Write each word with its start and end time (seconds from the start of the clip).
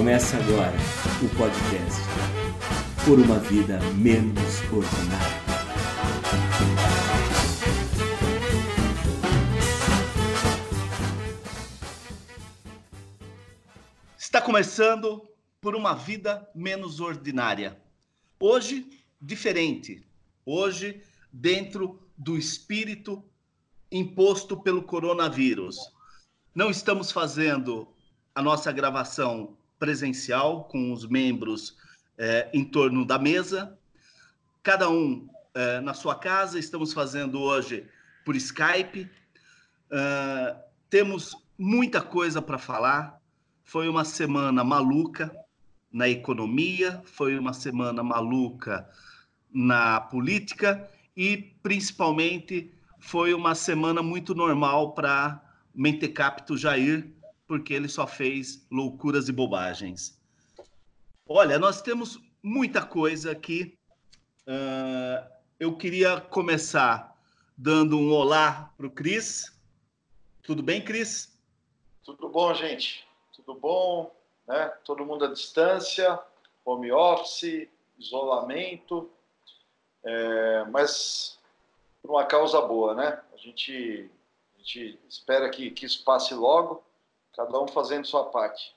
Começa 0.00 0.38
agora 0.38 0.72
o 1.22 1.28
podcast 1.36 2.00
Por 3.04 3.18
uma 3.18 3.38
Vida 3.38 3.78
Menos 3.96 4.62
Ordinária. 4.72 5.42
Está 14.16 14.40
começando 14.40 15.28
Por 15.60 15.76
uma 15.76 15.92
Vida 15.92 16.48
Menos 16.54 16.98
Ordinária. 16.98 17.78
Hoje, 18.40 18.88
diferente. 19.20 20.02
Hoje, 20.46 21.02
dentro 21.30 22.00
do 22.16 22.38
espírito 22.38 23.22
imposto 23.92 24.56
pelo 24.56 24.82
coronavírus. 24.82 25.76
Não 26.54 26.70
estamos 26.70 27.12
fazendo 27.12 27.86
a 28.34 28.40
nossa 28.40 28.72
gravação 28.72 29.59
presencial 29.80 30.64
com 30.64 30.92
os 30.92 31.08
membros 31.08 31.76
é, 32.16 32.48
em 32.52 32.64
torno 32.64 33.04
da 33.04 33.18
mesa, 33.18 33.76
cada 34.62 34.88
um 34.88 35.26
é, 35.54 35.80
na 35.80 35.94
sua 35.94 36.14
casa. 36.14 36.58
Estamos 36.58 36.92
fazendo 36.92 37.40
hoje 37.40 37.88
por 38.24 38.36
Skype. 38.36 39.10
Uh, 39.90 40.56
temos 40.88 41.34
muita 41.58 42.00
coisa 42.00 42.40
para 42.40 42.58
falar. 42.58 43.20
Foi 43.64 43.88
uma 43.88 44.04
semana 44.04 44.62
maluca 44.62 45.34
na 45.92 46.08
economia, 46.08 47.02
foi 47.04 47.36
uma 47.36 47.52
semana 47.52 48.02
maluca 48.02 48.88
na 49.52 50.00
política 50.00 50.88
e, 51.16 51.36
principalmente, 51.62 52.72
foi 53.00 53.34
uma 53.34 53.54
semana 53.54 54.02
muito 54.02 54.34
normal 54.34 54.92
para 54.92 55.42
Mentecapto 55.74 56.56
Jair, 56.56 57.12
porque 57.50 57.74
ele 57.74 57.88
só 57.88 58.06
fez 58.06 58.64
loucuras 58.70 59.28
e 59.28 59.32
bobagens. 59.32 60.16
Olha, 61.26 61.58
nós 61.58 61.82
temos 61.82 62.16
muita 62.40 62.86
coisa 62.86 63.32
aqui. 63.32 63.76
Uh, 64.46 65.28
eu 65.58 65.76
queria 65.76 66.20
começar 66.20 67.12
dando 67.58 67.98
um 67.98 68.12
olá 68.12 68.72
para 68.76 68.86
o 68.86 68.90
Cris. 68.90 69.52
Tudo 70.44 70.62
bem, 70.62 70.80
Cris? 70.80 71.36
Tudo 72.04 72.28
bom, 72.28 72.54
gente. 72.54 73.04
Tudo 73.32 73.58
bom, 73.58 74.14
né? 74.46 74.68
Todo 74.84 75.04
mundo 75.04 75.24
à 75.24 75.32
distância, 75.32 76.20
home 76.64 76.92
office, 76.92 77.68
isolamento, 77.98 79.10
é, 80.04 80.64
mas 80.70 81.36
por 82.00 82.12
uma 82.12 82.24
causa 82.24 82.60
boa, 82.60 82.94
né? 82.94 83.20
A 83.34 83.36
gente, 83.36 84.08
a 84.54 84.58
gente 84.58 85.00
espera 85.08 85.50
que, 85.50 85.72
que 85.72 85.84
isso 85.84 86.04
passe 86.04 86.32
logo 86.32 86.88
cada 87.34 87.60
um 87.60 87.68
fazendo 87.68 88.06
sua 88.06 88.24
parte. 88.26 88.74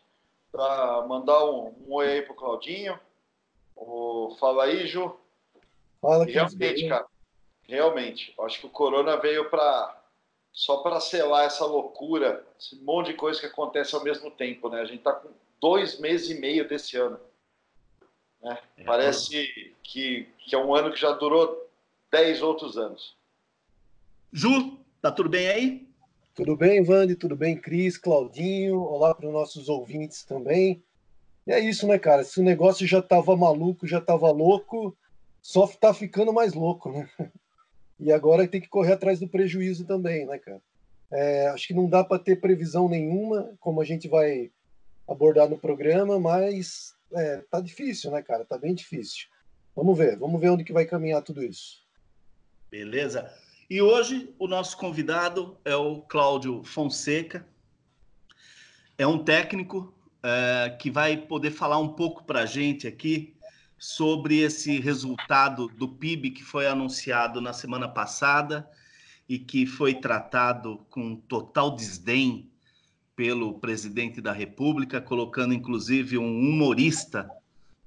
Para 0.51 1.05
mandar 1.07 1.45
um, 1.45 1.73
um 1.87 1.93
oi 1.93 2.07
aí 2.07 2.21
pro 2.21 2.35
Claudinho. 2.35 2.99
O, 3.75 4.35
fala 4.39 4.65
aí, 4.65 4.85
Ju. 4.87 5.15
Fala, 6.01 6.25
realmente, 6.25 6.87
cara, 6.87 7.05
realmente, 7.63 8.33
acho 8.41 8.59
que 8.59 8.67
o 8.67 8.69
Corona 8.69 9.17
veio 9.17 9.49
para 9.49 9.99
só 10.51 10.77
para 10.77 10.99
selar 10.99 11.45
essa 11.45 11.65
loucura, 11.65 12.45
esse 12.59 12.75
monte 12.83 13.07
de 13.07 13.13
coisa 13.15 13.39
que 13.39 13.47
acontece 13.47 13.95
ao 13.95 14.03
mesmo 14.03 14.29
tempo, 14.29 14.69
né? 14.69 14.81
A 14.81 14.85
gente 14.85 14.99
está 14.99 15.11
com 15.11 15.29
dois 15.59 15.99
meses 15.99 16.29
e 16.29 16.39
meio 16.39 16.67
desse 16.67 16.95
ano. 16.95 17.19
Né? 18.39 18.59
É, 18.77 18.83
Parece 18.83 19.73
que, 19.81 20.29
que 20.37 20.55
é 20.55 20.57
um 20.57 20.75
ano 20.75 20.93
que 20.93 20.99
já 20.99 21.11
durou 21.11 21.67
dez 22.11 22.43
outros 22.43 22.77
anos. 22.77 23.15
Ju, 24.31 24.77
tá 25.01 25.11
tudo 25.11 25.29
bem 25.29 25.47
aí? 25.47 25.92
Tudo 26.35 26.57
bem, 26.57 26.83
Vande? 26.83 27.15
Tudo 27.15 27.35
bem, 27.35 27.55
Cris, 27.55 27.95
Claudinho? 27.95 28.79
Olá 28.79 29.13
para 29.13 29.27
os 29.27 29.31
nossos 29.31 29.69
ouvintes 29.69 30.23
também. 30.23 30.83
E 31.45 31.51
é 31.51 31.59
isso, 31.59 31.85
né, 31.85 31.99
cara? 31.99 32.23
Se 32.23 32.39
o 32.39 32.43
negócio 32.43 32.87
já 32.87 32.97
estava 32.97 33.37
maluco, 33.37 33.85
já 33.85 33.99
estava 33.99 34.31
louco, 34.31 34.97
só 35.43 35.65
está 35.65 35.93
ficando 35.93 36.33
mais 36.33 36.53
louco, 36.53 36.91
né? 36.91 37.07
E 37.99 38.11
agora 38.11 38.47
tem 38.47 38.59
que 38.59 38.67
correr 38.67 38.93
atrás 38.93 39.19
do 39.19 39.27
prejuízo 39.27 39.85
também, 39.85 40.25
né, 40.25 40.39
cara? 40.39 40.59
É, 41.11 41.47
acho 41.49 41.67
que 41.67 41.73
não 41.75 41.87
dá 41.87 42.03
para 42.03 42.21
ter 42.21 42.41
previsão 42.41 42.89
nenhuma, 42.89 43.53
como 43.59 43.79
a 43.79 43.85
gente 43.85 44.09
vai 44.09 44.51
abordar 45.07 45.47
no 45.47 45.59
programa, 45.59 46.19
mas 46.19 46.95
é, 47.13 47.43
tá 47.49 47.61
difícil, 47.61 48.09
né, 48.09 48.23
cara? 48.23 48.43
Tá 48.43 48.57
bem 48.57 48.73
difícil. 48.73 49.27
Vamos 49.75 49.95
ver, 49.95 50.17
vamos 50.17 50.41
ver 50.41 50.49
onde 50.49 50.63
que 50.63 50.73
vai 50.73 50.85
caminhar 50.85 51.21
tudo 51.21 51.43
isso. 51.43 51.85
Beleza. 52.71 53.31
E 53.73 53.81
hoje 53.81 54.29
o 54.37 54.47
nosso 54.47 54.77
convidado 54.77 55.57
é 55.65 55.75
o 55.75 56.01
Cláudio 56.01 56.63
Fonseca. 56.63 57.43
É 58.99 59.07
um 59.07 59.17
técnico 59.17 59.91
é, 60.21 60.77
que 60.79 60.91
vai 60.91 61.17
poder 61.17 61.49
falar 61.49 61.79
um 61.79 61.87
pouco 61.87 62.23
para 62.23 62.41
a 62.41 62.45
gente 62.45 62.87
aqui 62.87 63.35
sobre 63.75 64.41
esse 64.41 64.79
resultado 64.79 65.69
do 65.69 65.87
PIB 65.87 66.29
que 66.29 66.43
foi 66.43 66.67
anunciado 66.67 67.41
na 67.41 67.51
semana 67.51 67.89
passada 67.89 68.69
e 69.27 69.39
que 69.39 69.65
foi 69.65 69.95
tratado 69.95 70.85
com 70.91 71.15
total 71.15 71.75
desdém 71.75 72.51
pelo 73.15 73.57
presidente 73.57 74.21
da 74.21 74.33
República, 74.33 75.01
colocando 75.01 75.51
inclusive 75.51 76.15
um 76.19 76.29
humorista 76.29 77.27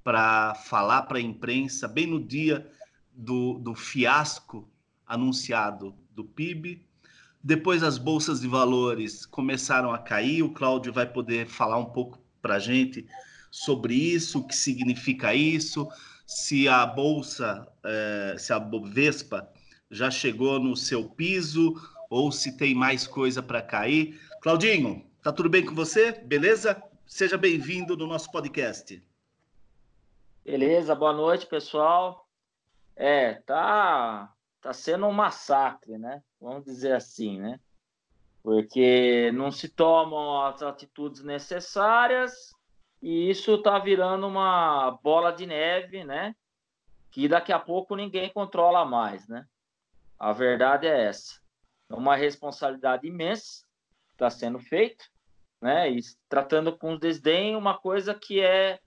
para 0.03 0.53
falar 0.53 1.03
para 1.03 1.17
a 1.17 1.21
imprensa 1.21 1.87
bem 1.87 2.07
no 2.07 2.21
dia 2.21 2.69
do, 3.13 3.53
do 3.59 3.73
fiasco 3.73 4.67
anunciado 5.07 5.95
do 6.11 6.23
PIB. 6.23 6.85
Depois 7.43 7.81
as 7.81 7.97
bolsas 7.97 8.41
de 8.41 8.47
valores 8.47 9.25
começaram 9.25 9.91
a 9.91 9.97
cair. 9.97 10.43
O 10.43 10.51
Cláudio 10.51 10.91
vai 10.91 11.05
poder 11.05 11.47
falar 11.47 11.77
um 11.77 11.85
pouco 11.85 12.19
para 12.41 12.55
a 12.55 12.59
gente 12.59 13.07
sobre 13.49 13.93
isso, 13.93 14.39
o 14.39 14.47
que 14.47 14.55
significa 14.55 15.33
isso, 15.33 15.87
se 16.25 16.67
a 16.67 16.85
bolsa, 16.85 17.67
é, 17.83 18.35
se 18.37 18.51
a 18.51 18.59
Bovespa 18.59 19.49
já 19.89 20.11
chegou 20.11 20.59
no 20.59 20.75
seu 20.75 21.09
piso 21.09 21.73
ou 22.09 22.31
se 22.31 22.57
tem 22.57 22.75
mais 22.75 23.07
coisa 23.07 23.41
para 23.41 23.61
cair. 23.61 24.19
Claudinho, 24.41 25.05
tá 25.23 25.31
tudo 25.31 25.49
bem 25.49 25.65
com 25.65 25.73
você? 25.73 26.11
Beleza? 26.11 26.81
Seja 27.05 27.37
bem-vindo 27.37 27.95
no 27.95 28.05
nosso 28.05 28.31
podcast. 28.31 29.01
Beleza, 30.43 30.93
boa 30.93 31.13
noite, 31.13 31.45
pessoal. 31.45 32.27
É, 32.95 33.35
tá 33.45 34.33
está 34.67 34.73
sendo 34.73 35.05
um 35.05 35.13
massacre, 35.13 35.97
né? 35.97 36.21
Vamos 36.41 36.65
dizer 36.65 36.93
assim, 36.93 37.39
né? 37.39 37.59
Porque 38.43 39.31
não 39.33 39.49
se 39.49 39.69
tomam 39.69 40.45
as 40.45 40.61
atitudes 40.61 41.23
necessárias 41.23 42.53
e 43.01 43.29
isso 43.29 43.55
está 43.55 43.79
virando 43.79 44.27
uma 44.27 44.91
bola 45.01 45.31
de 45.31 45.45
neve, 45.45 46.03
né? 46.03 46.35
Que 47.11 47.29
daqui 47.29 47.53
a 47.53 47.59
pouco 47.59 47.95
ninguém 47.95 48.29
controla 48.29 48.83
mais, 48.83 49.27
né? 49.27 49.47
A 50.19 50.33
verdade 50.33 50.85
é 50.85 51.05
essa. 51.05 51.39
É 51.89 51.95
uma 51.95 52.15
responsabilidade 52.15 53.07
imensa 53.07 53.65
está 54.11 54.29
sendo 54.29 54.59
feito, 54.59 55.05
né? 55.61 55.89
E 55.89 55.99
tratando 56.27 56.75
com 56.75 56.97
desdém 56.97 57.55
uma 57.55 57.77
coisa 57.77 58.13
que 58.13 58.41
é 58.41 58.79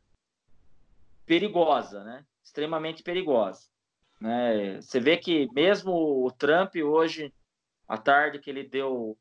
perigosa, 1.25 2.05
né? 2.05 2.27
Extremamente 2.43 3.03
perigosa. 3.03 3.71
Né? 4.21 4.81
Você 4.81 5.01
vê 5.01 5.17
que 5.17 5.49
mesmo 5.53 6.25
o 6.25 6.31
Trump 6.31 6.77
hoje, 6.77 7.33
à 7.89 7.97
tarde 7.97 8.39
que 8.39 8.51
ele 8.51 8.65
deu 8.65 9.17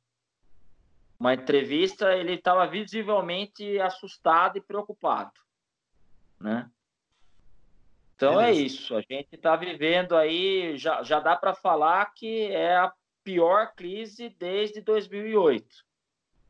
uma 1.18 1.34
entrevista, 1.34 2.16
ele 2.16 2.34
estava 2.34 2.68
visivelmente 2.68 3.80
assustado 3.80 4.58
e 4.58 4.62
preocupado, 4.62 5.34
né? 6.40 6.70
Então 8.16 8.34
é 8.42 8.48
Beleza. 8.48 8.60
é 8.60 8.66
isso. 8.66 8.96
A 8.96 9.02
gente 9.02 9.30
está 9.32 9.56
vivendo 9.56 10.16
aí, 10.16 10.78
já, 10.78 11.04
já 11.04 11.22
dá 11.22 11.38
para 11.38 11.54
falar 11.54 12.14
que 12.14 12.48
é 12.52 12.76
a 12.76 12.94
pior 13.24 13.74
crise 13.76 14.30
desde 14.30 14.82
2008. 14.82 15.66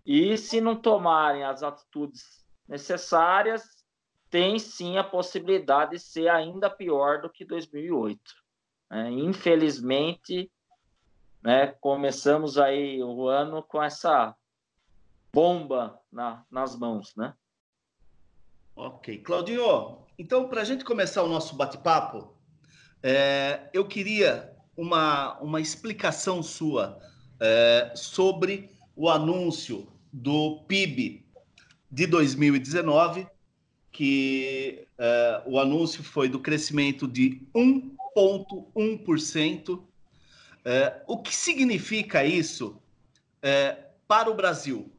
E 0.04 0.36
se 0.38 0.60
não 0.60 0.76
tomarem 0.76 1.44
as 1.44 1.62
atitudes 1.62 2.44
necessárias, 2.68 3.79
tem 4.30 4.60
sim 4.60 4.98
a 4.98 5.04
possibilidade 5.04 5.92
de 5.92 6.00
ser 6.00 6.30
ainda 6.30 6.70
pior 6.70 7.22
do 7.22 7.30
que 7.30 7.44
2008. 7.44 8.20
É, 8.92 9.10
infelizmente, 9.10 10.52
né, 11.44 11.68
começamos 11.80 12.58
aí 12.58 13.04
o 13.04 13.28
ano 13.28 13.64
com 13.64 13.82
essa 13.82 14.36
bomba 15.32 16.00
na, 16.12 16.44
nas 16.50 16.78
mãos, 16.78 17.16
né? 17.16 17.34
Ok. 18.76 19.20
Claudio, 19.20 20.00
então, 20.18 20.48
para 20.48 20.62
a 20.62 20.64
gente 20.64 20.84
começar 20.84 21.24
o 21.24 21.28
nosso 21.28 21.56
bate-papo, 21.56 22.34
é, 23.02 23.70
eu 23.74 23.88
queria 23.88 24.56
uma, 24.76 25.38
uma 25.40 25.62
explicação 25.62 26.42
sua 26.42 27.00
é, 27.40 27.92
sobre 27.96 28.72
o 28.96 29.10
anúncio 29.10 29.88
do 30.12 30.64
PIB 30.68 31.26
de 31.92 32.08
2019 32.08 33.28
que 33.92 34.88
uh, 34.98 35.42
o 35.50 35.60
anúncio 35.60 36.02
foi 36.04 36.30
do 36.30 36.40
crescimento 36.40 37.08
de 37.08 37.42
1,1%. 37.56 39.70
Uh, 39.70 39.84
eh, 40.66 41.02
o 41.08 41.18
que 41.18 41.36
significa 41.36 42.24
isso 42.26 42.80
uh, 43.38 43.84
para 44.08 44.30
o 44.30 44.36
Brasil, 44.36 44.92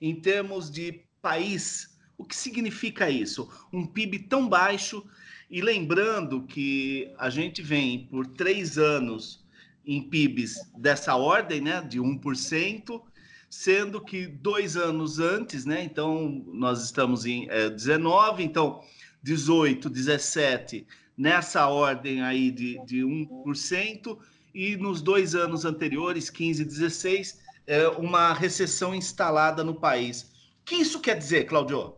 em 0.00 0.14
termos 0.14 0.70
de 0.70 1.00
país 1.20 1.96
O 2.18 2.24
que 2.24 2.36
significa 2.36 3.10
isso? 3.10 3.48
Um 3.72 3.86
PIB 3.86 4.20
tão 4.20 4.48
baixo, 4.48 5.04
e 5.50 5.60
lembrando 5.60 6.42
que 6.42 7.12
a 7.18 7.30
gente 7.30 7.62
vem 7.62 8.06
por 8.06 8.26
três 8.26 8.78
anos 8.78 9.44
em 9.86 10.02
PIBs 10.02 10.60
dessa 10.76 11.14
ordem, 11.14 11.60
né, 11.60 11.80
de 11.82 12.00
1%, 12.00 13.00
sendo 13.56 14.00
que 14.00 14.26
dois 14.26 14.76
anos 14.76 15.18
antes, 15.18 15.64
né, 15.64 15.82
então 15.82 16.44
nós 16.46 16.82
estamos 16.84 17.24
em 17.24 17.48
é, 17.48 17.70
19, 17.70 18.44
então 18.44 18.82
18, 19.22 19.88
17, 19.88 20.86
nessa 21.16 21.66
ordem 21.66 22.22
aí 22.22 22.50
de, 22.50 22.78
de 22.84 23.00
1%, 23.00 24.18
e 24.54 24.76
nos 24.76 25.00
dois 25.00 25.34
anos 25.34 25.64
anteriores, 25.64 26.28
15 26.28 26.62
e 26.62 26.64
16, 26.66 27.42
é, 27.66 27.88
uma 27.88 28.34
recessão 28.34 28.94
instalada 28.94 29.64
no 29.64 29.74
país. 29.74 30.22
O 30.60 30.64
que 30.64 30.76
isso 30.76 31.00
quer 31.00 31.16
dizer, 31.16 31.44
Claudio? 31.44 31.96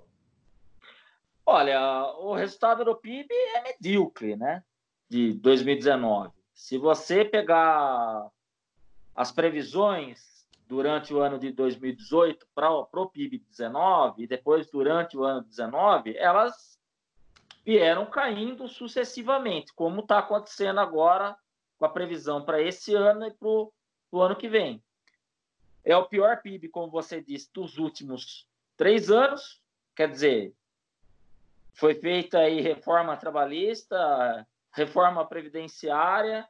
Olha, 1.45 1.81
o 2.21 2.35
resultado 2.35 2.85
do 2.85 2.95
PIB 2.95 3.29
é 3.33 3.63
medíocre, 3.63 4.37
né? 4.37 4.63
De 5.09 5.33
2019. 5.35 6.31
Se 6.55 6.79
você 6.79 7.25
pegar 7.25 8.29
as 9.15 9.33
previsões 9.33 10.38
durante 10.69 11.15
o 11.15 11.21
ano 11.21 11.39
de 11.39 11.51
2018 11.51 12.47
para 12.55 12.71
o 12.71 13.11
PIB 13.11 13.39
19 13.39 14.23
e 14.23 14.27
depois 14.27 14.71
durante 14.71 15.17
o 15.17 15.25
ano 15.25 15.41
19, 15.41 16.15
elas 16.17 16.79
vieram 17.65 18.05
caindo 18.07 18.69
sucessivamente, 18.69 19.73
como 19.75 20.01
está 20.01 20.19
acontecendo 20.19 20.79
agora 20.79 21.37
com 21.79 21.87
a 21.87 21.89
previsão 21.89 22.45
para 22.45 22.61
esse 22.61 22.95
ano 22.95 23.27
e 23.27 23.31
para 23.31 23.49
o 23.49 23.73
ano 24.21 24.37
que 24.37 24.49
vem. 24.49 24.83
É 25.83 25.97
o 25.97 26.07
pior 26.07 26.43
PIB, 26.43 26.69
como 26.69 26.91
você 26.91 27.21
disse, 27.21 27.51
dos 27.53 27.79
últimos 27.79 28.47
três 28.77 29.11
anos. 29.11 29.63
Quer 29.97 30.11
dizer, 30.11 30.55
foi 31.73 31.95
feita 31.95 32.41
aí 32.41 32.61
reforma 32.61 33.17
trabalhista, 33.17 34.47
reforma 34.73 35.27
previdenciária 35.27 36.47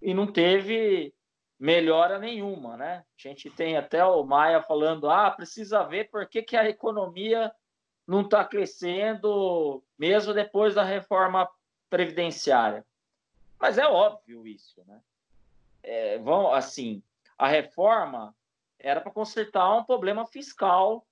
e 0.00 0.14
não 0.14 0.30
teve 0.30 1.12
melhora 1.60 2.18
nenhuma, 2.18 2.78
né? 2.78 3.04
A 3.18 3.28
gente 3.28 3.50
tem 3.50 3.76
até 3.76 4.02
o 4.02 4.24
Maia 4.24 4.62
falando, 4.62 5.10
ah, 5.10 5.30
precisa 5.30 5.84
ver 5.84 6.08
por 6.08 6.26
que, 6.26 6.42
que 6.42 6.56
a 6.56 6.66
economia 6.66 7.54
não 8.06 8.22
está 8.22 8.42
crescendo 8.42 9.84
mesmo 9.98 10.32
depois 10.32 10.74
da 10.74 10.82
reforma 10.82 11.46
previdenciária. 11.90 12.84
Mas 13.58 13.76
é 13.76 13.86
óbvio 13.86 14.46
isso, 14.46 14.82
né? 14.86 15.02
É, 15.82 16.18
vão, 16.18 16.50
assim, 16.50 17.02
a 17.36 17.46
reforma 17.46 18.34
era 18.78 19.00
para 19.00 19.12
consertar 19.12 19.70
um 19.76 19.84
problema 19.84 20.26
fiscal 20.26 21.06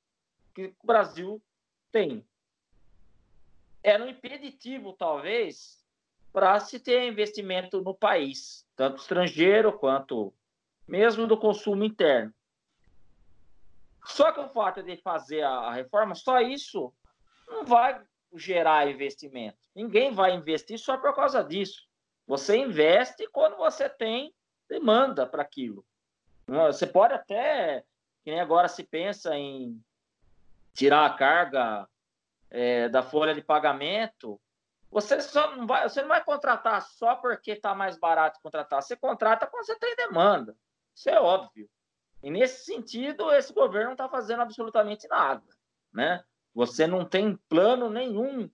que 0.55 0.75
o 0.83 0.87
Brasil 0.87 1.43
tem. 1.93 2.27
Era 3.83 4.03
um 4.03 4.09
impeditivo, 4.09 4.95
talvez, 4.95 5.87
para 6.33 6.61
se 6.61 6.79
ter 6.79 7.09
investimento 7.09 7.81
no 7.83 7.95
país, 7.95 8.67
tanto 8.77 9.01
estrangeiro 9.01 9.73
quanto 9.73 10.33
mesmo 10.87 11.27
do 11.27 11.37
consumo 11.37 11.85
interno. 11.85 12.33
Só 14.05 14.33
que 14.33 14.41
o 14.41 14.49
fato 14.49 14.83
de 14.83 14.97
fazer 14.97 15.43
a 15.43 15.73
reforma, 15.73 16.15
só 16.15 16.41
isso 16.41 16.93
não 17.47 17.65
vai 17.65 18.01
gerar 18.35 18.89
investimento. 18.89 19.59
Ninguém 19.75 20.13
vai 20.13 20.35
investir 20.35 20.79
só 20.79 20.97
por 20.97 21.15
causa 21.15 21.43
disso. 21.43 21.87
Você 22.27 22.57
investe 22.57 23.29
quando 23.31 23.57
você 23.57 23.89
tem 23.89 24.35
demanda 24.69 25.27
para 25.27 25.43
aquilo. 25.43 25.85
Você 26.47 26.87
pode 26.87 27.15
até, 27.15 27.85
que 28.25 28.31
nem 28.31 28.41
agora 28.41 28.69
se 28.69 28.83
pensa 28.83 29.37
em 29.37 29.79
tirar 30.73 31.05
a 31.05 31.15
carga 31.15 31.89
é, 32.51 32.89
da 32.89 33.03
folha 33.03 33.35
de 33.35 33.43
pagamento, 33.43 34.41
você 34.91 35.21
só 35.21 35.55
não 35.55 35.67
vai, 35.67 35.89
você 35.89 36.01
não 36.01 36.09
vai 36.09 36.25
contratar 36.25 36.83
só 36.83 37.15
porque 37.17 37.53
está 37.53 37.75
mais 37.75 37.99
barato 37.99 38.41
contratar. 38.43 38.83
Você 38.83 38.97
contrata 38.97 39.47
quando 39.47 39.67
você 39.67 39.79
tem 39.79 39.95
demanda. 39.97 40.57
Isso 40.95 41.11
é 41.11 41.21
óbvio. 41.21 41.69
E 42.23 42.31
nesse 42.31 42.65
sentido, 42.65 43.31
esse 43.33 43.53
governo 43.53 43.87
não 43.87 43.93
está 43.93 44.09
fazendo 44.09 44.43
absolutamente 44.43 45.07
nada, 45.09 45.45
né? 45.93 46.25
Você 46.55 46.87
não 46.87 47.05
tem 47.05 47.37
plano 47.49 47.89
nenhum 47.89 48.51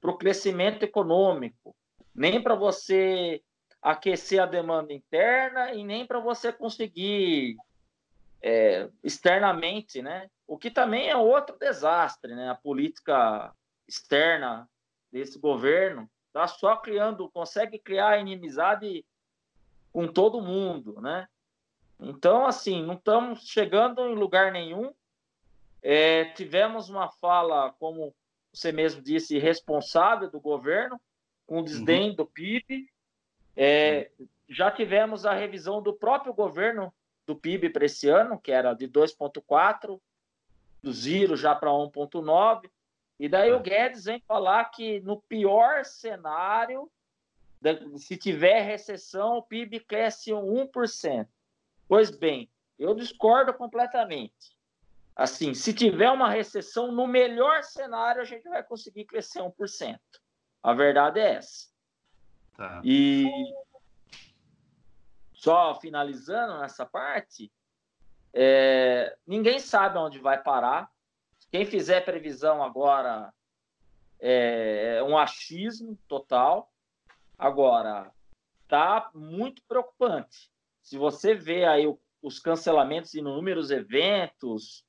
para 0.00 0.10
o 0.10 0.18
crescimento 0.18 0.82
econômico, 0.82 1.76
nem 2.14 2.42
para 2.42 2.54
você 2.54 3.42
aquecer 3.80 4.42
a 4.42 4.46
demanda 4.46 4.92
interna 4.92 5.72
e 5.72 5.84
nem 5.84 6.04
para 6.06 6.18
você 6.18 6.52
conseguir 6.52 7.56
é, 8.42 8.88
externamente, 9.04 10.02
né? 10.02 10.28
O 10.46 10.58
que 10.58 10.70
também 10.70 11.08
é 11.08 11.16
outro 11.16 11.56
desastre, 11.58 12.34
né? 12.34 12.50
A 12.50 12.54
política 12.54 13.54
externa 13.86 14.68
desse 15.16 15.38
governo 15.38 16.10
está 16.28 16.46
só 16.46 16.76
criando, 16.76 17.30
consegue 17.30 17.78
criar 17.78 18.20
inimizade 18.20 19.02
com 19.90 20.06
todo 20.06 20.42
mundo, 20.42 21.00
né? 21.00 21.26
Então, 21.98 22.44
assim, 22.44 22.84
não 22.84 22.94
estamos 22.94 23.48
chegando 23.48 24.06
em 24.06 24.14
lugar 24.14 24.52
nenhum. 24.52 24.92
É, 25.82 26.26
tivemos 26.34 26.90
uma 26.90 27.08
fala, 27.08 27.72
como 27.78 28.14
você 28.52 28.70
mesmo 28.70 29.00
disse, 29.00 29.38
responsável 29.38 30.30
do 30.30 30.38
governo, 30.38 31.00
com 31.46 31.64
desdém 31.64 32.10
uhum. 32.10 32.16
do 32.16 32.26
PIB, 32.26 32.90
é, 33.56 34.10
já 34.46 34.70
tivemos 34.70 35.24
a 35.24 35.32
revisão 35.32 35.80
do 35.80 35.94
próprio 35.94 36.34
governo 36.34 36.92
do 37.24 37.34
PIB 37.34 37.70
para 37.70 37.86
esse 37.86 38.06
ano, 38.08 38.38
que 38.38 38.52
era 38.52 38.74
de 38.74 38.86
2,4, 38.86 39.98
do 40.82 40.92
zero 40.92 41.34
já 41.34 41.54
para 41.54 41.70
1,9. 41.70 42.70
E 43.18 43.28
daí 43.28 43.50
o 43.50 43.56
é. 43.56 43.60
Guedes 43.60 44.04
vem 44.04 44.20
falar 44.20 44.64
que 44.66 45.00
no 45.00 45.20
pior 45.22 45.84
cenário, 45.84 46.90
se 47.96 48.16
tiver 48.16 48.60
recessão, 48.62 49.38
o 49.38 49.42
PIB 49.42 49.80
cresce 49.80 50.30
1%. 50.30 51.26
Pois 51.88 52.10
bem, 52.10 52.50
eu 52.78 52.94
discordo 52.94 53.54
completamente. 53.54 54.56
Assim, 55.14 55.54
se 55.54 55.72
tiver 55.72 56.10
uma 56.10 56.28
recessão, 56.28 56.92
no 56.92 57.06
melhor 57.06 57.62
cenário, 57.64 58.20
a 58.20 58.24
gente 58.24 58.46
vai 58.48 58.62
conseguir 58.62 59.06
crescer 59.06 59.40
1%. 59.40 59.98
A 60.62 60.74
verdade 60.74 61.20
é 61.20 61.36
essa. 61.36 61.68
Tá. 62.54 62.82
E 62.84 63.26
só 65.32 65.74
finalizando 65.80 66.58
nessa 66.58 66.84
parte, 66.84 67.50
é, 68.32 69.16
ninguém 69.26 69.58
sabe 69.58 69.96
onde 69.96 70.18
vai 70.18 70.42
parar. 70.42 70.90
Quem 71.50 71.64
fizer 71.64 72.04
previsão 72.04 72.62
agora 72.62 73.32
é, 74.20 74.96
é 74.98 75.02
um 75.02 75.16
achismo 75.16 75.98
total. 76.08 76.72
Agora, 77.38 78.12
tá 78.68 79.10
muito 79.14 79.62
preocupante. 79.68 80.50
Se 80.82 80.96
você 80.96 81.34
vê 81.34 81.64
aí 81.64 81.86
o, 81.86 81.98
os 82.22 82.38
cancelamentos 82.38 83.12
de 83.12 83.18
inúmeros 83.18 83.70
eventos, 83.70 84.84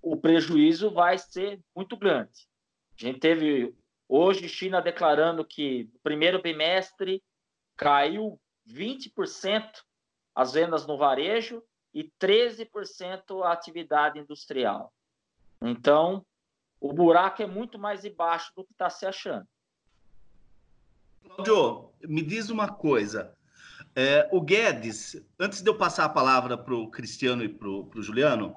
o 0.00 0.16
prejuízo 0.16 0.90
vai 0.90 1.18
ser 1.18 1.60
muito 1.74 1.96
grande. 1.96 2.48
A 2.96 3.04
gente 3.04 3.20
teve 3.20 3.76
Hoje, 4.08 4.48
China 4.48 4.80
declarando 4.80 5.44
que 5.44 5.84
no 5.92 6.00
primeiro 6.00 6.40
bimestre 6.40 7.22
caiu 7.76 8.40
20% 8.66 9.84
as 10.34 10.54
vendas 10.54 10.86
no 10.86 10.96
varejo 10.96 11.62
e 11.92 12.10
13% 12.18 13.44
a 13.44 13.52
atividade 13.52 14.18
industrial. 14.18 14.90
Então, 15.60 16.24
o 16.80 16.92
buraco 16.92 17.42
é 17.42 17.46
muito 17.46 17.78
mais 17.78 18.04
embaixo 18.04 18.52
do 18.56 18.64
que 18.64 18.72
está 18.72 18.88
se 18.88 19.06
achando. 19.06 19.46
Claudio, 21.22 21.92
me 22.02 22.22
diz 22.22 22.50
uma 22.50 22.68
coisa. 22.68 23.36
É, 23.94 24.28
o 24.32 24.40
Guedes, 24.40 25.20
antes 25.38 25.60
de 25.60 25.68
eu 25.68 25.76
passar 25.76 26.04
a 26.04 26.08
palavra 26.08 26.56
para 26.56 26.74
o 26.74 26.90
Cristiano 26.90 27.42
e 27.42 27.48
para 27.48 27.68
o 27.68 28.02
Juliano, 28.02 28.56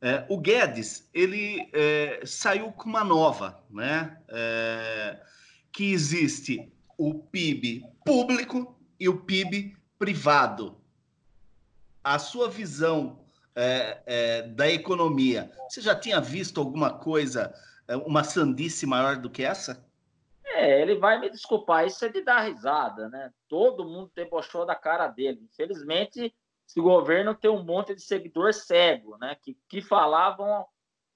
é, 0.00 0.24
o 0.28 0.38
Guedes 0.38 1.08
ele 1.12 1.68
é, 1.72 2.20
saiu 2.24 2.70
com 2.72 2.88
uma 2.88 3.02
nova, 3.02 3.64
né? 3.68 4.20
É, 4.28 5.20
que 5.72 5.92
existe 5.92 6.72
o 6.96 7.14
PIB 7.14 7.84
público 8.04 8.76
e 8.98 9.08
o 9.08 9.18
PIB 9.18 9.76
privado. 9.98 10.80
A 12.02 12.18
sua 12.18 12.48
visão 12.48 13.24
é, 13.60 14.02
é, 14.06 14.42
da 14.42 14.68
economia, 14.68 15.50
você 15.68 15.80
já 15.80 15.94
tinha 15.94 16.20
visto 16.20 16.60
alguma 16.60 16.96
coisa, 16.96 17.52
é, 17.88 17.96
uma 17.96 18.22
sandice 18.22 18.86
maior 18.86 19.16
do 19.16 19.28
que 19.28 19.42
essa? 19.42 19.84
É, 20.44 20.80
ele 20.80 20.94
vai 20.94 21.18
me 21.18 21.28
desculpar, 21.28 21.84
isso 21.84 22.04
é 22.04 22.08
de 22.08 22.22
dar 22.22 22.42
risada, 22.42 23.08
né? 23.08 23.32
Todo 23.48 23.84
mundo 23.84 24.12
debochou 24.14 24.64
da 24.64 24.76
cara 24.76 25.08
dele. 25.08 25.40
Infelizmente, 25.42 26.32
se 26.66 26.78
o 26.78 26.84
governo 26.84 27.34
tem 27.34 27.50
um 27.50 27.64
monte 27.64 27.94
de 27.96 28.00
seguidor 28.00 28.54
cego, 28.54 29.16
né? 29.18 29.36
Que, 29.42 29.56
que 29.68 29.82
falavam 29.82 30.64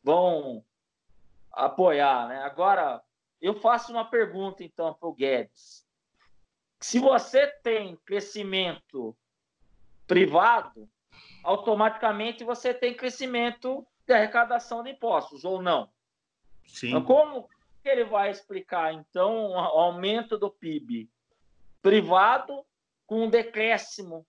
vão 0.03 0.65
apoiar, 1.53 2.27
né? 2.29 2.43
Agora, 2.43 3.01
eu 3.41 3.55
faço 3.55 3.93
uma 3.93 4.05
pergunta, 4.05 4.65
então, 4.65 4.93
para 4.95 5.09
o 5.09 5.15
Guedes. 5.15 5.87
Se 6.81 6.99
você 6.99 7.47
tem 7.47 7.97
crescimento 8.05 9.17
privado, 10.09 10.89
automaticamente 11.43 12.45
você 12.45 12.73
tem 12.73 12.95
crescimento 12.95 13.87
de 14.07 14.13
arrecadação 14.13 14.83
de 14.83 14.91
impostos, 14.91 15.45
ou 15.45 15.61
não? 15.63 15.89
Sim. 16.67 16.89
Então, 16.89 17.05
como 17.05 17.49
ele 17.85 18.05
vai 18.05 18.31
explicar, 18.31 18.93
então, 18.93 19.51
o 19.51 19.59
aumento 19.59 20.39
do 20.39 20.51
PIB 20.51 21.11
privado 21.81 22.65
com 23.07 23.25
um 23.25 23.31
decréscimo 23.31 24.27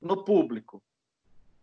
no 0.00 0.24
público? 0.24 0.82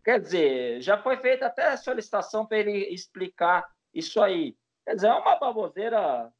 Quer 0.03 0.19
dizer, 0.19 0.81
já 0.81 1.01
foi 1.01 1.17
feita 1.17 1.47
até 1.47 1.67
a 1.67 1.77
solicitação 1.77 2.45
para 2.45 2.59
ele 2.59 2.93
explicar 2.93 3.67
isso 3.93 4.21
aí. 4.21 4.55
Quer 4.83 4.95
dizer, 4.95 5.07
é 5.07 5.13
uma 5.13 5.35
baboseira 5.35 6.31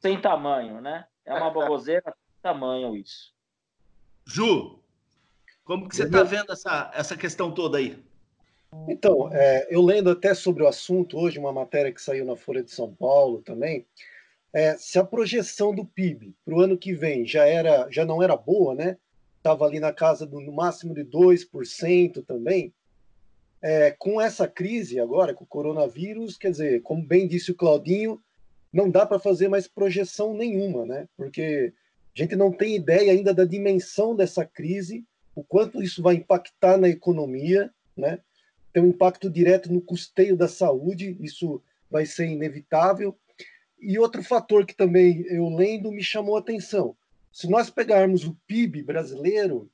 sem 0.00 0.20
tamanho, 0.20 0.80
né? 0.80 1.06
É 1.24 1.34
uma 1.34 1.48
baboseira 1.50 2.04
sem 2.04 2.42
tamanho 2.42 2.94
isso. 2.94 3.34
Ju, 4.26 4.82
como 5.68 5.86
que 5.86 5.94
você 5.94 6.04
está 6.04 6.22
vendo 6.22 6.50
essa, 6.50 6.90
essa 6.94 7.14
questão 7.14 7.52
toda 7.52 7.76
aí? 7.76 8.02
Então, 8.88 9.28
é, 9.30 9.66
eu 9.68 9.82
lendo 9.82 10.08
até 10.08 10.32
sobre 10.32 10.62
o 10.62 10.66
assunto 10.66 11.18
hoje, 11.18 11.38
uma 11.38 11.52
matéria 11.52 11.92
que 11.92 12.00
saiu 12.00 12.24
na 12.24 12.36
Folha 12.36 12.62
de 12.62 12.70
São 12.70 12.90
Paulo 12.94 13.42
também, 13.42 13.84
é, 14.50 14.78
se 14.78 14.98
a 14.98 15.04
projeção 15.04 15.74
do 15.74 15.84
PIB 15.84 16.34
para 16.42 16.54
o 16.54 16.60
ano 16.62 16.78
que 16.78 16.94
vem 16.94 17.26
já 17.26 17.44
era, 17.44 17.86
já 17.90 18.06
não 18.06 18.22
era 18.22 18.34
boa, 18.34 18.74
né? 18.74 18.96
Estava 19.36 19.66
ali 19.66 19.78
na 19.78 19.92
casa 19.92 20.24
do 20.24 20.40
no 20.40 20.52
máximo 20.52 20.94
de 20.94 21.04
2% 21.04 22.24
também. 22.24 22.72
É, 23.60 23.90
com 23.90 24.18
essa 24.18 24.48
crise 24.48 24.98
agora, 24.98 25.34
com 25.34 25.44
o 25.44 25.46
coronavírus, 25.46 26.38
quer 26.38 26.50
dizer, 26.50 26.80
como 26.80 27.06
bem 27.06 27.28
disse 27.28 27.50
o 27.50 27.54
Claudinho, 27.54 28.22
não 28.72 28.88
dá 28.88 29.04
para 29.04 29.18
fazer 29.18 29.48
mais 29.48 29.68
projeção 29.68 30.32
nenhuma, 30.32 30.86
né? 30.86 31.06
Porque 31.14 31.74
a 32.16 32.18
gente 32.18 32.34
não 32.34 32.50
tem 32.50 32.74
ideia 32.74 33.12
ainda 33.12 33.34
da 33.34 33.44
dimensão 33.44 34.16
dessa 34.16 34.46
crise, 34.46 35.04
o 35.38 35.44
quanto 35.44 35.80
isso 35.80 36.02
vai 36.02 36.16
impactar 36.16 36.76
na 36.76 36.88
economia, 36.88 37.72
né? 37.96 38.18
Tem 38.72 38.82
um 38.82 38.88
impacto 38.88 39.30
direto 39.30 39.72
no 39.72 39.80
custeio 39.80 40.36
da 40.36 40.48
saúde, 40.48 41.16
isso 41.20 41.62
vai 41.88 42.04
ser 42.04 42.26
inevitável. 42.26 43.16
E 43.80 43.96
outro 44.00 44.20
fator 44.24 44.66
que 44.66 44.74
também 44.74 45.24
eu 45.28 45.48
lendo 45.48 45.92
me 45.92 46.02
chamou 46.02 46.36
a 46.36 46.40
atenção: 46.40 46.96
se 47.32 47.48
nós 47.48 47.70
pegarmos 47.70 48.24
o 48.24 48.36
PIB 48.48 48.82
brasileiro, 48.82 49.70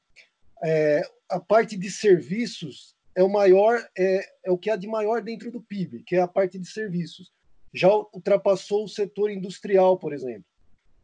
é, 0.62 1.00
a 1.30 1.40
parte 1.40 1.78
de 1.78 1.90
serviços 1.90 2.94
é 3.14 3.22
o 3.22 3.32
maior, 3.32 3.82
é, 3.96 4.20
é 4.44 4.50
o 4.50 4.58
que 4.58 4.68
há 4.68 4.76
de 4.76 4.86
maior 4.86 5.22
dentro 5.22 5.50
do 5.50 5.62
PIB, 5.62 6.02
que 6.02 6.16
é 6.16 6.20
a 6.20 6.28
parte 6.28 6.58
de 6.58 6.68
serviços. 6.68 7.32
Já 7.72 7.88
ultrapassou 7.88 8.84
o 8.84 8.88
setor 8.88 9.30
industrial, 9.30 9.98
por 9.98 10.12
exemplo. 10.12 10.44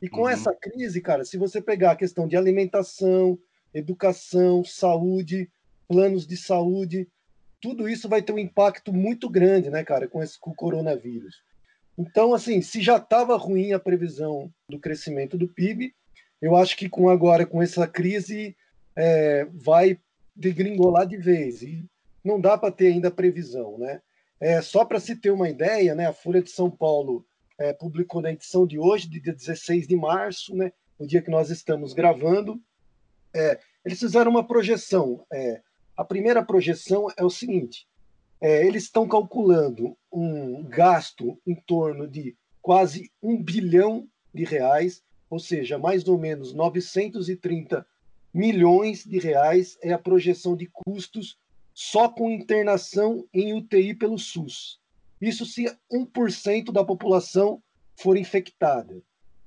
E 0.03 0.09
com 0.09 0.23
uhum. 0.23 0.29
essa 0.29 0.55
crise, 0.55 1.01
cara, 1.01 1.25
se 1.25 1.39
você 1.39 1.63
pegar 1.63 1.93
a 1.93 1.97
questão 1.97 2.29
de 2.29 2.37
alimentação, 2.37 3.39
educação, 3.73 4.65
saúde, 4.65 5.51
planos 5.89 6.27
de 6.27 6.37
saúde, 6.37 7.09
tudo 7.61 7.89
isso 7.89 8.09
vai 8.09 8.23
ter 8.23 8.33
um 8.33 8.39
impacto 8.39 8.93
muito 8.93 9.29
grande, 9.29 9.71
né, 9.71 9.85
cara, 9.85 10.09
com, 10.09 10.23
esse, 10.23 10.39
com 10.39 10.51
o 10.51 10.55
coronavírus. 10.55 11.43
Então, 11.99 12.33
assim, 12.33 12.63
se 12.63 12.81
já 12.81 12.97
estava 12.97 13.37
ruim 13.37 13.73
a 13.73 13.79
previsão 13.79 14.51
do 14.69 14.79
crescimento 14.79 15.37
do 15.37 15.47
PIB, 15.47 15.95
eu 16.41 16.57
acho 16.57 16.77
que 16.77 16.89
com 16.89 17.11
agora, 17.11 17.45
com 17.45 17.63
essa 17.63 17.87
crise, 17.87 18.57
é, 18.97 19.47
vai 19.53 19.99
degringolar 20.35 21.07
de 21.07 21.19
vez. 21.19 21.63
E 21.63 21.85
não 22.25 22.41
dá 22.41 22.57
para 22.57 22.73
ter 22.73 22.87
ainda 22.87 23.11
previsão, 23.11 23.79
né? 23.79 24.01
É, 24.41 24.63
só 24.63 24.85
para 24.87 24.99
se 24.99 25.15
ter 25.15 25.31
uma 25.31 25.51
ideia, 25.51 25.95
né, 25.95 26.07
a 26.07 26.15
Folha 26.15 26.41
de 26.41 26.51
São 26.51 26.71
Paulo 26.71 27.27
é, 27.59 27.75
publicou 27.75 28.23
na 28.23 28.33
edição 28.33 28.67
de 28.67 28.79
hoje, 28.79 29.07
de 29.07 29.21
dia 29.21 29.35
16 29.35 29.87
de 29.87 29.95
março, 29.95 30.57
né, 30.57 30.73
o 30.99 31.07
dia 31.07 31.21
que 31.21 31.31
nós 31.31 31.51
estamos 31.51 31.93
gravando, 31.93 32.59
é, 33.35 33.61
eles 33.85 33.99
fizeram 33.99 34.31
uma 34.31 34.47
projeção. 34.47 35.25
É, 35.33 35.61
a 35.97 36.05
primeira 36.05 36.45
projeção 36.45 37.07
é 37.17 37.25
o 37.25 37.31
seguinte: 37.31 37.87
é, 38.41 38.67
eles 38.67 38.85
estão 38.85 39.07
calculando 39.07 39.97
um 40.13 40.65
gasto 40.65 41.39
em 41.47 41.55
torno 41.55 42.09
de 42.09 42.37
quase 42.63 43.11
um 43.23 43.43
bilhão 43.43 44.09
de 44.33 44.45
reais, 44.45 45.03
ou 45.29 45.39
seja, 45.39 45.79
mais 45.79 46.07
ou 46.09 46.19
menos 46.19 46.53
930 46.53 47.87
milhões 48.33 49.05
de 49.05 49.19
reais 49.19 49.77
é 49.83 49.93
a 49.93 49.99
projeção 49.99 50.57
de 50.57 50.67
custos 50.73 51.39
só 51.75 52.09
com 52.09 52.31
internação 52.31 53.27
em 53.33 53.53
UTI 53.55 53.95
pelo 53.95 54.19
SUS. 54.19 54.81
Isso 55.21 55.45
se 55.45 55.67
1% 55.93 56.73
da 56.73 56.85
população 56.85 57.63
for 57.97 58.17
infectada. 58.17 59.03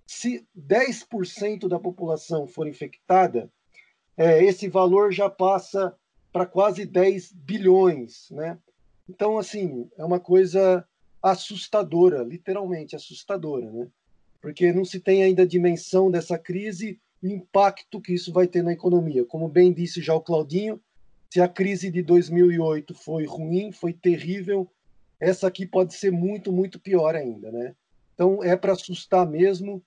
Se 0.06 0.46
10% 0.58 1.68
da 1.68 1.80
população 1.80 2.46
for 2.46 2.68
infectada, 2.68 3.52
é, 4.18 4.44
esse 4.44 4.68
valor 4.68 5.12
já 5.12 5.30
passa 5.30 5.96
para 6.32 6.46
quase 6.46 6.86
10 6.86 7.32
bilhões, 7.34 8.30
né? 8.32 8.58
Então, 9.08 9.38
assim, 9.38 9.90
é 9.98 10.04
uma 10.04 10.20
coisa 10.20 10.86
assustadora, 11.22 12.24
literalmente 12.24 12.96
assustadora, 12.96 13.72
né? 13.72 13.88
Porque 14.42 14.74
não 14.74 14.84
se 14.84 15.00
tem 15.00 15.24
ainda 15.24 15.44
a 15.44 15.48
dimensão 15.48 16.12
dessa 16.12 16.38
crise 16.38 17.00
e 17.22 17.28
o 17.28 17.32
impacto 17.32 18.02
que 18.02 18.14
isso 18.14 18.34
vai 18.34 18.48
ter 18.48 18.62
na 18.62 18.74
economia. 18.74 19.26
Como 19.26 19.48
bem 19.48 19.72
disse 19.72 20.02
já 20.02 20.14
o 20.14 20.22
Claudinho, 20.22 20.82
se 21.30 21.40
a 21.40 21.48
crise 21.48 21.90
de 21.90 22.02
2008 22.04 22.94
foi 22.94 23.26
ruim, 23.26 23.72
foi 23.72 23.94
terrível, 23.94 24.70
essa 25.20 25.48
aqui 25.48 25.66
pode 25.66 25.94
ser 25.94 26.12
muito, 26.12 26.52
muito 26.52 26.80
pior 26.80 27.16
ainda, 27.16 27.52
né? 27.52 27.76
Então, 28.14 28.44
é 28.44 28.56
para 28.56 28.74
assustar 28.74 29.28
mesmo. 29.28 29.84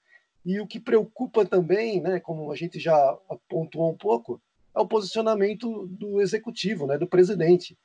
E 0.47 0.61
o 0.61 0.67
que 0.67 0.79
preocupa 0.79 1.45
também, 1.45 2.01
né, 2.01 2.21
como 2.21 2.53
a 2.53 2.55
gente 2.55 2.79
já 2.79 3.19
pontuou 3.49 3.91
um 3.91 3.97
pouco, 3.97 4.41
é 4.73 4.79
o 4.79 4.87
posicionamento 4.87 5.89
do 5.89 6.21
executivo, 6.21 6.87
né, 6.87 6.97
do 6.97 7.09
presidente, 7.09 7.77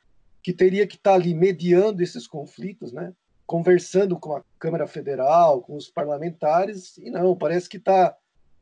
que 0.43 0.53
teria 0.53 0.85
que 0.85 0.95
estar 0.95 1.11
tá 1.11 1.15
ali 1.15 1.33
mediando 1.33 2.03
esses 2.03 2.27
conflitos, 2.27 2.93
né, 2.93 3.13
conversando 3.47 4.15
com 4.19 4.35
a 4.35 4.43
Câmara 4.59 4.85
Federal, 4.85 5.61
com 5.61 5.75
os 5.75 5.89
parlamentares, 5.89 6.99
e 6.99 7.09
não, 7.09 7.35
parece 7.35 7.67
que 7.67 7.77
está 7.77 8.15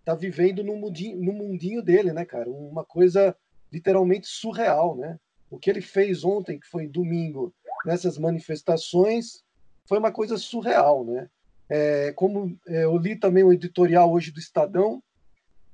tá 0.05 0.15
vivendo 0.15 0.63
no 0.63 0.77
mundinho, 0.77 1.21
no 1.21 1.33
mundinho 1.33 1.83
dele, 1.83 2.13
né, 2.13 2.23
cara? 2.23 2.49
Uma 2.49 2.85
coisa 2.85 3.35
literalmente 3.71 4.27
surreal, 4.27 4.95
né? 4.95 5.19
O 5.51 5.59
que 5.59 5.69
ele 5.69 5.81
fez 5.81 6.23
ontem, 6.23 6.57
que 6.57 6.65
foi 6.67 6.87
domingo, 6.87 7.53
nessas 7.85 8.17
manifestações, 8.17 9.43
foi 9.85 9.99
uma 9.99 10.11
coisa 10.11 10.37
surreal, 10.37 11.03
né? 11.03 11.29
É, 11.69 12.11
como 12.13 12.57
é, 12.67 12.85
eu 12.85 12.97
li 12.97 13.15
também 13.15 13.43
o 13.43 13.53
editorial 13.53 14.11
hoje 14.11 14.31
do 14.31 14.39
Estadão, 14.39 15.03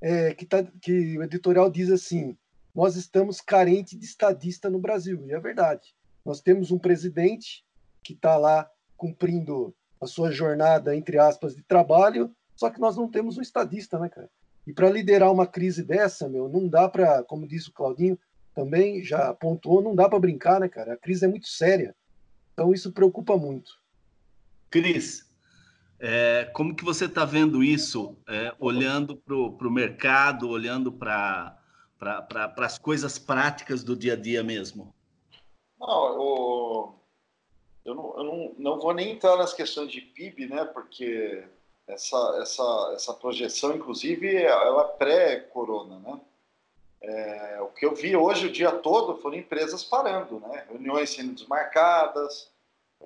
é, 0.00 0.34
que, 0.34 0.44
tá, 0.44 0.62
que 0.80 1.18
o 1.18 1.22
editorial 1.22 1.70
diz 1.70 1.90
assim: 1.90 2.36
nós 2.74 2.96
estamos 2.96 3.40
carentes 3.40 3.98
de 3.98 4.04
estadista 4.04 4.68
no 4.68 4.78
Brasil. 4.78 5.24
E 5.26 5.32
é 5.32 5.40
verdade. 5.40 5.94
Nós 6.24 6.40
temos 6.40 6.70
um 6.70 6.78
presidente 6.78 7.64
que 8.02 8.12
está 8.12 8.36
lá 8.36 8.70
cumprindo 8.96 9.74
a 10.00 10.06
sua 10.06 10.30
jornada, 10.30 10.94
entre 10.94 11.18
aspas, 11.18 11.56
de 11.56 11.62
trabalho, 11.62 12.30
só 12.54 12.68
que 12.68 12.80
nós 12.80 12.96
não 12.96 13.10
temos 13.10 13.38
um 13.38 13.42
estadista, 13.42 13.98
né, 13.98 14.08
cara? 14.08 14.28
E 14.66 14.72
para 14.72 14.90
liderar 14.90 15.32
uma 15.32 15.46
crise 15.46 15.82
dessa, 15.82 16.28
meu, 16.28 16.48
não 16.48 16.68
dá 16.68 16.88
para, 16.88 17.22
como 17.22 17.46
disse 17.46 17.70
o 17.70 17.72
Claudinho, 17.72 18.18
também 18.54 19.02
já 19.02 19.28
apontou, 19.28 19.82
não 19.82 19.94
dá 19.94 20.08
para 20.08 20.18
brincar, 20.18 20.60
né, 20.60 20.68
cara? 20.68 20.94
A 20.94 20.96
crise 20.96 21.24
é 21.24 21.28
muito 21.28 21.46
séria. 21.46 21.94
Então 22.52 22.72
isso 22.72 22.92
preocupa 22.92 23.36
muito. 23.36 23.70
Cris, 24.70 25.25
é, 25.98 26.50
como 26.52 26.74
que 26.74 26.84
você 26.84 27.06
está 27.06 27.24
vendo 27.24 27.62
isso, 27.62 28.16
é, 28.28 28.54
olhando 28.58 29.16
para 29.16 29.34
o 29.34 29.70
mercado, 29.70 30.48
olhando 30.48 30.92
para 30.92 31.56
para 31.98 32.52
as 32.58 32.78
coisas 32.78 33.18
práticas 33.18 33.82
do 33.82 33.96
dia 33.96 34.12
a 34.12 34.16
dia 34.16 34.42
mesmo? 34.42 34.94
Não, 35.80 36.06
eu, 36.08 36.94
eu, 37.86 37.94
não, 37.94 38.14
eu 38.18 38.24
não, 38.24 38.54
não 38.58 38.80
vou 38.80 38.92
nem 38.92 39.12
entrar 39.12 39.36
nas 39.36 39.54
questões 39.54 39.90
de 39.90 40.00
PIB, 40.00 40.46
né? 40.46 40.64
Porque 40.66 41.42
essa, 41.86 42.38
essa, 42.42 42.92
essa 42.94 43.14
projeção, 43.14 43.74
inclusive, 43.74 44.36
ela 44.36 44.82
é 44.82 44.96
pré-corona, 44.98 45.98
né? 46.00 46.20
É, 47.00 47.60
o 47.60 47.68
que 47.68 47.86
eu 47.86 47.94
vi 47.94 48.16
hoje 48.16 48.46
o 48.46 48.52
dia 48.52 48.72
todo 48.72 49.16
foram 49.18 49.36
empresas 49.36 49.84
parando, 49.84 50.40
né? 50.40 50.66
Reuniões 50.68 51.10
sendo 51.10 51.34
desmarcadas, 51.34 52.50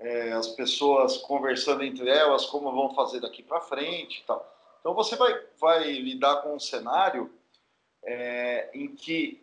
é, 0.00 0.32
as 0.32 0.48
pessoas 0.48 1.18
conversando 1.18 1.84
entre 1.84 2.08
elas 2.08 2.46
como 2.46 2.72
vão 2.72 2.94
fazer 2.94 3.20
daqui 3.20 3.42
para 3.42 3.60
frente 3.60 4.20
e 4.20 4.24
tal. 4.24 4.50
Então 4.80 4.94
você 4.94 5.14
vai, 5.14 5.38
vai 5.60 5.92
lidar 5.92 6.36
com 6.36 6.54
um 6.54 6.60
cenário 6.60 7.30
é, 8.02 8.70
em 8.72 8.88
que 8.88 9.42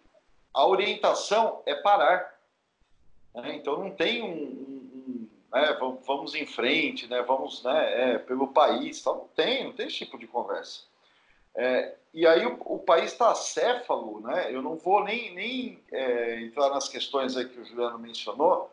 a 0.51 0.65
orientação 0.65 1.61
é 1.65 1.75
parar. 1.75 2.35
Né? 3.35 3.55
Então 3.55 3.77
não 3.77 3.91
tem 3.91 4.23
um, 4.23 4.27
um, 4.27 4.91
um 5.07 5.29
né, 5.53 5.77
vamos, 5.79 6.33
em 6.33 6.47
frente, 6.47 7.07
né, 7.07 7.21
vamos 7.21 7.63
né, 7.63 8.13
é, 8.13 8.17
pelo 8.17 8.47
país, 8.47 9.01
tal. 9.03 9.15
não 9.15 9.27
tem, 9.27 9.65
não 9.65 9.73
tem 9.73 9.85
esse 9.85 9.97
tipo 9.97 10.17
de 10.17 10.25
conversa. 10.25 10.81
É, 11.55 11.95
e 12.13 12.25
aí 12.25 12.45
o, 12.47 12.57
o 12.65 12.79
país 12.79 13.11
está 13.11 13.31
acéfalo, 13.31 14.21
né? 14.21 14.53
Eu 14.53 14.61
não 14.61 14.75
vou 14.75 15.03
nem, 15.03 15.33
nem 15.33 15.83
é, 15.91 16.41
entrar 16.41 16.69
nas 16.69 16.87
questões 16.87 17.35
aí 17.35 17.47
que 17.47 17.59
o 17.59 17.65
Juliano 17.65 17.97
mencionou 17.97 18.71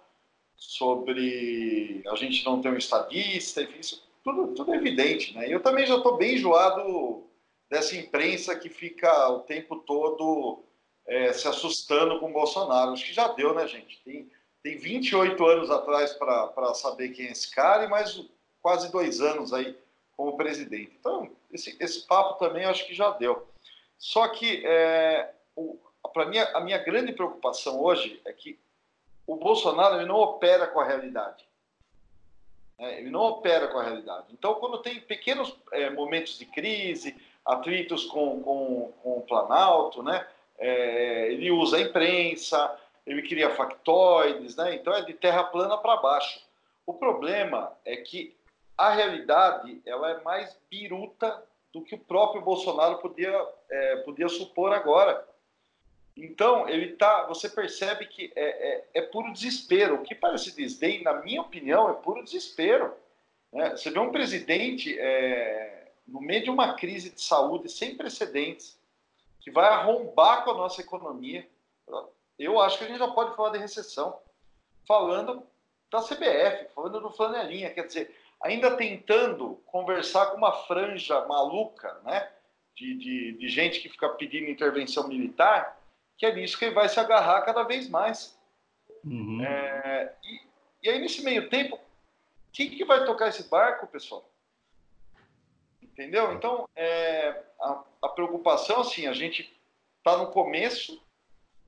sobre 0.57 2.03
a 2.07 2.15
gente 2.17 2.45
não 2.45 2.61
ter 2.61 2.71
um 2.71 2.77
estadista, 2.77 3.63
enfim, 3.63 3.79
isso 3.81 4.05
tudo, 4.23 4.55
tudo 4.55 4.73
é 4.73 4.77
evidente, 4.77 5.35
né? 5.35 5.47
Eu 5.49 5.61
também 5.61 5.87
já 5.87 5.97
estou 5.97 6.17
bem 6.17 6.35
enjoado 6.35 7.25
dessa 7.71 7.97
imprensa 7.97 8.57
que 8.57 8.69
fica 8.69 9.29
o 9.29 9.41
tempo 9.41 9.77
todo 9.77 10.65
é, 11.07 11.33
se 11.33 11.47
assustando 11.47 12.19
com 12.19 12.31
o 12.31 12.33
Bolsonaro. 12.33 12.93
Acho 12.93 13.05
que 13.05 13.13
já 13.13 13.29
deu, 13.29 13.55
né, 13.55 13.69
gente? 13.69 14.01
Tem, 14.03 14.31
tem 14.63 14.79
28 14.79 15.45
anos 15.47 15.71
atrás 15.71 16.15
para 16.15 16.75
saber 16.75 17.11
quem 17.11 17.27
é 17.27 17.33
esse 17.33 17.51
cara 17.51 17.85
e 17.85 17.89
mais 17.89 18.25
quase 18.63 18.91
dois 18.91 19.21
anos 19.21 19.53
aí 19.53 19.77
como 20.17 20.37
presidente. 20.37 20.97
Então, 20.99 21.31
esse, 21.53 21.77
esse 21.79 22.07
papo 22.07 22.39
também 22.39 22.65
acho 22.65 22.87
que 22.87 22.95
já 22.95 23.11
deu. 23.11 23.47
Só 23.99 24.29
que 24.29 24.63
é, 24.65 25.35
para 26.13 26.27
mim 26.27 26.39
a 26.39 26.61
minha 26.61 26.79
grande 26.79 27.13
preocupação 27.13 27.81
hoje 27.81 28.21
é 28.25 28.33
que 28.33 28.59
o 29.27 29.37
Bolsonaro 29.37 29.97
ele 29.97 30.07
não 30.07 30.17
opera 30.17 30.67
com 30.67 30.81
a 30.81 30.85
realidade. 30.85 31.45
É, 32.79 33.01
ele 33.01 33.11
não 33.11 33.21
opera 33.21 33.69
com 33.69 33.79
a 33.79 33.83
realidade. 33.83 34.27
Então, 34.33 34.55
quando 34.55 34.79
tem 34.79 35.01
pequenos 35.01 35.57
é, 35.73 35.91
momentos 35.91 36.39
de 36.39 36.47
crise, 36.47 37.17
atritos 37.45 38.05
com, 38.07 38.43
com, 38.43 38.93
com 39.03 39.19
o 39.19 39.23
Planalto, 39.23 40.03
né? 40.03 40.27
É, 40.59 41.33
ele 41.33 41.51
usa 41.51 41.77
a 41.77 41.81
imprensa, 41.81 42.79
ele 43.07 43.23
cria 43.23 43.51
factoides, 43.51 44.57
né? 44.57 44.75
então 44.75 44.95
é 44.95 45.03
de 45.03 45.13
terra 45.13 45.45
plana 45.45 45.77
para 45.77 45.97
baixo. 45.97 46.41
O 46.87 46.95
problema 46.95 47.73
é 47.85 47.97
que 47.97 48.37
a 48.77 48.91
realidade 48.91 49.81
ela 49.85 50.11
é 50.11 50.23
mais 50.23 50.57
biruta 50.71 51.43
do 51.73 51.83
que 51.83 51.95
o 51.95 51.99
próprio 51.99 52.43
Bolsonaro 52.43 52.99
podia, 52.99 53.49
é, 53.69 53.97
podia 53.97 54.29
supor 54.29 54.73
agora. 54.73 55.27
Então, 56.17 56.69
ele 56.69 56.93
tá, 56.93 57.27
você 57.27 57.49
percebe 57.49 58.07
que 58.07 58.33
é, 58.37 58.45
é, 58.45 58.89
é, 58.95 59.03
puro 59.03 59.33
desespero. 59.33 59.97
O 59.97 60.03
que 60.03 60.15
parece 60.15 60.55
desdém, 60.55 61.03
na 61.03 61.15
minha 61.15 61.41
opinião, 61.41 61.91
é 61.91 61.95
puro 61.95 62.23
desespero. 62.23 62.95
Né? 63.53 63.71
Você 63.71 63.91
vê 63.91 63.99
um 63.99 64.13
presidente 64.13 64.97
é, 64.99 65.93
no 66.07 66.21
meio 66.21 66.45
de 66.45 66.51
uma 66.51 66.75
crise 66.75 67.11
de 67.11 67.21
saúde 67.21 67.69
sem 67.69 67.97
precedentes, 67.97 68.79
que 69.41 69.51
vai 69.51 69.67
arrombar 69.67 70.45
com 70.45 70.53
a 70.53 70.57
nossa 70.57 70.81
economia. 70.81 71.47
Eu 72.39 72.61
acho 72.61 72.79
que 72.79 72.85
a 72.85 72.87
gente 72.87 72.99
já 72.99 73.09
pode 73.09 73.35
falar 73.35 73.51
de 73.51 73.59
recessão. 73.59 74.19
Falando 74.87 75.43
da 75.91 76.01
CBF, 76.01 76.73
falando 76.75 77.01
do 77.01 77.11
flanelinha, 77.11 77.71
quer 77.71 77.87
dizer, 77.87 78.15
ainda 78.41 78.77
tentando 78.77 79.61
conversar 79.67 80.27
com 80.27 80.37
uma 80.37 80.53
franja 80.65 81.25
maluca, 81.27 82.01
né? 82.05 82.31
De, 82.77 82.95
de, 82.95 83.33
de 83.39 83.49
gente 83.49 83.81
que 83.81 83.89
fica 83.89 84.09
pedindo 84.09 84.51
intervenção 84.51 85.07
militar, 85.07 85.79
que 86.17 86.27
é 86.27 86.35
nisso 86.35 86.59
que 86.59 86.67
ele 86.67 86.75
vai 86.75 86.89
se 86.89 86.99
agarrar 86.99 87.43
cada 87.43 87.63
vez 87.63 87.89
mais. 87.89 88.39
Uhum. 89.05 89.45
É, 89.45 90.15
e, 90.25 90.41
e, 90.83 90.89
aí, 90.89 90.99
nesse 90.99 91.23
meio 91.23 91.49
tempo, 91.49 91.79
quem 92.53 92.71
que 92.71 92.85
vai 92.85 93.05
tocar 93.05 93.29
esse 93.29 93.49
barco, 93.49 93.87
pessoal? 93.87 94.29
Entendeu? 95.83 96.33
Então, 96.33 96.69
é, 96.75 97.43
a, 97.61 97.85
a, 98.03 98.09
preocupação, 98.09 98.81
assim, 98.81 99.07
a 99.07 99.13
gente 99.13 99.55
está 99.99 100.17
no 100.17 100.31
começo 100.31 101.01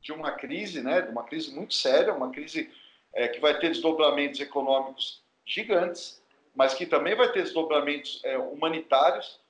de 0.01 0.13
uma 0.13 0.33
crise, 0.33 0.83
né, 0.83 1.03
de 1.03 1.11
uma 1.11 1.25
crise 1.25 1.55
muito 1.55 1.75
séria, 1.75 2.15
uma 2.15 2.31
crise 2.31 2.73
é, 3.13 3.29
que 3.29 3.41
vai 3.41 3.59
ter 3.59 3.69
desdobramentos 3.69 4.41
econômicos 4.41 5.23
gigantes, 5.45 6.23
mas 6.55 6.75
que 6.75 6.87
também 6.87 7.15
vai 7.15 7.31
ter 7.33 7.43
desdobramentos 7.43 8.21
é, 8.25 8.39
humanitários. 8.39 9.41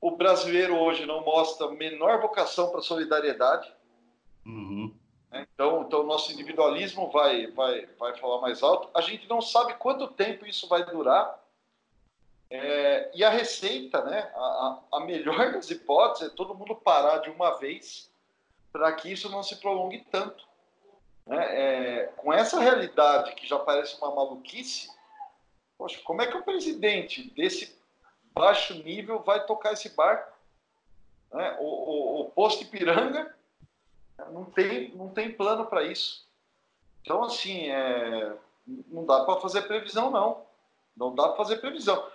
O 0.00 0.10
brasileiro 0.10 0.76
hoje 0.76 1.06
não 1.06 1.22
mostra 1.22 1.70
menor 1.70 2.20
vocação 2.20 2.70
para 2.70 2.80
solidariedade. 2.80 3.72
Uhum. 4.46 4.94
Né? 5.30 5.46
Então, 5.52 5.82
então, 5.82 6.00
o 6.00 6.06
nosso 6.06 6.32
individualismo 6.32 7.10
vai, 7.10 7.48
vai, 7.48 7.86
vai 7.98 8.16
falar 8.16 8.40
mais 8.40 8.62
alto. 8.62 8.88
A 8.94 9.00
gente 9.00 9.28
não 9.28 9.40
sabe 9.40 9.74
quanto 9.74 10.08
tempo 10.08 10.46
isso 10.46 10.68
vai 10.68 10.84
durar. 10.84 11.42
É, 12.48 13.10
e 13.14 13.24
a 13.24 13.30
receita, 13.30 14.04
né, 14.04 14.30
a, 14.34 14.78
a 14.92 15.00
melhor 15.00 15.52
das 15.52 15.70
hipóteses 15.70 16.28
é 16.28 16.36
todo 16.36 16.54
mundo 16.54 16.76
parar 16.76 17.18
de 17.18 17.30
uma 17.30 17.58
vez 17.58 18.12
para 18.72 18.92
que 18.92 19.10
isso 19.10 19.28
não 19.28 19.42
se 19.42 19.56
prolongue 19.56 20.06
tanto. 20.10 20.46
Né? 21.26 21.38
É, 21.50 22.06
com 22.16 22.32
essa 22.32 22.60
realidade 22.60 23.34
que 23.34 23.46
já 23.46 23.58
parece 23.58 23.96
uma 23.96 24.14
maluquice, 24.14 24.88
poxa, 25.76 26.00
como 26.04 26.22
é 26.22 26.26
que 26.26 26.36
o 26.36 26.44
presidente 26.44 27.30
desse 27.34 27.76
baixo 28.32 28.74
nível 28.74 29.20
vai 29.20 29.44
tocar 29.46 29.72
esse 29.72 29.88
barco? 29.90 30.32
Né? 31.32 31.56
O, 31.60 31.64
o, 31.64 32.20
o 32.20 32.30
posto 32.30 32.62
Ipiranga 32.62 33.34
não 34.30 34.44
tem, 34.44 34.94
não 34.94 35.08
tem 35.08 35.32
plano 35.32 35.66
para 35.66 35.82
isso. 35.82 36.26
Então, 37.02 37.22
assim, 37.24 37.68
é, 37.68 38.32
não 38.88 39.04
dá 39.04 39.24
para 39.24 39.40
fazer 39.40 39.62
previsão, 39.62 40.10
não. 40.10 40.42
Não 40.96 41.14
dá 41.14 41.28
para 41.28 41.36
fazer 41.36 41.56
previsão. 41.56 42.06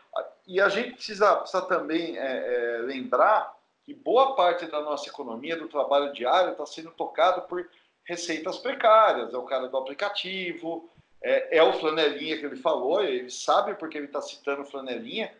E 0.47 0.59
a 0.59 0.69
gente 0.69 0.93
precisa, 0.93 1.35
precisa 1.35 1.61
também 1.63 2.17
é, 2.17 2.21
é, 2.21 2.77
lembrar 2.79 3.55
que 3.85 3.93
boa 3.93 4.35
parte 4.35 4.65
da 4.65 4.81
nossa 4.81 5.09
economia, 5.09 5.57
do 5.57 5.67
trabalho 5.67 6.13
diário, 6.13 6.51
está 6.51 6.65
sendo 6.65 6.91
tocado 6.91 7.41
por 7.43 7.67
receitas 8.03 8.57
precárias. 8.57 9.33
É 9.33 9.37
o 9.37 9.43
cara 9.43 9.67
do 9.67 9.77
aplicativo, 9.77 10.89
é, 11.21 11.57
é 11.57 11.63
o 11.63 11.73
flanelinha 11.73 12.37
que 12.37 12.45
ele 12.45 12.55
falou, 12.55 13.03
ele 13.03 13.29
sabe 13.29 13.75
porque 13.75 13.97
ele 13.97 14.07
está 14.07 14.21
citando 14.21 14.65
flanelinha. 14.65 15.33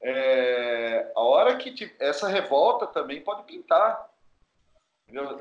É, 0.00 1.12
a 1.14 1.20
hora 1.20 1.56
que 1.56 1.94
essa 2.00 2.26
revolta 2.26 2.86
também 2.86 3.20
pode 3.20 3.44
pintar. 3.44 4.10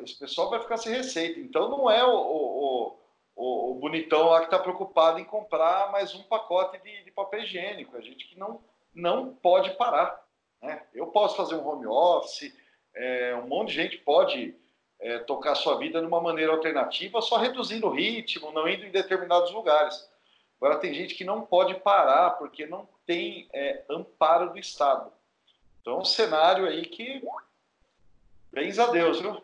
Esse 0.04 0.20
pessoal 0.20 0.50
vai 0.50 0.60
ficar 0.60 0.78
sem 0.78 0.94
receita. 0.94 1.40
Então 1.40 1.70
não 1.70 1.90
é 1.90 2.04
o, 2.04 2.14
o, 2.14 3.00
o, 3.36 3.72
o 3.72 3.76
bonitão 3.76 4.30
lá 4.30 4.40
que 4.40 4.46
está 4.46 4.60
preocupado 4.60 5.20
em 5.20 5.24
comprar 5.24 5.92
mais 5.92 6.14
um 6.14 6.24
pacote 6.24 6.82
de, 6.82 7.04
de, 7.04 7.12
papel 7.12 7.42
higiênico. 7.42 7.96
A 7.96 8.02
gente 8.02 8.28
que 8.28 8.38
não, 8.38 8.62
não 8.94 9.34
pode 9.34 9.72
parar. 9.72 10.22
Né? 10.62 10.86
Eu 10.94 11.08
posso 11.08 11.38
fazer 11.38 11.56
um 11.56 11.68
home 11.68 11.88
office, 11.88 12.54
é, 12.94 13.36
um 13.36 13.48
monte 13.48 13.70
de 13.70 13.76
gente 13.76 13.98
pode 14.00 14.56
é, 15.00 15.20
tocar 15.20 15.56
sua 15.56 15.78
vida 15.78 16.00
de 16.00 16.06
uma 16.06 16.22
maneira 16.22 16.52
alternativa, 16.52 17.22
só 17.22 17.38
reduzindo 17.38 17.88
o 17.88 17.94
ritmo, 17.94 18.52
não 18.52 18.68
indo 18.68 18.86
em 18.86 18.92
determinados 18.92 19.52
lugares. 19.52 20.10
Agora 20.62 20.80
tem 20.80 20.94
gente 20.94 21.16
que 21.16 21.24
não 21.24 21.42
pode 21.42 21.74
parar 21.76 22.32
porque 22.32 22.68
não 22.68 22.88
tem 23.06 23.50
é, 23.52 23.84
amparo 23.90 24.52
do 24.52 24.60
Estado. 24.60 25.12
Então, 25.82 26.00
um 26.00 26.06
cenário 26.06 26.68
aí 26.68 26.86
que, 26.86 27.24
bens 28.52 28.78
a 28.78 28.88
Deus, 28.92 29.20
viu? 29.20 29.42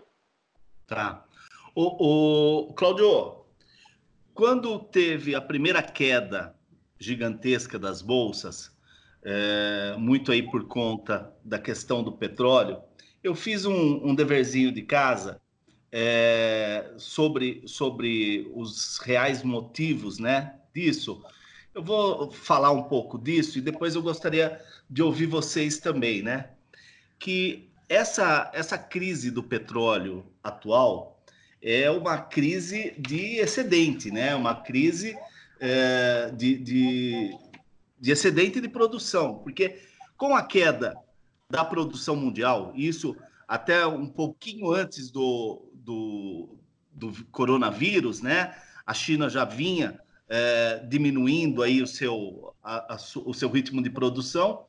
Tá. 0.88 1.26
O, 1.76 2.70
o 2.70 2.74
Claudio, 2.74 3.44
quando 4.34 4.80
teve 4.80 5.36
a 5.36 5.42
primeira 5.42 5.84
queda 5.84 6.56
gigantesca 6.98 7.78
das 7.78 8.02
bolsas, 8.02 8.72
é, 9.22 9.96
muito 9.98 10.32
aí 10.32 10.42
por 10.42 10.66
conta 10.66 11.32
da 11.44 11.60
questão 11.60 12.02
do 12.02 12.14
petróleo, 12.14 12.80
eu 13.22 13.36
fiz 13.36 13.66
um, 13.66 14.08
um 14.08 14.16
deverzinho 14.16 14.72
de 14.72 14.82
casa 14.82 15.42
é, 15.92 16.94
sobre, 16.98 17.64
sobre 17.66 18.50
os 18.56 18.98
reais 19.00 19.44
motivos 19.44 20.20
né, 20.20 20.56
disso. 20.74 21.22
Eu 21.76 21.84
vou 21.84 22.32
falar 22.32 22.72
um 22.72 22.84
pouco 22.84 23.18
disso 23.18 23.58
e 23.58 23.62
depois 23.62 23.94
eu 23.94 24.02
gostaria 24.02 24.64
de 24.90 25.04
ouvir 25.04 25.26
vocês 25.26 25.80
também, 25.80 26.22
né? 26.24 26.52
Que 27.20 27.67
essa, 27.90 28.52
essa 28.54 28.78
crise 28.78 29.32
do 29.32 29.42
petróleo 29.42 30.26
atual 30.44 31.22
é 31.62 31.90
uma 31.90 32.18
crise 32.18 32.94
de 32.98 33.38
excedente, 33.38 34.12
né? 34.12 34.36
Uma 34.36 34.56
crise 34.56 35.18
é, 35.60 36.32
de, 36.32 36.58
de, 36.58 37.38
de 38.00 38.12
excedente 38.12 38.62
de 38.62 38.70
produção, 38.70 39.40
porque 39.40 39.80
com 40.16 40.36
a 40.36 40.44
queda 40.44 40.98
da 41.50 41.64
produção 41.64 42.16
mundial, 42.16 42.74
isso 42.76 43.16
até 43.48 43.86
um 43.88 44.08
pouquinho 44.08 44.72
antes 44.72 45.10
do, 45.10 45.72
do, 45.74 46.58
do 46.92 47.26
coronavírus, 47.32 48.22
né? 48.22 48.56
A 48.86 48.94
China 48.94 49.30
já 49.30 49.46
vinha 49.46 50.00
é, 50.30 50.80
diminuindo 50.88 51.64
aí 51.64 51.82
o 51.82 51.88
seu, 51.88 52.54
a, 52.62 52.96
a, 52.96 52.98
o 53.26 53.34
seu 53.34 53.50
ritmo 53.50 53.82
de 53.82 53.90
produção. 53.90 54.66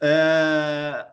É, 0.00 1.06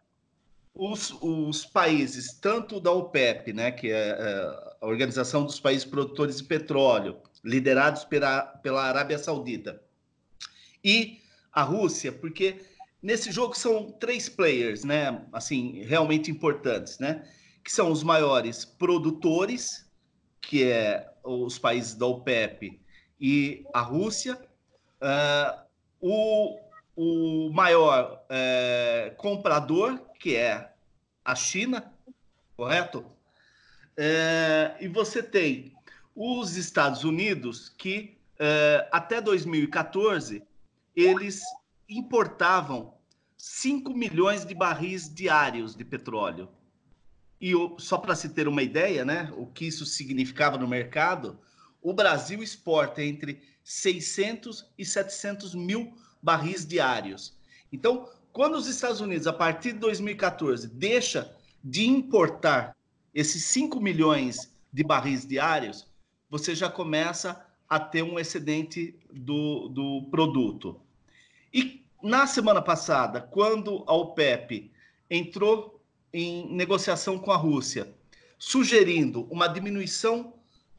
os, 0.73 1.15
os 1.21 1.65
países, 1.65 2.34
tanto 2.34 2.79
da 2.79 2.91
OPEP, 2.91 3.53
né, 3.53 3.71
que 3.71 3.91
é, 3.91 4.10
é 4.10 4.73
a 4.81 4.88
Organização 4.88 5.45
dos 5.45 5.60
Países 5.60 5.86
Produtores 5.86 6.38
de 6.38 6.43
Petróleo, 6.43 7.17
liderados 7.43 8.03
pela, 8.03 8.41
pela 8.41 8.84
Arábia 8.84 9.17
Saudita, 9.17 9.81
e 10.84 11.19
a 11.51 11.63
Rússia, 11.63 12.12
porque 12.12 12.62
nesse 13.01 13.31
jogo 13.31 13.57
são 13.57 13.91
três 13.91 14.29
players, 14.29 14.84
né, 14.84 15.25
assim, 15.34 15.84
realmente 15.84 16.31
importantes, 16.31 16.99
né, 16.99 17.27
que 17.63 17.71
são 17.71 17.91
os 17.91 18.03
maiores 18.03 18.65
produtores, 18.65 19.86
que 20.39 20.63
é 20.63 21.07
os 21.23 21.60
países 21.60 21.93
da 21.93 22.07
OPEP 22.07 22.81
e 23.19 23.63
a 23.71 23.81
Rússia, 23.81 24.39
uh, 25.01 25.62
o, 25.99 26.60
o 26.95 27.51
maior 27.53 28.23
uh, 28.25 29.15
comprador, 29.17 29.99
que 30.21 30.36
é 30.36 30.71
a 31.25 31.36
China, 31.36 31.91
correto? 32.55 32.99
Uh, 32.99 34.77
e 34.79 34.88
você 34.88 35.21
tem 35.21 35.73
os 36.15 36.55
Estados 36.55 37.03
Unidos, 37.03 37.69
que 37.69 38.17
até 38.91 39.21
2014 39.21 40.41
eles 40.95 41.43
importavam 41.88 42.95
5 43.38 43.93
milhões 43.93 44.45
de 44.45 44.55
barris 44.55 45.13
diários 45.13 45.75
de 45.75 45.86
petróleo. 45.86 46.49
E 47.39 47.53
só 47.77 47.97
para 47.97 48.15
se 48.15 48.29
ter 48.29 48.47
uma 48.47 48.63
ideia, 48.63 49.05
né, 49.05 49.31
o 49.38 49.45
que 49.45 49.65
isso 49.65 49.86
significava 49.86 50.57
no 50.57 50.67
mercado, 50.67 51.39
o 51.81 51.93
Brasil 51.93 52.41
exporta 52.41 53.03
entre 53.03 53.41
600 53.63 54.71
e 54.77 54.86
700 54.86 55.53
mil 55.53 55.95
barris 56.21 56.65
diários. 56.65 57.36
Então, 57.71 58.10
quando 58.33 58.55
os 58.55 58.67
Estados 58.67 59.01
Unidos, 59.01 59.27
a 59.27 59.33
partir 59.33 59.73
de 59.73 59.79
2014, 59.79 60.67
deixa 60.67 61.35
de 61.63 61.87
importar 61.87 62.75
esses 63.13 63.43
5 63.45 63.79
milhões 63.79 64.51
de 64.71 64.83
barris 64.83 65.25
diários, 65.25 65.87
você 66.29 66.55
já 66.55 66.69
começa 66.69 67.45
a 67.69 67.79
ter 67.79 68.03
um 68.03 68.17
excedente 68.19 68.95
do, 69.11 69.67
do 69.67 70.07
produto. 70.09 70.79
E 71.53 71.83
na 72.01 72.25
semana 72.25 72.61
passada, 72.61 73.21
quando 73.21 73.83
a 73.85 73.93
OPEP 73.93 74.71
entrou 75.09 75.81
em 76.13 76.53
negociação 76.53 77.19
com 77.19 77.31
a 77.31 77.37
Rússia, 77.37 77.93
sugerindo 78.39 79.27
uma 79.29 79.47
diminuição 79.47 80.33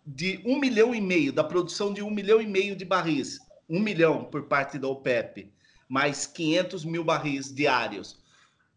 de 0.06 0.40
um 0.44 0.58
milhão 0.58 0.94
e 0.94 1.00
meio, 1.00 1.32
da 1.32 1.44
produção 1.44 1.92
de 1.92 2.02
um 2.02 2.10
milhão 2.10 2.40
e 2.40 2.46
meio 2.46 2.74
de 2.74 2.84
barris, 2.84 3.38
um 3.68 3.78
milhão 3.78 4.24
por 4.24 4.44
parte 4.44 4.78
da 4.78 4.88
OPEP, 4.88 5.52
mais 5.92 6.26
500 6.26 6.87
mil 6.87 7.05
barris 7.05 7.52
diários 7.52 8.18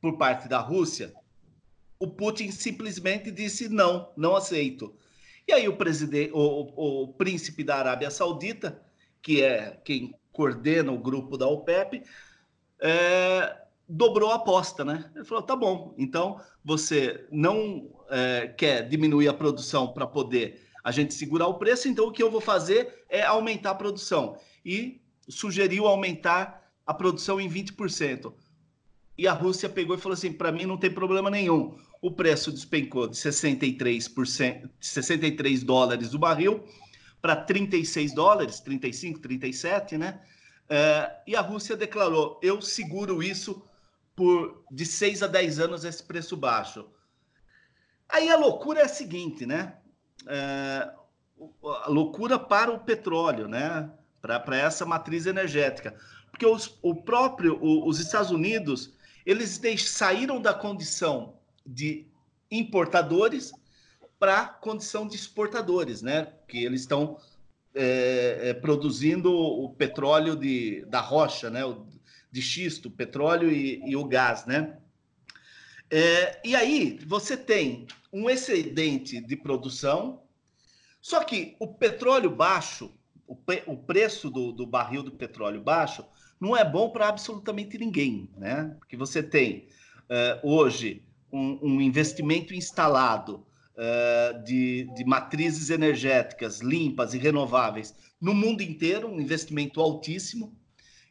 por 0.02 0.18
parte 0.18 0.50
da 0.50 0.60
Rússia, 0.60 1.14
o 1.98 2.10
Putin 2.10 2.52
simplesmente 2.52 3.32
disse 3.32 3.70
não, 3.70 4.12
não 4.18 4.36
aceito. 4.36 4.94
E 5.48 5.54
aí 5.54 5.66
o 5.66 5.78
presidente, 5.78 6.34
o, 6.34 7.04
o 7.04 7.14
príncipe 7.14 7.64
da 7.64 7.78
Arábia 7.78 8.12
Saudita, 8.12 8.82
que 9.22 9.42
é 9.42 9.80
quem 9.86 10.14
coordena 10.34 10.92
o 10.92 11.00
grupo 11.00 11.38
da 11.38 11.48
OPEP, 11.48 12.04
é, 12.82 13.62
dobrou 13.88 14.32
a 14.32 14.36
aposta, 14.36 14.84
né? 14.84 15.10
Ele 15.16 15.24
falou: 15.24 15.42
tá 15.42 15.56
bom, 15.56 15.96
então 15.98 16.42
você 16.66 17.26
não 17.32 17.90
é, 18.10 18.54
quer 18.58 18.90
diminuir 18.90 19.30
a 19.30 19.34
produção 19.34 19.94
para 19.94 20.06
poder 20.06 20.68
a 20.84 20.92
gente 20.92 21.14
segurar 21.14 21.48
o 21.48 21.58
preço, 21.58 21.88
então 21.88 22.08
o 22.08 22.12
que 22.12 22.22
eu 22.22 22.30
vou 22.30 22.42
fazer 22.42 23.06
é 23.08 23.22
aumentar 23.24 23.72
a 23.72 23.76
produção. 23.76 24.38
E 24.66 25.00
sugeriu 25.30 25.88
aumentar 25.88 26.65
a 26.86 26.94
produção 26.94 27.40
em 27.40 27.50
20%. 27.50 28.34
E 29.18 29.28
a 29.28 29.34
Rússia 29.34 29.70
pegou 29.70 29.96
e 29.96 30.00
falou 30.00 30.14
assim: 30.14 30.32
para 30.32 30.52
mim 30.52 30.66
não 30.66 30.78
tem 30.78 30.92
problema 30.92 31.30
nenhum. 31.30 31.78
O 32.02 32.12
preço 32.12 32.52
despencou 32.52 33.08
de 33.08 33.16
63%, 33.16 34.70
63 34.80 35.64
dólares 35.64 36.14
o 36.14 36.20
barril 36.20 36.64
para 37.22 37.36
36 37.36 38.14
dólares, 38.14 38.60
35, 38.60 39.20
37, 39.20 39.98
né? 39.98 40.22
É, 40.70 41.12
e 41.26 41.36
a 41.36 41.42
Rússia 41.42 41.78
declarou: 41.78 42.40
eu 42.44 42.62
seguro 42.62 43.24
isso 43.24 43.64
por 44.16 44.64
de 44.72 44.86
6 44.86 45.24
a 45.24 45.28
10 45.28 45.60
anos 45.60 45.86
esse 45.86 46.04
preço 46.04 46.36
baixo. 46.36 46.86
Aí 48.08 48.30
a 48.30 48.38
loucura 48.38 48.82
é 48.82 48.84
a 48.84 48.90
seguinte, 48.90 49.46
né? 49.46 49.78
É, 50.28 50.92
a 51.64 51.90
loucura 51.90 52.38
para 52.38 52.72
o 52.72 52.80
petróleo, 52.80 53.48
né? 53.48 53.90
Para 54.22 54.58
essa 54.58 54.86
matriz 54.86 55.26
energética 55.26 55.96
porque 56.36 56.46
os, 56.46 56.78
o 56.82 56.94
próprio 56.94 57.58
o, 57.62 57.88
os 57.88 57.98
Estados 57.98 58.30
Unidos 58.30 58.94
eles 59.26 59.62
saíram 59.90 60.42
da 60.42 60.54
condição 60.54 61.40
de 61.66 62.06
importadores 62.52 63.54
para 64.20 64.46
condição 64.46 65.08
de 65.08 65.16
exportadores, 65.16 66.02
né? 66.02 66.34
Que 66.48 66.64
eles 66.64 66.82
estão 66.82 67.18
é, 67.74 68.50
é, 68.50 68.54
produzindo 68.54 69.34
o 69.34 69.70
petróleo 69.70 70.36
de, 70.36 70.86
da 70.88 71.00
rocha, 71.00 71.50
né? 71.50 71.66
O, 71.66 71.88
de 72.30 72.42
xisto, 72.42 72.92
petróleo 72.92 73.50
e, 73.50 73.82
e, 73.86 73.96
o 73.96 74.04
gás, 74.04 74.46
né? 74.46 74.78
É, 75.90 76.42
e 76.44 76.54
aí 76.54 77.00
você 77.08 77.38
tem 77.38 77.88
um 78.12 78.30
excedente 78.30 79.22
de 79.22 79.38
produção, 79.38 80.22
só 81.02 81.24
que 81.24 81.56
o 81.60 81.68
petróleo 81.68 82.30
baixo, 82.30 82.94
o, 83.26 83.38
o 83.68 83.78
preço 83.78 84.30
do, 84.30 84.52
do 84.52 84.68
barril 84.68 85.02
do 85.02 85.12
petróleo 85.12 85.62
baixo, 85.62 86.06
não 86.40 86.56
é 86.56 86.64
bom 86.64 86.90
para 86.90 87.08
absolutamente 87.08 87.78
ninguém, 87.78 88.30
né? 88.38 88.76
Porque 88.80 88.98
você 88.98 89.24
tem 89.24 89.68
uh, 90.10 90.48
hoje 90.48 91.04
um, 91.32 91.60
um, 91.62 91.82
investimento 91.82 92.54
instalado 92.54 93.46
uh, 93.76 94.44
de, 94.44 94.90
de 94.96 95.06
matrizes 95.06 95.70
energéticas 95.70 96.60
limpas 96.60 97.14
e 97.14 97.18
renováveis 97.18 97.94
no 98.20 98.34
mundo 98.34 98.62
inteiro, 98.62 99.08
um 99.08 99.20
investimento 99.20 99.80
altíssimo, 99.80 100.56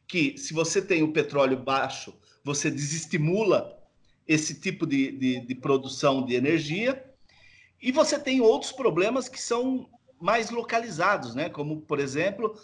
que 0.06 0.36
se 0.36 0.52
você 0.52 0.80
tem 0.80 1.02
o 1.02 1.12
petróleo 1.12 1.56
baixo, 1.56 2.14
você 2.42 2.70
desestimula 2.70 3.78
esse 4.26 4.60
tipo 4.60 4.86
de, 4.86 5.12
de, 5.12 5.46
de 5.46 5.54
produção 5.54 6.24
de 6.24 6.34
energia, 6.34 7.04
e 7.80 7.92
você 7.92 8.18
tem 8.18 8.40
outros 8.40 8.72
problemas 8.72 9.28
que 9.28 9.40
são 9.40 9.88
mais 10.20 10.50
localizados, 10.50 11.34
né? 11.34 11.50
Como, 11.50 11.82
por 11.82 12.00
exemplo, 12.00 12.58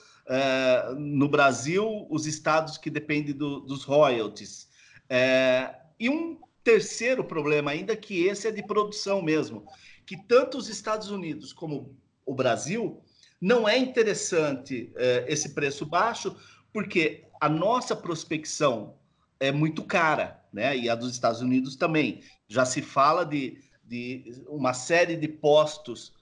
no 0.98 1.28
Brasil, 1.28 2.06
os 2.08 2.26
estados 2.26 2.78
que 2.78 2.90
dependem 2.90 3.34
do, 3.34 3.60
dos 3.60 3.84
royalties. 3.84 4.68
Uh, 5.10 5.74
e 5.98 6.08
um 6.08 6.38
terceiro 6.62 7.24
problema 7.24 7.72
ainda, 7.72 7.96
que 7.96 8.26
esse 8.26 8.46
é 8.46 8.52
de 8.52 8.62
produção 8.62 9.20
mesmo, 9.20 9.66
que 10.06 10.16
tanto 10.16 10.56
os 10.56 10.68
Estados 10.68 11.10
Unidos 11.10 11.52
como 11.52 11.96
o 12.24 12.34
Brasil 12.34 13.02
não 13.40 13.68
é 13.68 13.76
interessante 13.76 14.92
uh, 14.94 15.26
esse 15.26 15.50
preço 15.50 15.84
baixo, 15.84 16.36
porque 16.72 17.24
a 17.40 17.48
nossa 17.48 17.96
prospecção 17.96 18.94
é 19.40 19.50
muito 19.50 19.82
cara, 19.82 20.44
né? 20.52 20.76
E 20.76 20.88
a 20.88 20.94
dos 20.94 21.10
Estados 21.10 21.40
Unidos 21.40 21.74
também. 21.74 22.22
Já 22.46 22.64
se 22.64 22.82
fala 22.82 23.24
de, 23.24 23.58
de 23.82 24.44
uma 24.46 24.74
série 24.74 25.16
de 25.16 25.26
postos, 25.26 26.12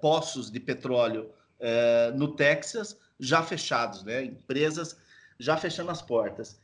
poços 0.00 0.50
de 0.50 0.58
petróleo 0.58 1.30
no 2.16 2.34
Texas, 2.34 2.96
já 3.18 3.42
fechados, 3.42 4.02
né? 4.04 4.24
Empresas 4.24 4.96
já 5.38 5.56
fechando 5.56 5.90
as 5.90 6.02
portas. 6.02 6.60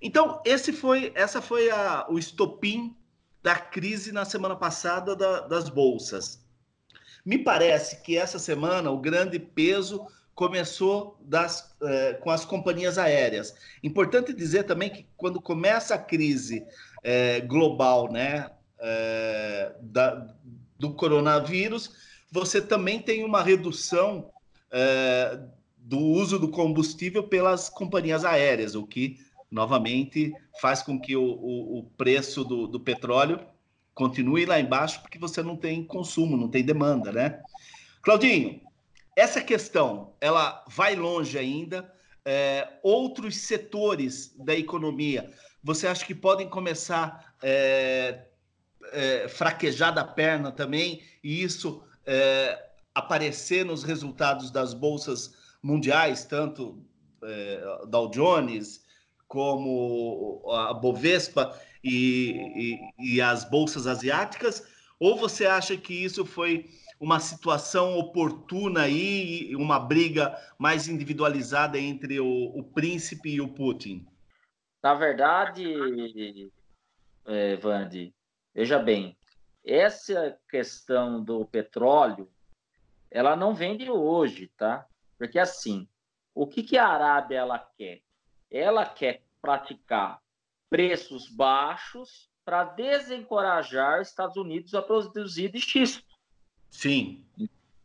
Então, 0.00 0.40
esse 0.44 0.72
foi, 0.72 1.12
essa 1.14 1.40
foi 1.40 1.70
a, 1.70 2.06
o 2.08 2.18
estopim 2.18 2.96
da 3.42 3.56
crise 3.56 4.12
na 4.12 4.24
semana 4.24 4.56
passada 4.56 5.14
da, 5.14 5.40
das 5.40 5.68
bolsas. 5.68 6.42
Me 7.24 7.38
parece 7.38 8.02
que 8.02 8.16
essa 8.16 8.38
semana 8.38 8.90
o 8.90 9.00
grande 9.00 9.38
peso 9.38 10.06
começou 10.34 11.16
das, 11.22 11.74
eh, 11.82 12.14
com 12.14 12.30
as 12.30 12.44
companhias 12.44 12.98
aéreas. 12.98 13.54
Importante 13.82 14.32
dizer 14.32 14.64
também 14.64 14.90
que 14.90 15.06
quando 15.16 15.40
começa 15.40 15.94
a 15.94 15.98
crise 15.98 16.66
eh, 17.02 17.40
global, 17.40 18.10
né, 18.10 18.50
eh, 18.78 19.74
da, 19.80 20.34
do 20.78 20.92
coronavírus, 20.94 21.94
você 22.30 22.60
também 22.60 23.00
tem 23.00 23.24
uma 23.24 23.42
redução 23.42 24.30
do 25.84 25.98
uso 25.98 26.38
do 26.38 26.48
combustível 26.48 27.22
pelas 27.24 27.68
companhias 27.68 28.24
aéreas, 28.24 28.74
o 28.74 28.86
que, 28.86 29.18
novamente, 29.50 30.32
faz 30.58 30.82
com 30.82 30.98
que 30.98 31.14
o, 31.14 31.22
o, 31.22 31.78
o 31.80 31.84
preço 31.98 32.42
do, 32.42 32.66
do, 32.66 32.80
petróleo 32.80 33.38
continue 33.92 34.46
lá 34.46 34.58
embaixo, 34.58 35.02
porque 35.02 35.18
você 35.18 35.42
não 35.42 35.56
tem 35.56 35.84
consumo, 35.84 36.38
não 36.38 36.48
tem 36.48 36.64
demanda, 36.64 37.12
né? 37.12 37.42
Claudinho, 38.00 38.62
essa 39.14 39.42
questão, 39.42 40.14
ela 40.22 40.64
vai 40.68 40.96
longe 40.96 41.38
ainda. 41.38 41.92
É, 42.24 42.78
outros 42.82 43.36
setores 43.36 44.34
da 44.38 44.54
economia, 44.54 45.30
você 45.62 45.86
acha 45.86 46.06
que 46.06 46.14
podem 46.14 46.48
começar 46.48 47.34
é, 47.42 48.24
é, 48.90 49.28
fraquejar 49.28 49.94
da 49.94 50.02
perna 50.02 50.50
também, 50.50 51.02
e 51.22 51.42
isso 51.42 51.82
é, 52.06 52.70
aparecer 52.94 53.66
nos 53.66 53.84
resultados 53.84 54.50
das 54.50 54.72
bolsas 54.72 55.43
mundiais, 55.64 56.24
tanto 56.26 56.78
é, 57.22 57.86
Dow 57.88 58.10
Jones 58.10 58.84
como 59.26 60.42
a 60.52 60.74
Bovespa 60.74 61.58
e, 61.82 62.78
e, 63.00 63.14
e 63.16 63.20
as 63.20 63.48
bolsas 63.48 63.86
asiáticas? 63.86 64.68
Ou 65.00 65.16
você 65.16 65.46
acha 65.46 65.76
que 65.76 65.92
isso 65.92 66.24
foi 66.24 66.70
uma 67.00 67.18
situação 67.18 67.98
oportuna 67.98 68.82
aí, 68.82 69.54
uma 69.56 69.80
briga 69.80 70.38
mais 70.58 70.86
individualizada 70.86 71.78
entre 71.78 72.20
o, 72.20 72.26
o 72.26 72.62
príncipe 72.62 73.30
e 73.30 73.40
o 73.40 73.48
Putin? 73.48 74.06
Na 74.82 74.94
verdade, 74.94 76.52
é, 77.26 77.56
Vande, 77.56 78.14
veja 78.54 78.78
bem, 78.78 79.16
essa 79.64 80.38
questão 80.48 81.24
do 81.24 81.46
petróleo, 81.46 82.30
ela 83.10 83.34
não 83.34 83.54
vem 83.54 83.76
de 83.76 83.90
hoje, 83.90 84.50
tá? 84.56 84.86
Porque 85.18 85.38
assim, 85.38 85.88
o 86.34 86.46
que, 86.46 86.62
que 86.62 86.76
a 86.76 86.88
Arábia 86.88 87.38
ela 87.38 87.58
quer? 87.58 88.02
Ela 88.50 88.84
quer 88.84 89.22
praticar 89.40 90.20
preços 90.68 91.28
baixos 91.28 92.30
para 92.44 92.64
desencorajar 92.64 94.00
os 94.00 94.08
Estados 94.08 94.36
Unidos 94.36 94.74
a 94.74 94.82
produzir 94.82 95.50
de 95.50 95.60
xisto. 95.60 96.04
Sim. 96.70 97.24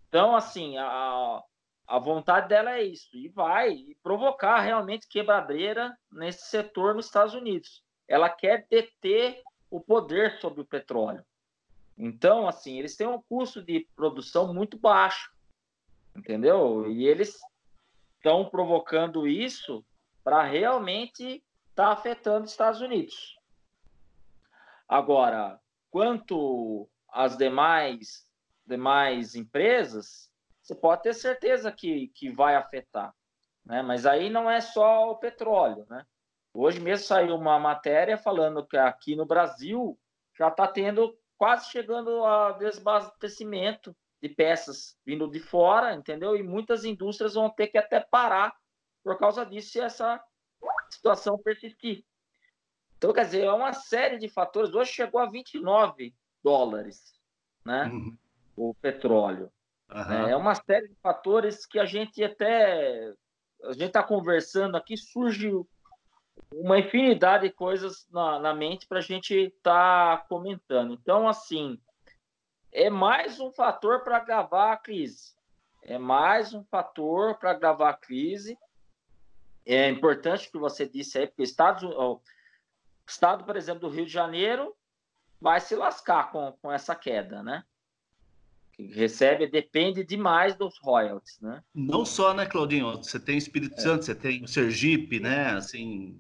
Então, 0.08 0.36
assim, 0.36 0.78
a, 0.78 1.44
a 1.88 2.00
vontade 2.00 2.50
dela 2.50 2.72
é 2.72 2.84
isso, 2.84 3.16
e 3.16 3.30
vai 3.30 3.96
provocar 4.02 4.60
realmente 4.60 5.08
quebradeira 5.08 5.98
nesse 6.12 6.50
setor 6.50 6.96
nos 6.96 7.06
Estados 7.06 7.34
Unidos. 7.34 7.84
Ela 8.08 8.30
quer 8.30 8.66
deter 8.70 9.42
o 9.70 9.80
poder 9.80 10.40
sobre 10.40 10.62
o 10.62 10.66
petróleo. 10.66 11.24
Então, 11.98 12.48
assim, 12.48 12.80
eles 12.80 12.96
têm 12.96 13.08
um 13.08 13.22
custo 13.22 13.62
de 13.62 13.88
produção 13.96 14.54
muito 14.54 14.78
baixo 14.78 15.32
entendeu? 16.20 16.90
E 16.92 17.08
eles 17.08 17.40
estão 18.18 18.48
provocando 18.48 19.28
isso 19.28 19.84
para 20.24 20.44
realmente 20.44 21.44
estar 21.70 21.88
tá 21.88 21.92
afetando 21.92 22.46
os 22.46 22.52
Estados 22.52 22.82
Unidos. 22.82 23.38
Agora, 24.88 25.60
quanto 25.90 26.88
às 27.10 27.38
demais, 27.38 28.28
demais 28.66 29.36
empresas, 29.36 30.30
você 30.62 30.76
pode 30.76 31.04
ter 31.04 31.14
certeza 31.14 31.72
que, 31.72 32.10
que 32.10 32.30
vai 32.30 32.56
afetar. 32.56 33.14
Né? 33.66 33.82
Mas 33.82 34.06
aí 34.06 34.30
não 34.30 34.50
é 34.50 34.62
só 34.62 35.12
o 35.12 35.18
petróleo. 35.18 35.86
Né? 35.90 36.06
Hoje 36.54 36.80
mesmo 36.80 37.06
saiu 37.06 37.36
uma 37.36 37.58
matéria 37.58 38.18
falando 38.18 38.66
que 38.66 38.78
aqui 38.78 39.16
no 39.16 39.26
Brasil 39.26 39.98
já 40.38 40.50
está 40.50 40.68
tendo 40.68 41.18
quase 41.38 41.70
chegando 41.70 42.26
a 42.26 42.52
desabastecimento 42.52 43.96
de 44.22 44.30
peças 44.30 44.98
vindo 45.06 45.30
de 45.30 45.40
fora, 45.40 45.94
entendeu? 45.94 46.36
E 46.36 46.44
muitas 46.44 46.84
indústrias 46.84 47.34
vão 47.34 47.50
ter 47.50 47.68
que 47.68 47.78
até 47.78 48.00
parar 48.00 48.54
por 49.04 49.18
causa 49.18 49.46
disso 49.46 49.72
se 49.72 49.80
essa 49.80 50.22
situação 50.90 51.38
persistir. 51.38 52.04
Então, 52.98 53.14
quer 53.14 53.26
dizer, 53.26 53.46
é 53.46 53.52
uma 53.52 53.72
série 53.72 54.18
de 54.18 54.28
fatores. 54.28 54.74
Hoje 54.74 54.92
chegou 54.92 55.22
a 55.22 55.30
29 55.30 56.14
dólares, 56.44 57.14
né? 57.66 57.86
Uhum. 57.86 58.18
O 58.58 58.74
petróleo. 58.74 59.52
Uhum. 59.90 60.28
É 60.28 60.36
uma 60.36 60.54
série 60.54 60.90
de 60.90 60.96
fatores 60.96 61.66
que 61.66 61.80
a 61.80 61.86
gente 61.86 62.22
até 62.24 63.14
a 63.64 63.74
gente 63.74 63.86
está 63.86 64.04
conversando 64.04 64.78
aqui, 64.78 64.96
surge 64.96 65.52
uma 66.54 66.80
infinidade 66.80 67.48
de 67.48 67.54
coisas 67.54 68.08
na, 68.10 68.40
na 68.40 68.54
mente 68.54 68.88
para 68.88 69.00
a 69.00 69.02
gente 69.02 69.34
estar 69.34 70.18
tá 70.18 70.26
comentando. 70.28 70.94
Então, 70.94 71.28
assim, 71.28 71.80
é 72.72 72.90
mais 72.90 73.40
um 73.40 73.52
fator 73.52 74.04
para 74.04 74.18
agravar 74.18 74.74
a 74.74 74.78
crise. 74.78 75.34
É 75.84 75.98
mais 75.98 76.54
um 76.54 76.64
fator 76.64 77.36
para 77.36 77.52
agravar 77.52 77.94
a 77.94 77.98
crise. 77.98 78.58
É 79.66 79.90
importante 79.90 80.52
que 80.52 80.58
você 80.58 80.88
disse 80.88 81.18
aí, 81.18 81.28
porque 81.28 81.44
Estados, 81.44 81.84
o 81.84 82.22
estado, 83.08 83.44
por 83.44 83.56
exemplo, 83.56 83.82
do 83.82 83.96
Rio 83.96 84.06
de 84.06 84.12
Janeiro 84.12 84.76
vai 85.40 85.60
se 85.60 85.76
lascar 85.76 86.32
com, 86.32 86.52
com 86.62 86.72
essa 86.72 86.96
queda, 86.96 87.42
né? 87.42 87.64
recebe 88.88 89.48
depende 89.48 90.04
demais 90.04 90.56
dos 90.56 90.78
royalties, 90.80 91.40
né? 91.42 91.62
Não 91.76 92.06
só, 92.06 92.34
né, 92.34 92.46
Claudinho? 92.46 92.96
Você 92.98 93.20
tem 93.20 93.38
Espírito 93.38 93.76
é. 93.76 93.82
Santo, 93.82 94.06
você 94.06 94.16
tem 94.16 94.44
o 94.44 94.48
Sergipe, 94.48 95.20
né? 95.20 95.52
Assim, 95.52 96.20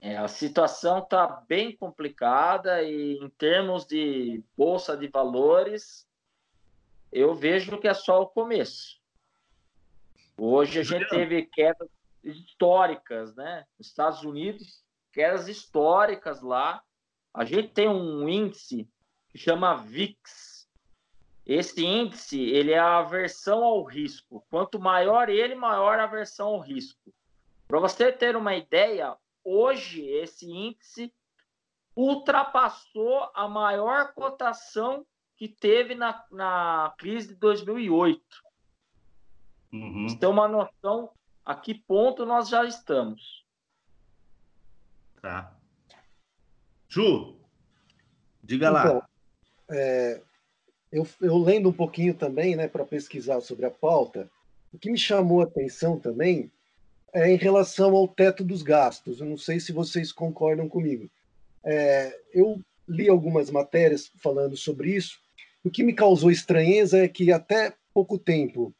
é, 0.00 0.16
a 0.16 0.28
situação 0.28 1.00
está 1.00 1.26
bem 1.46 1.76
complicada 1.76 2.82
e, 2.82 3.18
em 3.18 3.28
termos 3.30 3.84
de 3.84 4.42
bolsa 4.56 4.96
de 4.96 5.08
valores, 5.08 6.08
eu 7.12 7.34
vejo 7.34 7.78
que 7.78 7.86
é 7.86 7.92
só 7.92 8.22
o 8.22 8.26
começo. 8.26 8.98
Hoje 10.38 10.80
a 10.80 10.82
gente 10.82 11.06
teve 11.10 11.42
quedas 11.42 11.88
históricas, 12.24 13.34
né? 13.34 13.66
Nos 13.78 13.88
Estados 13.88 14.22
Unidos, 14.22 14.82
quedas 15.12 15.48
históricas 15.48 16.40
lá. 16.40 16.82
A 17.34 17.44
gente 17.44 17.68
tem 17.68 17.88
um 17.88 18.26
índice 18.26 18.88
que 19.28 19.36
chama 19.36 19.76
VIX. 19.76 20.66
Esse 21.44 21.84
índice, 21.84 22.40
ele 22.40 22.72
é 22.72 22.78
a 22.78 22.98
aversão 22.98 23.62
ao 23.62 23.82
risco. 23.82 24.42
Quanto 24.48 24.80
maior 24.80 25.28
ele, 25.28 25.54
maior 25.54 25.98
a 25.98 26.04
aversão 26.04 26.48
ao 26.48 26.60
risco. 26.60 27.12
Para 27.68 27.80
você 27.80 28.10
ter 28.10 28.34
uma 28.34 28.54
ideia, 28.54 29.14
hoje 29.44 30.04
esse 30.06 30.50
índice 30.50 31.12
ultrapassou 31.96 33.30
a 33.34 33.48
maior 33.48 34.12
cotação 34.14 35.06
que 35.36 35.48
teve 35.48 35.94
na, 35.94 36.24
na 36.30 36.94
crise 36.98 37.28
de 37.28 37.34
2008. 37.34 38.22
Uhum. 39.72 40.08
Você 40.08 40.16
tem 40.16 40.28
uma 40.28 40.48
noção 40.48 41.10
a 41.44 41.54
que 41.54 41.74
ponto 41.74 42.26
nós 42.26 42.48
já 42.48 42.64
estamos. 42.64 43.44
Tá. 45.20 45.56
Ju, 46.88 47.36
diga 48.42 48.68
então, 48.68 48.94
lá. 48.98 49.08
É, 49.70 50.22
eu, 50.90 51.06
eu, 51.20 51.38
lendo 51.38 51.68
um 51.68 51.72
pouquinho 51.72 52.14
também, 52.14 52.56
né, 52.56 52.66
para 52.66 52.84
pesquisar 52.84 53.40
sobre 53.40 53.64
a 53.64 53.70
pauta, 53.70 54.30
o 54.72 54.78
que 54.78 54.90
me 54.90 54.98
chamou 54.98 55.40
a 55.40 55.44
atenção 55.44 55.98
também 55.98 56.50
é 57.12 57.30
em 57.30 57.36
relação 57.36 57.94
ao 57.94 58.08
teto 58.08 58.44
dos 58.44 58.62
gastos. 58.62 59.20
Eu 59.20 59.26
não 59.26 59.38
sei 59.38 59.60
se 59.60 59.72
vocês 59.72 60.12
concordam 60.12 60.68
comigo. 60.68 61.10
É, 61.64 62.16
eu 62.32 62.60
li 62.88 63.08
algumas 63.08 63.50
matérias 63.50 64.10
falando 64.22 64.56
sobre 64.56 64.94
isso. 64.94 65.18
O 65.62 65.70
que 65.70 65.82
me 65.82 65.92
causou 65.92 66.30
estranheza 66.30 66.98
é 66.98 67.08
que 67.08 67.32
até 67.32 67.74
pouco 67.92 68.18
tempo 68.18 68.74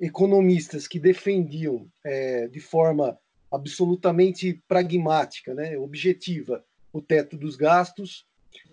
economistas 0.00 0.88
que 0.88 0.98
defendiam 0.98 1.86
é, 2.02 2.48
de 2.48 2.60
forma 2.60 3.18
absolutamente 3.50 4.60
pragmática, 4.66 5.54
né, 5.54 5.78
objetiva, 5.78 6.64
o 6.92 7.00
teto 7.00 7.36
dos 7.36 7.56
gastos, 7.56 8.26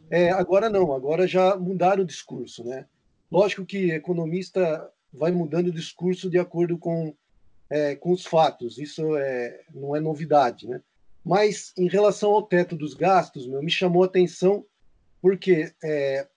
é, 0.09 0.31
agora 0.31 0.69
não, 0.69 0.93
agora 0.93 1.27
já 1.27 1.55
mudaram 1.55 2.03
o 2.03 2.05
discurso. 2.05 2.63
Né? 2.63 2.85
Lógico 3.31 3.65
que 3.65 3.91
economista 3.91 4.89
vai 5.13 5.31
mudando 5.31 5.67
o 5.67 5.73
discurso 5.73 6.29
de 6.29 6.39
acordo 6.39 6.77
com 6.77 7.13
é, 7.71 7.95
com 7.95 8.11
os 8.11 8.25
fatos, 8.25 8.77
isso 8.77 9.15
é, 9.15 9.61
não 9.73 9.95
é 9.95 10.01
novidade, 10.01 10.67
né? 10.67 10.81
Mas 11.23 11.71
em 11.77 11.87
relação 11.87 12.31
ao 12.31 12.43
teto 12.43 12.75
dos 12.75 12.93
gastos, 12.93 13.47
meu, 13.47 13.63
me 13.63 13.71
chamou 13.71 14.03
a 14.03 14.07
atenção 14.07 14.65
porque 15.21 15.71
é, 15.81 16.27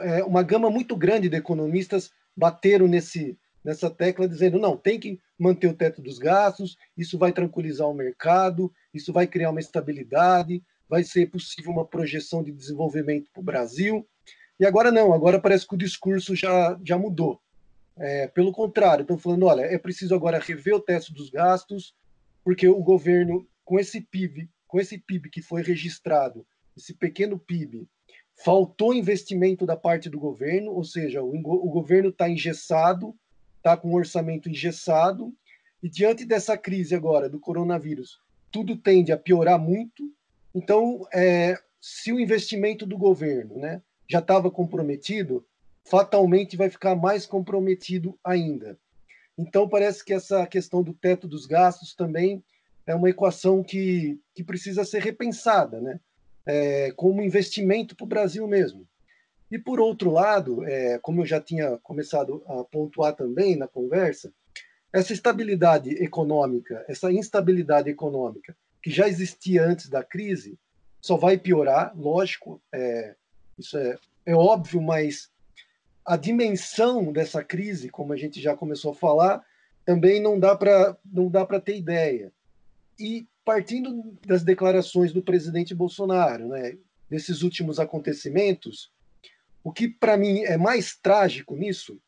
é, 0.00 0.22
uma 0.22 0.42
gama 0.42 0.70
muito 0.70 0.94
grande 0.94 1.28
de 1.28 1.36
economistas 1.36 2.12
bateram 2.36 2.86
nesse, 2.86 3.36
nessa 3.64 3.90
tecla 3.90 4.28
dizendo 4.28 4.58
não, 4.58 4.76
tem 4.76 5.00
que 5.00 5.18
manter 5.36 5.66
o 5.66 5.74
teto 5.74 6.00
dos 6.00 6.18
gastos, 6.18 6.76
isso 6.96 7.18
vai 7.18 7.32
tranquilizar 7.32 7.88
o 7.88 7.94
mercado, 7.94 8.72
isso 8.94 9.12
vai 9.12 9.26
criar 9.26 9.50
uma 9.50 9.60
estabilidade, 9.60 10.62
vai 10.88 11.02
ser 11.02 11.28
possível 11.28 11.72
uma 11.72 11.86
projeção 11.86 12.42
de 12.42 12.52
desenvolvimento 12.52 13.30
para 13.32 13.40
o 13.40 13.44
Brasil. 13.44 14.06
E 14.60 14.66
agora 14.66 14.92
não, 14.92 15.12
agora 15.12 15.40
parece 15.40 15.66
que 15.66 15.74
o 15.74 15.78
discurso 15.78 16.36
já, 16.36 16.78
já 16.84 16.98
mudou. 16.98 17.40
É, 18.00 18.26
pelo 18.28 18.50
contrário, 18.50 19.02
estão 19.02 19.18
falando, 19.18 19.44
olha, 19.44 19.60
é 19.60 19.76
preciso 19.76 20.14
agora 20.14 20.38
rever 20.38 20.74
o 20.74 20.80
teto 20.80 21.12
dos 21.12 21.28
gastos, 21.28 21.94
porque 22.42 22.66
o 22.66 22.82
governo, 22.82 23.46
com 23.62 23.78
esse 23.78 24.00
PIB, 24.00 24.48
com 24.66 24.80
esse 24.80 24.96
PIB 24.96 25.28
que 25.28 25.42
foi 25.42 25.62
registrado, 25.62 26.46
esse 26.74 26.94
pequeno 26.94 27.38
PIB, 27.38 27.86
faltou 28.42 28.94
investimento 28.94 29.66
da 29.66 29.76
parte 29.76 30.08
do 30.08 30.18
governo, 30.18 30.72
ou 30.72 30.82
seja, 30.82 31.22
o, 31.22 31.36
o 31.36 31.70
governo 31.70 32.08
está 32.08 32.26
engessado, 32.26 33.14
está 33.58 33.76
com 33.76 33.90
um 33.90 33.94
orçamento 33.94 34.48
engessado, 34.48 35.34
e 35.82 35.88
diante 35.88 36.24
dessa 36.24 36.56
crise 36.56 36.94
agora 36.94 37.28
do 37.28 37.38
coronavírus, 37.38 38.18
tudo 38.50 38.76
tende 38.76 39.12
a 39.12 39.18
piorar 39.18 39.58
muito. 39.58 40.10
Então, 40.54 41.06
é, 41.12 41.54
se 41.78 42.12
o 42.12 42.18
investimento 42.18 42.86
do 42.86 42.96
governo 42.96 43.58
né, 43.58 43.82
já 44.08 44.20
estava 44.20 44.50
comprometido, 44.50 45.46
fatalmente 45.84 46.56
vai 46.56 46.70
ficar 46.70 46.94
mais 46.94 47.26
comprometido 47.26 48.18
ainda. 48.22 48.78
Então, 49.36 49.68
parece 49.68 50.04
que 50.04 50.12
essa 50.12 50.46
questão 50.46 50.82
do 50.82 50.92
teto 50.92 51.26
dos 51.26 51.46
gastos 51.46 51.94
também 51.94 52.42
é 52.86 52.94
uma 52.94 53.08
equação 53.08 53.62
que, 53.62 54.20
que 54.34 54.44
precisa 54.44 54.84
ser 54.84 55.02
repensada, 55.02 55.80
né? 55.80 56.00
É, 56.46 56.90
como 56.92 57.22
investimento 57.22 57.94
para 57.94 58.04
o 58.04 58.08
Brasil 58.08 58.46
mesmo. 58.46 58.86
E, 59.50 59.58
por 59.58 59.80
outro 59.80 60.10
lado, 60.10 60.64
é, 60.64 60.98
como 60.98 61.22
eu 61.22 61.26
já 61.26 61.40
tinha 61.40 61.76
começado 61.78 62.42
a 62.46 62.64
pontuar 62.64 63.14
também 63.14 63.56
na 63.56 63.66
conversa, 63.66 64.32
essa 64.92 65.12
estabilidade 65.12 65.90
econômica, 66.02 66.84
essa 66.88 67.12
instabilidade 67.12 67.88
econômica 67.88 68.56
que 68.82 68.90
já 68.90 69.08
existia 69.08 69.64
antes 69.64 69.88
da 69.88 70.02
crise, 70.02 70.58
só 71.00 71.16
vai 71.16 71.38
piorar, 71.38 71.92
lógico, 71.96 72.60
é, 72.72 73.14
isso 73.58 73.76
é, 73.76 73.98
é 74.26 74.34
óbvio, 74.34 74.80
mas 74.80 75.30
a 76.04 76.16
dimensão 76.16 77.12
dessa 77.12 77.44
crise, 77.44 77.88
como 77.88 78.12
a 78.12 78.16
gente 78.16 78.40
já 78.40 78.56
começou 78.56 78.92
a 78.92 78.94
falar, 78.94 79.44
também 79.84 80.20
não 80.20 80.38
dá 80.38 80.56
para 80.56 80.96
não 81.04 81.28
dá 81.28 81.44
para 81.44 81.60
ter 81.60 81.76
ideia. 81.76 82.32
E 82.98 83.26
partindo 83.44 84.16
das 84.26 84.42
declarações 84.42 85.12
do 85.12 85.22
presidente 85.22 85.74
Bolsonaro, 85.74 86.48
né, 86.48 86.76
desses 87.08 87.42
últimos 87.42 87.80
acontecimentos, 87.80 88.92
o 89.64 89.72
que 89.72 89.88
para 89.88 90.16
mim 90.16 90.40
é 90.40 90.56
mais 90.56 90.96
trágico 90.96 91.56
nisso 91.56 92.00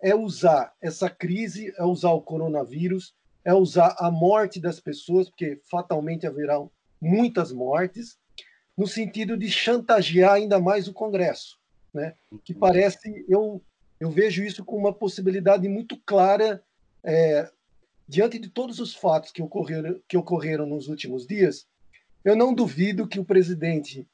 é 0.00 0.14
usar 0.14 0.72
essa 0.80 1.10
crise, 1.10 1.74
é 1.76 1.82
usar 1.82 2.12
o 2.12 2.22
coronavírus, 2.22 3.14
é 3.44 3.52
usar 3.52 3.96
a 3.98 4.10
morte 4.10 4.60
das 4.60 4.78
pessoas, 4.78 5.28
porque 5.28 5.60
fatalmente 5.68 6.24
haverão 6.24 6.70
muitas 7.00 7.50
mortes, 7.50 8.16
no 8.76 8.86
sentido 8.86 9.36
de 9.36 9.50
chantagear 9.50 10.34
ainda 10.34 10.60
mais 10.60 10.86
o 10.86 10.92
Congresso 10.92 11.57
né? 11.98 12.14
Que 12.44 12.54
parece 12.54 13.24
eu 13.28 13.62
eu 14.00 14.10
vejo 14.10 14.44
isso 14.44 14.64
como 14.64 14.86
uma 14.86 14.92
possibilidade 14.92 15.68
muito 15.68 15.96
clara 16.06 16.62
é, 17.02 17.50
diante 18.06 18.38
de 18.38 18.48
todos 18.48 18.78
os 18.78 18.94
fatos 18.94 19.32
que 19.32 19.42
ocorreram 19.42 20.00
que 20.06 20.16
ocorreram 20.16 20.66
nos 20.66 20.88
últimos 20.88 21.26
dias. 21.26 21.66
Eu 22.24 22.36
não 22.36 22.54
duvido 22.54 23.08
que 23.08 23.18
o 23.18 23.24
presidente, 23.24 24.06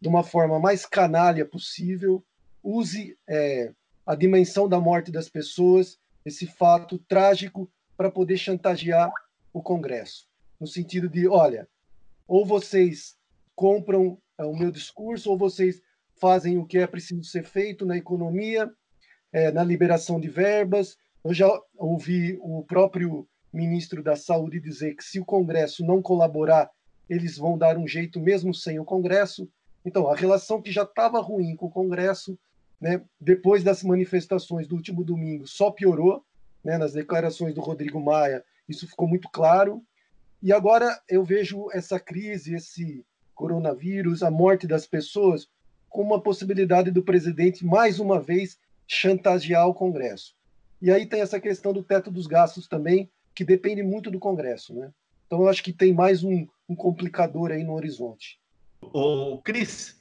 de 0.00 0.08
uma 0.08 0.22
forma 0.22 0.58
mais 0.58 0.84
canalha 0.84 1.46
possível, 1.46 2.22
use 2.62 3.16
é, 3.26 3.72
a 4.06 4.14
dimensão 4.14 4.68
da 4.68 4.78
morte 4.78 5.10
das 5.10 5.28
pessoas, 5.28 5.98
esse 6.24 6.46
fato 6.46 6.98
trágico, 6.98 7.70
para 7.96 8.10
poder 8.10 8.36
chantagear 8.36 9.10
o 9.52 9.62
Congresso. 9.62 10.28
No 10.58 10.66
sentido 10.66 11.08
de, 11.08 11.26
olha, 11.28 11.68
ou 12.26 12.44
vocês 12.44 13.16
compram 13.54 14.18
é, 14.38 14.44
o 14.44 14.54
meu 14.54 14.70
discurso, 14.70 15.30
ou 15.30 15.38
vocês 15.38 15.82
fazem 16.20 16.58
o 16.58 16.66
que 16.66 16.78
é 16.78 16.86
preciso 16.86 17.24
ser 17.24 17.44
feito 17.44 17.86
na 17.86 17.96
economia, 17.96 18.70
é, 19.32 19.50
na 19.50 19.64
liberação 19.64 20.20
de 20.20 20.28
verbas. 20.28 20.96
Eu 21.24 21.32
já 21.32 21.48
ouvi 21.76 22.38
o 22.40 22.62
próprio 22.62 23.26
ministro 23.52 24.02
da 24.02 24.14
Saúde 24.14 24.60
dizer 24.60 24.94
que 24.94 25.04
se 25.04 25.18
o 25.18 25.24
Congresso 25.24 25.84
não 25.84 26.02
colaborar, 26.02 26.70
eles 27.08 27.36
vão 27.36 27.58
dar 27.58 27.76
um 27.76 27.88
jeito 27.88 28.20
mesmo 28.20 28.54
sem 28.54 28.78
o 28.78 28.84
Congresso. 28.84 29.48
Então, 29.84 30.08
a 30.08 30.14
relação 30.14 30.60
que 30.62 30.70
já 30.70 30.82
estava 30.82 31.20
ruim 31.20 31.56
com 31.56 31.66
o 31.66 31.70
Congresso, 31.70 32.38
né, 32.80 33.02
depois 33.20 33.64
das 33.64 33.82
manifestações 33.82 34.68
do 34.68 34.76
último 34.76 35.02
domingo, 35.02 35.46
só 35.46 35.70
piorou. 35.70 36.24
Né, 36.62 36.76
nas 36.76 36.92
declarações 36.92 37.54
do 37.54 37.62
Rodrigo 37.62 37.98
Maia, 37.98 38.44
isso 38.68 38.86
ficou 38.86 39.08
muito 39.08 39.30
claro. 39.30 39.82
E 40.42 40.52
agora 40.52 41.00
eu 41.08 41.24
vejo 41.24 41.70
essa 41.72 41.98
crise, 41.98 42.54
esse 42.54 43.02
coronavírus, 43.34 44.22
a 44.22 44.30
morte 44.30 44.66
das 44.66 44.86
pessoas, 44.86 45.48
como 45.90 46.14
uma 46.14 46.20
possibilidade 46.20 46.90
do 46.90 47.02
presidente, 47.02 47.66
mais 47.66 47.98
uma 47.98 48.20
vez, 48.20 48.58
chantagear 48.86 49.68
o 49.68 49.74
Congresso. 49.74 50.34
E 50.80 50.90
aí 50.90 51.04
tem 51.04 51.20
essa 51.20 51.38
questão 51.38 51.72
do 51.72 51.82
teto 51.82 52.10
dos 52.10 52.26
gastos 52.26 52.66
também, 52.66 53.10
que 53.34 53.44
depende 53.44 53.82
muito 53.82 54.10
do 54.10 54.18
Congresso. 54.18 54.72
Né? 54.72 54.92
Então 55.26 55.42
eu 55.42 55.48
acho 55.48 55.62
que 55.62 55.72
tem 55.72 55.92
mais 55.92 56.24
um, 56.24 56.46
um 56.68 56.74
complicador 56.74 57.50
aí 57.50 57.64
no 57.64 57.74
horizonte. 57.74 58.40
O 58.80 59.38
Cris. 59.38 60.00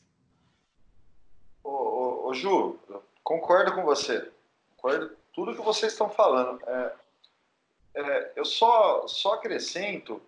Ô, 1.64 1.70
ô, 1.70 2.28
ô, 2.28 2.34
Ju, 2.34 2.80
concordo 3.24 3.74
com 3.74 3.84
você. 3.84 4.30
Concordo 4.78 5.12
tudo 5.34 5.56
que 5.56 5.62
vocês 5.62 5.92
estão 5.92 6.10
falando. 6.10 6.62
É, 6.66 6.94
é, 7.96 8.32
eu 8.36 8.46
só, 8.46 9.06
só 9.08 9.34
acrescento 9.34 10.22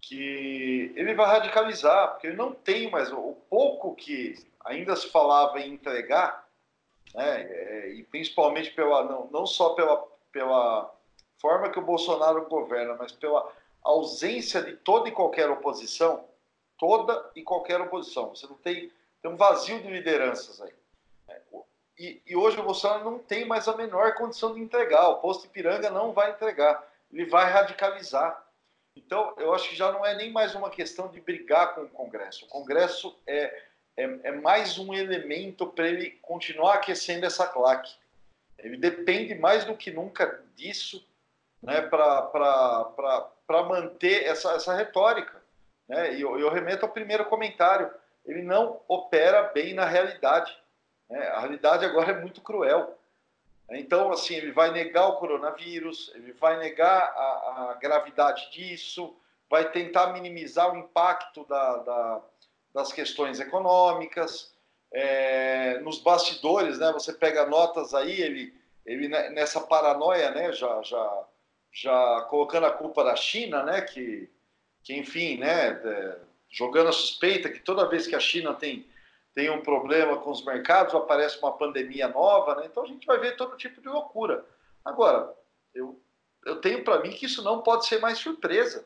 que 0.00 0.92
ele 0.96 1.14
vai 1.14 1.26
radicalizar, 1.26 2.10
porque 2.10 2.26
ele 2.26 2.36
não 2.36 2.52
tem 2.52 2.90
mais 2.90 3.10
o 3.12 3.36
pouco 3.48 3.94
que 3.94 4.34
ainda 4.64 4.96
se 4.96 5.08
falava 5.08 5.60
em 5.60 5.72
entregar, 5.72 6.46
né, 7.14 7.88
e 7.90 8.02
principalmente 8.04 8.70
pela 8.70 9.04
não, 9.04 9.26
não 9.30 9.46
só 9.46 9.70
pela, 9.70 9.98
pela 10.30 10.94
forma 11.40 11.70
que 11.70 11.78
o 11.78 11.84
Bolsonaro 11.84 12.48
governa, 12.48 12.94
mas 12.94 13.12
pela 13.12 13.50
ausência 13.82 14.62
de 14.62 14.76
toda 14.76 15.08
e 15.08 15.12
qualquer 15.12 15.50
oposição, 15.50 16.24
toda 16.78 17.30
e 17.34 17.42
qualquer 17.42 17.80
oposição. 17.80 18.30
Você 18.30 18.46
não 18.46 18.56
tem, 18.56 18.92
tem 19.20 19.30
um 19.30 19.36
vazio 19.36 19.80
de 19.82 19.88
lideranças 19.88 20.60
aí. 20.60 20.72
Né. 21.28 21.40
E, 21.98 22.22
e, 22.26 22.36
hoje 22.36 22.58
o 22.58 22.62
Bolsonaro 22.62 23.04
não 23.04 23.18
tem 23.18 23.44
mais 23.44 23.68
a 23.68 23.76
menor 23.76 24.14
condição 24.14 24.54
de 24.54 24.60
entregar. 24.60 25.08
O 25.08 25.18
posto 25.18 25.46
Ipiranga 25.46 25.90
não 25.90 26.12
vai 26.12 26.30
entregar. 26.30 26.82
Ele 27.12 27.26
vai 27.26 27.50
radicalizar. 27.50 28.42
Então, 28.96 29.34
eu 29.38 29.54
acho 29.54 29.68
que 29.68 29.76
já 29.76 29.90
não 29.92 30.04
é 30.04 30.14
nem 30.14 30.30
mais 30.30 30.54
uma 30.54 30.70
questão 30.70 31.08
de 31.08 31.20
brigar 31.20 31.74
com 31.74 31.82
o 31.82 31.88
Congresso. 31.88 32.44
O 32.44 32.48
Congresso 32.48 33.18
é, 33.26 33.62
é, 33.96 34.04
é 34.24 34.32
mais 34.32 34.78
um 34.78 34.92
elemento 34.94 35.66
para 35.66 35.88
ele 35.88 36.10
continuar 36.22 36.74
aquecendo 36.74 37.26
essa 37.26 37.46
claque. 37.46 37.92
Ele 38.58 38.76
depende 38.76 39.34
mais 39.34 39.64
do 39.64 39.76
que 39.76 39.90
nunca 39.90 40.42
disso 40.54 41.04
né, 41.62 41.80
para 41.82 43.62
manter 43.68 44.24
essa, 44.24 44.52
essa 44.52 44.74
retórica. 44.74 45.42
Né? 45.88 46.14
E 46.14 46.20
eu, 46.20 46.38
eu 46.38 46.50
remeto 46.50 46.84
ao 46.84 46.92
primeiro 46.92 47.24
comentário. 47.26 47.92
Ele 48.24 48.42
não 48.42 48.80
opera 48.86 49.44
bem 49.54 49.74
na 49.74 49.84
realidade. 49.84 50.56
Né? 51.10 51.26
A 51.28 51.40
realidade 51.40 51.84
agora 51.84 52.12
é 52.12 52.20
muito 52.20 52.40
cruel. 52.40 52.98
Então, 53.70 54.12
assim, 54.12 54.34
ele 54.34 54.52
vai 54.52 54.70
negar 54.70 55.08
o 55.08 55.16
coronavírus, 55.16 56.12
ele 56.14 56.32
vai 56.32 56.58
negar 56.58 56.98
a, 56.98 57.70
a 57.70 57.74
gravidade 57.80 58.50
disso, 58.50 59.16
vai 59.48 59.70
tentar 59.70 60.08
minimizar 60.08 60.72
o 60.72 60.76
impacto 60.76 61.44
da, 61.46 61.76
da, 61.78 62.20
das 62.74 62.92
questões 62.92 63.40
econômicas. 63.40 64.52
É, 64.92 65.78
nos 65.80 65.98
bastidores, 65.98 66.78
né, 66.78 66.92
você 66.92 67.12
pega 67.12 67.46
notas 67.46 67.94
aí, 67.94 68.20
ele, 68.20 68.54
ele 68.84 69.08
nessa 69.08 69.60
paranoia, 69.60 70.30
né, 70.30 70.52
já, 70.52 70.82
já, 70.82 71.24
já 71.72 72.26
colocando 72.28 72.66
a 72.66 72.70
culpa 72.70 73.02
da 73.02 73.16
China, 73.16 73.62
né, 73.62 73.80
que, 73.80 74.30
que 74.82 74.94
enfim, 74.94 75.38
né, 75.38 75.70
é, 75.70 76.18
jogando 76.50 76.88
a 76.88 76.92
suspeita 76.92 77.48
que 77.48 77.60
toda 77.60 77.88
vez 77.88 78.06
que 78.06 78.14
a 78.14 78.20
China 78.20 78.52
tem 78.54 78.86
tem 79.34 79.50
um 79.50 79.62
problema 79.62 80.18
com 80.18 80.30
os 80.30 80.44
mercados, 80.44 80.94
aparece 80.94 81.38
uma 81.38 81.56
pandemia 81.56 82.08
nova, 82.08 82.54
né? 82.56 82.66
então 82.66 82.82
a 82.82 82.86
gente 82.86 83.06
vai 83.06 83.18
ver 83.18 83.36
todo 83.36 83.56
tipo 83.56 83.80
de 83.80 83.88
loucura. 83.88 84.44
Agora, 84.84 85.34
eu, 85.74 86.00
eu 86.44 86.60
tenho 86.60 86.84
para 86.84 87.00
mim 87.00 87.10
que 87.10 87.26
isso 87.26 87.42
não 87.42 87.62
pode 87.62 87.86
ser 87.86 87.98
mais 88.00 88.18
surpresa. 88.18 88.84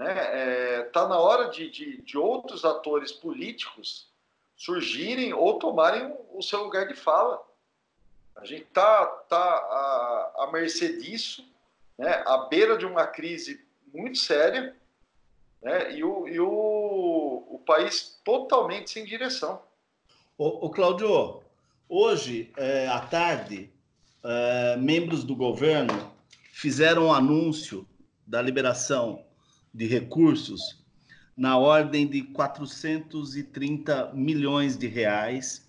Está 0.00 0.14
né? 0.14 0.14
é, 0.32 0.82
tá 0.84 1.06
na 1.06 1.18
hora 1.18 1.50
de, 1.50 1.70
de, 1.70 2.00
de, 2.00 2.16
outros 2.16 2.64
atores 2.64 3.12
políticos 3.12 4.08
surgirem 4.56 5.34
ou 5.34 5.58
tomarem 5.58 6.14
o 6.32 6.40
seu 6.40 6.64
lugar 6.64 6.88
de 6.88 6.94
fala. 6.94 7.42
A 8.34 8.46
gente 8.46 8.62
está 8.62 9.06
tá 9.28 9.36
à, 9.36 10.34
à 10.38 10.50
mercê 10.52 10.96
disso, 10.96 11.46
né? 11.98 12.22
à 12.24 12.46
beira 12.48 12.78
de 12.78 12.86
uma 12.86 13.06
crise 13.06 13.62
muito 13.92 14.16
séria, 14.16 14.74
né? 15.60 15.92
e, 15.92 16.02
o, 16.02 16.26
e 16.26 16.40
o, 16.40 17.46
o 17.50 17.62
país 17.66 18.18
totalmente 18.24 18.90
sem 18.90 19.04
direção. 19.04 19.62
O, 20.38 20.66
o 20.66 20.70
Claudio, 20.70 21.42
hoje 21.86 22.50
é, 22.56 22.88
à 22.88 23.00
tarde, 23.00 23.70
é, 24.24 24.76
membros 24.78 25.24
do 25.24 25.36
governo 25.36 26.10
fizeram 26.52 27.08
um 27.08 27.12
anúncio 27.12 27.86
da 28.26 28.40
liberação 28.40 29.26
de 29.72 29.86
recursos 29.86 30.80
na 31.36 31.56
ordem 31.56 32.06
de 32.06 32.22
430 32.22 34.12
milhões 34.14 34.76
de 34.76 34.86
reais 34.86 35.68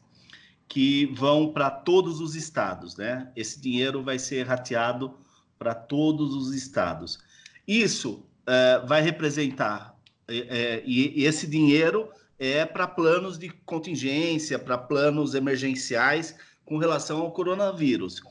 que 0.67 1.05
vão 1.07 1.51
para 1.51 1.69
todos 1.69 2.19
os 2.19 2.35
estados, 2.35 2.95
né? 2.95 3.31
Esse 3.35 3.59
dinheiro 3.59 4.01
vai 4.01 4.17
ser 4.17 4.47
rateado 4.47 5.17
para 5.57 5.75
todos 5.75 6.33
os 6.33 6.53
estados. 6.53 7.19
Isso 7.67 8.25
é, 8.47 8.79
vai 8.85 9.01
representar 9.01 9.95
é, 10.27 10.37
é, 10.37 10.83
e, 10.85 11.21
e 11.21 11.25
esse 11.25 11.45
dinheiro 11.45 12.09
é 12.39 12.65
para 12.65 12.87
planos 12.87 13.37
de 13.37 13.49
contingência, 13.49 14.57
para 14.57 14.77
planos 14.77 15.35
emergenciais 15.35 16.35
com 16.65 16.77
relação 16.77 17.19
ao 17.19 17.31
coronavírus. 17.31 18.21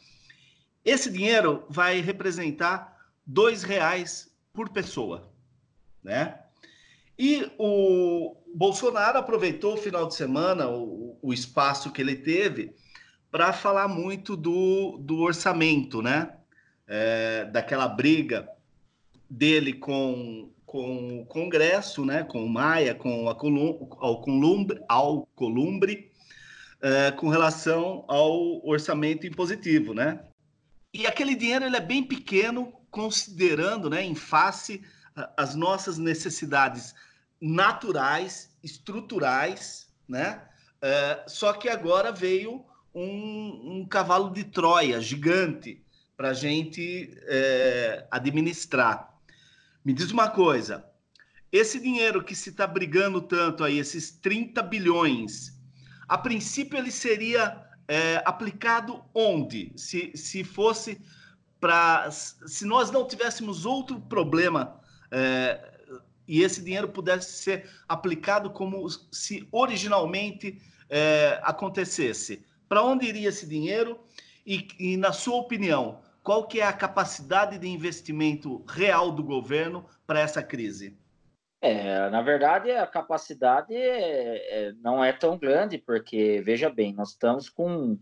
Esse 0.84 1.10
dinheiro 1.10 1.64
vai 1.68 2.00
representar 2.00 2.96
dois 3.24 3.62
reais 3.62 4.32
por 4.52 4.70
pessoa, 4.70 5.29
né? 6.02 6.38
E 7.18 7.50
o 7.58 8.36
Bolsonaro 8.54 9.18
aproveitou 9.18 9.74
o 9.74 9.78
final 9.78 10.06
de 10.06 10.14
semana, 10.14 10.68
o, 10.68 11.18
o 11.20 11.32
espaço 11.32 11.92
que 11.92 12.00
ele 12.00 12.16
teve, 12.16 12.72
para 13.30 13.52
falar 13.52 13.88
muito 13.88 14.36
do, 14.36 14.98
do 14.98 15.18
orçamento, 15.18 16.02
né? 16.02 16.34
É, 16.86 17.44
daquela 17.44 17.86
briga 17.86 18.48
dele 19.28 19.74
com 19.74 20.50
com 20.70 21.22
o 21.22 21.26
Congresso, 21.26 22.04
né, 22.04 22.22
com 22.22 22.44
o 22.44 22.48
Maia, 22.48 22.94
com 22.94 23.28
a 23.28 23.34
Colum, 23.34 23.88
ao 23.98 24.20
Columbre, 24.20 24.80
ao 24.88 25.26
Columbre 25.34 26.12
é, 26.80 27.10
com 27.10 27.28
relação 27.28 28.04
ao 28.06 28.64
orçamento 28.64 29.26
impositivo, 29.26 29.92
né? 29.92 30.20
E 30.94 31.08
aquele 31.08 31.34
dinheiro 31.34 31.64
ele 31.64 31.76
é 31.76 31.80
bem 31.80 32.04
pequeno, 32.04 32.72
considerando, 32.88 33.90
né, 33.90 34.04
em 34.04 34.14
face 34.14 34.80
as 35.36 35.54
nossas 35.54 35.98
necessidades 35.98 36.94
naturais, 37.40 38.50
estruturais, 38.62 39.88
né? 40.08 40.42
É, 40.82 41.24
só 41.26 41.52
que 41.52 41.68
agora 41.68 42.10
veio 42.10 42.64
um, 42.94 43.78
um, 43.78 43.86
cavalo 43.86 44.30
de 44.30 44.44
Troia 44.44 45.00
gigante 45.00 45.82
para 46.16 46.30
a 46.30 46.34
gente 46.34 47.14
é, 47.22 48.06
administrar. 48.10 49.14
Me 49.84 49.92
diz 49.92 50.10
uma 50.10 50.30
coisa: 50.30 50.84
esse 51.52 51.80
dinheiro 51.80 52.24
que 52.24 52.34
se 52.34 52.50
está 52.50 52.66
brigando 52.66 53.20
tanto 53.20 53.64
aí, 53.64 53.78
esses 53.78 54.10
30 54.10 54.62
bilhões, 54.62 55.58
a 56.08 56.16
princípio 56.16 56.78
ele 56.78 56.90
seria 56.90 57.64
é, 57.86 58.22
aplicado 58.24 59.04
onde? 59.14 59.72
Se, 59.76 60.12
se 60.16 60.44
fosse 60.44 61.00
para. 61.60 62.10
Se 62.10 62.64
nós 62.64 62.90
não 62.90 63.06
tivéssemos 63.06 63.66
outro 63.66 64.00
problema 64.00 64.79
é, 65.10 65.60
e 66.26 66.42
esse 66.42 66.62
dinheiro 66.62 66.88
pudesse 66.88 67.42
ser 67.42 67.68
aplicado 67.88 68.50
como 68.50 68.88
se 68.88 69.48
originalmente 69.50 70.60
é, 70.88 71.40
acontecesse, 71.42 72.46
para 72.68 72.84
onde 72.84 73.06
iria 73.06 73.28
esse 73.28 73.46
dinheiro? 73.46 73.98
E, 74.46 74.68
e, 74.78 74.96
na 74.96 75.12
sua 75.12 75.36
opinião, 75.36 76.00
qual 76.22 76.46
que 76.46 76.60
é 76.60 76.64
a 76.64 76.72
capacidade 76.72 77.58
de 77.58 77.66
investimento 77.68 78.64
real 78.68 79.10
do 79.10 79.24
governo 79.24 79.84
para 80.06 80.20
essa 80.20 80.42
crise? 80.42 80.96
É, 81.60 82.08
na 82.08 82.22
verdade, 82.22 82.70
a 82.70 82.86
capacidade 82.86 83.74
é, 83.74 84.68
é, 84.68 84.72
não 84.74 85.04
é 85.04 85.12
tão 85.12 85.36
grande, 85.36 85.78
porque, 85.78 86.40
veja 86.42 86.70
bem, 86.70 86.94
nós 86.94 87.10
estamos 87.10 87.48
com 87.48 87.98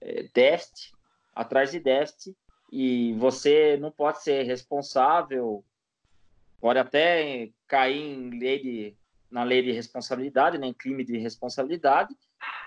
é, 0.00 0.28
déficit 0.34 0.92
atrás 1.34 1.70
de 1.70 1.80
déficit 1.80 2.36
e 2.70 3.14
você 3.14 3.78
não 3.78 3.90
pode 3.90 4.22
ser 4.22 4.42
responsável, 4.42 5.64
pode 6.62 6.78
até 6.78 7.50
cair 7.66 8.00
em 8.00 8.38
lei 8.38 8.62
de, 8.62 8.96
na 9.28 9.42
lei 9.42 9.62
de 9.62 9.72
responsabilidade, 9.72 10.58
nem 10.58 10.70
né, 10.70 10.76
crime 10.78 11.04
de 11.04 11.18
responsabilidade, 11.18 12.14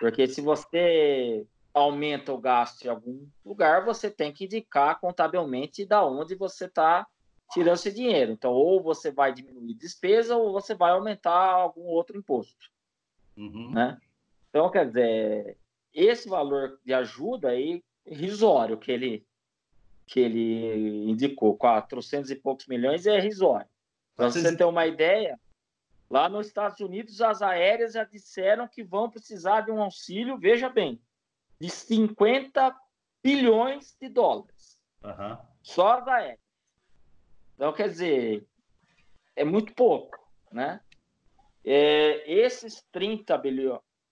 porque 0.01 0.27
se 0.27 0.41
você 0.41 1.47
aumenta 1.73 2.33
o 2.33 2.37
gasto 2.37 2.83
em 2.83 2.89
algum 2.89 3.25
lugar, 3.45 3.85
você 3.85 4.11
tem 4.11 4.33
que 4.33 4.43
indicar 4.43 4.99
contabilmente 4.99 5.85
da 5.85 6.05
onde 6.05 6.35
você 6.35 6.65
está 6.65 7.07
tirando 7.53 7.75
esse 7.75 7.93
dinheiro. 7.93 8.33
Então, 8.33 8.51
ou 8.51 8.83
você 8.83 9.11
vai 9.11 9.33
diminuir 9.33 9.73
despesa, 9.75 10.35
ou 10.35 10.51
você 10.51 10.75
vai 10.75 10.91
aumentar 10.91 11.53
algum 11.53 11.83
outro 11.83 12.17
imposto. 12.17 12.69
Uhum. 13.37 13.71
Né? 13.71 13.97
Então, 14.49 14.69
quer 14.69 14.87
dizer, 14.87 15.57
esse 15.93 16.27
valor 16.27 16.81
de 16.83 16.93
ajuda 16.93 17.49
aí, 17.49 17.81
risório 18.05 18.77
que 18.77 18.91
ele, 18.91 19.25
que 20.05 20.19
ele 20.19 21.09
indicou, 21.09 21.55
400 21.55 22.29
e 22.29 22.35
poucos 22.35 22.67
milhões, 22.67 23.05
é 23.05 23.17
risório. 23.21 23.73
Para 24.15 24.29
você 24.29 24.55
ter 24.55 24.63
uma 24.63 24.87
ideia, 24.87 25.39
lá 26.09 26.29
nos 26.29 26.47
Estados 26.47 26.79
Unidos, 26.79 27.21
as 27.21 27.41
aéreas 27.41 27.93
já 27.93 28.03
disseram 28.03 28.67
que 28.67 28.83
vão 28.83 29.09
precisar 29.09 29.61
de 29.61 29.71
um 29.71 29.81
auxílio, 29.81 30.37
veja 30.37 30.69
bem, 30.69 31.01
de 31.59 31.69
50 31.69 32.75
bilhões 33.21 33.95
de 33.99 34.07
dólares. 34.07 34.79
Uhum. 35.03 35.37
Só 35.61 35.99
as 35.99 36.07
aéreas. 36.07 36.39
Então, 37.55 37.73
quer 37.73 37.89
dizer, 37.89 38.45
é 39.35 39.43
muito 39.43 39.73
pouco, 39.73 40.17
né? 40.51 40.79
É, 41.63 42.31
esses 42.31 42.85
30 42.91 43.41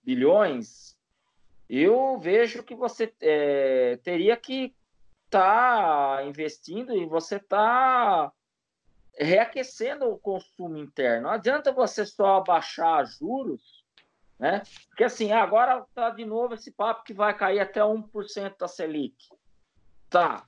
bilhões, 0.02 0.98
eu 1.68 2.18
vejo 2.18 2.62
que 2.62 2.74
você 2.74 3.14
é, 3.20 3.96
teria 3.98 4.36
que 4.36 4.74
estar 5.26 6.16
tá 6.16 6.24
investindo 6.24 6.94
e 6.96 7.06
você 7.06 7.36
está 7.36 8.32
reaquecendo 9.16 10.08
o 10.08 10.18
consumo 10.18 10.76
interno. 10.76 11.24
Não 11.24 11.30
adianta 11.30 11.72
você 11.72 12.04
só 12.04 12.36
abaixar 12.36 13.04
juros, 13.06 13.84
né? 14.38 14.62
Porque 14.88 15.04
assim, 15.04 15.32
agora 15.32 15.84
está 15.88 16.10
de 16.10 16.24
novo 16.24 16.54
esse 16.54 16.72
papo 16.72 17.04
que 17.04 17.12
vai 17.12 17.36
cair 17.36 17.60
até 17.60 17.80
1% 17.80 18.58
da 18.58 18.68
Selic. 18.68 19.16
Tá. 20.10 20.46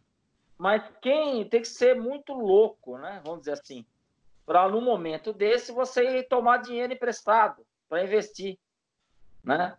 Mas 0.58 0.82
quem 1.00 1.48
tem 1.48 1.60
que 1.60 1.68
ser 1.68 1.94
muito 1.94 2.32
louco, 2.32 2.98
né? 2.98 3.20
Vamos 3.24 3.40
dizer 3.40 3.52
assim, 3.52 3.84
para 4.44 4.68
no 4.68 4.80
momento 4.80 5.32
desse 5.32 5.72
você 5.72 6.22
tomar 6.22 6.58
dinheiro 6.58 6.92
emprestado 6.92 7.66
para 7.88 8.04
investir, 8.04 8.58
né? 9.44 9.76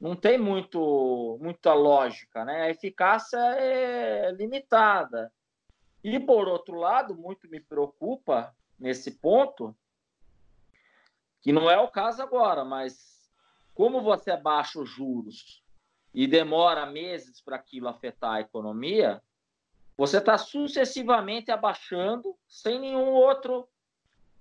Não 0.00 0.16
tem 0.16 0.38
muito 0.38 1.38
muita 1.40 1.74
lógica, 1.74 2.44
né? 2.44 2.62
A 2.62 2.70
eficácia 2.70 3.38
é 3.38 4.30
limitada. 4.32 5.32
E 6.02 6.18
por 6.18 6.48
outro 6.48 6.76
lado, 6.76 7.14
muito 7.14 7.48
me 7.48 7.60
preocupa 7.60 8.54
nesse 8.78 9.10
ponto, 9.10 9.76
que 11.40 11.52
não 11.52 11.70
é 11.70 11.78
o 11.78 11.88
caso 11.88 12.22
agora, 12.22 12.64
mas 12.64 13.30
como 13.74 14.02
você 14.02 14.36
baixa 14.36 14.80
os 14.80 14.88
juros 14.88 15.62
e 16.12 16.26
demora 16.26 16.86
meses 16.86 17.40
para 17.40 17.56
aquilo 17.56 17.88
afetar 17.88 18.34
a 18.34 18.40
economia, 18.40 19.22
você 19.96 20.16
está 20.16 20.38
sucessivamente 20.38 21.50
abaixando 21.50 22.34
sem 22.48 22.80
nenhum 22.80 23.10
outro, 23.10 23.68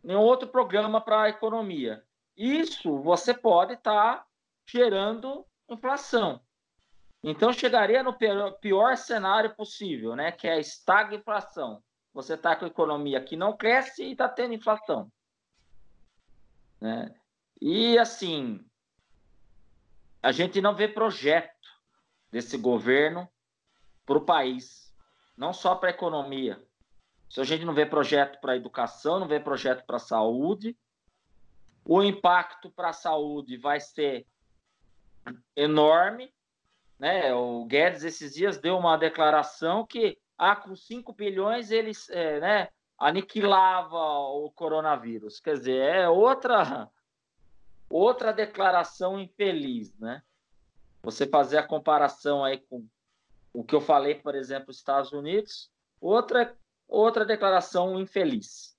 nenhum 0.01 0.21
outro 0.21 0.47
programa 0.47 1.01
para 1.01 1.23
a 1.23 1.29
economia. 1.29 2.03
Isso 2.35 2.97
você 2.99 3.33
pode 3.33 3.73
estar 3.73 4.17
tá 4.17 4.25
gerando 4.65 5.45
inflação. 5.67 6.41
Então 7.23 7.51
chegaria 7.51 8.01
no 8.01 8.13
pior, 8.13 8.95
cenário 8.97 9.55
possível, 9.55 10.15
né? 10.15 10.31
Que 10.31 10.47
é 10.47 10.53
a 10.53 10.59
estagflação. 10.59 11.83
Você 12.13 12.33
está 12.33 12.55
com 12.55 12.65
a 12.65 12.69
economia 12.69 13.21
que 13.21 13.35
não 13.35 13.55
cresce 13.55 14.03
e 14.03 14.11
está 14.11 14.27
tendo 14.27 14.53
inflação. 14.53 15.11
Né? 16.79 17.13
E 17.61 17.97
assim, 17.97 18.65
a 20.23 20.31
gente 20.31 20.61
não 20.61 20.73
vê 20.73 20.87
projeto 20.87 21.53
desse 22.31 22.57
governo 22.57 23.29
para 24.05 24.17
o 24.17 24.25
país 24.25 24.89
não 25.39 25.53
só 25.53 25.73
para 25.73 25.87
a 25.87 25.91
economia. 25.91 26.61
Se 27.29 27.39
a 27.39 27.45
gente 27.45 27.63
não 27.63 27.73
vê 27.73 27.85
projeto 27.85 28.41
para 28.41 28.51
a 28.51 28.57
educação, 28.57 29.19
não 29.19 29.27
vê 29.27 29.39
projeto 29.39 29.85
para 29.85 29.95
a 29.95 29.99
saúde, 29.99 30.77
o 31.85 32.03
impacto 32.03 32.69
para 32.69 32.89
a 32.89 32.93
saúde 32.93 33.55
vai 33.55 33.79
ser 33.79 34.27
enorme. 35.55 36.33
Né? 36.99 37.33
O 37.33 37.65
Guedes, 37.65 38.03
esses 38.03 38.33
dias, 38.33 38.57
deu 38.57 38.77
uma 38.77 38.97
declaração 38.97 39.85
que 39.85 40.17
ah, 40.37 40.55
com 40.55 40.75
5 40.75 41.13
bilhões 41.13 41.71
eles 41.71 42.09
é, 42.09 42.39
né, 42.39 42.67
aniquilava 42.97 43.97
o 43.97 44.51
coronavírus. 44.51 45.39
Quer 45.39 45.57
dizer, 45.57 45.95
é 45.95 46.09
outra, 46.09 46.89
outra 47.89 48.33
declaração 48.33 49.19
infeliz. 49.19 49.97
Né? 49.97 50.21
Você 51.01 51.25
fazer 51.25 51.57
a 51.57 51.67
comparação 51.67 52.43
aí 52.43 52.57
com 52.57 52.85
o 53.53 53.63
que 53.63 53.73
eu 53.73 53.81
falei, 53.81 54.15
por 54.15 54.35
exemplo, 54.35 54.71
Estados 54.71 55.11
Unidos, 55.11 55.71
outra 55.99 56.55
outra 56.89 57.23
declaração 57.23 57.99
infeliz. 57.99 58.75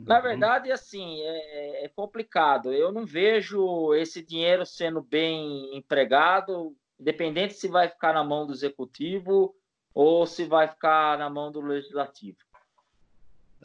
Na 0.00 0.16
uhum. 0.16 0.22
verdade, 0.22 0.72
assim, 0.72 1.20
é, 1.20 1.84
é, 1.84 1.88
complicado. 1.88 2.72
Eu 2.72 2.90
não 2.90 3.04
vejo 3.04 3.94
esse 3.94 4.24
dinheiro 4.24 4.64
sendo 4.64 5.02
bem 5.02 5.76
empregado, 5.76 6.74
independente 6.98 7.54
se 7.54 7.68
vai 7.68 7.88
ficar 7.88 8.14
na 8.14 8.24
mão 8.24 8.46
do 8.46 8.52
executivo 8.52 9.54
ou 9.92 10.26
se 10.26 10.44
vai 10.44 10.68
ficar 10.68 11.18
na 11.18 11.28
mão 11.28 11.52
do 11.52 11.60
legislativo. 11.60 12.38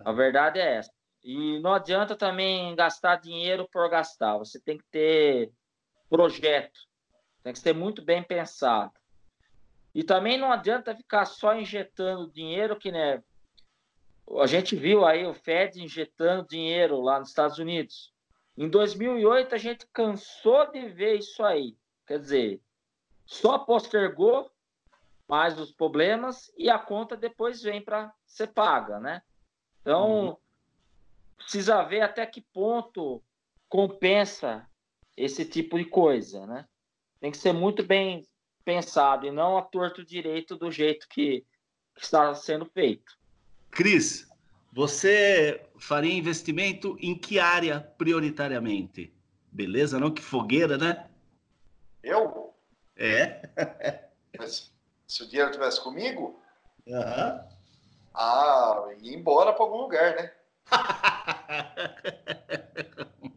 A 0.03 0.11
verdade 0.11 0.59
é 0.59 0.75
essa. 0.75 0.91
E 1.23 1.59
não 1.59 1.73
adianta 1.73 2.15
também 2.15 2.75
gastar 2.75 3.15
dinheiro 3.15 3.67
por 3.71 3.89
gastar. 3.89 4.37
Você 4.37 4.59
tem 4.59 4.77
que 4.77 4.85
ter 4.91 5.51
projeto, 6.09 6.79
tem 7.43 7.53
que 7.53 7.59
ser 7.59 7.73
muito 7.73 8.03
bem 8.03 8.21
pensado. 8.21 8.93
E 9.93 10.03
também 10.03 10.37
não 10.37 10.51
adianta 10.51 10.95
ficar 10.95 11.25
só 11.25 11.55
injetando 11.55 12.31
dinheiro, 12.31 12.77
que 12.77 12.91
né, 12.91 13.23
a 14.39 14.47
gente 14.47 14.75
viu 14.75 15.05
aí 15.05 15.25
o 15.25 15.33
Fed 15.33 15.81
injetando 15.81 16.47
dinheiro 16.47 16.99
lá 17.01 17.19
nos 17.19 17.29
Estados 17.29 17.59
Unidos. 17.59 18.13
Em 18.57 18.69
2008 18.69 19.53
a 19.53 19.57
gente 19.57 19.85
cansou 19.93 20.71
de 20.71 20.87
ver 20.87 21.19
isso 21.19 21.43
aí. 21.43 21.77
Quer 22.07 22.19
dizer, 22.19 22.61
só 23.25 23.59
postergou 23.59 24.49
mais 25.27 25.59
os 25.59 25.71
problemas 25.71 26.51
e 26.57 26.69
a 26.69 26.77
conta 26.77 27.17
depois 27.17 27.61
vem 27.61 27.81
para 27.81 28.13
ser 28.25 28.47
paga, 28.47 28.99
né? 28.99 29.21
Então, 29.81 30.27
uhum. 30.27 30.37
precisa 31.37 31.81
ver 31.83 32.01
até 32.01 32.25
que 32.25 32.41
ponto 32.41 33.21
compensa 33.67 34.67
esse 35.17 35.45
tipo 35.45 35.77
de 35.77 35.85
coisa, 35.85 36.45
né? 36.45 36.67
Tem 37.19 37.31
que 37.31 37.37
ser 37.37 37.53
muito 37.53 37.83
bem 37.83 38.27
pensado 38.63 39.25
e 39.25 39.31
não 39.31 39.57
a 39.57 39.61
torto 39.61 40.03
direito 40.03 40.55
do 40.55 40.71
jeito 40.71 41.07
que, 41.07 41.45
que 41.95 42.01
está 42.01 42.33
sendo 42.33 42.65
feito. 42.65 43.17
Cris, 43.75 44.27
você 44.71 45.61
faria 45.77 46.13
investimento 46.13 46.97
em 47.01 47.13
que 47.13 47.39
área 47.39 47.81
prioritariamente? 47.97 49.13
Beleza, 49.51 49.99
não? 49.99 50.13
Que 50.13 50.21
fogueira, 50.21 50.77
né? 50.77 51.09
Eu? 52.01 52.53
É. 52.95 53.49
Mas 54.39 54.71
se 55.05 55.23
o 55.23 55.27
dinheiro 55.27 55.51
tivesse 55.51 55.83
comigo? 55.83 56.41
Uhum. 56.87 57.49
Ah, 58.13 58.93
ia 59.01 59.13
embora 59.13 59.51
para 59.51 59.65
algum 59.65 59.81
lugar, 59.81 60.15
né? 60.15 60.31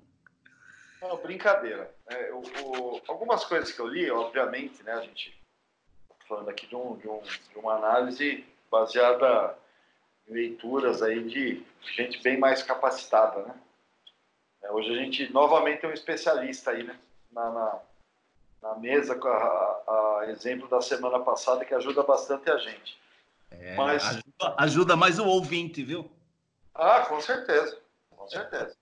Não, 1.03 1.17
brincadeira. 1.17 1.93
É, 2.11 2.31
eu, 2.31 2.41
algumas 3.09 3.45
coisas 3.45 3.73
que 3.73 3.81
eu 3.81 3.89
li, 3.89 4.09
obviamente, 4.09 4.85
né, 4.85 4.93
a 4.93 5.01
gente 5.01 5.37
falando 6.29 6.49
aqui 6.49 6.69
de, 6.69 6.77
um, 6.77 6.97
de, 6.97 7.09
um, 7.09 7.21
de 7.23 7.59
uma 7.59 7.75
análise 7.75 8.47
baseada 8.71 9.59
leituras 10.29 11.03
aí 11.03 11.25
de 11.25 11.65
gente 11.97 12.23
bem 12.23 12.39
mais 12.39 12.63
capacitada, 12.63 13.43
né? 13.43 13.55
É, 14.63 14.73
hoje 14.73 14.91
a 14.91 14.97
gente 14.97 15.33
novamente 15.33 15.81
tem 15.81 15.91
um 15.91 15.95
especialista 15.95 16.73
aí, 16.73 16.83
né? 16.83 16.99
Na, 17.31 17.51
na, 17.51 17.79
na 18.63 18.75
mesa, 18.77 19.15
a, 19.15 19.27
a, 19.27 20.27
exemplo 20.29 20.69
da 20.69 20.81
semana 20.81 21.21
passada, 21.21 21.65
que 21.65 21.75
ajuda 21.75 22.03
bastante 22.03 22.51
a 22.51 22.59
gente. 22.59 22.99
É, 23.51 23.75
Mas... 23.77 24.05
ajuda, 24.05 24.55
ajuda 24.59 24.97
mais 24.97 25.19
o 25.19 25.27
ouvinte, 25.27 25.83
viu? 25.83 26.11
Ah, 26.75 27.05
com 27.07 27.21
certeza, 27.21 27.79
com 28.11 28.29
certeza. 28.29 28.77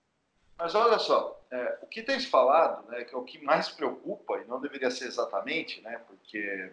Mas 0.57 0.73
olha 0.73 0.97
só, 0.97 1.39
é, 1.51 1.77
o 1.81 1.87
que 1.87 2.01
tem 2.01 2.19
se 2.19 2.27
falado, 2.27 2.87
né, 2.89 3.03
que 3.03 3.13
é 3.13 3.17
o 3.17 3.23
que 3.23 3.43
mais 3.43 3.69
preocupa, 3.69 4.39
e 4.39 4.45
não 4.45 4.59
deveria 4.59 4.89
ser 4.89 5.05
exatamente, 5.05 5.81
né, 5.81 6.01
porque 6.07 6.71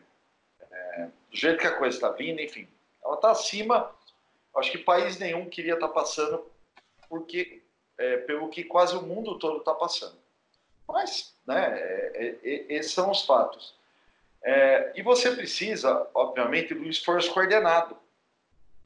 é, 0.61 1.09
do 1.31 1.37
jeito 1.37 1.61
que 1.61 1.66
a 1.66 1.77
coisa 1.77 1.97
está 1.97 2.11
vindo, 2.11 2.41
enfim, 2.41 2.66
ela 3.05 3.14
está 3.14 3.31
acima, 3.31 3.91
acho 4.57 4.71
que 4.71 4.79
país 4.79 5.19
nenhum 5.19 5.49
queria 5.49 5.75
estar 5.75 5.89
tá 5.89 5.95
passando 5.95 6.45
porque, 7.09 7.63
é, 7.99 8.19
pelo 8.19 8.49
que 8.49 8.65
quase 8.65 8.97
o 8.97 9.03
mundo 9.03 9.39
todo 9.39 9.59
está 9.59 9.75
passando. 9.75 10.17
Mas, 10.87 11.35
né, 11.47 11.79
é, 11.79 12.37
é, 12.43 12.67
esses 12.75 12.93
são 12.93 13.11
os 13.11 13.25
fatos. 13.25 13.75
É, 14.43 14.93
e 14.95 15.03
você 15.03 15.35
precisa, 15.35 16.07
obviamente, 16.15 16.75
do 16.75 16.85
esforço 16.85 17.33
coordenado. 17.33 17.97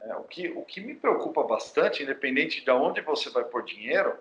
É, 0.01 0.15
o, 0.15 0.23
que, 0.23 0.49
o 0.51 0.63
que 0.63 0.81
me 0.81 0.95
preocupa 0.95 1.43
bastante, 1.43 2.03
independente 2.03 2.65
de 2.65 2.71
onde 2.71 3.01
você 3.01 3.29
vai 3.31 3.45
pôr 3.45 3.65
dinheiro, 3.65 4.17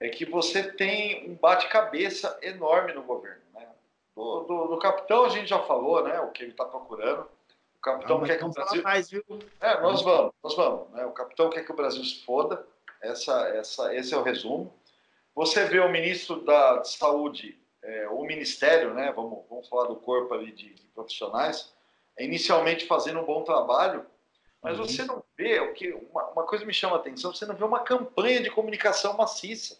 é 0.00 0.08
que 0.08 0.24
você 0.24 0.62
tem 0.72 1.30
um 1.30 1.34
bate-cabeça 1.34 2.38
enorme 2.42 2.92
no 2.92 3.02
governo. 3.02 3.40
Né? 3.54 3.66
Do, 4.14 4.40
do, 4.40 4.66
do, 4.68 4.78
capitão 4.78 5.24
a 5.24 5.28
gente 5.28 5.48
já 5.48 5.60
falou, 5.60 6.02
né? 6.02 6.20
O 6.20 6.30
que 6.30 6.42
ele 6.42 6.50
está 6.50 6.64
procurando. 6.64 7.28
O 7.86 7.92
capitão 7.92 8.22
quer 8.24 8.36
que 8.36 8.44
o 8.44 8.48
Brasil. 8.48 8.82
Mais? 8.82 9.12
É, 9.60 9.80
nós 9.80 10.02
vamos, 10.02 10.32
nós 10.42 10.56
vamos. 10.56 10.90
Né? 10.90 11.04
O 11.04 11.12
capitão 11.12 11.48
quer 11.48 11.64
que 11.64 11.70
o 11.70 11.76
Brasil 11.76 12.02
se 12.04 12.24
foda. 12.24 12.66
Essa, 13.00 13.48
essa, 13.50 13.94
esse 13.94 14.12
é 14.12 14.16
o 14.16 14.22
resumo. 14.22 14.74
Você 15.36 15.64
vê 15.66 15.78
o 15.78 15.88
ministro 15.88 16.44
da 16.44 16.82
Saúde, 16.82 17.56
é, 17.82 18.08
o 18.08 18.24
ministério, 18.24 18.92
né? 18.92 19.12
Vamos, 19.14 19.44
vamos 19.48 19.68
falar 19.68 19.86
do 19.86 19.94
corpo 19.94 20.34
ali 20.34 20.50
de, 20.50 20.74
de 20.74 20.82
profissionais, 20.88 21.72
inicialmente 22.18 22.86
fazendo 22.86 23.20
um 23.20 23.24
bom 23.24 23.44
trabalho, 23.44 24.04
mas 24.60 24.78
uhum. 24.78 24.86
você 24.86 25.04
não 25.04 25.22
vê 25.36 25.60
o 25.60 25.72
que 25.72 25.92
uma, 26.10 26.24
uma, 26.30 26.42
coisa 26.44 26.64
me 26.64 26.74
chama 26.74 26.96
a 26.96 26.98
atenção, 26.98 27.32
você 27.32 27.46
não 27.46 27.54
vê 27.54 27.62
uma 27.62 27.80
campanha 27.80 28.42
de 28.42 28.50
comunicação 28.50 29.16
maciça. 29.16 29.78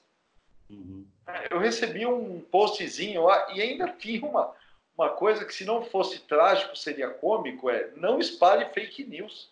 Uhum. 0.71 1.05
É, 1.27 1.53
eu 1.53 1.59
recebi 1.59 2.07
um 2.07 2.41
postzinho 2.41 3.25
lá 3.25 3.53
e 3.53 3.61
ainda 3.61 3.89
tinha 3.89 4.25
uma, 4.25 4.55
uma 4.97 5.11
coisa 5.11 5.45
que 5.45 5.55
se 5.55 5.65
não 5.65 5.85
fosse 5.85 6.21
trágico 6.21 6.77
seria 6.77 7.11
cômico, 7.11 7.69
é 7.69 7.91
não 7.97 8.19
espalhe 8.19 8.65
fake 8.67 9.05
news. 9.05 9.51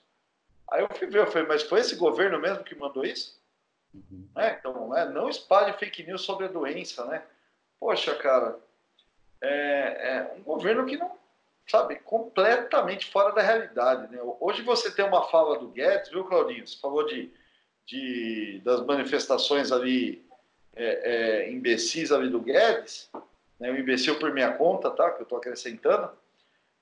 Aí 0.71 0.83
eu 0.83 0.89
fui 0.95 1.07
ver, 1.07 1.21
eu 1.21 1.27
falei, 1.27 1.47
mas 1.47 1.63
foi 1.63 1.81
esse 1.81 1.95
governo 1.97 2.41
mesmo 2.41 2.65
que 2.65 2.75
mandou 2.75 3.05
isso? 3.05 3.39
Uhum. 3.93 4.27
É, 4.37 4.53
então, 4.59 4.97
é, 4.97 5.09
não 5.09 5.29
espalhe 5.29 5.73
fake 5.75 6.03
news 6.05 6.23
sobre 6.23 6.47
a 6.47 6.49
doença, 6.49 7.05
né? 7.05 7.23
Poxa, 7.79 8.15
cara, 8.15 8.59
é, 9.41 9.49
é 9.49 10.35
um 10.37 10.43
governo 10.43 10.87
que 10.87 10.97
não, 10.97 11.17
sabe, 11.67 11.97
completamente 11.97 13.11
fora 13.11 13.33
da 13.35 13.43
realidade, 13.43 14.11
né? 14.11 14.19
Hoje 14.41 14.63
você 14.63 14.91
tem 14.91 15.05
uma 15.05 15.29
fala 15.29 15.59
do 15.59 15.69
Guedes, 15.69 16.11
viu, 16.11 16.25
Claudinho? 16.25 16.67
Você 16.67 16.79
falou 16.79 17.07
de, 17.07 17.31
de 17.87 18.63
das 18.65 18.81
manifestações 18.85 19.71
ali 19.71 20.25
é, 20.75 21.45
é, 21.45 21.53
imbecis 21.53 22.11
ali 22.11 22.31
do 22.31 22.41
Guedes, 22.41 23.11
né, 23.59 23.71
o 23.71 23.79
imbecil 23.79 24.19
por 24.19 24.33
minha 24.33 24.53
conta, 24.53 24.91
tá, 24.91 25.11
que 25.11 25.21
eu 25.21 25.25
estou 25.25 25.39
acrescentando, 25.39 26.11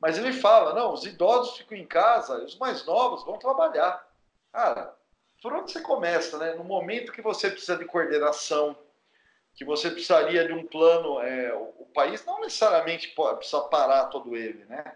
mas 0.01 0.19
ele 0.19 0.33
fala, 0.33 0.75
não, 0.75 0.93
os 0.93 1.05
idosos 1.05 1.57
ficam 1.57 1.79
em 1.79 1.87
casa, 1.87 2.43
os 2.45 2.59
mais 2.59 2.85
novos 2.85 3.25
vão 3.25 3.39
trabalhar. 3.39 4.05
Cara, 4.53 4.95
por 5.43 5.53
onde 5.53 5.73
você 5.73 5.81
começa, 5.81 6.39
né? 6.39 6.55
No 6.55 6.65
momento 6.65 7.13
que 7.13 7.23
você 7.23 7.51
precisa 7.51 7.77
de 7.77 7.85
coordenação, 7.85 8.77
que 9.55 9.65
você 9.65 9.91
precisaria 9.91 10.47
de 10.47 10.53
um 10.53 10.67
plano, 10.67 11.21
é, 11.21 11.53
o, 11.55 11.87
país 11.93 12.25
não 12.25 12.41
necessariamente 12.41 13.09
pode, 13.09 13.39
precisa 13.39 13.61
parar 13.63 14.07
todo 14.07 14.35
ele, 14.35 14.65
né? 14.65 14.95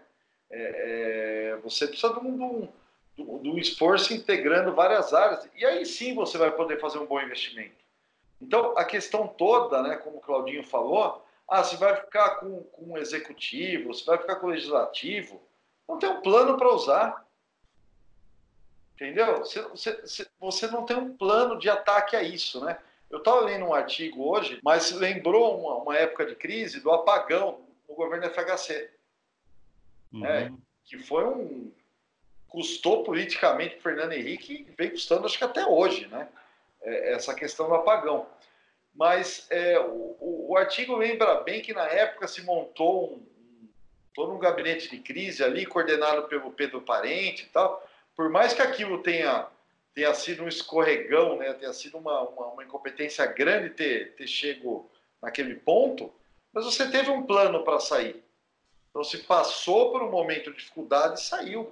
É, 0.49 1.51
é, 1.51 1.57
você 1.57 1.87
precisa 1.87 2.13
de 2.13 2.19
um, 2.19 2.67
de, 3.15 3.21
um, 3.21 3.41
de 3.41 3.49
um 3.49 3.57
esforço 3.57 4.13
integrando 4.13 4.73
várias 4.73 5.13
áreas, 5.13 5.47
e 5.55 5.63
aí 5.63 5.85
sim 5.85 6.15
você 6.15 6.37
vai 6.37 6.49
poder 6.51 6.79
fazer 6.79 6.97
um 6.97 7.05
bom 7.05 7.21
investimento. 7.21 7.75
Então, 8.41 8.75
a 8.77 8.83
questão 8.83 9.27
toda, 9.27 9.81
né, 9.83 9.97
como 9.97 10.17
o 10.17 10.21
Claudinho 10.21 10.63
falou, 10.63 11.23
ah, 11.49 11.63
você 11.63 11.77
vai 11.77 11.95
ficar 11.95 12.35
com, 12.35 12.63
com 12.63 12.91
o 12.91 12.97
executivo, 12.97 13.93
você 13.93 14.03
vai 14.05 14.17
ficar 14.17 14.35
com 14.37 14.47
o 14.47 14.49
legislativo, 14.49 15.41
não 15.87 15.97
tem 15.97 16.09
um 16.09 16.21
plano 16.21 16.57
para 16.57 16.73
usar. 16.73 17.25
Entendeu? 18.95 19.37
Você, 19.39 19.61
você, 19.61 20.27
você 20.39 20.67
não 20.67 20.83
tem 20.85 20.97
um 20.97 21.15
plano 21.15 21.59
de 21.59 21.69
ataque 21.69 22.15
a 22.15 22.23
isso, 22.23 22.63
né? 22.63 22.79
Eu 23.09 23.19
estava 23.19 23.41
lendo 23.41 23.65
um 23.65 23.73
artigo 23.73 24.27
hoje, 24.27 24.59
mas 24.63 24.91
lembrou 24.91 25.59
uma, 25.59 25.75
uma, 25.75 25.95
época 25.95 26.25
de 26.25 26.35
crise 26.35 26.81
do 26.81 26.91
apagão 26.91 27.61
no 27.87 27.95
governo 27.95 28.29
FHC. 28.29 28.91
Uhum. 30.11 30.19
Né? 30.21 30.53
Que 30.83 30.97
foi 30.97 31.23
um. 31.25 31.71
custou 32.47 33.03
politicamente 33.03 33.79
Fernando 33.79 34.13
Henrique 34.13 34.65
e 34.67 34.75
vem 34.75 34.89
custando, 34.89 35.25
acho 35.25 35.37
que 35.37 35.43
até 35.43 35.65
hoje, 35.65 36.07
né? 36.07 36.27
é, 36.81 37.13
essa 37.13 37.33
questão 37.33 37.67
do 37.67 37.75
apagão. 37.75 38.27
Mas 38.97 39.45
é, 39.51 39.79
o, 39.79 40.47
o, 40.49 40.57
artigo 40.57 40.95
lembra 40.95 41.41
bem 41.41 41.61
que 41.61 41.71
na 41.71 41.85
época 41.85 42.27
se 42.27 42.41
montou 42.41 43.13
um, 43.13 43.27
todo 44.15 44.33
um 44.33 44.39
gabinete 44.39 44.89
de 44.89 44.97
crise 44.97 45.43
ali, 45.43 45.67
coordenado 45.67 46.23
pelo 46.23 46.51
Pedro 46.51 46.81
Parente 46.81 47.43
e 47.43 47.49
tal. 47.49 47.87
Por 48.15 48.27
mais 48.27 48.53
que 48.53 48.61
aquilo 48.63 49.03
tenha, 49.03 49.45
tenha 49.93 50.11
sido 50.15 50.43
um 50.43 50.47
escorregão, 50.47 51.37
né, 51.37 51.53
tenha 51.53 51.71
sido 51.73 51.99
uma, 51.99 52.21
uma, 52.21 52.47
uma 52.47 52.63
incompetência 52.63 53.23
grande 53.27 53.69
ter, 53.69 54.15
ter 54.15 54.27
chego 54.27 54.89
naquele 55.21 55.53
ponto, 55.53 56.11
mas 56.51 56.65
você 56.65 56.89
teve 56.89 57.11
um 57.11 57.21
plano 57.21 57.63
para 57.63 57.79
sair. 57.79 58.23
Então, 58.89 59.03
se 59.03 59.19
passou 59.19 59.91
por 59.91 60.01
um 60.01 60.09
momento 60.09 60.49
de 60.49 60.57
dificuldade, 60.57 61.21
saiu. 61.21 61.71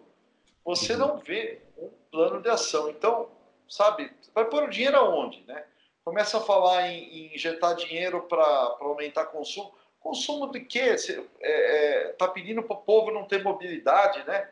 Você 0.64 0.94
uhum. 0.94 1.00
não 1.00 1.18
vê 1.18 1.60
um 1.76 1.90
plano 2.12 2.40
de 2.40 2.50
ação. 2.50 2.88
Então, 2.92 3.32
sabe? 3.68 4.12
Vai 4.32 4.46
pôr 4.46 4.66
o 4.66 4.70
dinheiro 4.70 4.98
aonde, 4.98 5.44
né? 5.48 5.66
Começa 6.06 6.38
a 6.38 6.42
falar 6.42 6.88
em, 6.88 7.04
em 7.04 7.36
injetar 7.36 7.76
dinheiro 7.76 8.22
para 8.24 8.46
aumentar 8.80 9.26
consumo. 9.26 9.74
Consumo 10.00 10.52
de 10.52 10.60
quê? 10.60 10.96
Você 10.96 11.26
é, 11.42 11.50
é, 11.52 12.08
tá 12.10 12.28
pedindo 12.28 12.62
para 12.62 12.78
o 12.78 12.82
povo 12.82 13.12
não 13.12 13.26
ter 13.26 13.44
mobilidade, 13.44 14.24
né? 14.26 14.48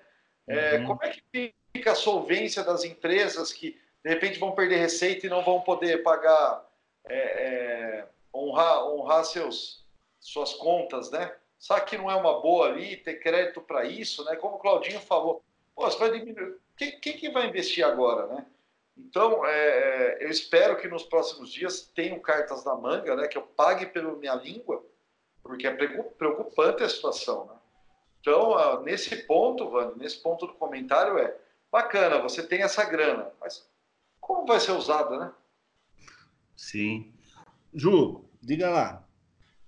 É, 0.47 0.77
uhum. 0.77 0.87
Como 0.87 1.03
é 1.03 1.11
que 1.11 1.53
fica 1.71 1.91
a 1.91 1.95
solvência 1.95 2.63
das 2.63 2.83
empresas 2.83 3.53
que 3.53 3.79
de 4.03 4.09
repente 4.09 4.39
vão 4.39 4.53
perder 4.53 4.77
receita 4.77 5.27
e 5.27 5.29
não 5.29 5.43
vão 5.43 5.61
poder 5.61 6.01
pagar, 6.01 6.67
é, 7.07 7.15
é, 7.17 8.07
honrar, 8.33 8.85
honrar 8.87 9.23
seus, 9.23 9.85
suas 10.19 10.53
contas, 10.53 11.11
né? 11.11 11.33
Sabe 11.59 11.85
que 11.85 11.97
não 11.97 12.09
é 12.09 12.15
uma 12.15 12.41
boa 12.41 12.67
ali 12.67 12.97
ter 12.97 13.19
crédito 13.19 13.61
para 13.61 13.85
isso, 13.85 14.25
né? 14.25 14.35
Como 14.35 14.55
o 14.55 14.59
Claudinho 14.59 14.99
falou, 14.99 15.41
Pô, 15.75 15.89
você 15.89 15.97
vai 15.97 16.11
diminuir. 16.11 16.55
Quem, 16.77 16.99
quem 16.99 17.17
que 17.17 17.29
vai 17.29 17.47
investir 17.47 17.85
agora, 17.85 18.27
né? 18.27 18.45
Então, 18.97 19.45
é, 19.45 19.51
é, 19.51 20.23
eu 20.23 20.29
espero 20.29 20.77
que 20.77 20.87
nos 20.87 21.03
próximos 21.03 21.51
dias 21.51 21.91
tenham 21.95 22.19
cartas 22.19 22.63
na 22.63 22.75
manga, 22.75 23.15
né, 23.15 23.27
que 23.27 23.37
eu 23.37 23.41
pague 23.41 23.87
pela 23.87 24.15
minha 24.15 24.35
língua, 24.35 24.85
porque 25.41 25.67
é 25.67 25.71
preocupante 26.17 26.83
a 26.83 26.89
situação. 26.89 27.45
Né? 27.47 27.55
Então, 28.21 28.57
ah, 28.57 28.81
nesse 28.81 29.15
ponto, 29.23 29.69
Vani, 29.69 29.97
nesse 29.97 30.21
ponto 30.21 30.45
do 30.45 30.53
comentário 30.53 31.17
é 31.17 31.35
bacana, 31.71 32.21
você 32.21 32.45
tem 32.45 32.61
essa 32.61 32.85
grana, 32.85 33.31
mas 33.41 33.67
como 34.21 34.45
vai 34.45 34.59
ser 34.59 34.71
usada, 34.71 35.17
né? 35.17 35.33
Sim. 36.55 37.11
Ju, 37.73 38.23
diga 38.41 38.69
lá. 38.69 39.07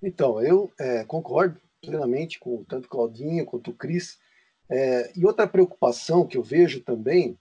Então, 0.01 0.41
eu 0.41 0.71
é, 0.79 1.03
concordo 1.03 1.59
plenamente 1.81 2.39
com 2.39 2.63
tanto 2.63 2.87
Claudinho 2.87 3.45
quanto 3.45 3.71
o 3.71 3.75
Cris. 3.75 4.19
É, 4.69 5.11
e 5.15 5.25
outra 5.25 5.47
preocupação 5.47 6.25
que 6.25 6.37
eu 6.37 6.43
vejo 6.43 6.81
também 6.81 7.37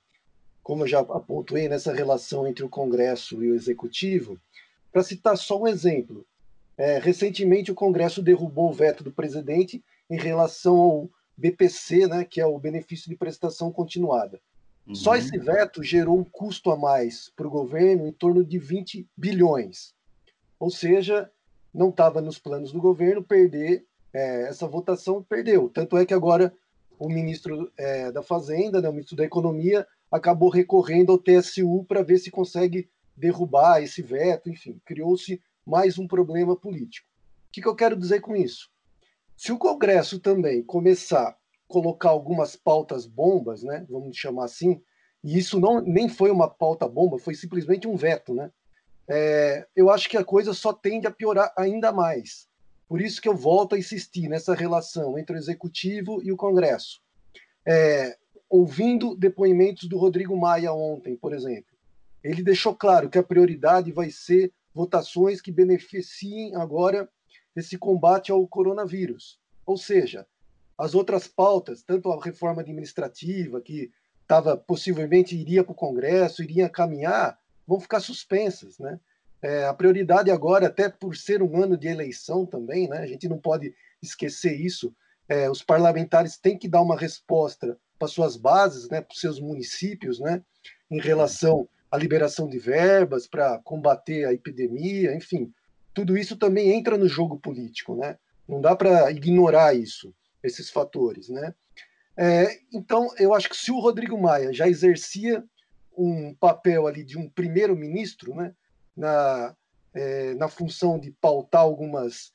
como 0.65 0.83
eu 0.83 0.89
já 0.89 1.01
apontei 1.01 1.69
nessa 1.69 1.93
relação 1.93 2.49
entre 2.49 2.65
o 2.65 2.71
Congresso 2.71 3.45
e 3.45 3.53
o 3.53 3.55
Executivo, 3.55 4.41
para 4.91 5.03
citar 5.03 5.37
só 5.37 5.61
um 5.61 5.69
exemplo. 5.69 6.27
É, 6.77 6.99
recentemente, 6.99 7.71
o 7.71 7.75
Congresso 7.75 8.23
derrubou 8.23 8.71
o 8.71 8.73
veto 8.73 9.05
do 9.05 9.13
presidente 9.13 9.85
em 10.09 10.17
relação 10.17 10.77
ao 10.77 11.11
BPC, 11.37 12.07
né, 12.07 12.25
que 12.25 12.41
é 12.41 12.47
o 12.47 12.59
benefício 12.59 13.11
de 13.11 13.17
prestação 13.17 13.71
continuada. 13.71 14.41
Uhum. 14.87 14.95
Só 14.95 15.15
esse 15.15 15.37
veto 15.39 15.83
gerou 15.83 16.19
um 16.19 16.25
custo 16.25 16.71
a 16.71 16.77
mais 16.77 17.31
para 17.37 17.47
o 17.47 17.51
governo 17.51 18.07
em 18.09 18.13
torno 18.13 18.43
de 18.43 18.59
20 18.59 19.07
bilhões. 19.15 19.95
Ou 20.59 20.71
seja, 20.71 21.31
não 21.73 21.91
estava 21.91 22.23
nos 22.23 22.39
planos 22.39 22.73
do 22.73 22.81
governo 22.81 23.23
perder 23.23 23.85
é, 24.15 24.49
essa 24.49 24.67
votação, 24.67 25.23
perdeu. 25.23 25.69
Tanto 25.69 25.99
é 25.99 26.07
que 26.07 26.15
agora 26.15 26.55
o 26.99 27.09
ministro 27.09 27.71
é, 27.77 28.11
da 28.11 28.23
Fazenda, 28.23 28.81
né, 28.81 28.89
o 28.89 28.93
ministro 28.93 29.17
da 29.17 29.25
Economia, 29.25 29.87
acabou 30.15 30.49
recorrendo 30.49 31.11
ao 31.11 31.19
TSU 31.19 31.85
para 31.89 32.01
ver 32.01 32.19
se 32.19 32.31
consegue 32.31 32.89
derrubar 33.17 33.83
esse 33.83 34.01
veto, 34.01 34.49
enfim, 34.49 34.81
criou-se 34.85 35.43
mais 35.67 35.99
um 35.99 36.07
problema 36.07 36.55
político. 36.55 37.09
O 37.49 37.51
que, 37.51 37.61
que 37.61 37.67
eu 37.67 37.75
quero 37.75 37.97
dizer 37.97 38.21
com 38.21 38.37
isso? 38.37 38.71
Se 39.37 39.51
o 39.51 39.59
Congresso 39.59 40.21
também 40.21 40.63
começar 40.63 41.31
a 41.31 41.37
colocar 41.67 42.11
algumas 42.11 42.55
pautas 42.55 43.07
bombas, 43.07 43.65
né, 43.65 43.85
vamos 43.91 44.17
chamar 44.17 44.45
assim, 44.45 44.81
e 45.25 45.37
isso 45.37 45.59
não 45.59 45.81
nem 45.81 46.09
foi 46.09 46.31
uma 46.31 46.49
pauta 46.49 46.87
bomba, 46.87 47.19
foi 47.19 47.35
simplesmente 47.35 47.89
um 47.89 47.97
veto, 47.97 48.35
né? 48.35 48.53
É, 49.09 49.67
eu 49.75 49.91
acho 49.91 50.09
que 50.09 50.17
a 50.17 50.25
coisa 50.25 50.55
só 50.55 50.73
tende 50.73 51.09
a 51.09 51.11
piorar 51.11 51.53
ainda 51.59 51.91
mais. 51.91 52.49
Por 52.87 53.01
isso 53.01 53.21
que 53.21 53.29
eu 53.29 53.35
volto 53.35 53.75
a 53.75 53.79
insistir 53.79 54.29
nessa 54.29 54.55
relação 54.55 55.19
entre 55.19 55.35
o 55.35 55.39
executivo 55.39 56.23
e 56.23 56.31
o 56.31 56.37
Congresso. 56.37 57.03
É, 57.67 58.17
ouvindo 58.49 59.17
depoimentos 59.17 59.89
do 59.89 59.99
Rodrigo 59.99 60.37
Maia 60.37 60.73
ontem, 60.73 61.17
por 61.17 61.33
exemplo, 61.33 61.75
ele 62.23 62.43
deixou 62.43 62.75
claro 62.75 63.11
que 63.11 63.19
a 63.19 63.23
prioridade 63.23 63.93
vai 63.93 64.11
ser 64.11 64.53
votações 64.73 65.41
que 65.41 65.53
beneficiem 65.53 66.55
agora 66.57 67.09
esse 67.55 67.79
combate 67.79 68.33
ao 68.33 68.47
coronavírus. 68.49 69.39
Ou 69.65 69.77
seja, 69.77 70.27
as 70.77 70.95
outras 70.95 71.29
pautas, 71.29 71.83
tanto 71.83 72.11
a 72.11 72.23
reforma 72.23 72.63
administrativa, 72.63 73.61
que 73.61 73.93
estava 74.23 74.57
possivelmente 74.57 75.37
iria 75.37 75.63
para 75.63 75.73
o 75.73 75.77
Congresso, 75.77 76.43
iria 76.43 76.69
caminhar, 76.69 77.39
vão 77.67 77.79
ficar 77.79 78.01
suspensas. 78.01 78.79
Né? 78.79 78.99
É, 79.41 79.67
a 79.67 79.75
prioridade 79.75 80.31
agora, 80.31 80.67
até 80.67 80.89
por 80.89 81.17
ser 81.17 81.43
um 81.43 81.63
ano 81.63 81.77
de 81.77 81.87
eleição 81.87 82.45
também, 82.45 82.89
né, 82.89 82.99
a 82.99 83.07
gente 83.07 83.29
não 83.29 83.39
pode 83.39 83.75
esquecer 84.03 84.59
isso, 84.59 84.95
é, 85.29 85.51
os 85.51 85.63
parlamentares 85.63 86.37
têm 86.37 86.59
que 86.59 86.69
dar 86.69 86.83
uma 86.83 86.97
resposta 86.97 87.79
para 87.99 88.09
suas 88.09 88.37
bases, 88.37 88.89
né, 88.89 89.01
para 89.01 89.13
os 89.13 89.21
seus 89.21 89.41
municípios, 89.41 90.19
né, 90.19 90.43
em 90.91 91.01
relação 91.01 91.69
à 91.91 91.97
liberação 91.97 92.49
de 92.49 92.59
verbas 92.59 93.27
para 93.27 93.59
combater 93.59 94.25
a 94.27 94.33
epidemia, 94.33 95.15
enfim, 95.15 95.53
tudo 95.95 96.19
isso 96.19 96.37
também 96.37 96.73
entra 96.73 96.99
no 96.99 97.09
jogo 97.09 97.39
político, 97.39 97.95
né? 97.95 98.19
Não 98.49 98.61
dá 98.61 98.75
para 98.75 99.11
ignorar 99.13 99.75
isso, 99.75 100.13
esses 100.43 100.69
fatores, 100.69 101.29
né? 101.29 101.55
É, 102.17 102.59
então, 102.73 103.09
eu 103.19 103.33
acho 103.33 103.49
que 103.49 103.57
se 103.57 103.71
o 103.71 103.79
Rodrigo 103.79 104.21
Maia 104.21 104.53
já 104.53 104.69
exercia 104.69 105.43
um 105.97 106.35
papel 106.35 106.87
ali 106.87 107.05
de 107.05 107.17
um 107.17 107.29
primeiro-ministro, 107.29 108.35
né, 108.35 108.53
na, 108.97 109.55
é, 109.95 110.35
na 110.35 110.49
função 110.49 110.99
de 110.99 111.11
pautar 111.13 111.63
algumas, 111.63 112.33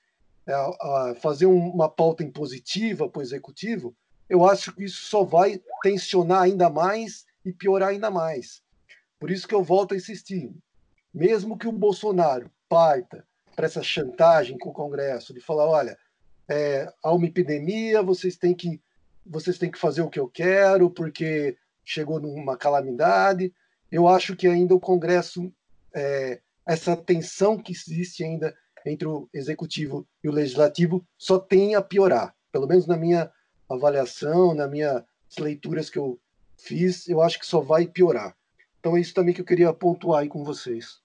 é, 0.48 0.54
a 0.54 1.16
fazer 1.22 1.46
uma 1.46 1.90
pauta 1.90 2.24
impositiva 2.24 3.10
para 3.10 3.20
o 3.20 3.24
executivo, 3.24 3.96
eu 4.30 4.46
acho 4.46 4.74
que 4.74 4.84
isso 4.84 5.02
só 5.02 5.24
vai 5.24 5.62
tensionar 5.82 6.44
ainda 6.44 6.70
mais 6.70 7.26
e 7.44 7.52
piorar 7.52 7.90
ainda 7.90 8.12
mais. 8.12 8.62
Por 9.20 9.32
isso 9.32 9.48
que 9.48 9.56
eu 9.56 9.64
volto 9.64 9.94
a 9.94 9.98
insistir. 9.98 10.52
Mesmo 11.14 11.58
que 11.58 11.68
o 11.68 11.72
Bolsonaro 11.72 12.52
parta 12.68 13.26
para 13.56 13.66
essa 13.66 13.82
chantagem 13.82 14.58
com 14.58 14.70
o 14.70 14.74
Congresso, 14.74 15.34
de 15.34 15.42
falar, 15.42 15.68
olha, 15.68 15.98
é, 16.48 16.92
há 17.04 17.12
uma 17.12 17.26
epidemia, 17.26 18.02
vocês 18.02 18.38
têm 18.38 18.54
que 18.54 18.80
vocês 19.26 19.60
têm 19.60 19.70
que 19.70 19.78
fazer 19.78 20.02
o 20.02 20.10
que 20.10 20.20
eu 20.20 20.28
quero, 20.28 20.90
porque 20.90 21.56
chegou 21.86 22.20
numa 22.20 22.58
calamidade. 22.58 23.54
Eu 23.92 24.08
acho 24.08 24.36
que 24.36 24.48
ainda 24.48 24.74
o 24.74 24.80
Congresso, 24.80 25.54
é, 25.94 26.40
essa 26.66 26.96
tensão 26.96 27.58
que 27.58 27.72
existe 27.72 28.24
ainda 28.24 28.56
entre 28.86 29.08
o 29.08 29.30
executivo 29.32 30.08
e 30.24 30.30
o 30.30 30.32
legislativo, 30.32 31.06
só 31.16 31.38
tem 31.38 31.76
a 31.76 31.82
piorar. 31.82 32.34
Pelo 32.52 32.66
menos 32.66 32.88
na 32.88 32.98
minha 32.98 33.32
avaliação, 33.70 34.54
nas 34.54 34.70
minhas 34.70 35.04
leituras 35.38 35.90
que 35.90 35.98
eu 35.98 36.20
fiz, 36.58 37.08
eu 37.08 37.22
acho 37.22 37.40
que 37.40 37.46
só 37.46 37.60
vai 37.60 37.88
piorar. 37.88 38.36
Então 38.80 38.96
é 38.98 39.02
isso 39.02 39.14
também 39.14 39.34
que 39.34 39.42
eu 39.42 39.46
queria 39.46 39.74
pontuar 39.74 40.22
aí 40.22 40.28
com 40.28 40.44
vocês. 40.44 41.00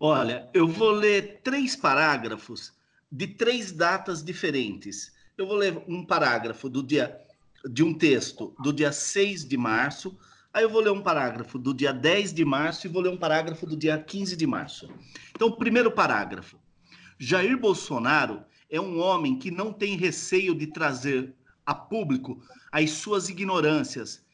Olha, 0.00 0.48
eu 0.54 0.68
vou 0.68 0.90
ler 0.90 1.40
três 1.42 1.74
parágrafos 1.74 2.72
de 3.10 3.26
três 3.26 3.72
datas 3.72 4.22
diferentes. 4.22 5.12
Eu 5.36 5.46
vou 5.46 5.56
ler 5.56 5.82
um 5.88 6.04
parágrafo 6.04 6.68
do 6.68 6.82
dia 6.82 7.20
de 7.68 7.82
um 7.82 7.92
texto 7.92 8.54
do 8.60 8.72
dia 8.72 8.92
6 8.92 9.44
de 9.44 9.56
março, 9.56 10.16
aí 10.52 10.62
eu 10.62 10.70
vou 10.70 10.80
ler 10.80 10.90
um 10.90 11.02
parágrafo 11.02 11.58
do 11.58 11.74
dia 11.74 11.92
10 11.92 12.32
de 12.32 12.44
março 12.44 12.86
e 12.86 12.90
vou 12.90 13.02
ler 13.02 13.10
um 13.10 13.16
parágrafo 13.16 13.66
do 13.66 13.76
dia 13.76 13.98
15 13.98 14.36
de 14.36 14.46
março. 14.46 14.88
Então, 15.34 15.50
primeiro 15.50 15.90
parágrafo. 15.90 16.56
Jair 17.18 17.58
Bolsonaro 17.58 18.44
é 18.70 18.80
um 18.80 19.00
homem 19.00 19.36
que 19.36 19.50
não 19.50 19.72
tem 19.72 19.96
receio 19.96 20.54
de 20.54 20.68
trazer 20.68 21.34
a 21.68 21.74
público 21.74 22.42
as 22.72 22.92
suas 22.92 23.28
ignorâncias, 23.28 24.24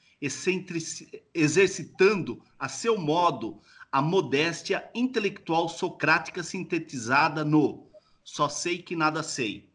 exercitando 1.35 2.41
a 2.57 2.69
seu 2.69 2.97
modo 2.97 3.61
a 3.91 4.01
modéstia 4.01 4.89
intelectual 4.95 5.69
socrática 5.69 6.45
sintetizada 6.45 7.45
no 7.45 7.89
Só 8.23 8.49
sei 8.49 8.79
que 8.79 8.95
nada 8.95 9.21
sei. 9.25 9.69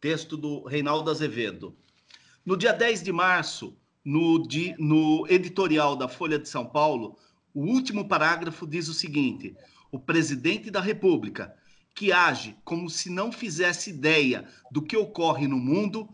Texto 0.00 0.38
do 0.38 0.64
Reinaldo 0.64 1.10
Azevedo. 1.10 1.76
No 2.46 2.56
dia 2.56 2.72
10 2.72 3.02
de 3.02 3.12
março, 3.12 3.76
no, 4.02 4.42
di, 4.48 4.74
no 4.78 5.26
editorial 5.28 5.94
da 5.94 6.08
Folha 6.08 6.38
de 6.38 6.48
São 6.48 6.64
Paulo, 6.64 7.18
o 7.52 7.60
último 7.60 8.08
parágrafo 8.08 8.66
diz 8.66 8.88
o 8.88 8.94
seguinte: 8.94 9.54
o 9.90 9.98
presidente 9.98 10.70
da 10.70 10.80
República, 10.80 11.54
que 11.94 12.10
age 12.10 12.56
como 12.64 12.88
se 12.88 13.10
não 13.10 13.30
fizesse 13.30 13.90
ideia 13.90 14.48
do 14.70 14.80
que 14.80 14.96
ocorre 14.96 15.46
no 15.46 15.58
mundo, 15.58 16.08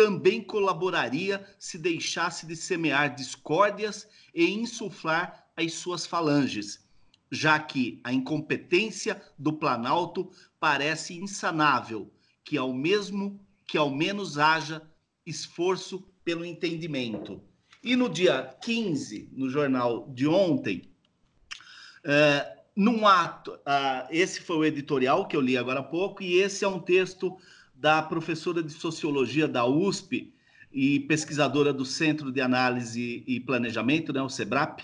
também 0.00 0.42
colaboraria 0.42 1.46
se 1.58 1.76
deixasse 1.76 2.46
de 2.46 2.56
semear 2.56 3.14
discórdias 3.14 4.08
e 4.34 4.46
insuflar 4.46 5.46
as 5.54 5.74
suas 5.74 6.06
falanges, 6.06 6.88
já 7.30 7.58
que 7.58 8.00
a 8.02 8.10
incompetência 8.10 9.22
do 9.38 9.52
Planalto 9.52 10.30
parece 10.58 11.18
insanável, 11.18 12.10
que 12.42 12.56
ao 12.56 12.72
mesmo 12.72 13.38
que 13.66 13.76
ao 13.76 13.90
menos 13.90 14.38
haja 14.38 14.80
esforço 15.26 16.02
pelo 16.24 16.46
entendimento. 16.46 17.42
E 17.84 17.94
no 17.94 18.08
dia 18.08 18.56
15, 18.62 19.28
no 19.34 19.50
jornal 19.50 20.08
de 20.08 20.26
ontem, 20.26 20.90
é, 22.02 22.56
num 22.74 23.06
ato, 23.06 23.52
uh, 23.52 24.08
esse 24.10 24.40
foi 24.40 24.56
o 24.56 24.64
editorial 24.64 25.28
que 25.28 25.36
eu 25.36 25.40
li 25.42 25.58
agora 25.58 25.80
há 25.80 25.82
pouco, 25.82 26.22
e 26.22 26.36
esse 26.38 26.64
é 26.64 26.68
um 26.68 26.80
texto 26.80 27.36
da 27.80 28.02
professora 28.02 28.62
de 28.62 28.72
sociologia 28.72 29.48
da 29.48 29.64
USP 29.64 30.34
e 30.70 31.00
pesquisadora 31.00 31.72
do 31.72 31.86
Centro 31.86 32.30
de 32.30 32.38
Análise 32.42 33.24
e 33.26 33.40
Planejamento, 33.40 34.12
né, 34.12 34.20
o 34.20 34.28
SEBRAP, 34.28 34.82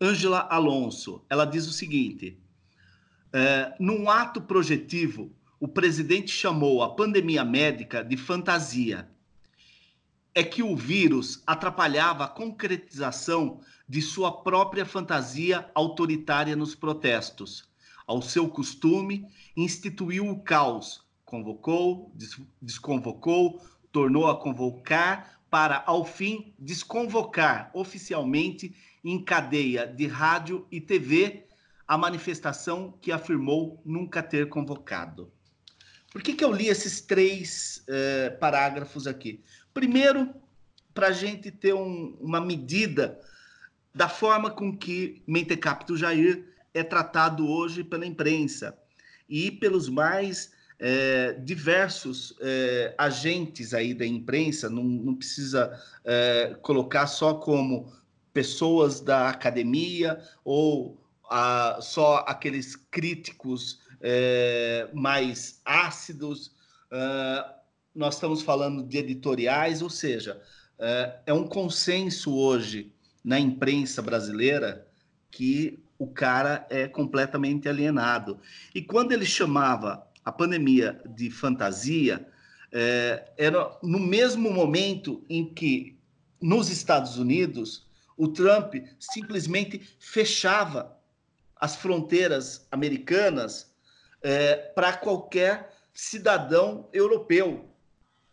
Ângela 0.00 0.48
Alonso. 0.50 1.22
Ela 1.28 1.44
diz 1.44 1.66
o 1.66 1.72
seguinte: 1.72 2.38
é, 3.30 3.74
num 3.78 4.08
ato 4.08 4.40
projetivo, 4.40 5.30
o 5.60 5.68
presidente 5.68 6.30
chamou 6.30 6.82
a 6.82 6.94
pandemia 6.94 7.44
médica 7.44 8.02
de 8.02 8.16
fantasia 8.16 9.06
é 10.34 10.42
que 10.42 10.62
o 10.62 10.74
vírus 10.74 11.42
atrapalhava 11.46 12.24
a 12.24 12.28
concretização 12.28 13.60
de 13.86 14.00
sua 14.00 14.42
própria 14.42 14.86
fantasia 14.86 15.68
autoritária 15.74 16.56
nos 16.56 16.74
protestos. 16.74 17.68
Ao 18.06 18.22
seu 18.22 18.48
costume, 18.48 19.26
instituiu 19.56 20.30
o 20.30 20.40
caos, 20.40 21.02
convocou, 21.30 22.12
desconvocou, 22.60 23.62
tornou 23.92 24.26
a 24.26 24.36
convocar 24.36 25.40
para, 25.48 25.82
ao 25.86 26.04
fim, 26.04 26.52
desconvocar 26.58 27.70
oficialmente 27.72 28.74
em 29.04 29.22
cadeia 29.22 29.86
de 29.86 30.08
rádio 30.08 30.66
e 30.72 30.80
TV 30.80 31.46
a 31.86 31.96
manifestação 31.96 32.92
que 33.00 33.12
afirmou 33.12 33.80
nunca 33.84 34.22
ter 34.22 34.48
convocado. 34.48 35.32
Por 36.12 36.20
que, 36.20 36.34
que 36.34 36.44
eu 36.44 36.52
li 36.52 36.66
esses 36.66 37.00
três 37.00 37.84
eh, 37.86 38.30
parágrafos 38.40 39.06
aqui? 39.06 39.40
Primeiro, 39.72 40.34
para 40.92 41.08
a 41.08 41.12
gente 41.12 41.52
ter 41.52 41.72
um, 41.72 42.16
uma 42.20 42.40
medida 42.40 43.20
da 43.94 44.08
forma 44.08 44.50
com 44.50 44.76
que 44.76 45.22
Mentecapto 45.26 45.96
Jair 45.96 46.44
é 46.74 46.82
tratado 46.82 47.48
hoje 47.48 47.84
pela 47.84 48.06
imprensa 48.06 48.76
e 49.28 49.52
pelos 49.52 49.88
mais 49.88 50.52
é, 50.80 51.34
diversos 51.34 52.34
é, 52.40 52.94
agentes 52.96 53.74
aí 53.74 53.92
da 53.92 54.06
imprensa, 54.06 54.70
não, 54.70 54.82
não 54.82 55.14
precisa 55.14 55.78
é, 56.04 56.56
colocar 56.62 57.06
só 57.06 57.34
como 57.34 57.92
pessoas 58.32 59.00
da 59.00 59.28
academia 59.28 60.18
ou 60.42 60.98
a, 61.28 61.78
só 61.82 62.24
aqueles 62.26 62.74
críticos 62.74 63.80
é, 64.00 64.88
mais 64.94 65.60
ácidos. 65.64 66.48
Uh, 66.90 67.60
nós 67.94 68.14
estamos 68.14 68.42
falando 68.42 68.82
de 68.82 68.98
editoriais, 68.98 69.82
ou 69.82 69.90
seja, 69.90 70.40
é, 70.78 71.18
é 71.26 71.32
um 71.32 71.46
consenso 71.46 72.34
hoje 72.34 72.92
na 73.22 73.38
imprensa 73.38 74.00
brasileira 74.00 74.86
que 75.30 75.78
o 75.98 76.06
cara 76.06 76.66
é 76.70 76.88
completamente 76.88 77.68
alienado. 77.68 78.40
E 78.74 78.80
quando 78.80 79.12
ele 79.12 79.26
chamava 79.26 80.09
a 80.24 80.32
pandemia 80.32 81.00
de 81.06 81.30
fantasia, 81.30 82.26
é, 82.72 83.32
era 83.36 83.78
no 83.82 83.98
mesmo 83.98 84.50
momento 84.50 85.24
em 85.28 85.44
que, 85.44 85.98
nos 86.40 86.70
Estados 86.70 87.16
Unidos, 87.16 87.86
o 88.16 88.28
Trump 88.28 88.74
simplesmente 88.98 89.96
fechava 89.98 90.96
as 91.56 91.76
fronteiras 91.76 92.66
americanas 92.70 93.74
é, 94.22 94.56
para 94.56 94.92
qualquer 94.94 95.74
cidadão 95.92 96.88
europeu 96.92 97.70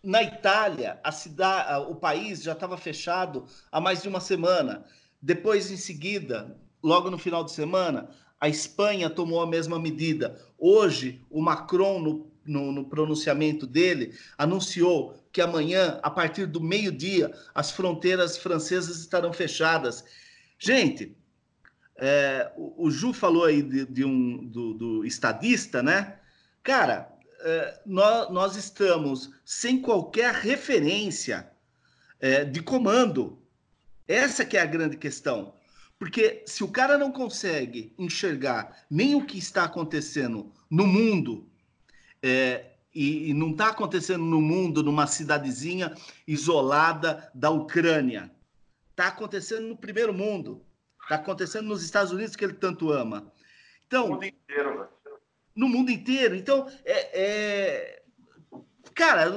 na 0.04 0.24
Itália, 0.24 1.00
a 1.04 1.12
cidade, 1.12 1.92
o 1.92 1.96
país 1.96 2.42
já 2.42 2.54
estava 2.54 2.78
fechado 2.78 3.46
há 3.70 3.82
mais 3.82 4.02
de 4.02 4.08
uma 4.08 4.22
semana. 4.22 4.86
Depois, 5.22 5.70
em 5.70 5.76
seguida, 5.76 6.58
logo 6.82 7.10
no 7.10 7.18
final 7.18 7.44
de 7.44 7.52
semana, 7.52 8.10
a 8.40 8.48
Espanha 8.48 9.10
tomou 9.10 9.42
a 9.42 9.48
mesma 9.48 9.80
medida. 9.80 10.40
Hoje, 10.58 11.22
o 11.30 11.42
Macron, 11.42 12.00
no, 12.00 12.32
no, 12.46 12.72
no 12.72 12.86
pronunciamento 12.86 13.66
dele, 13.66 14.18
anunciou 14.38 15.16
que 15.32 15.42
amanhã, 15.42 16.00
a 16.02 16.10
partir 16.10 16.46
do 16.46 16.62
meio-dia, 16.62 17.32
as 17.54 17.72
fronteiras 17.72 18.38
francesas 18.38 19.00
estarão 19.00 19.34
fechadas. 19.34 20.04
Gente, 20.58 21.16
é, 21.98 22.52
o, 22.56 22.86
o, 22.86 22.92
Ju 22.92 23.12
falou 23.12 23.46
aí 23.46 23.62
de, 23.62 23.86
de 23.86 24.06
um 24.06 24.46
do, 24.46 24.74
do 24.74 25.06
estadista, 25.06 25.82
né? 25.82 26.20
Cara, 26.64 27.12
é, 27.42 27.80
nós, 27.86 28.32
nós, 28.32 28.56
estamos 28.56 29.32
sem 29.44 29.82
qualquer 29.82 30.34
referência 30.34 31.50
é, 32.20 32.44
de 32.46 32.62
comando. 32.62 33.42
Essa 34.08 34.46
que 34.46 34.58
é 34.58 34.62
a 34.62 34.66
grande 34.66 34.96
questão. 34.96 35.54
Porque 36.00 36.44
se 36.46 36.64
o 36.64 36.68
cara 36.68 36.98
não 36.98 37.12
consegue 37.12 37.94
enxergar 37.98 38.86
nem 38.90 39.16
o 39.16 39.26
que 39.26 39.38
está 39.38 39.64
acontecendo 39.64 40.52
no 40.70 40.86
mundo 40.86 41.50
é, 42.22 42.74
e, 42.94 43.30
e 43.30 43.34
não 43.34 43.52
está 43.52 43.70
acontecendo 43.70 44.24
no 44.24 44.40
mundo, 44.40 44.84
numa 44.84 45.08
cidadezinha 45.08 45.96
isolada 46.28 47.32
da 47.34 47.50
Ucrânia. 47.50 48.32
Está 48.92 49.08
acontecendo 49.08 49.68
no 49.68 49.78
primeiro 49.78 50.14
mundo. 50.14 50.64
Está 51.02 51.16
acontecendo 51.16 51.68
nos 51.68 51.84
Estados 51.84 52.12
Unidos, 52.12 52.36
que 52.36 52.44
ele 52.44 52.54
tanto 52.54 52.92
ama. 52.92 53.32
Então, 53.88 54.08
no 54.08 54.14
mundo 54.14 54.26
inteiro, 54.26 54.70
velho. 54.70 54.90
No 55.56 55.70
mundo 55.70 55.92
inteiro. 55.92 56.36
Então, 56.36 56.68
é, 56.86 57.22
é... 57.22 58.04
cara, 58.94 59.32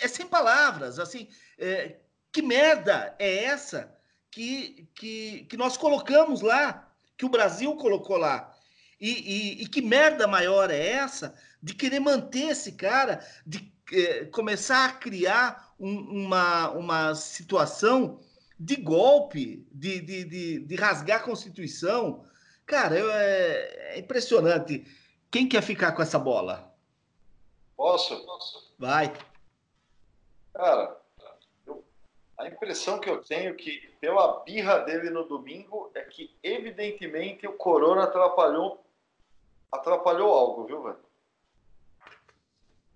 é 0.00 0.08
sem 0.08 0.26
palavras. 0.26 0.98
Assim, 0.98 1.28
é... 1.58 1.96
que 2.30 2.42
merda 2.42 3.14
é 3.18 3.44
essa 3.44 3.96
que, 4.32 4.88
que, 4.94 5.44
que 5.44 5.56
nós 5.56 5.76
colocamos 5.76 6.40
lá, 6.40 6.90
que 7.16 7.24
o 7.24 7.28
Brasil 7.28 7.76
colocou 7.76 8.16
lá? 8.16 8.52
E, 8.98 9.10
e, 9.10 9.62
e 9.62 9.68
que 9.68 9.82
merda 9.82 10.26
maior 10.26 10.70
é 10.70 10.88
essa 10.88 11.34
de 11.62 11.74
querer 11.74 12.00
manter 12.00 12.48
esse 12.50 12.72
cara, 12.72 13.24
de 13.46 13.72
é, 13.92 14.24
começar 14.26 14.86
a 14.86 14.92
criar 14.92 15.74
um, 15.78 16.24
uma, 16.24 16.70
uma 16.70 17.14
situação 17.14 18.20
de 18.58 18.76
golpe, 18.76 19.66
de, 19.70 20.00
de, 20.00 20.24
de, 20.24 20.58
de 20.60 20.74
rasgar 20.76 21.20
a 21.20 21.24
Constituição. 21.24 22.24
Cara, 22.64 22.98
eu, 22.98 23.10
é, 23.10 23.94
é, 23.94 23.98
impressionante. 23.98 24.86
Quem 25.30 25.48
quer 25.48 25.62
ficar 25.62 25.92
com 25.92 26.02
essa 26.02 26.18
bola? 26.18 26.72
Posso? 27.76 28.24
Vai. 28.78 29.12
Cara, 30.54 31.01
a 32.38 32.46
impressão 32.46 32.98
que 32.98 33.08
eu 33.08 33.22
tenho 33.22 33.54
que, 33.54 33.88
pela 34.00 34.40
birra 34.40 34.78
dele 34.78 35.10
no 35.10 35.24
domingo, 35.24 35.90
é 35.94 36.02
que, 36.02 36.34
evidentemente, 36.42 37.46
o 37.46 37.52
Corona 37.52 38.04
atrapalhou, 38.04 38.84
atrapalhou 39.70 40.32
algo, 40.32 40.64
viu, 40.64 40.82
velho? 40.82 40.98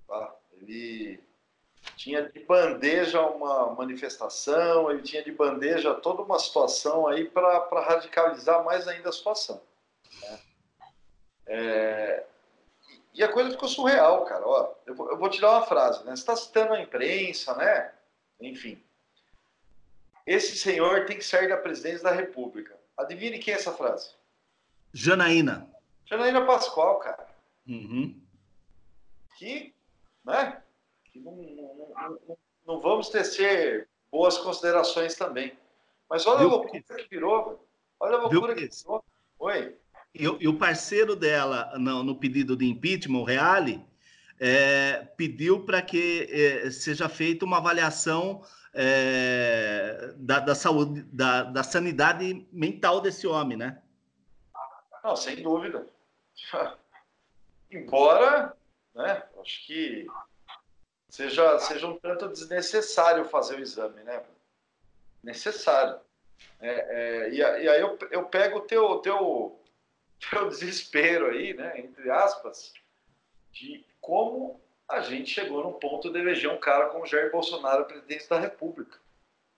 Tá? 0.09 0.35
Ele 0.53 1.23
tinha 1.97 2.29
de 2.29 2.41
bandeja 2.41 3.23
uma 3.23 3.75
manifestação, 3.75 4.91
ele 4.91 5.03
tinha 5.03 5.23
de 5.23 5.33
bandeja 5.33 5.95
toda 5.95 6.23
uma 6.23 6.39
situação 6.39 7.07
aí 7.07 7.25
para 7.29 7.69
radicalizar 7.83 8.65
mais 8.65 8.89
ainda 8.89 9.11
a 9.11 9.13
situação. 9.13 9.61
Né? 10.23 10.41
É, 11.47 12.27
e 13.15 13.23
a 13.23 13.33
coisa 13.33 13.51
ficou 13.51 13.69
surreal, 13.69 14.25
cara. 14.25 14.47
Ó, 14.47 14.75
eu, 14.85 14.95
vou, 14.95 15.11
eu 15.11 15.17
vou 15.17 15.31
te 15.31 15.41
dar 15.41 15.53
uma 15.53 15.67
frase, 15.67 16.05
né? 16.05 16.15
Você 16.15 16.23
está 16.23 16.37
citando 16.37 16.75
a 16.75 16.81
imprensa, 16.81 17.55
né? 17.55 17.93
Enfim. 18.41 18.83
Esse 20.27 20.59
senhor 20.59 21.07
tem 21.07 21.19
que 21.19 21.25
sair 21.25 21.49
da 21.49 21.57
presidência 21.57 22.03
da 22.03 22.13
República. 22.13 22.77
Adivine 22.97 23.39
quem 23.39 23.55
é 23.55 23.57
essa 23.57 23.73
frase? 23.73 24.11
Janaína. 24.93 25.71
Janaína 26.05 26.45
Pascoal, 26.45 26.99
cara. 26.99 27.27
Uhum. 27.67 28.21
Que 29.39 29.75
né? 30.27 30.61
Que 31.05 31.21
não, 31.21 31.37
não, 31.37 32.19
não, 32.27 32.39
não 32.67 32.81
vamos 32.81 33.09
tecer 33.09 33.89
boas 34.11 34.37
considerações 34.37 35.15
também. 35.15 35.53
Mas 36.11 36.27
olha 36.27 36.39
Viu, 36.39 36.49
a 36.49 36.51
loucura 36.51 36.83
que 36.83 37.09
virou, 37.09 37.69
olha 38.01 38.17
a 38.17 38.21
loucura 38.21 38.55
Viu, 38.55 38.69
que 38.69 38.77
virou. 38.77 39.05
Oi. 39.39 39.77
E, 40.15 40.25
e, 40.25 40.49
o 40.49 40.59
parceiro 40.59 41.15
dela 41.15 41.73
no, 41.79 42.03
no, 42.03 42.17
pedido 42.17 42.57
de 42.57 42.67
impeachment, 42.67 43.21
o 43.21 43.25
Reale, 43.25 43.85
é, 44.41 45.07
pediu 45.17 45.61
para 45.65 45.81
que 45.81 46.27
é, 46.31 46.71
seja 46.71 47.09
feita 47.09 47.45
uma 47.45 47.59
avaliação 47.59 48.43
é, 48.77 50.13
da, 50.17 50.39
da, 50.41 50.55
saúde, 50.55 51.03
da, 51.05 51.45
da 51.45 51.63
sanidade 51.63 52.47
mental 52.53 53.01
desse 53.01 53.27
homem, 53.27 53.57
né? 53.57 53.83
Não, 55.03 55.17
sem 55.17 55.43
dúvida. 55.43 55.87
Embora 57.71 58.57
né? 58.97 59.23
Acho 59.41 59.67
que 59.67 60.07
seja, 61.11 61.59
seja 61.59 61.87
um 61.87 61.99
tanto 61.99 62.29
desnecessário 62.29 63.27
fazer 63.27 63.57
o 63.57 63.63
exame, 63.63 64.03
né? 64.03 64.25
Necessário. 65.23 66.01
É, 66.59 66.71
é, 66.71 67.31
e, 67.31 67.37
e, 67.37 67.69
aí 67.69 67.81
eu, 67.81 67.99
eu 68.11 68.25
pego 68.25 68.59
o 68.59 68.63
teu, 68.63 68.99
teu, 69.01 69.61
teu 70.31 70.49
desespero 70.49 71.27
aí, 71.27 71.53
né? 71.53 71.79
Entre 71.79 72.11
aspas, 72.11 72.73
de 73.53 73.85
como 74.01 74.59
a 74.89 75.01
gente 75.01 75.31
chegou 75.31 75.63
no 75.63 75.73
ponto 75.73 76.11
de 76.11 76.19
eleger 76.19 76.51
um 76.51 76.59
cara 76.59 76.87
como 76.87 77.07
Jair 77.07 77.31
Bolsonaro 77.31 77.85
presidente 77.85 78.29
da 78.29 78.39
República. 78.39 78.99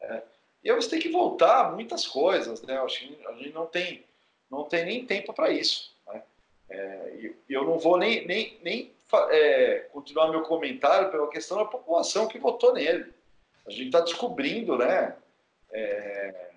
É, 0.00 0.22
e 0.64 0.72
você 0.72 0.90
tem 0.90 1.00
que 1.00 1.10
voltar 1.10 1.66
a 1.66 1.70
muitas 1.70 2.06
coisas, 2.06 2.62
né? 2.62 2.78
Acho 2.78 3.00
que 3.00 3.26
a 3.26 3.32
gente 3.32 3.52
não 3.52 3.66
tem, 3.66 4.04
não 4.50 4.64
tem 4.64 4.84
nem 4.84 5.06
tempo 5.06 5.32
para 5.32 5.50
isso. 5.50 5.94
Né? 6.06 6.22
É, 6.70 7.32
e 7.48 7.52
eu 7.52 7.64
não 7.64 7.78
vou 7.78 7.96
nem, 7.96 8.26
nem, 8.26 8.58
nem 8.62 8.92
é, 9.30 9.86
continuar 9.92 10.30
meu 10.30 10.42
comentário 10.42 11.10
pela 11.10 11.30
questão 11.30 11.58
da 11.58 11.64
população 11.64 12.28
que 12.28 12.38
votou 12.38 12.74
nele. 12.74 13.12
A 13.66 13.70
gente 13.70 13.86
está 13.86 14.00
descobrindo 14.00 14.76
né, 14.76 15.14
é, 15.70 16.50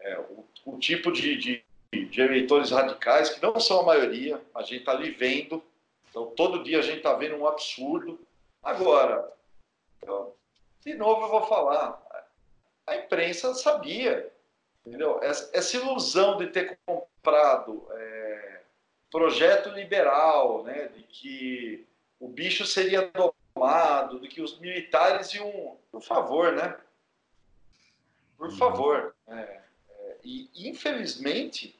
é, 0.00 0.18
o, 0.18 0.44
o, 0.64 0.78
tipo 0.78 1.10
de, 1.10 1.36
de, 1.36 1.64
de, 1.92 2.20
eleitores 2.20 2.70
radicais, 2.70 3.30
que 3.30 3.42
não 3.42 3.58
são 3.58 3.80
a 3.80 3.84
maioria, 3.84 4.40
a 4.54 4.62
gente 4.62 4.80
está 4.80 4.92
ali 4.92 5.10
vendo. 5.10 5.62
Então, 6.10 6.26
todo 6.34 6.62
dia 6.62 6.78
a 6.78 6.82
gente 6.82 6.98
está 6.98 7.14
vendo 7.14 7.36
um 7.36 7.46
absurdo. 7.46 8.18
Agora, 8.62 9.32
então, 9.98 10.32
de 10.84 10.94
novo 10.94 11.26
eu 11.26 11.28
vou 11.28 11.46
falar, 11.46 12.02
a 12.86 12.96
imprensa 12.96 13.54
sabia, 13.54 14.32
entendeu? 14.84 15.22
Essa, 15.22 15.50
essa 15.52 15.76
ilusão 15.76 16.38
de 16.38 16.48
ter 16.48 16.78
comprado 16.86 17.86
é, 17.92 18.62
projeto 19.10 19.70
liberal, 19.70 20.64
né, 20.64 20.88
de 20.88 21.02
que 21.02 21.86
o 22.18 22.28
bicho 22.28 22.64
seria 22.66 23.10
domado, 23.54 24.20
de 24.20 24.28
que 24.28 24.40
os 24.40 24.58
militares 24.58 25.32
iam, 25.34 25.78
por 25.90 26.02
favor, 26.02 26.52
né? 26.52 26.76
Por 28.36 28.50
favor. 28.52 29.14
É, 29.26 29.34
é, 29.34 30.16
e 30.22 30.68
infelizmente 30.68 31.78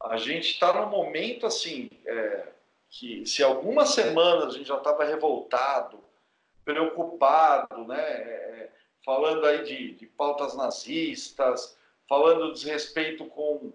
a 0.00 0.16
gente 0.16 0.50
está 0.50 0.72
num 0.72 0.90
momento 0.90 1.46
assim 1.46 1.88
é, 2.04 2.48
que 2.94 3.26
se 3.26 3.42
algumas 3.42 3.90
semanas 3.90 4.54
a 4.54 4.58
gente 4.58 4.68
já 4.68 4.76
estava 4.76 5.04
revoltado, 5.04 5.98
preocupado, 6.64 7.84
né? 7.86 8.00
É, 8.00 8.70
falando 9.04 9.44
aí 9.44 9.64
de, 9.64 9.94
de 9.94 10.06
pautas 10.06 10.56
nazistas, 10.56 11.76
falando 12.08 12.52
desrespeito 12.52 13.26
com 13.26 13.72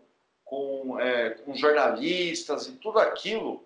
com, 0.49 0.99
é, 0.99 1.30
com 1.30 1.53
jornalistas 1.53 2.65
e 2.65 2.72
tudo 2.78 2.97
aquilo 2.97 3.63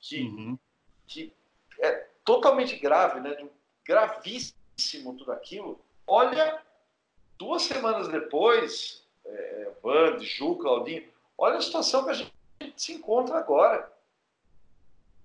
que, 0.00 0.22
uhum. 0.22 0.58
que 1.06 1.30
é 1.78 2.06
totalmente 2.24 2.74
grave, 2.76 3.20
né? 3.20 3.36
Gravíssimo 3.84 5.14
tudo 5.18 5.30
aquilo. 5.30 5.78
Olha, 6.06 6.62
duas 7.36 7.62
semanas 7.62 8.08
depois, 8.08 9.06
é, 9.26 9.72
Band, 9.82 10.20
Ju, 10.20 10.56
Claudinho, 10.56 11.06
olha 11.36 11.58
a 11.58 11.60
situação 11.60 12.04
que 12.04 12.10
a 12.10 12.14
gente 12.14 12.32
se 12.78 12.94
encontra 12.94 13.36
agora. 13.36 13.91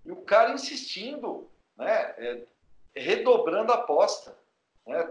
E 0.08 0.12
o 0.12 0.16
cara 0.16 0.54
insistindo, 0.54 1.48
né? 1.78 2.16
É, 2.18 2.42
redobrando 2.96 3.72
a 3.74 3.76
aposta, 3.76 4.36
né? 4.88 5.08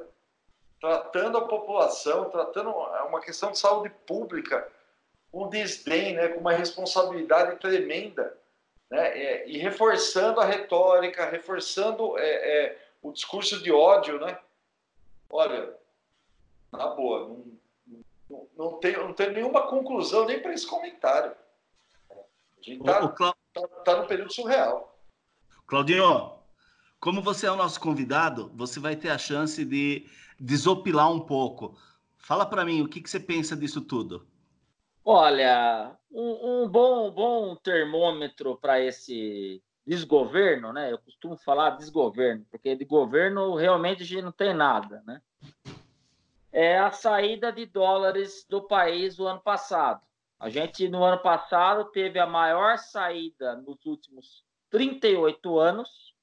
tratando 0.80 1.38
a 1.38 1.46
população, 1.46 2.30
tratando 2.30 2.70
é 2.70 3.02
uma 3.02 3.20
questão 3.20 3.52
de 3.52 3.58
saúde 3.58 3.92
pública 4.06 4.66
com 5.30 5.48
desdém, 5.48 6.14
né, 6.14 6.28
com 6.28 6.40
uma 6.40 6.52
responsabilidade 6.52 7.58
tremenda, 7.58 8.36
né, 8.90 9.18
é, 9.18 9.48
e 9.48 9.58
reforçando 9.58 10.40
a 10.40 10.44
retórica, 10.44 11.28
reforçando 11.28 12.18
é, 12.18 12.24
é, 12.24 12.78
o 13.02 13.12
discurso 13.12 13.62
de 13.62 13.70
ódio, 13.70 14.18
né? 14.18 14.38
Olha, 15.28 15.74
na 16.72 16.86
boa, 16.88 17.28
não, 17.28 17.44
não, 18.30 18.48
não, 18.56 18.72
tem, 18.78 18.96
não 18.96 19.12
tem 19.12 19.30
nenhuma 19.32 19.66
conclusão 19.66 20.24
nem 20.24 20.40
para 20.40 20.54
esse 20.54 20.66
comentário. 20.66 21.34
A 22.10 22.62
gente 22.62 22.80
está 22.80 23.08
Cla... 23.08 23.35
tá, 23.60 23.68
tá 23.84 23.96
no 24.00 24.06
período 24.06 24.32
surreal. 24.32 24.98
Claudinho, 25.66 26.32
como 27.00 27.22
você 27.22 27.46
é 27.46 27.50
o 27.50 27.56
nosso 27.56 27.80
convidado, 27.80 28.50
você 28.54 28.78
vai 28.78 28.96
ter 28.96 29.10
a 29.10 29.18
chance 29.18 29.64
de 29.64 30.06
desopilar 30.38 31.10
um 31.10 31.20
pouco. 31.20 31.76
Fala 32.18 32.44
para 32.44 32.64
mim, 32.64 32.82
o 32.82 32.88
que, 32.88 33.00
que 33.00 33.10
você 33.10 33.20
pensa 33.20 33.56
disso 33.56 33.80
tudo? 33.80 34.26
Olha, 35.04 35.96
um, 36.10 36.64
um 36.64 36.68
bom, 36.68 37.10
bom 37.12 37.54
termômetro 37.56 38.56
para 38.56 38.80
esse 38.80 39.62
desgoverno, 39.86 40.72
né? 40.72 40.92
Eu 40.92 40.98
costumo 40.98 41.36
falar 41.36 41.76
desgoverno, 41.76 42.44
porque 42.50 42.74
de 42.74 42.84
governo 42.84 43.54
realmente 43.54 44.02
a 44.02 44.06
gente 44.06 44.22
não 44.22 44.32
tem 44.32 44.52
nada, 44.52 45.02
né? 45.06 45.22
É 46.50 46.78
a 46.78 46.90
saída 46.90 47.52
de 47.52 47.66
dólares 47.66 48.44
do 48.48 48.62
país 48.62 49.16
do 49.16 49.26
ano 49.28 49.40
passado. 49.40 50.00
A 50.38 50.50
gente, 50.50 50.86
no 50.88 51.02
ano 51.02 51.18
passado, 51.22 51.90
teve 51.90 52.18
a 52.18 52.26
maior 52.26 52.78
saída 52.78 53.56
nos 53.56 53.84
últimos 53.86 54.44
38 54.70 55.58
anos. 55.58 56.14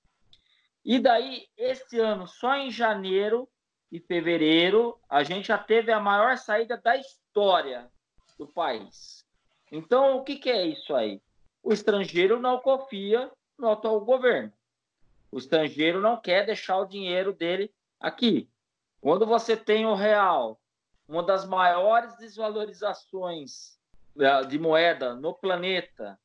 E 0.86 1.00
daí, 1.00 1.48
esse 1.58 2.00
ano, 2.00 2.28
só 2.28 2.56
em 2.56 2.70
janeiro 2.70 3.50
e 3.92 4.00
fevereiro, 4.00 5.00
a 5.10 5.24
gente 5.24 5.48
já 5.48 5.58
teve 5.58 5.92
a 5.92 6.00
maior 6.00 6.38
saída 6.38 6.78
da 6.78 6.96
história 6.96 7.90
do 8.38 8.48
país. 8.48 9.26
Então, 9.72 10.18
o 10.18 10.24
que, 10.24 10.36
que 10.36 10.50
é 10.50 10.68
isso 10.68 10.94
aí? 10.94 11.20
O 11.64 11.74
estrangeiro 11.74 12.40
não 12.40 12.60
confia 12.60 13.32
no 13.58 13.72
atual 13.72 14.00
governo. 14.02 14.54
O 15.32 15.40
estrangeiro 15.40 16.00
não 16.00 16.22
quer 16.22 16.46
deixar 16.46 16.78
o 16.78 16.86
dinheiro 16.86 17.34
dele 17.34 17.74
aqui. 18.00 18.48
Quando 19.02 19.26
você 19.26 19.58
tem 19.58 19.86
o 19.86 19.96
real, 19.96 20.60
uma 21.08 21.24
das 21.24 21.46
maiores 21.46 22.16
desvalorizações 22.18 23.82
de 24.48 24.60
moeda 24.60 25.16
no 25.16 25.34
planeta, 25.34 26.20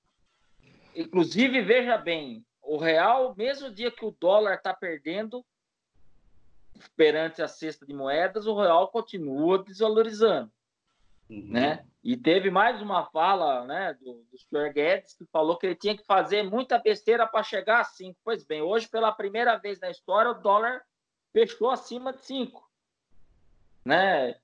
inclusive, 0.94 1.62
veja 1.62 1.96
bem, 1.96 2.44
o 2.62 2.76
real, 2.76 3.34
mesmo 3.36 3.70
dia 3.70 3.90
que 3.90 4.04
o 4.04 4.10
dólar 4.10 4.56
está 4.56 4.74
perdendo 4.74 5.44
perante 6.96 7.42
a 7.42 7.48
cesta 7.48 7.86
de 7.86 7.94
moedas, 7.94 8.46
o 8.46 8.60
real 8.60 8.88
continua 8.88 9.62
desvalorizando. 9.62 10.52
Uhum. 11.28 11.48
Né? 11.50 11.84
E 12.02 12.16
teve 12.16 12.50
mais 12.50 12.80
uma 12.80 13.04
fala 13.06 13.64
né, 13.66 13.94
do, 14.00 14.24
do 14.30 14.38
Sr. 14.38 14.72
Guedes 14.72 15.14
que 15.14 15.26
falou 15.26 15.58
que 15.58 15.66
ele 15.66 15.74
tinha 15.74 15.96
que 15.96 16.04
fazer 16.04 16.42
muita 16.42 16.78
besteira 16.78 17.26
para 17.26 17.42
chegar 17.42 17.80
a 17.80 17.84
5. 17.84 18.18
Pois 18.24 18.44
bem, 18.44 18.62
hoje, 18.62 18.88
pela 18.88 19.12
primeira 19.12 19.56
vez 19.56 19.78
na 19.80 19.90
história, 19.90 20.30
o 20.30 20.40
dólar 20.40 20.82
fechou 21.32 21.70
acima 21.70 22.12
de 22.12 22.24
5. 22.24 22.66
Né? 23.84 24.36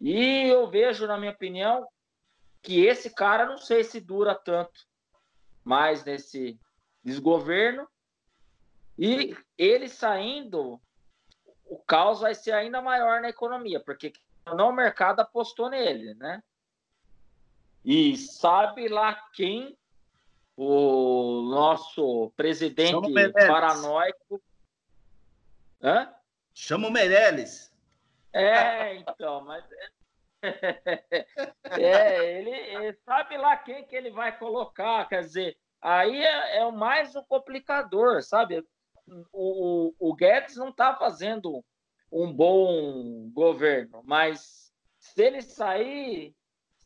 E 0.00 0.48
eu 0.48 0.68
vejo, 0.68 1.06
na 1.06 1.18
minha 1.18 1.32
opinião, 1.32 1.86
que 2.66 2.84
esse 2.84 3.10
cara 3.10 3.46
não 3.46 3.58
sei 3.58 3.84
se 3.84 4.00
dura 4.00 4.34
tanto 4.34 4.88
mais 5.62 6.04
nesse 6.04 6.58
desgoverno. 7.00 7.88
E 8.98 9.36
ele 9.56 9.88
saindo, 9.88 10.80
o 11.64 11.78
caos 11.78 12.22
vai 12.22 12.34
ser 12.34 12.50
ainda 12.50 12.82
maior 12.82 13.20
na 13.20 13.28
economia, 13.28 13.78
porque 13.78 14.12
não 14.46 14.70
o 14.70 14.72
mercado 14.72 15.20
apostou 15.20 15.70
nele, 15.70 16.14
né? 16.14 16.42
E 17.84 18.16
sabe 18.16 18.88
lá 18.88 19.14
quem 19.32 19.78
o 20.56 21.42
nosso 21.42 22.32
presidente 22.36 23.12
paranoico. 23.46 24.42
Hã? 25.80 26.12
Chama 26.52 26.88
o 26.88 26.90
Meirelles. 26.90 27.72
É, 28.32 28.96
então, 28.96 29.44
mas. 29.44 29.64
é, 31.80 32.38
ele, 32.38 32.50
ele, 32.50 32.92
sabe 33.04 33.36
lá 33.36 33.56
quem 33.56 33.84
que 33.84 33.96
ele 33.96 34.10
vai 34.10 34.36
colocar, 34.38 35.08
quer 35.08 35.20
dizer, 35.20 35.56
aí 35.80 36.22
é, 36.22 36.58
é 36.58 36.70
mais 36.70 37.14
o 37.16 37.24
complicador, 37.24 38.22
sabe? 38.22 38.64
O, 39.32 39.94
o, 40.00 40.10
o 40.10 40.14
Guedes 40.14 40.56
não 40.56 40.70
está 40.70 40.94
fazendo 40.94 41.64
um 42.10 42.32
bom 42.32 43.30
governo, 43.32 44.02
mas 44.04 44.72
se 44.98 45.22
ele 45.22 45.42
sair, 45.42 46.34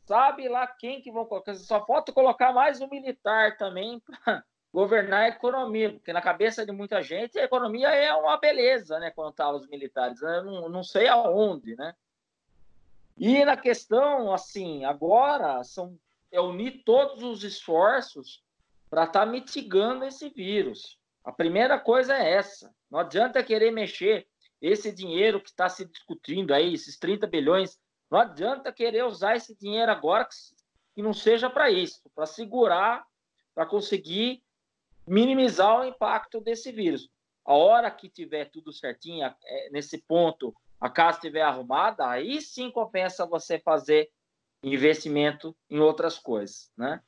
sabe 0.07 0.49
lá 0.49 0.67
quem 0.67 1.01
que 1.01 1.11
vão 1.11 1.25
colocar. 1.25 1.55
Só 1.55 1.85
falta 1.87 2.13
colocar 2.13 2.53
mais 2.53 2.81
um 2.81 2.89
militar 2.89 3.57
também 3.57 4.01
para 4.01 4.45
governar 4.73 5.23
a 5.23 5.29
economia, 5.29 5.93
porque 5.93 6.13
na 6.13 6.21
cabeça 6.21 6.65
de 6.67 6.73
muita 6.73 7.03
gente 7.03 7.39
a 7.39 7.45
economia 7.45 7.89
é 7.89 8.13
uma 8.15 8.37
beleza, 8.37 8.99
né? 8.99 9.11
Quando 9.11 9.35
tá 9.35 9.51
os 9.51 9.67
militares, 9.69 10.21
eu 10.21 10.45
não, 10.45 10.69
não 10.69 10.83
sei 10.83 11.09
aonde, 11.09 11.77
né? 11.77 11.95
E 13.21 13.45
na 13.45 13.55
questão, 13.55 14.33
assim, 14.33 14.83
agora 14.87 15.63
são 15.63 15.99
é 16.33 16.41
unir 16.41 16.83
todos 16.87 17.23
os 17.23 17.45
esforços 17.45 18.43
para 18.89 19.05
estar 19.05 19.21
tá 19.21 19.27
mitigando 19.27 20.07
esse 20.07 20.31
vírus. 20.31 20.99
A 21.23 21.31
primeira 21.31 21.79
coisa 21.79 22.17
é 22.17 22.33
essa. 22.33 22.75
Não 22.91 22.99
adianta 22.99 23.45
querer 23.45 23.73
mexer 23.73 24.27
esse 24.59 24.91
dinheiro 24.91 25.39
que 25.39 25.51
está 25.51 25.69
se 25.69 25.85
discutindo 25.85 26.55
aí, 26.55 26.73
esses 26.73 26.99
30 26.99 27.27
bilhões 27.27 27.79
não 28.11 28.19
adianta 28.19 28.73
querer 28.73 29.05
usar 29.05 29.37
esse 29.37 29.55
dinheiro 29.55 29.93
agora 29.93 30.27
que 30.95 31.03
não 31.03 31.13
seja 31.13 31.51
para 31.51 31.71
isso, 31.71 32.01
para 32.15 32.25
segurar, 32.25 33.05
para 33.55 33.67
conseguir 33.67 34.43
minimizar 35.07 35.81
o 35.81 35.85
impacto 35.85 36.41
desse 36.41 36.73
vírus. 36.73 37.11
A 37.45 37.55
hora 37.55 37.91
que 37.91 38.09
tiver 38.09 38.47
tudo 38.47 38.73
certinho, 38.73 39.27
é, 39.45 39.71
nesse 39.71 39.99
ponto, 39.99 40.55
a 40.81 40.89
casa 40.89 41.19
estiver 41.19 41.43
arrumada, 41.43 42.09
aí 42.09 42.41
sim 42.41 42.71
compensa 42.71 43.27
você 43.27 43.59
fazer 43.59 44.11
investimento 44.63 45.55
em 45.69 45.79
outras 45.79 46.19
coisas, 46.19 46.71
né? 46.77 47.01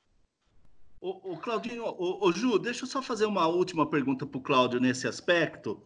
O, 1.01 1.33
o 1.33 1.37
Claudinho, 1.37 1.85
o, 1.85 2.29
o, 2.29 2.33
Ju, 2.33 2.59
deixa 2.59 2.85
eu 2.85 2.89
só 2.89 3.03
fazer 3.03 3.27
uma 3.27 3.49
última 3.49 3.89
pergunta 3.89 4.25
para 4.25 4.39
o 4.39 4.43
Cláudio 4.43 4.79
nesse 4.79 5.09
aspecto. 5.09 5.83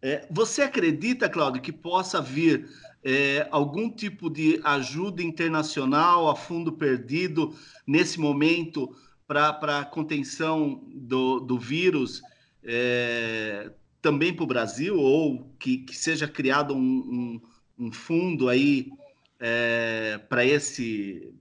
É, 0.00 0.26
você 0.30 0.62
acredita, 0.62 1.28
Cláudio, 1.28 1.60
que 1.60 1.72
possa 1.72 2.22
vir 2.22 2.70
é, 3.02 3.48
algum 3.50 3.90
tipo 3.90 4.30
de 4.30 4.60
ajuda 4.62 5.22
internacional 5.22 6.28
a 6.28 6.36
fundo 6.36 6.72
perdido 6.72 7.54
nesse 7.86 8.20
momento 8.20 8.94
para 9.26 9.80
a 9.80 9.84
contenção 9.84 10.82
do, 10.94 11.40
do 11.40 11.58
vírus 11.58 12.22
é, 12.62 13.72
também 14.00 14.34
para 14.34 14.44
o 14.44 14.46
Brasil 14.46 14.98
ou 14.98 15.44
que, 15.58 15.78
que 15.78 15.94
seja 15.94 16.26
criado 16.26 16.74
um, 16.74 17.40
um, 17.78 17.86
um 17.86 17.92
fundo 17.92 18.48
aí 18.48 18.90
é, 19.38 20.18
para 20.28 20.44
esse 20.44 21.34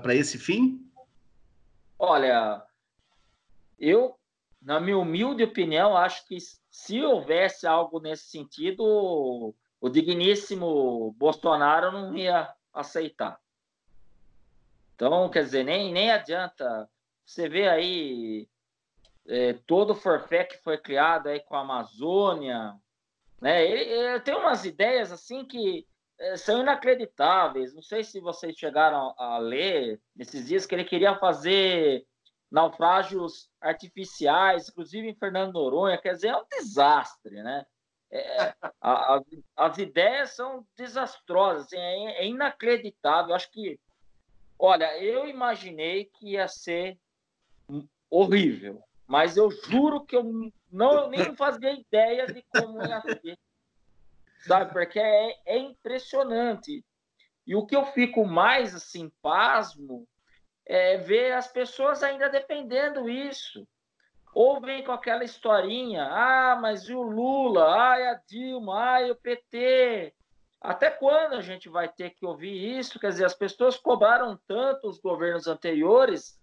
para 0.00 0.14
esse 0.14 0.38
fim? 0.38 0.82
Olha, 1.98 2.62
eu 3.78 4.16
na 4.66 4.80
minha 4.80 4.98
humilde 4.98 5.44
opinião, 5.44 5.96
acho 5.96 6.26
que 6.26 6.38
se 6.68 7.00
houvesse 7.00 7.68
algo 7.68 8.00
nesse 8.00 8.24
sentido, 8.24 9.54
o 9.80 9.88
digníssimo 9.88 11.12
Bolsonaro 11.12 11.92
não 11.92 12.16
ia 12.16 12.52
aceitar. 12.74 13.38
Então, 14.96 15.30
quer 15.30 15.44
dizer, 15.44 15.62
nem, 15.62 15.92
nem 15.92 16.10
adianta. 16.10 16.90
Você 17.24 17.48
vê 17.48 17.68
aí 17.68 18.48
é, 19.28 19.54
todo 19.66 19.90
o 19.90 19.96
forfé 19.96 20.44
que 20.44 20.58
foi 20.58 20.78
criado 20.78 21.28
aí 21.28 21.40
com 21.40 21.56
a 21.56 21.60
Amazônia, 21.60 22.74
né? 23.40 23.64
Ele, 23.64 23.82
ele 23.82 24.20
tem 24.20 24.34
umas 24.34 24.64
ideias 24.64 25.12
assim 25.12 25.44
que 25.44 25.86
é, 26.18 26.36
são 26.36 26.60
inacreditáveis. 26.60 27.74
Não 27.74 27.82
sei 27.82 28.02
se 28.02 28.20
vocês 28.20 28.56
chegaram 28.56 29.14
a 29.18 29.38
ler 29.38 30.00
nesses 30.14 30.46
dias 30.46 30.66
que 30.66 30.74
ele 30.74 30.84
queria 30.84 31.18
fazer 31.18 32.06
naufrágios 32.50 33.50
artificiais, 33.60 34.68
inclusive 34.68 35.08
em 35.08 35.14
Fernando 35.14 35.54
Noronha, 35.54 35.98
quer 35.98 36.14
dizer, 36.14 36.28
é 36.28 36.36
um 36.36 36.46
desastre, 36.50 37.42
né? 37.42 37.66
É, 38.10 38.54
a, 38.80 39.16
a, 39.16 39.20
as 39.56 39.78
ideias 39.78 40.36
são 40.36 40.64
desastrosas, 40.76 41.66
assim, 41.66 41.76
é, 41.76 42.22
é, 42.22 42.26
inacreditável. 42.26 43.34
Acho 43.34 43.50
que, 43.50 43.78
olha, 44.58 44.96
eu 45.02 45.26
imaginei 45.28 46.04
que 46.04 46.32
ia 46.32 46.46
ser 46.46 46.98
horrível, 48.08 48.80
mas 49.06 49.36
eu 49.36 49.50
juro 49.50 50.04
que 50.04 50.16
eu 50.16 50.50
não 50.70 51.08
nem 51.08 51.34
fazia 51.36 51.72
ideia 51.72 52.26
de 52.26 52.44
como 52.50 52.82
ia 52.84 53.00
ser, 53.00 53.38
sabe? 54.46 54.72
Porque 54.72 54.98
é, 54.98 55.36
é 55.46 55.58
impressionante. 55.58 56.84
E 57.46 57.54
o 57.54 57.64
que 57.64 57.76
eu 57.76 57.84
fico 57.86 58.26
mais 58.26 58.74
assim 58.74 59.10
pasmo 59.22 60.06
é, 60.66 60.96
ver 60.98 61.32
as 61.32 61.46
pessoas 61.46 62.02
ainda 62.02 62.28
dependendo 62.28 63.08
isso. 63.08 63.66
Ou 64.34 64.60
vem 64.60 64.84
com 64.84 64.92
aquela 64.92 65.24
historinha, 65.24 66.04
ah, 66.10 66.58
mas 66.60 66.82
e 66.88 66.92
o 66.92 67.00
Lula, 67.00 67.64
ah, 67.64 68.10
a 68.10 68.20
Dilma, 68.28 68.98
ah, 68.98 69.10
o 69.10 69.14
PT. 69.14 70.12
Até 70.60 70.90
quando 70.90 71.34
a 71.34 71.40
gente 71.40 71.68
vai 71.68 71.88
ter 71.88 72.10
que 72.10 72.26
ouvir 72.26 72.78
isso? 72.78 72.98
Quer 72.98 73.10
dizer, 73.10 73.24
as 73.24 73.34
pessoas 73.34 73.78
cobraram 73.78 74.38
tanto 74.46 74.88
os 74.88 74.98
governos 74.98 75.46
anteriores 75.46 76.38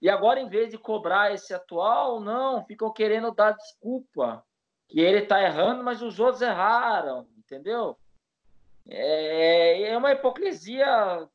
e 0.00 0.08
agora, 0.08 0.40
em 0.40 0.48
vez 0.48 0.70
de 0.70 0.78
cobrar 0.78 1.32
esse 1.32 1.52
atual, 1.52 2.20
não, 2.20 2.64
ficam 2.64 2.92
querendo 2.92 3.30
dar 3.32 3.52
desculpa, 3.52 4.44
que 4.88 4.98
ele 4.98 5.20
está 5.20 5.42
errando, 5.42 5.84
mas 5.84 6.00
os 6.00 6.18
outros 6.18 6.42
erraram, 6.42 7.28
entendeu? 7.38 7.96
É, 8.88 9.90
é 9.90 9.96
uma 9.96 10.12
hipocrisia 10.12 11.28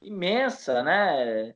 imensa, 0.00 0.82
né? 0.82 1.54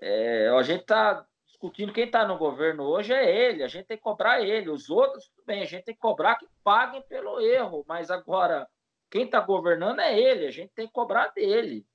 É, 0.00 0.48
a 0.48 0.62
gente 0.62 0.80
está 0.80 1.24
discutindo 1.46 1.92
quem 1.92 2.06
está 2.06 2.26
no 2.26 2.38
governo 2.38 2.84
hoje 2.84 3.12
é 3.12 3.48
ele, 3.48 3.62
a 3.62 3.68
gente 3.68 3.86
tem 3.86 3.98
que 3.98 4.02
cobrar 4.02 4.40
ele. 4.40 4.70
Os 4.70 4.88
outros, 4.88 5.28
tudo 5.28 5.44
bem, 5.44 5.62
a 5.62 5.66
gente 5.66 5.84
tem 5.84 5.94
que 5.94 6.00
cobrar 6.00 6.36
que 6.36 6.48
paguem 6.64 7.02
pelo 7.02 7.38
erro, 7.40 7.84
mas 7.86 8.10
agora 8.10 8.66
quem 9.10 9.24
está 9.24 9.40
governando 9.40 10.00
é 10.00 10.18
ele, 10.18 10.46
a 10.46 10.50
gente 10.50 10.72
tem 10.74 10.86
que 10.86 10.92
cobrar 10.92 11.28
dele. 11.28 11.86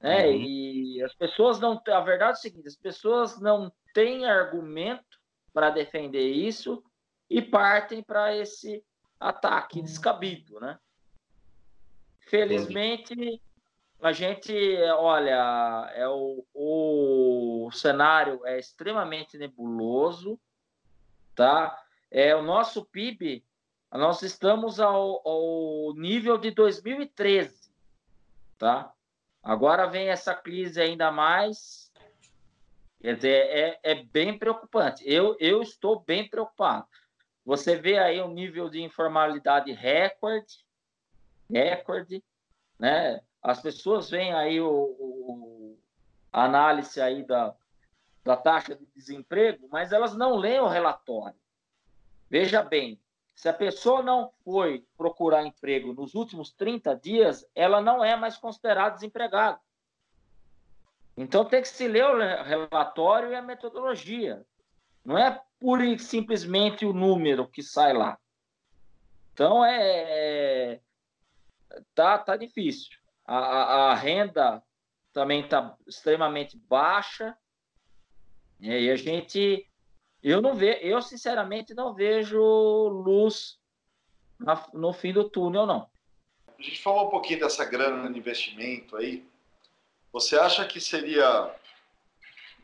Né? 0.00 0.26
Uhum. 0.26 0.42
E 0.42 1.02
as 1.02 1.14
pessoas 1.14 1.58
não. 1.58 1.80
A 1.86 2.00
verdade 2.00 2.32
é 2.32 2.38
o 2.38 2.42
seguinte: 2.42 2.68
as 2.68 2.76
pessoas 2.76 3.40
não 3.40 3.72
têm 3.92 4.26
argumento 4.26 5.18
para 5.52 5.70
defender 5.70 6.28
isso 6.28 6.82
e 7.28 7.42
partem 7.42 8.02
para 8.02 8.36
esse 8.36 8.84
ataque 9.18 9.82
descabido, 9.82 10.60
né? 10.60 10.78
Felizmente, 12.20 13.42
a 14.00 14.12
gente, 14.12 14.52
olha, 14.96 15.90
é 15.94 16.06
o, 16.06 16.44
o 16.54 17.70
cenário 17.72 18.40
é 18.46 18.58
extremamente 18.58 19.36
nebuloso, 19.36 20.38
tá? 21.34 21.76
É 22.10 22.36
o 22.36 22.42
nosso 22.42 22.84
PIB, 22.84 23.44
nós 23.90 24.22
estamos 24.22 24.78
ao, 24.78 25.26
ao 25.26 25.94
nível 25.94 26.38
de 26.38 26.50
2013, 26.50 27.72
tá? 28.58 28.92
Agora 29.48 29.86
vem 29.86 30.10
essa 30.10 30.34
crise 30.34 30.78
ainda 30.78 31.10
mais, 31.10 31.90
quer 33.00 33.16
dizer, 33.16 33.46
é, 33.46 33.80
é 33.82 33.94
bem 33.94 34.38
preocupante. 34.38 35.02
Eu, 35.06 35.38
eu 35.40 35.62
estou 35.62 36.00
bem 36.00 36.28
preocupado. 36.28 36.86
Você 37.46 37.74
vê 37.74 37.96
aí 37.96 38.20
um 38.20 38.30
nível 38.30 38.68
de 38.68 38.82
informalidade 38.82 39.72
recorde, 39.72 40.66
recorde, 41.50 42.22
né? 42.78 43.22
As 43.42 43.62
pessoas 43.62 44.10
veem 44.10 44.34
aí 44.34 44.60
o, 44.60 44.70
o 44.70 45.78
a 46.30 46.44
análise 46.44 47.00
aí 47.00 47.24
da, 47.24 47.54
da 48.22 48.36
taxa 48.36 48.76
de 48.76 48.84
desemprego, 48.94 49.66
mas 49.72 49.92
elas 49.92 50.14
não 50.14 50.36
leem 50.36 50.60
o 50.60 50.68
relatório. 50.68 51.40
Veja 52.28 52.62
bem, 52.62 53.00
se 53.38 53.48
a 53.48 53.52
pessoa 53.52 54.02
não 54.02 54.32
foi 54.44 54.84
procurar 54.96 55.46
emprego 55.46 55.94
nos 55.94 56.16
últimos 56.16 56.50
30 56.50 56.96
dias, 56.96 57.48
ela 57.54 57.80
não 57.80 58.02
é 58.02 58.16
mais 58.16 58.36
considerada 58.36 58.96
desempregada. 58.96 59.60
Então 61.16 61.44
tem 61.44 61.62
que 61.62 61.68
se 61.68 61.86
ler 61.86 62.04
o 62.04 62.42
relatório 62.42 63.30
e 63.30 63.36
a 63.36 63.40
metodologia. 63.40 64.44
Não 65.04 65.16
é 65.16 65.40
pura 65.60 65.86
e 65.86 65.96
simplesmente 66.00 66.84
o 66.84 66.92
número 66.92 67.46
que 67.46 67.62
sai 67.62 67.92
lá. 67.92 68.18
Então 69.32 69.64
é, 69.64 69.76
é 69.78 70.80
tá 71.94 72.18
tá 72.18 72.36
difícil. 72.36 72.98
A, 73.24 73.92
a 73.92 73.94
renda 73.94 74.60
também 75.12 75.42
está 75.42 75.76
extremamente 75.86 76.58
baixa. 76.58 77.38
E 78.58 78.90
a 78.90 78.96
gente 78.96 79.64
eu 80.22 80.40
não 80.40 80.54
vejo, 80.54 80.80
eu 80.80 81.00
sinceramente 81.00 81.74
não 81.74 81.94
vejo 81.94 82.40
luz 82.88 83.58
na, 84.38 84.66
no 84.72 84.92
fim 84.92 85.12
do 85.12 85.28
túnel, 85.28 85.66
não. 85.66 85.88
A 86.58 86.62
gente 86.62 86.82
falou 86.82 87.06
um 87.06 87.10
pouquinho 87.10 87.40
dessa 87.40 87.64
grana 87.64 88.10
de 88.10 88.18
investimento 88.18 88.96
aí. 88.96 89.24
Você 90.12 90.36
acha 90.36 90.64
que 90.64 90.80
seria 90.80 91.54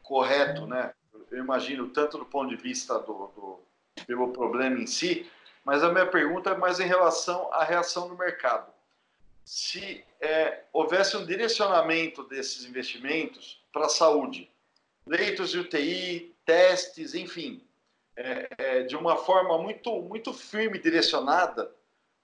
correto, 0.02 0.66
né? 0.66 0.92
Eu 1.30 1.38
imagino 1.38 1.88
tanto 1.90 2.18
do 2.18 2.24
ponto 2.24 2.48
de 2.48 2.56
vista 2.56 2.98
do, 2.98 3.28
do 3.28 3.60
pelo 4.06 4.32
problema 4.32 4.78
em 4.80 4.86
si, 4.86 5.30
mas 5.64 5.82
a 5.82 5.92
minha 5.92 6.06
pergunta 6.06 6.50
é 6.50 6.56
mais 6.56 6.80
em 6.80 6.86
relação 6.86 7.52
à 7.52 7.64
reação 7.64 8.08
do 8.08 8.16
mercado. 8.16 8.72
Se 9.44 10.04
é, 10.20 10.64
houvesse 10.72 11.16
um 11.16 11.24
direcionamento 11.24 12.24
desses 12.24 12.64
investimentos 12.64 13.62
para 13.72 13.86
a 13.86 13.90
saúde, 13.90 14.50
leitos 15.06 15.50
de 15.50 15.58
UTI, 15.58 16.33
testes, 16.44 17.14
enfim, 17.14 17.66
é, 18.16 18.48
é, 18.58 18.82
de 18.82 18.96
uma 18.96 19.16
forma 19.16 19.58
muito, 19.58 19.90
muito 20.02 20.32
firme, 20.32 20.78
direcionada, 20.78 21.72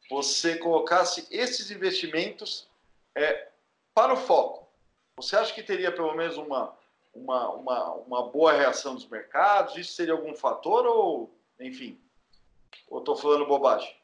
você 0.09 0.57
colocasse 0.57 1.27
esses 1.31 1.71
investimentos 1.71 2.69
é, 3.15 3.49
para 3.95 4.13
o 4.13 4.17
foco. 4.17 4.69
Você 5.17 5.37
acha 5.37 5.55
que 5.55 5.63
teria 5.63 5.93
pelo 5.93 6.15
menos 6.15 6.37
uma, 6.37 6.77
uma, 7.13 7.49
uma, 7.51 7.93
uma 7.95 8.29
boa 8.29 8.53
reação 8.53 8.95
dos 8.95 9.09
mercados? 9.09 9.77
Isso 9.77 9.93
seria 9.93 10.15
algum 10.15 10.35
fator 10.35 10.87
ou, 10.87 11.35
enfim, 11.59 12.01
ou 12.89 13.01
estou 13.01 13.17
falando 13.17 13.47
bobagem? 13.47 13.95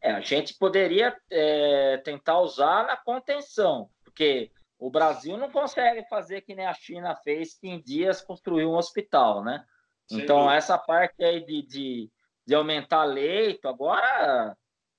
É, 0.00 0.12
a 0.12 0.20
gente 0.20 0.54
poderia 0.54 1.16
é, 1.30 1.98
tentar 1.98 2.40
usar 2.40 2.86
na 2.86 2.96
contenção, 2.96 3.90
porque 4.02 4.50
o 4.80 4.90
Brasil 4.90 5.36
não 5.36 5.50
consegue 5.50 6.02
fazer 6.08 6.40
que 6.40 6.54
nem 6.54 6.64
a 6.64 6.72
China 6.72 7.14
fez, 7.14 7.54
que 7.54 7.68
em 7.68 7.80
dias 7.82 8.22
construiu 8.22 8.70
um 8.70 8.76
hospital, 8.76 9.44
né? 9.44 9.62
Sim. 10.08 10.22
Então, 10.22 10.50
essa 10.50 10.78
parte 10.78 11.22
aí 11.22 11.44
de, 11.44 11.62
de, 11.62 12.10
de 12.46 12.54
aumentar 12.54 13.04
leito, 13.04 13.68
agora, 13.68 14.56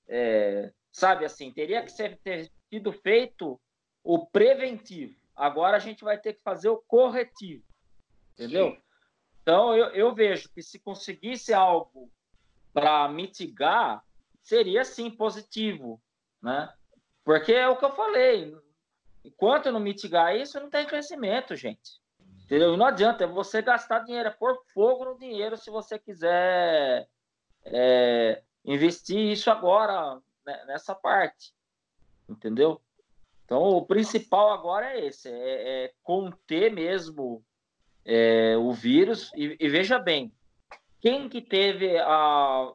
é, 0.08 0.72
sabe 0.92 1.24
assim, 1.24 1.52
teria 1.52 1.82
que 1.82 1.90
ser, 1.90 2.16
ter 2.22 2.48
sido 2.70 2.92
feito 2.92 3.60
o 4.04 4.24
preventivo. 4.24 5.20
Agora 5.34 5.76
a 5.76 5.80
gente 5.80 6.04
vai 6.04 6.16
ter 6.16 6.34
que 6.34 6.42
fazer 6.42 6.68
o 6.68 6.82
corretivo, 6.86 7.64
entendeu? 8.34 8.70
Sim. 8.70 8.82
Então, 9.42 9.76
eu, 9.76 9.86
eu 9.86 10.14
vejo 10.14 10.48
que 10.54 10.62
se 10.62 10.78
conseguisse 10.78 11.52
algo 11.52 12.08
para 12.72 13.08
mitigar, 13.08 14.00
seria 14.40 14.84
sim 14.84 15.10
positivo, 15.10 16.00
né? 16.40 16.72
Porque 17.24 17.52
é 17.52 17.68
o 17.68 17.76
que 17.76 17.84
eu 17.84 17.92
falei, 17.92 18.56
Enquanto 19.24 19.70
não 19.70 19.80
mitigar 19.80 20.36
isso, 20.36 20.58
não 20.58 20.68
tem 20.68 20.86
crescimento, 20.86 21.54
gente. 21.54 22.00
Entendeu? 22.44 22.74
E 22.74 22.76
não 22.76 22.86
adianta, 22.86 23.24
é 23.24 23.26
você 23.26 23.62
gastar 23.62 24.00
dinheiro, 24.00 24.28
é 24.28 24.32
pôr 24.32 24.58
fogo 24.74 25.04
no 25.04 25.18
dinheiro 25.18 25.56
se 25.56 25.70
você 25.70 25.98
quiser 25.98 27.08
é, 27.64 28.42
investir 28.64 29.18
isso 29.18 29.50
agora, 29.50 30.20
né, 30.44 30.64
nessa 30.66 30.94
parte. 30.94 31.54
Entendeu? 32.28 32.80
Então, 33.44 33.62
o 33.62 33.86
principal 33.86 34.50
agora 34.52 34.92
é 34.92 35.06
esse, 35.06 35.28
é, 35.28 35.84
é 35.84 35.92
conter 36.02 36.72
mesmo 36.72 37.44
é, 38.04 38.56
o 38.56 38.72
vírus. 38.72 39.30
E, 39.36 39.56
e, 39.60 39.68
veja 39.68 39.98
bem, 39.98 40.32
quem 41.00 41.28
que 41.28 41.40
teve 41.40 41.96
a 41.98 42.72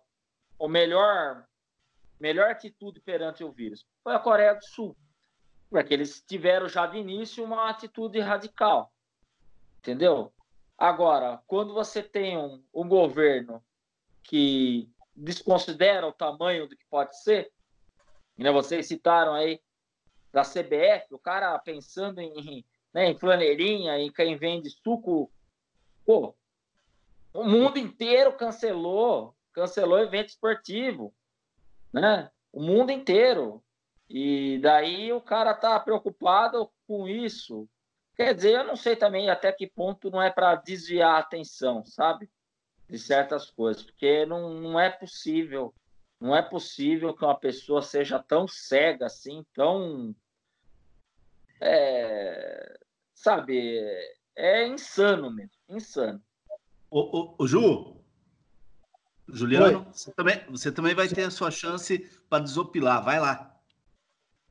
melhor, 0.70 1.46
melhor 2.20 2.52
atitude 2.52 3.02
perante 3.02 3.44
o 3.44 3.52
vírus? 3.52 3.86
Foi 4.04 4.14
a 4.14 4.20
Coreia 4.20 4.54
do 4.54 4.64
Sul 4.66 4.96
porque 5.70 5.94
eles 5.94 6.22
tiveram 6.22 6.68
já 6.68 6.86
de 6.86 6.98
início 6.98 7.44
uma 7.44 7.70
atitude 7.70 8.20
radical, 8.20 8.92
entendeu? 9.80 10.32
Agora, 10.78 11.42
quando 11.48 11.74
você 11.74 12.04
tem 12.04 12.38
um, 12.38 12.64
um 12.74 12.88
governo 12.88 13.64
que 14.24 14.90
desconsidera 15.16 16.06
o 16.08 16.14
tamanho 16.14 16.68
do 16.68 16.76
que 16.76 16.86
pode 16.90 17.20
ser, 17.22 17.52
né, 18.38 18.52
vocês 18.52 18.88
citaram 18.88 19.34
aí 19.34 19.60
da 20.32 20.44
CBF, 20.44 21.14
o 21.14 21.20
cara 21.20 21.58
pensando 21.60 22.20
em, 22.20 22.64
né, 22.94 23.10
em 23.10 23.18
flaneirinha, 23.18 23.98
em 23.98 24.12
quem 24.12 24.36
vende 24.36 24.70
suco, 24.70 25.32
pô, 26.06 26.36
o 27.34 27.44
mundo 27.44 27.78
inteiro 27.78 28.34
cancelou, 28.34 29.36
cancelou 29.54 30.00
evento 30.00 30.30
esportivo, 30.30 31.14
né? 31.94 32.32
O 32.52 32.62
mundo 32.62 32.92
inteiro. 32.92 33.64
E 34.10 34.60
daí 34.60 35.12
o 35.12 35.22
cara 35.22 35.54
tá 35.54 35.80
preocupado 35.80 36.70
com 36.88 37.08
isso. 37.08 37.68
Quer 38.16 38.34
dizer, 38.34 38.56
eu 38.56 38.64
não 38.64 38.76
sei 38.76 38.96
também 38.96 39.30
até 39.30 39.52
que 39.52 39.68
ponto 39.68 40.10
não 40.10 40.22
é 40.22 40.32
para 40.32 40.56
desviar 40.56 41.16
a 41.16 41.20
atenção, 41.20 41.86
sabe? 41.86 42.30
De 42.90 42.98
certas 42.98 43.52
coisas, 43.52 43.84
porque 43.84 44.26
não, 44.26 44.54
não 44.54 44.80
é 44.80 44.90
possível, 44.90 45.74
não 46.20 46.36
é 46.36 46.42
possível 46.42 47.14
que 47.14 47.24
uma 47.24 47.38
pessoa 47.38 47.82
seja 47.82 48.18
tão 48.18 48.48
cega 48.48 49.06
assim, 49.06 49.46
tão. 49.54 50.16
É, 51.60 52.80
sabe? 53.14 53.80
É 54.36 54.68
insano 54.68 55.30
mesmo, 55.30 55.52
insano. 55.70 56.22
O, 56.90 57.00
o, 57.00 57.36
o 57.40 57.48
Ju, 57.48 57.98
Juliano, 59.28 59.86
você 59.92 60.12
também, 60.14 60.46
você 60.50 60.72
também 60.72 60.96
vai 60.96 61.08
ter 61.08 61.24
a 61.24 61.32
sua 61.32 61.52
chance 61.52 62.00
para 62.30 62.44
desopilar, 62.44 63.04
vai 63.04 63.20
lá. 63.20 63.57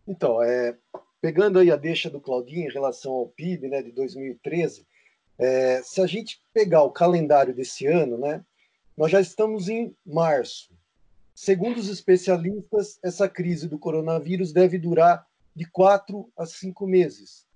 Então, 0.07 0.43
é, 0.43 0.77
pegando 1.21 1.59
aí 1.59 1.71
a 1.71 1.77
deixa 1.77 2.09
do 2.09 2.21
Claudinho 2.21 2.69
em 2.69 2.73
relação 2.73 3.13
ao 3.13 3.29
PIB 3.29 3.69
né, 3.69 3.83
de 3.83 3.93
2013, 3.93 4.87
é, 5.39 5.83
se 5.83 6.01
a 6.01 6.07
gente 6.07 6.41
pegar 6.53 6.83
o 6.83 6.91
calendário 6.91 7.55
desse 7.55 7.87
ano, 7.87 8.17
né, 8.19 8.45
nós 8.97 9.11
já 9.11 9.21
estamos 9.21 9.69
em 9.69 9.95
março. 10.05 10.75
Segundo 11.35 11.77
os 11.77 11.89
especialistas, 11.89 12.99
essa 13.03 13.29
crise 13.29 13.69
do 13.69 13.79
coronavírus 13.79 14.53
deve 14.53 14.79
durar 14.79 15.27
de 15.55 15.67
quatro 15.67 16.31
a 16.37 16.47
cinco 16.47 16.87
meses. 16.87 17.47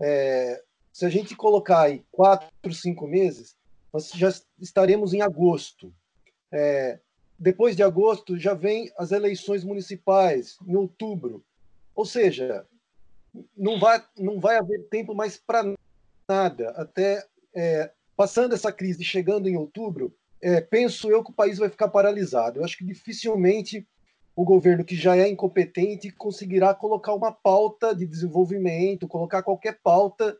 É, 0.00 0.62
se 0.92 1.04
a 1.04 1.10
gente 1.10 1.36
colocar 1.36 1.82
aí 1.82 2.02
quatro, 2.10 2.72
cinco 2.72 3.06
meses, 3.06 3.54
nós 3.92 4.10
já 4.10 4.32
estaremos 4.58 5.12
em 5.12 5.20
agosto. 5.20 5.92
É, 6.50 6.98
depois 7.38 7.76
de 7.76 7.82
agosto 7.82 8.38
já 8.38 8.54
vem 8.54 8.90
as 8.96 9.12
eleições 9.12 9.62
municipais, 9.62 10.56
em 10.66 10.74
outubro. 10.74 11.44
Ou 11.96 12.04
seja, 12.04 12.66
não 13.56 13.80
vai, 13.80 14.04
não 14.18 14.38
vai 14.38 14.58
haver 14.58 14.86
tempo 14.90 15.14
mais 15.14 15.38
para 15.38 15.74
nada. 16.28 16.70
Até 16.70 17.26
é, 17.54 17.90
passando 18.14 18.54
essa 18.54 18.70
crise, 18.70 19.02
chegando 19.02 19.48
em 19.48 19.56
outubro, 19.56 20.14
é, 20.40 20.60
penso 20.60 21.10
eu 21.10 21.24
que 21.24 21.30
o 21.30 21.34
país 21.34 21.56
vai 21.58 21.70
ficar 21.70 21.88
paralisado. 21.88 22.60
Eu 22.60 22.64
acho 22.64 22.76
que 22.76 22.84
dificilmente 22.84 23.88
o 24.36 24.44
governo, 24.44 24.84
que 24.84 24.94
já 24.94 25.16
é 25.16 25.26
incompetente, 25.26 26.10
conseguirá 26.10 26.74
colocar 26.74 27.14
uma 27.14 27.32
pauta 27.32 27.94
de 27.94 28.06
desenvolvimento, 28.06 29.08
colocar 29.08 29.42
qualquer 29.42 29.80
pauta 29.82 30.36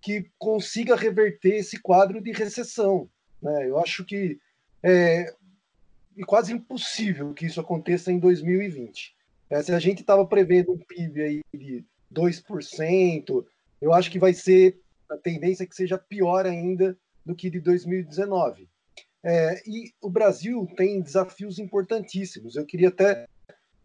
que 0.00 0.28
consiga 0.36 0.96
reverter 0.96 1.54
esse 1.54 1.80
quadro 1.80 2.20
de 2.20 2.32
recessão. 2.32 3.08
Né? 3.40 3.68
Eu 3.68 3.78
acho 3.78 4.04
que 4.04 4.40
é, 4.82 5.32
quase 6.26 6.52
impossível 6.52 7.32
que 7.32 7.46
isso 7.46 7.60
aconteça 7.60 8.10
em 8.10 8.18
2020. 8.18 9.15
É, 9.48 9.62
se 9.62 9.72
a 9.72 9.78
gente 9.78 10.00
estava 10.00 10.26
prevendo 10.26 10.72
um 10.72 10.78
PIB 10.78 11.22
aí 11.22 11.40
de 11.54 11.84
2%, 12.12 13.44
eu 13.80 13.92
acho 13.92 14.10
que 14.10 14.18
vai 14.18 14.32
ser 14.32 14.80
a 15.08 15.16
tendência 15.16 15.64
é 15.64 15.66
que 15.66 15.74
seja 15.74 15.98
pior 15.98 16.46
ainda 16.46 16.98
do 17.24 17.34
que 17.34 17.48
de 17.48 17.60
2019. 17.60 18.68
É, 19.22 19.62
e 19.66 19.92
o 20.00 20.10
Brasil 20.10 20.68
tem 20.76 21.00
desafios 21.00 21.58
importantíssimos. 21.58 22.56
Eu 22.56 22.64
queria 22.64 22.88
até 22.88 23.26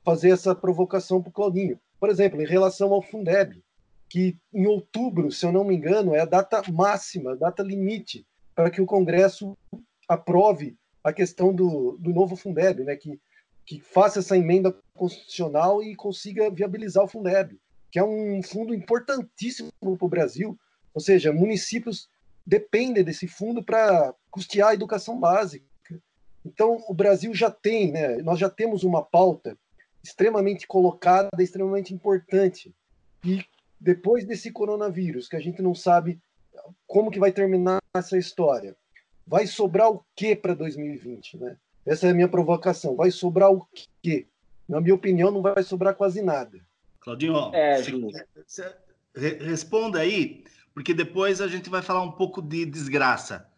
fazer 0.03 0.29
essa 0.29 0.53
provocação 0.55 1.21
para 1.21 1.29
o 1.29 1.33
Claudinho. 1.33 1.79
Por 1.99 2.09
exemplo, 2.09 2.41
em 2.41 2.45
relação 2.45 2.91
ao 2.93 3.01
Fundeb, 3.01 3.63
que 4.09 4.37
em 4.53 4.65
outubro, 4.67 5.31
se 5.31 5.45
eu 5.45 5.51
não 5.51 5.63
me 5.63 5.75
engano, 5.75 6.15
é 6.15 6.21
a 6.21 6.25
data 6.25 6.61
máxima, 6.71 7.31
a 7.31 7.35
data 7.35 7.63
limite 7.63 8.25
para 8.53 8.69
que 8.69 8.81
o 8.81 8.85
Congresso 8.85 9.57
aprove 10.07 10.75
a 11.03 11.13
questão 11.13 11.53
do, 11.53 11.97
do 11.99 12.11
novo 12.11 12.35
Fundeb, 12.35 12.83
né? 12.83 12.95
Que, 12.95 13.19
que 13.65 13.79
faça 13.79 14.19
essa 14.19 14.37
emenda 14.37 14.75
constitucional 14.93 15.83
e 15.83 15.95
consiga 15.95 16.49
viabilizar 16.49 17.03
o 17.03 17.07
Fundeb, 17.07 17.59
que 17.91 17.99
é 17.99 18.03
um 18.03 18.41
fundo 18.43 18.73
importantíssimo 18.73 19.71
para 19.79 19.89
o 19.89 20.09
Brasil. 20.09 20.57
Ou 20.93 21.01
seja, 21.01 21.31
municípios 21.31 22.09
dependem 22.45 23.03
desse 23.03 23.27
fundo 23.27 23.63
para 23.63 24.13
custear 24.29 24.69
a 24.69 24.73
educação 24.73 25.19
básica. 25.19 25.65
Então, 26.43 26.83
o 26.87 26.93
Brasil 26.93 27.33
já 27.33 27.51
tem, 27.51 27.91
né? 27.91 28.17
Nós 28.17 28.39
já 28.39 28.49
temos 28.49 28.83
uma 28.83 29.03
pauta 29.03 29.57
extremamente 30.03 30.65
colocada, 30.65 31.29
extremamente 31.39 31.93
importante. 31.93 32.73
E 33.23 33.45
depois 33.79 34.25
desse 34.25 34.51
coronavírus, 34.51 35.27
que 35.27 35.35
a 35.35 35.39
gente 35.39 35.61
não 35.61 35.75
sabe 35.75 36.19
como 36.87 37.11
que 37.11 37.19
vai 37.19 37.31
terminar 37.31 37.79
essa 37.95 38.17
história, 38.17 38.75
vai 39.25 39.45
sobrar 39.45 39.89
o 39.89 40.03
que 40.15 40.35
para 40.35 40.53
2020, 40.53 41.37
né? 41.37 41.57
Essa 41.85 42.07
é 42.07 42.11
a 42.11 42.13
minha 42.13 42.27
provocação. 42.27 42.95
Vai 42.95 43.11
sobrar 43.11 43.51
o 43.51 43.67
quê? 44.01 44.27
Na 44.67 44.79
minha 44.79 44.95
opinião, 44.95 45.31
não 45.31 45.41
vai 45.41 45.63
sobrar 45.63 45.95
quase 45.95 46.21
nada. 46.21 46.59
Claudinho, 46.99 47.53
é, 47.53 47.81
você, 47.81 48.75
responda 49.39 49.99
aí, 49.99 50.43
porque 50.73 50.93
depois 50.93 51.41
a 51.41 51.47
gente 51.47 51.69
vai 51.69 51.81
falar 51.81 52.01
um 52.01 52.11
pouco 52.11 52.41
de 52.41 52.65
desgraça. 52.65 53.49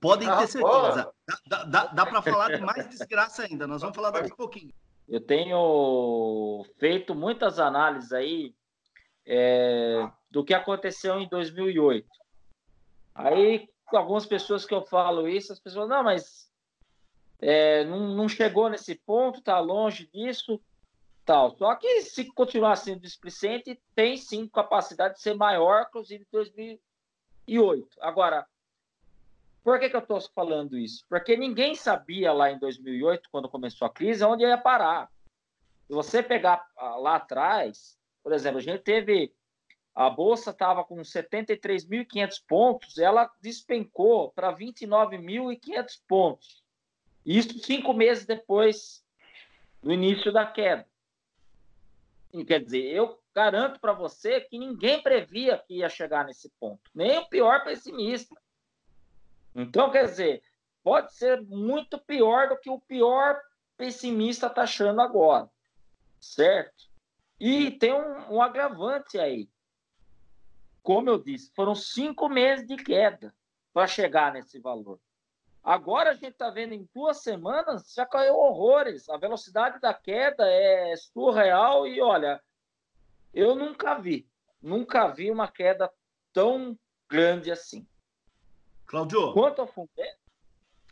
Podem 0.00 0.28
ter 0.28 0.34
ah, 0.34 0.46
certeza. 0.46 1.12
Dá, 1.46 1.64
dá, 1.64 1.86
dá 1.86 2.06
para 2.06 2.22
falar 2.22 2.56
de 2.56 2.62
mais 2.62 2.88
desgraça 2.88 3.42
ainda. 3.42 3.66
Nós 3.66 3.82
vamos 3.82 3.96
falar 3.96 4.10
daqui 4.10 4.32
a 4.32 4.36
pouquinho. 4.36 4.72
Eu 5.08 5.20
tenho 5.20 6.64
feito 6.78 7.14
muitas 7.14 7.58
análises 7.58 8.12
aí 8.12 8.54
é, 9.26 10.08
do 10.30 10.44
que 10.44 10.54
aconteceu 10.54 11.20
em 11.20 11.28
2008. 11.28 12.06
Aí, 13.14 13.68
com 13.86 13.96
algumas 13.96 14.24
pessoas 14.24 14.64
que 14.64 14.72
eu 14.72 14.82
falo 14.82 15.28
isso, 15.28 15.52
as 15.52 15.58
pessoas, 15.58 15.88
não, 15.88 16.04
mas 16.04 16.49
é, 17.40 17.84
não, 17.84 18.14
não, 18.14 18.28
chegou 18.28 18.68
nesse 18.68 18.94
ponto, 18.94 19.38
está 19.38 19.58
longe 19.58 20.06
disso, 20.12 20.60
tal. 21.24 21.56
Só 21.56 21.74
que 21.74 22.02
se 22.02 22.26
continuar 22.32 22.76
sendo 22.76 23.00
displicente, 23.00 23.80
tem 23.94 24.16
sim 24.16 24.46
capacidade 24.48 25.14
de 25.14 25.22
ser 25.22 25.34
maior, 25.34 25.86
inclusive 25.88 26.24
em 26.24 26.28
2008. 26.30 27.88
Agora, 28.00 28.46
por 29.62 29.78
que, 29.78 29.88
que 29.88 29.96
eu 29.96 30.00
estou 30.00 30.20
falando 30.34 30.76
isso? 30.76 31.04
Porque 31.08 31.36
ninguém 31.36 31.74
sabia 31.74 32.32
lá 32.32 32.50
em 32.50 32.58
2008, 32.58 33.28
quando 33.30 33.48
começou 33.48 33.86
a 33.86 33.92
crise, 33.92 34.24
onde 34.24 34.44
ia 34.44 34.58
parar. 34.58 35.10
Se 35.86 35.94
você 35.94 36.22
pegar 36.22 36.64
ah, 36.76 36.96
lá 36.96 37.16
atrás, 37.16 37.98
por 38.22 38.32
exemplo, 38.32 38.58
a 38.58 38.62
gente 38.62 38.82
teve. 38.82 39.34
A 39.92 40.08
bolsa 40.08 40.50
estava 40.50 40.84
com 40.84 40.96
73.500 40.96 42.42
pontos, 42.46 42.96
ela 42.96 43.28
despencou 43.40 44.30
para 44.30 44.56
29.500 44.56 46.00
pontos. 46.06 46.59
Isso 47.30 47.60
cinco 47.60 47.94
meses 47.94 48.26
depois 48.26 49.04
do 49.80 49.92
início 49.92 50.32
da 50.32 50.44
queda. 50.44 50.84
Quer 52.44 52.60
dizer, 52.64 52.82
eu 52.92 53.22
garanto 53.32 53.78
para 53.78 53.92
você 53.92 54.40
que 54.40 54.58
ninguém 54.58 55.00
previa 55.00 55.56
que 55.56 55.74
ia 55.74 55.88
chegar 55.88 56.24
nesse 56.24 56.50
ponto, 56.58 56.90
nem 56.92 57.18
o 57.18 57.28
pior 57.28 57.62
pessimista. 57.62 58.34
Então, 59.54 59.92
quer 59.92 60.06
dizer, 60.06 60.42
pode 60.82 61.14
ser 61.14 61.40
muito 61.42 62.00
pior 62.00 62.48
do 62.48 62.58
que 62.58 62.68
o 62.68 62.80
pior 62.80 63.40
pessimista 63.76 64.48
está 64.48 64.62
achando 64.62 65.00
agora, 65.00 65.48
certo? 66.18 66.90
E 67.38 67.70
tem 67.70 67.92
um, 67.92 68.34
um, 68.34 68.42
agravante 68.42 69.20
aí. 69.20 69.48
Como 70.82 71.08
eu 71.08 71.16
disse, 71.16 71.52
foram 71.54 71.76
cinco 71.76 72.28
meses 72.28 72.66
de 72.66 72.76
queda 72.76 73.32
para 73.72 73.86
chegar 73.86 74.32
nesse 74.32 74.58
valor. 74.58 74.98
Agora 75.62 76.10
a 76.10 76.14
gente 76.14 76.32
está 76.32 76.48
vendo 76.48 76.72
em 76.72 76.88
duas 76.94 77.22
semanas 77.22 77.92
já 77.94 78.06
caiu 78.06 78.34
horrores. 78.34 79.08
A 79.08 79.16
velocidade 79.16 79.80
da 79.80 79.92
queda 79.92 80.44
é 80.46 80.94
surreal 80.96 81.86
e 81.86 82.00
olha, 82.00 82.40
eu 83.32 83.54
nunca 83.54 83.98
vi, 83.98 84.26
nunca 84.62 85.08
vi 85.08 85.30
uma 85.30 85.48
queda 85.48 85.90
tão 86.32 86.78
grande 87.08 87.50
assim. 87.50 87.86
Claudio. 88.86 89.32
Quanto 89.32 89.60
ao 89.60 89.66
Fundeb. 89.66 90.18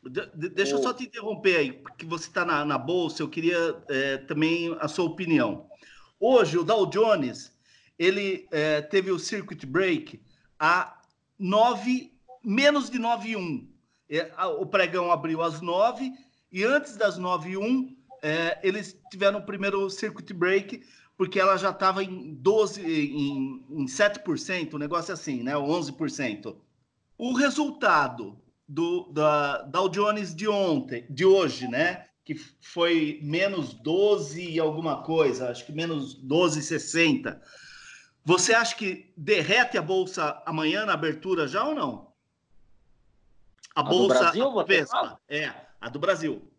De, 0.03 0.49
deixa 0.51 0.75
eu 0.75 0.83
só 0.83 0.95
te 0.95 1.05
interromper 1.05 1.57
aí, 1.57 1.73
porque 1.73 2.07
você 2.07 2.29
está 2.29 2.45
na, 2.45 2.65
na, 2.65 2.79
bolsa, 2.79 3.23
eu 3.23 3.29
queria 3.29 3.83
é, 3.89 4.19
também 4.19 4.77
a 4.81 4.87
sua 4.87 5.07
opinião. 5.07 5.69
Hoje, 6.21 6.57
o 6.57 6.65
Dow 6.65 6.87
Jones, 6.87 7.57
ele 7.99 8.47
é, 8.53 8.81
teve 8.81 9.11
o 9.11 9.19
circuit 9.19 9.67
break 9.67 10.23
a 10.59 11.01
9, 11.39 12.13
menos 12.45 12.89
de 12.89 12.99
9,1. 12.99 13.67
É, 14.11 14.31
o 14.59 14.67
pregão 14.67 15.13
abriu 15.13 15.43
às 15.43 15.61
9 15.61 16.13
e 16.51 16.65
antes 16.65 16.97
das 16.97 17.19
9,1, 17.19 17.95
é, 18.23 18.59
eles 18.63 18.99
tiveram 19.11 19.39
o 19.39 19.47
primeiro 19.47 19.89
circuit 19.91 20.33
break, 20.33 20.83
porque 21.17 21.39
ela 21.39 21.57
já 21.57 21.71
estava 21.71 22.03
em 22.03 22.35
12, 22.35 22.81
em, 22.83 23.65
em 23.71 23.85
7%, 23.87 24.75
um 24.75 24.79
negócio 24.79 25.13
assim, 25.13 25.43
né? 25.43 25.53
11%. 25.55 26.57
O 27.19 27.33
resultado 27.35 28.41
do 28.67 29.11
da 29.13 29.63
Dow 29.63 29.89
Jones 29.89 30.35
de 30.35 30.47
ontem, 30.49 31.07
de 31.11 31.25
hoje, 31.25 31.67
né? 31.69 32.07
Que 32.25 32.35
foi 32.61 33.19
menos 33.23 33.75
12 33.75 34.51
e 34.51 34.61
alguma 34.61 35.03
coisa, 35.03 35.51
acho 35.51 35.67
que 35.67 35.73
menos 35.73 36.15
12,60. 36.23 37.41
Você 38.25 38.53
acha 38.53 38.77
que 38.77 39.13
derrete 39.17 39.79
a 39.79 39.83
bolsa 39.83 40.41
amanhã 40.45 40.85
na 40.85 40.93
abertura 40.93 41.49
já 41.49 41.65
ou 41.67 41.75
não? 41.75 42.08
A, 43.79 43.81
a 43.81 43.85
bolsa 43.85 44.19
Brasil, 44.19 44.51
Bovespa, 44.51 45.21
é, 45.29 45.53
a 45.81 45.89
do 45.89 45.99
Brasil. 45.99 46.53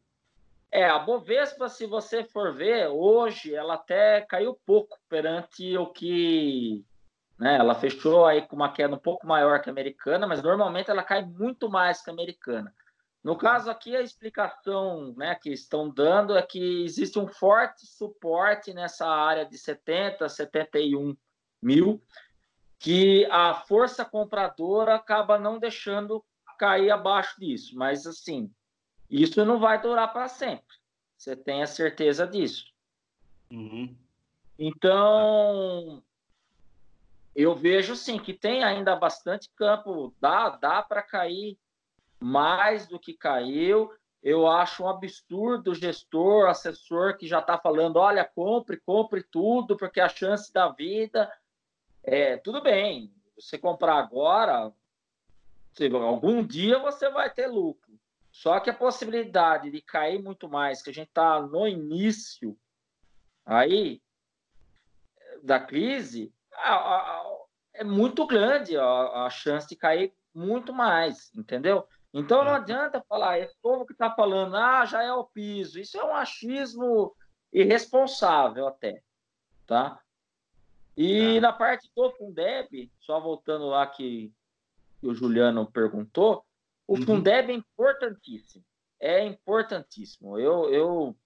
É, 0.72 0.88
a 0.88 1.00
Bovespa, 1.00 1.68
se 1.68 1.86
você 1.86 2.24
for 2.24 2.56
ver, 2.56 2.88
hoje 2.88 3.54
ela 3.54 3.74
até 3.74 4.22
caiu 4.22 4.58
pouco 4.66 4.98
perante 5.10 5.78
o 5.78 5.88
que 5.88 6.86
né? 7.38 7.58
Ela 7.58 7.74
fechou 7.74 8.26
aí 8.26 8.46
com 8.46 8.56
uma 8.56 8.72
queda 8.72 8.96
um 8.96 9.00
pouco 9.00 9.26
maior 9.26 9.62
que 9.62 9.70
a 9.70 9.72
americana, 9.72 10.28
mas 10.28 10.44
normalmente 10.44 10.92
ela 10.92 11.02
cai 11.02 11.26
muito 11.26 11.70
mais 11.70 12.02
que 12.02 12.10
a 12.10 12.14
americana. 12.14 12.74
No 13.24 13.38
caso 13.38 13.70
aqui, 13.70 13.96
a 13.96 14.02
explicação 14.02 15.14
né, 15.18 15.36
que 15.36 15.50
estão 15.50 15.90
dando 15.90 16.38
é 16.38 16.42
que 16.42 16.84
existe 16.84 17.18
um 17.18 17.28
forte 17.28 17.86
suporte 17.86 18.74
nessa 18.74 19.08
área 19.08 19.46
de 19.46 19.58
70, 19.58 20.28
71 20.28 21.16
mil, 21.62 22.02
que 22.78 23.26
a 23.30 23.54
força 23.54 24.06
compradora 24.06 24.96
acaba 24.96 25.38
não 25.38 25.60
deixando 25.60 26.24
cair 26.60 26.92
abaixo 26.92 27.40
disso. 27.40 27.76
Mas, 27.76 28.06
assim, 28.06 28.54
isso 29.10 29.44
não 29.46 29.58
vai 29.58 29.82
durar 29.82 30.12
para 30.12 30.28
sempre. 30.28 30.76
Você 31.18 31.36
tem 31.36 31.64
a 31.64 31.68
certeza 31.68 32.28
disso. 32.28 32.66
Uhum. 33.50 33.96
Então, 34.58 36.04
eu 37.36 37.56
vejo 37.56 37.96
sim 37.96 38.20
que 38.20 38.34
tem 38.34 38.64
ainda 38.64 38.96
bastante 38.96 39.50
campo, 39.56 40.14
dá, 40.20 40.50
dá 40.50 40.84
para 40.84 41.02
cair 41.02 41.58
mais 42.20 42.86
do 42.86 43.00
que 43.00 43.14
caiu. 43.14 43.92
Eu 44.22 44.48
acho 44.48 44.84
um 44.84 44.90
absurdo 44.90 45.72
o 45.72 45.76
gestor, 45.76 46.50
assessor 46.50 47.18
que 47.18 47.26
já 47.26 47.40
está 47.40 47.58
falando: 47.58 47.96
olha, 47.98 48.26
compre, 48.26 48.78
compre 48.78 49.24
tudo, 49.24 49.78
porque 49.78 50.02
a 50.02 50.10
chance 50.10 50.52
da 50.52 50.68
vida. 50.68 51.32
É, 52.04 52.38
tudo 52.38 52.62
bem, 52.62 53.14
você 53.38 53.58
comprar 53.58 53.96
agora, 53.96 54.74
algum 55.96 56.46
dia 56.46 56.80
você 56.80 57.10
vai 57.10 57.30
ter 57.30 57.48
lucro. 57.48 58.00
Só 58.32 58.60
que 58.60 58.70
a 58.70 58.74
possibilidade 58.74 59.72
de 59.72 59.82
cair 59.82 60.22
muito 60.22 60.48
mais, 60.48 60.82
que 60.82 60.90
a 60.90 60.94
gente 60.94 61.08
está 61.10 61.42
no 61.42 61.68
início 61.68 62.58
aí 63.46 64.02
da 65.42 65.60
crise, 65.60 66.34
é 67.74 67.84
muito 67.84 68.26
grande 68.28 68.78
a, 68.78 69.26
a 69.26 69.30
chance 69.30 69.68
de 69.68 69.76
cair 69.76 70.14
muito 70.34 70.74
mais, 70.74 71.34
entendeu? 71.36 71.88
Então 72.14 72.44
não 72.44 72.54
é. 72.54 72.56
adianta 72.56 73.04
falar, 73.08 73.40
esse 73.40 73.56
povo 73.62 73.86
que 73.86 73.94
está 73.94 74.12
falando, 74.12 74.56
ah, 74.56 74.86
já 74.86 75.04
é 75.04 75.14
o 75.14 75.26
piso. 75.26 75.80
Isso 75.80 75.98
é 75.98 76.04
um 76.04 76.16
achismo 76.16 77.16
irresponsável 77.52 78.68
até, 78.68 79.02
tá? 79.66 80.00
E 80.98 81.38
é. 81.38 81.40
na 81.40 81.54
parte 81.54 81.90
do 81.96 82.12
Fundeb, 82.12 82.92
só 83.00 83.20
voltando 83.20 83.68
lá 83.68 83.86
que, 83.88 84.34
que 85.00 85.08
o 85.08 85.14
Juliano 85.14 85.70
perguntou, 85.72 86.46
o 86.88 86.96
uhum. 86.96 87.04
Fundeb 87.04 87.52
é 87.52 87.56
importantíssimo. 87.56 88.66
É 89.00 89.26
importantíssimo. 89.26 90.38
Eu, 90.38 90.70
eu, 90.74 91.18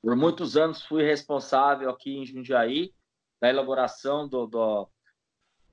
por 0.00 0.16
muitos 0.16 0.56
anos, 0.56 0.84
fui 0.84 1.02
responsável 1.02 1.90
aqui 1.90 2.16
em 2.16 2.24
Jundiaí 2.24 2.94
da 3.40 3.48
elaboração 3.48 4.28
do, 4.28 4.46
do, 4.46 4.88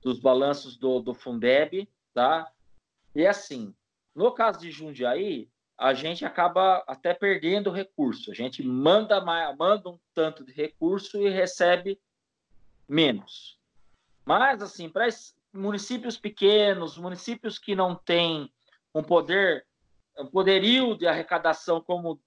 dos 0.02 0.20
balanços 0.20 0.76
do, 0.76 1.00
do 1.00 1.14
Fundeb, 1.14 1.88
tá? 2.12 2.50
E 3.14 3.26
assim, 3.26 3.74
no 4.14 4.32
caso 4.32 4.60
de 4.60 4.70
Jundiaí, 4.70 5.50
a 5.78 5.94
gente 5.94 6.24
acaba 6.24 6.82
até 6.88 7.14
perdendo 7.14 7.70
recurso. 7.70 8.32
A 8.32 8.34
gente 8.34 8.62
manda, 8.62 9.20
manda 9.20 9.90
um 9.90 9.98
tanto 10.12 10.44
de 10.44 10.52
recurso 10.52 11.22
e 11.22 11.30
recebe 11.30 12.00
menos. 12.88 13.58
Mas, 14.24 14.60
assim, 14.60 14.90
para 14.90 15.06
municípios 15.52 16.16
pequenos, 16.16 16.98
municípios 16.98 17.58
que 17.58 17.74
não 17.74 17.94
têm 17.94 18.52
um 18.94 19.02
poder 19.02 19.66
um 20.18 20.26
poderio 20.26 20.96
de 20.96 21.06
arrecadação 21.06 21.80
como 21.80 22.20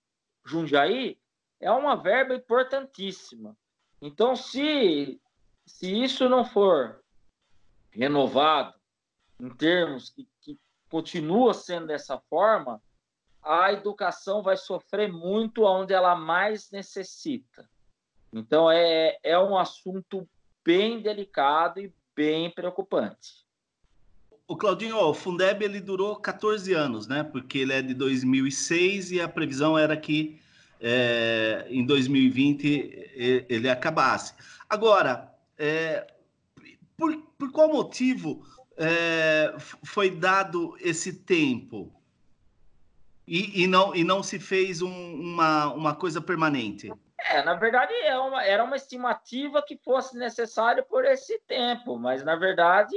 Jundiaí, 0.45 1.19
é 1.59 1.69
uma 1.71 1.95
verba 1.95 2.33
importantíssima. 2.33 3.55
Então, 4.01 4.35
se, 4.35 5.21
se 5.65 6.01
isso 6.01 6.29
não 6.29 6.45
for 6.45 7.03
renovado 7.91 8.73
em 9.39 9.49
termos 9.49 10.09
que, 10.09 10.27
que 10.41 10.59
continua 10.89 11.53
sendo 11.53 11.87
dessa 11.87 12.17
forma, 12.29 12.81
a 13.43 13.73
educação 13.73 14.41
vai 14.41 14.55
sofrer 14.55 15.11
muito 15.11 15.63
onde 15.63 15.93
ela 15.93 16.15
mais 16.15 16.71
necessita. 16.71 17.69
Então, 18.31 18.71
é, 18.71 19.17
é 19.21 19.37
um 19.37 19.57
assunto 19.57 20.27
bem 20.63 21.01
delicado 21.01 21.79
e 21.81 21.93
bem 22.21 22.51
preocupante. 22.51 23.41
O 24.47 24.55
Claudinho, 24.55 24.95
ó, 24.95 25.09
o 25.09 25.13
Fundeb 25.13 25.65
ele 25.65 25.81
durou 25.81 26.15
14 26.15 26.71
anos, 26.71 27.07
né? 27.07 27.23
Porque 27.23 27.57
ele 27.57 27.73
é 27.73 27.81
de 27.81 27.95
2006 27.95 29.11
e 29.11 29.19
a 29.19 29.27
previsão 29.27 29.75
era 29.75 29.97
que 29.97 30.39
é, 30.79 31.65
em 31.67 31.83
2020 31.83 33.45
ele 33.49 33.67
acabasse. 33.67 34.35
Agora, 34.69 35.33
é, 35.57 36.05
por, 36.95 37.17
por 37.39 37.51
qual 37.51 37.69
motivo 37.69 38.45
é, 38.77 39.55
foi 39.83 40.11
dado 40.11 40.75
esse 40.79 41.13
tempo 41.13 41.91
e, 43.27 43.63
e, 43.63 43.67
não, 43.67 43.95
e 43.95 44.03
não 44.03 44.21
se 44.21 44.37
fez 44.37 44.83
um, 44.83 45.13
uma, 45.15 45.73
uma 45.73 45.95
coisa 45.95 46.21
permanente? 46.21 46.91
É, 47.31 47.41
na 47.43 47.53
verdade, 47.53 47.93
é 47.93 48.17
uma, 48.17 48.43
era 48.43 48.63
uma 48.63 48.75
estimativa 48.75 49.63
que 49.65 49.77
fosse 49.77 50.17
necessário 50.17 50.83
por 50.83 51.05
esse 51.05 51.39
tempo, 51.47 51.97
mas 51.97 52.23
na 52.23 52.35
verdade 52.35 52.95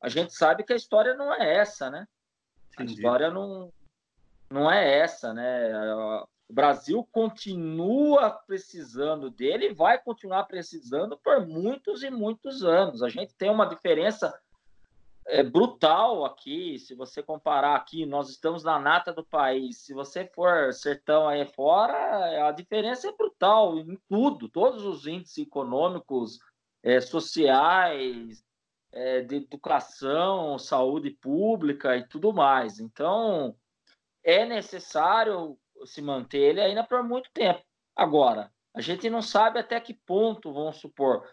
a 0.00 0.08
gente 0.08 0.34
sabe 0.34 0.62
que 0.62 0.74
a 0.74 0.76
história 0.76 1.14
não 1.14 1.32
é 1.32 1.56
essa, 1.56 1.90
né? 1.90 2.06
A 2.76 2.84
história 2.84 3.30
não, 3.30 3.72
não 4.50 4.70
é 4.70 4.98
essa, 4.98 5.32
né? 5.32 5.72
O 6.48 6.52
Brasil 6.52 7.06
continua 7.10 8.30
precisando 8.30 9.30
dele 9.30 9.66
e 9.66 9.74
vai 9.74 9.98
continuar 9.98 10.44
precisando 10.44 11.18
por 11.18 11.46
muitos 11.46 12.02
e 12.02 12.10
muitos 12.10 12.62
anos. 12.62 13.02
A 13.02 13.08
gente 13.08 13.34
tem 13.34 13.50
uma 13.50 13.66
diferença 13.66 14.38
é, 15.28 15.42
brutal 15.42 16.24
aqui. 16.24 16.78
Se 16.78 16.94
você 16.94 17.22
comparar 17.22 17.76
aqui, 17.76 18.06
nós 18.06 18.30
estamos 18.30 18.64
na 18.64 18.78
nata 18.78 19.12
do 19.12 19.24
país. 19.24 19.84
Se 19.84 19.92
você 19.92 20.26
for 20.34 20.72
sertão 20.72 21.28
aí 21.28 21.44
fora, 21.46 22.48
a 22.48 22.52
diferença 22.52 23.08
é 23.08 23.12
brutal 23.12 23.78
em 23.78 23.96
tudo. 24.08 24.48
Todos 24.48 24.84
os 24.84 25.06
índices 25.06 25.46
econômicos, 25.46 26.38
é, 26.82 27.00
sociais, 27.00 28.42
é, 28.90 29.20
de 29.20 29.36
educação, 29.36 30.58
saúde 30.58 31.10
pública 31.10 31.96
e 31.96 32.08
tudo 32.08 32.32
mais. 32.32 32.80
Então, 32.80 33.54
é 34.24 34.46
necessário 34.46 35.58
se 35.84 36.00
manter 36.00 36.38
ele 36.38 36.60
ainda 36.60 36.82
por 36.82 37.02
muito 37.04 37.30
tempo. 37.32 37.62
Agora, 37.94 38.50
a 38.74 38.80
gente 38.80 39.10
não 39.10 39.20
sabe 39.20 39.58
até 39.58 39.78
que 39.80 39.92
ponto, 39.92 40.52
vamos 40.52 40.76
supor, 40.76 41.28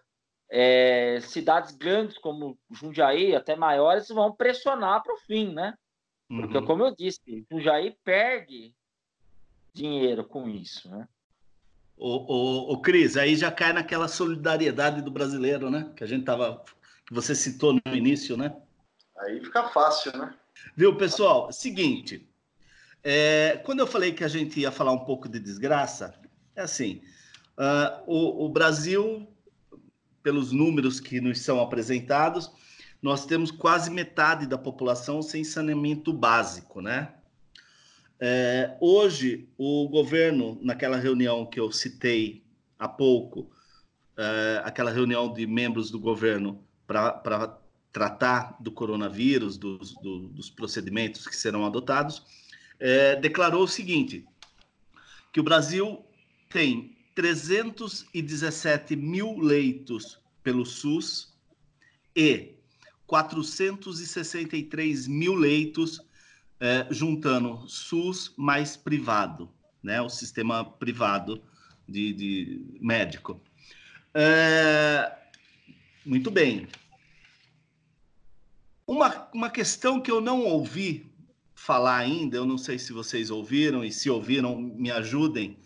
é, 0.58 1.20
cidades 1.20 1.76
grandes 1.76 2.18
como 2.18 2.58
Jundiaí, 2.72 3.36
até 3.36 3.58
maiores, 3.58 4.08
vão 4.08 4.32
pressionar 4.32 5.04
para 5.04 5.14
o 5.14 5.18
fim, 5.18 5.54
né? 5.54 5.74
Porque, 6.30 6.58
uhum. 6.58 6.66
como 6.66 6.86
eu 6.86 6.96
disse, 6.96 7.46
Jundiaí 7.52 7.98
perde 8.06 8.74
dinheiro 9.74 10.24
com 10.24 10.48
isso, 10.48 10.90
né? 10.90 11.06
O, 11.98 12.10
o, 12.10 12.74
o 12.74 12.82
Cris, 12.82 13.18
aí 13.18 13.36
já 13.36 13.52
cai 13.52 13.74
naquela 13.74 14.08
solidariedade 14.08 15.02
do 15.02 15.12
brasileiro, 15.12 15.70
né? 15.70 15.92
Que 15.94 16.06
a 16.06 16.08
gente 16.08 16.24
tava, 16.24 16.64
que 17.06 17.14
você 17.14 17.36
citou 17.36 17.74
no 17.74 17.94
início, 17.94 18.38
né? 18.38 18.56
Aí 19.18 19.44
fica 19.44 19.68
fácil, 19.68 20.18
né? 20.18 20.34
Viu, 20.74 20.96
pessoal? 20.96 21.52
Seguinte, 21.52 22.26
é, 23.04 23.62
quando 23.66 23.82
eu 23.82 23.88
falei 23.88 24.14
que 24.14 24.24
a 24.24 24.30
gente 24.30 24.58
ia 24.62 24.72
falar 24.72 24.94
um 24.94 25.04
pouco 25.04 25.28
de 25.28 25.38
desgraça, 25.38 26.18
é 26.56 26.62
assim: 26.62 27.02
uh, 27.58 28.04
o, 28.08 28.46
o, 28.46 28.50
Brasil, 28.50 29.28
pelos 30.26 30.52
números 30.52 31.00
que 31.00 31.22
nos 31.22 31.42
são 31.42 31.62
apresentados, 31.62 32.52
nós 33.00 33.28
temos 33.28 33.52
quase 33.52 33.92
metade 33.92 34.48
da 34.48 34.58
população 34.58 35.22
sem 35.22 35.44
saneamento 35.44 36.12
básico, 36.12 36.82
né? 36.82 37.14
É, 38.20 38.76
hoje, 38.82 39.48
o 39.56 39.88
governo, 39.88 40.58
naquela 40.64 40.98
reunião 40.98 41.46
que 41.46 41.60
eu 41.60 41.72
citei 41.72 42.44
há 42.80 42.88
pouco, 42.88 43.52
é, 44.18 44.62
aquela 44.66 44.90
reunião 44.90 45.32
de 45.32 45.46
membros 45.46 45.92
do 45.92 46.00
governo 46.00 46.60
para 46.88 47.60
tratar 47.92 48.58
do 48.60 48.72
coronavírus, 48.72 49.60
dos, 49.60 49.94
do, 50.02 50.30
dos 50.30 50.50
procedimentos 50.50 51.28
que 51.28 51.36
serão 51.36 51.68
adotados, 51.68 52.24
é, 52.80 53.16
declarou 53.16 53.62
o 53.62 53.68
seguinte: 53.68 54.26
que 55.32 55.40
o 55.40 55.44
Brasil 55.44 56.04
tem 56.50 56.95
317 57.16 58.96
mil 58.96 59.40
leitos 59.40 60.20
pelo 60.44 60.64
SUS 60.66 61.34
e 62.16 62.54
463 63.08 65.08
mil 65.08 65.34
leitos 65.34 66.00
é, 66.60 66.86
juntando 66.92 67.68
SUS 67.68 68.32
mais 68.38 68.78
privado, 68.78 69.50
né, 69.82 70.00
o 70.02 70.10
sistema 70.10 70.64
privado 70.64 71.42
de, 71.88 72.14
de 72.14 72.64
médico. 72.80 73.42
É, 74.14 75.12
muito 76.06 76.30
bem. 76.30 76.68
Uma, 78.88 79.28
uma 79.34 79.50
questão 79.50 80.00
que 80.00 80.12
eu 80.12 80.22
não 80.22 80.44
ouvi 80.44 81.12
falar 81.56 81.98
ainda, 81.98 82.38
eu 82.38 82.46
não 82.46 82.58
sei 82.58 82.78
se 82.78 82.94
vocês 82.94 83.32
ouviram, 83.32 83.84
e 83.84 83.92
se 83.92 84.10
ouviram, 84.10 84.60
me 84.60 84.92
ajudem. 84.92 85.58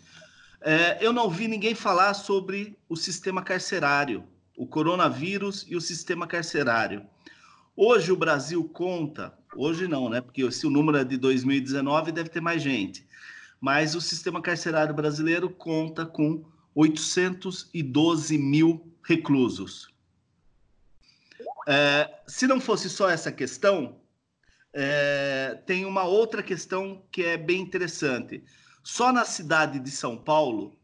É, 0.62 0.98
eu 1.04 1.12
não 1.12 1.24
ouvi 1.24 1.48
ninguém 1.48 1.74
falar 1.74 2.12
sobre 2.14 2.76
o 2.88 2.96
sistema 2.96 3.42
carcerário, 3.42 4.24
o 4.56 4.66
coronavírus 4.66 5.64
e 5.68 5.74
o 5.74 5.80
sistema 5.80 6.26
carcerário. 6.26 7.06
Hoje 7.74 8.12
o 8.12 8.16
Brasil 8.16 8.62
conta, 8.68 9.32
hoje 9.56 9.88
não, 9.88 10.10
né? 10.10 10.20
Porque 10.20 10.50
se 10.52 10.66
o 10.66 10.70
número 10.70 10.98
é 10.98 11.04
de 11.04 11.16
2019, 11.16 12.12
deve 12.12 12.28
ter 12.28 12.42
mais 12.42 12.62
gente. 12.62 13.06
Mas 13.58 13.94
o 13.94 14.00
sistema 14.00 14.42
carcerário 14.42 14.94
brasileiro 14.94 15.48
conta 15.48 16.04
com 16.04 16.44
812 16.74 18.36
mil 18.36 18.94
reclusos. 19.02 19.88
É, 21.66 22.20
se 22.26 22.46
não 22.46 22.60
fosse 22.60 22.90
só 22.90 23.08
essa 23.08 23.32
questão, 23.32 23.96
é, 24.72 25.58
tem 25.66 25.84
uma 25.84 26.04
outra 26.04 26.42
questão 26.42 27.02
que 27.10 27.24
é 27.24 27.36
bem 27.36 27.60
interessante. 27.60 28.42
Só 28.82 29.12
na 29.12 29.24
cidade 29.24 29.78
de 29.78 29.90
São 29.90 30.16
Paulo, 30.16 30.76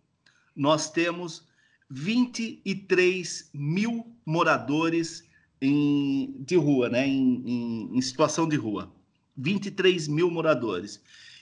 nós 0.55 0.91
temos 0.91 1.47
23 1.91 3.51
mil 3.55 4.17
moradores 4.25 5.25
em, 5.61 6.35
de 6.41 6.57
rua, 6.57 6.89
né? 6.89 7.07
Em, 7.07 7.43
em, 7.47 7.97
em, 7.97 8.01
situação 8.01 8.49
de 8.49 8.57
rua. 8.57 8.93
23 9.37 10.09
mil 10.09 10.31
moradores. 10.31 11.01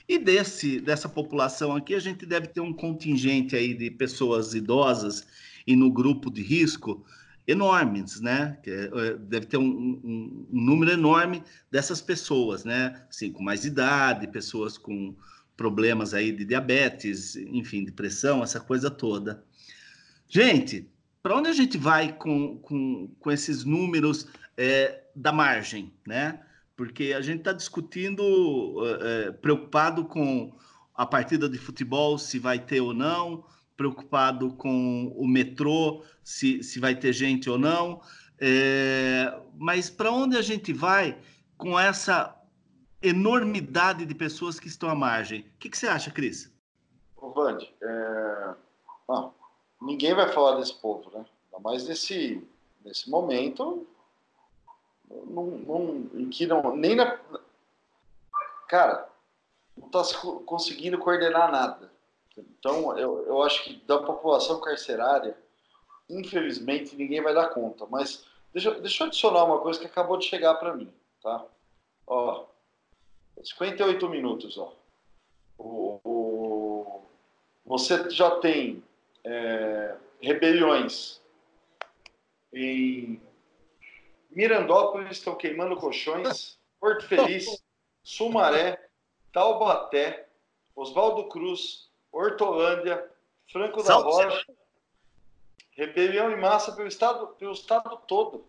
E 0.08 0.18
desse, 0.18 0.80
dessa 0.80 1.08
população 1.08 1.74
aqui, 1.74 1.94
a 1.94 2.00
gente 2.00 2.26
deve 2.26 2.48
ter 2.48 2.60
um 2.60 2.72
contingente 2.72 3.56
aí 3.56 3.72
de 3.72 3.90
pessoas 3.90 4.54
idosas 4.54 5.26
e 5.66 5.74
no 5.74 5.90
grupo 5.90 6.30
de 6.30 6.42
risco 6.42 7.04
enormes, 7.46 8.20
né? 8.20 8.58
É, 8.66 9.14
deve 9.14 9.46
ter 9.46 9.56
um, 9.56 9.64
um, 9.64 10.00
um, 10.04 10.46
número 10.50 10.92
enorme 10.92 11.42
dessas 11.70 12.00
pessoas, 12.00 12.64
né? 12.64 13.02
Assim, 13.08 13.32
com 13.32 13.42
mais 13.42 13.64
idade, 13.64 14.28
pessoas 14.28 14.76
com 14.76 15.14
problemas 15.56 16.14
aí 16.14 16.32
de 16.32 16.44
diabetes, 16.44 17.36
enfim, 17.36 17.84
depressão, 17.84 18.42
essa 18.42 18.60
coisa 18.60 18.90
toda. 18.90 19.44
Gente, 20.28 20.88
para 21.22 21.36
onde 21.36 21.48
a 21.48 21.52
gente 21.52 21.78
vai 21.78 22.12
com, 22.12 22.58
com, 22.58 23.08
com 23.18 23.30
esses 23.30 23.64
números 23.64 24.28
é, 24.56 25.04
da 25.14 25.32
margem, 25.32 25.92
né? 26.06 26.40
Porque 26.76 27.12
a 27.16 27.20
gente 27.20 27.38
está 27.38 27.52
discutindo, 27.52 28.22
é, 29.00 29.30
preocupado 29.30 30.04
com 30.04 30.52
a 30.94 31.06
partida 31.06 31.48
de 31.48 31.58
futebol, 31.58 32.18
se 32.18 32.38
vai 32.38 32.58
ter 32.58 32.80
ou 32.80 32.92
não, 32.92 33.44
preocupado 33.76 34.52
com 34.54 35.12
o 35.16 35.26
metrô, 35.26 36.04
se, 36.22 36.62
se 36.62 36.78
vai 36.78 36.94
ter 36.94 37.12
gente 37.12 37.48
ou 37.48 37.58
não. 37.58 38.00
É, 38.38 39.32
mas 39.56 39.88
para 39.88 40.10
onde 40.10 40.36
a 40.36 40.42
gente 40.42 40.72
vai 40.72 41.16
com 41.56 41.78
essa 41.78 42.36
enormidade 43.06 44.06
de 44.06 44.14
pessoas 44.14 44.58
que 44.58 44.68
estão 44.68 44.88
à 44.88 44.94
margem? 44.94 45.40
O 45.40 45.58
que, 45.58 45.68
que 45.68 45.78
você 45.78 45.86
acha, 45.86 46.10
Cris? 46.10 46.52
Ô, 47.16 47.30
Vande, 47.30 47.72
é... 47.82 48.54
ninguém 49.80 50.14
vai 50.14 50.32
falar 50.32 50.56
desse 50.56 50.74
povo, 50.74 51.10
né? 51.10 51.24
Ainda 51.52 51.62
mais 51.62 51.86
nesse, 51.86 52.46
nesse 52.84 53.08
momento 53.10 53.86
em 56.14 56.28
que 56.30 56.46
não, 56.46 56.76
nem 56.76 56.96
na. 56.96 57.18
Cara, 58.68 59.08
não 59.76 59.86
está 59.86 60.02
conseguindo 60.46 60.98
coordenar 60.98 61.50
nada. 61.50 61.92
Então, 62.36 62.96
eu, 62.98 63.24
eu 63.26 63.42
acho 63.42 63.62
que 63.64 63.76
da 63.86 63.98
população 63.98 64.60
carcerária, 64.60 65.36
infelizmente, 66.08 66.96
ninguém 66.96 67.22
vai 67.22 67.34
dar 67.34 67.50
conta. 67.50 67.86
Mas 67.88 68.24
deixa, 68.52 68.72
deixa 68.80 69.04
eu 69.04 69.06
adicionar 69.06 69.44
uma 69.44 69.60
coisa 69.60 69.78
que 69.78 69.86
acabou 69.86 70.16
de 70.16 70.26
chegar 70.26 70.54
para 70.54 70.74
mim, 70.74 70.92
tá? 71.22 71.44
Ó, 72.06 72.46
58 73.42 74.08
minutos, 74.08 74.58
ó. 74.58 74.74
O, 75.56 76.00
o, 76.04 77.02
você 77.64 78.10
já 78.10 78.38
tem 78.40 78.82
é, 79.24 79.96
rebeliões 80.20 81.20
em 82.52 83.20
Mirandópolis, 84.30 85.18
estão 85.18 85.34
queimando 85.36 85.76
colchões, 85.76 86.58
Porto 86.80 87.06
Feliz, 87.06 87.62
Sumaré, 88.02 88.88
Taubaté, 89.32 90.28
Oswaldo 90.74 91.28
Cruz, 91.28 91.88
Hortolândia, 92.12 93.10
Franco 93.50 93.82
da 93.82 93.94
Rocha, 93.94 94.46
rebelião 95.72 96.30
em 96.30 96.40
massa 96.40 96.72
pelo 96.72 96.88
estado, 96.88 97.28
pelo 97.38 97.52
estado 97.52 97.96
todo. 98.08 98.46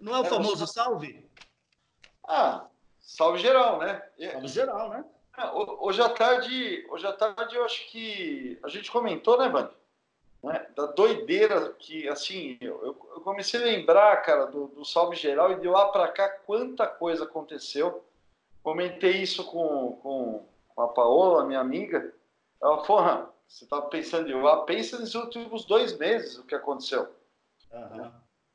Não 0.00 0.14
é 0.14 0.20
o 0.20 0.24
é, 0.24 0.28
famoso 0.28 0.66
salve? 0.66 1.24
Ah, 2.26 2.66
salve 3.04 3.38
geral, 3.38 3.78
né? 3.78 4.02
Salve 4.32 4.48
geral, 4.48 4.88
né? 4.88 5.04
Ah, 5.36 5.52
hoje 5.54 6.00
à 6.00 6.08
tarde, 6.08 6.86
hoje 6.88 7.06
à 7.06 7.12
tarde 7.12 7.56
eu 7.56 7.64
acho 7.64 7.88
que 7.90 8.58
a 8.62 8.68
gente 8.68 8.90
comentou, 8.90 9.36
né, 9.38 9.48
Band? 9.48 9.70
Né? 10.42 10.66
Da 10.76 10.86
doideira 10.86 11.72
que, 11.72 12.08
assim, 12.08 12.56
eu, 12.60 12.84
eu 12.84 13.20
comecei 13.22 13.60
a 13.60 13.64
lembrar, 13.64 14.16
cara, 14.22 14.44
do, 14.46 14.68
do 14.68 14.84
salve 14.84 15.16
geral 15.16 15.52
e 15.52 15.60
de 15.60 15.66
lá 15.66 15.88
para 15.88 16.06
cá 16.08 16.28
quanta 16.28 16.86
coisa 16.86 17.24
aconteceu. 17.24 18.04
Comentei 18.62 19.22
isso 19.22 19.44
com, 19.44 19.98
com, 20.02 20.46
com 20.68 20.82
a 20.82 20.88
Paola, 20.88 21.46
minha 21.46 21.60
amiga. 21.60 22.14
Ela 22.62 22.84
falou, 22.84 23.34
você 23.48 23.66
tá 23.66 23.82
pensando 23.82 24.30
em 24.30 24.40
lá, 24.40 24.62
pensa 24.64 24.98
nos 24.98 25.14
últimos 25.14 25.64
dois 25.64 25.96
meses 25.98 26.38
o 26.38 26.44
que 26.44 26.54
aconteceu. 26.54 27.08
Uhum. 27.72 28.12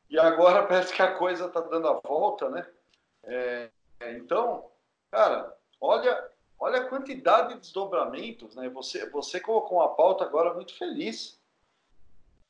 E 0.09 0.17
agora 0.17 0.65
parece 0.65 0.93
que 0.93 1.01
a 1.01 1.15
coisa 1.15 1.49
tá 1.49 1.59
dando 1.59 1.88
a 1.88 1.93
volta, 1.93 2.49
né? 2.49 2.65
É, 3.23 3.69
então, 4.01 4.69
cara, 5.11 5.55
olha, 5.80 6.30
olha 6.57 6.81
a 6.81 6.88
quantidade 6.88 7.53
de 7.53 7.59
desdobramentos, 7.59 8.55
né? 8.55 8.69
Você, 8.69 9.09
você 9.09 9.39
colocou 9.39 9.80
uma 9.80 9.95
pauta 9.95 10.23
agora 10.23 10.53
muito 10.53 10.77
feliz. 10.77 11.39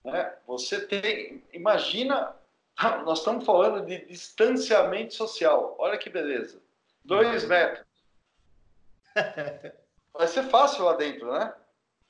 Né? 0.04 0.38
Você 0.48 0.86
tem, 0.86 1.44
imagina, 1.52 2.36
nós 3.06 3.20
estamos 3.20 3.46
falando 3.46 3.86
de 3.86 4.06
distanciamento 4.06 5.14
social. 5.14 5.76
Olha 5.80 5.98
que 5.98 6.10
beleza, 6.10 6.62
dois 7.04 7.46
metros. 7.46 7.86
Vai 10.14 10.28
ser 10.28 10.44
fácil 10.44 10.86
lá 10.86 10.94
dentro, 10.96 11.32
né? 11.32 11.54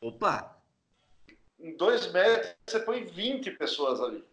Opa! 0.01 0.57
Em 1.59 1.75
dois 1.75 2.11
metros 2.11 2.55
você 2.65 2.79
põe 2.79 3.03
20 3.03 3.51
pessoas 3.51 4.01
ali. 4.01 4.23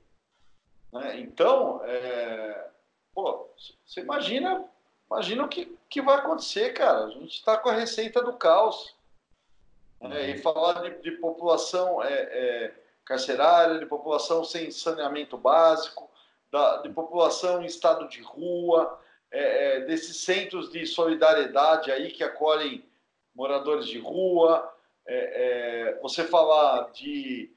Né? 0.92 1.20
Então, 1.20 1.82
é... 1.84 2.70
pô, 3.12 3.48
você 3.84 4.00
imagina 4.00 4.64
Imagina 5.10 5.44
o 5.44 5.48
que, 5.48 5.76
que 5.88 6.02
vai 6.02 6.16
acontecer, 6.16 6.72
cara. 6.72 7.04
A 7.04 7.10
gente 7.10 7.36
está 7.36 7.56
com 7.56 7.68
a 7.68 7.74
receita 7.74 8.22
do 8.22 8.32
caos. 8.32 8.94
Né? 10.00 10.30
E 10.30 10.38
falar 10.38 10.82
de, 10.82 11.02
de 11.02 11.12
população 11.12 12.02
é, 12.02 12.12
é, 12.12 12.74
carcerária, 13.04 13.78
de 13.78 13.86
população 13.86 14.44
sem 14.44 14.70
saneamento 14.70 15.38
básico, 15.38 16.10
da, 16.50 16.78
de 16.78 16.90
população 16.90 17.62
em 17.62 17.66
estado 17.66 18.08
de 18.08 18.20
rua, 18.20 19.00
é, 19.30 19.76
é 19.76 19.80
desses 19.80 20.18
centros 20.18 20.70
de 20.70 20.84
solidariedade 20.86 21.90
aí 21.90 22.10
que 22.10 22.24
acolhem 22.24 22.84
moradores 23.34 23.86
de 23.86 23.98
rua. 23.98 24.72
É, 25.06 25.94
é, 25.94 26.00
você 26.00 26.24
falar 26.24 26.90
de 26.90 27.50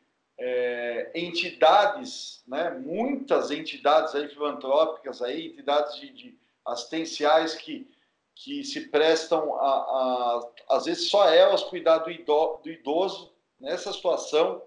entidades, 1.13 2.41
né? 2.47 2.69
muitas 2.69 3.51
entidades 3.51 4.15
aí 4.15 4.29
filantrópicas, 4.29 5.21
aí, 5.21 5.47
entidades 5.47 5.99
de, 5.99 6.09
de 6.11 6.39
assistenciais 6.71 7.55
que, 7.55 7.89
que 8.35 8.63
se 8.63 8.87
prestam 8.89 9.55
a, 9.55 9.69
a, 9.69 10.49
às 10.69 10.85
vezes 10.85 11.09
só 11.09 11.27
elas 11.29 11.63
cuidar 11.63 11.99
do, 11.99 12.11
ido, 12.11 12.59
do 12.63 12.69
idoso 12.69 13.31
nessa 13.59 13.91
situação, 13.91 14.61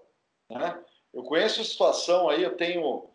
né? 0.49 0.79
Eu 1.13 1.23
conheço 1.23 1.61
a 1.61 1.63
situação 1.63 2.29
aí, 2.29 2.43
eu 2.43 2.57
tenho, 2.57 3.05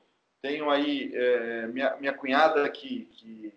tenho 0.40 0.70
aí 0.70 1.10
é, 1.12 1.66
minha, 1.66 1.97
minha 1.97 2.12
cunhada 2.12 2.69
que, 2.69 3.06
que, 3.16 3.55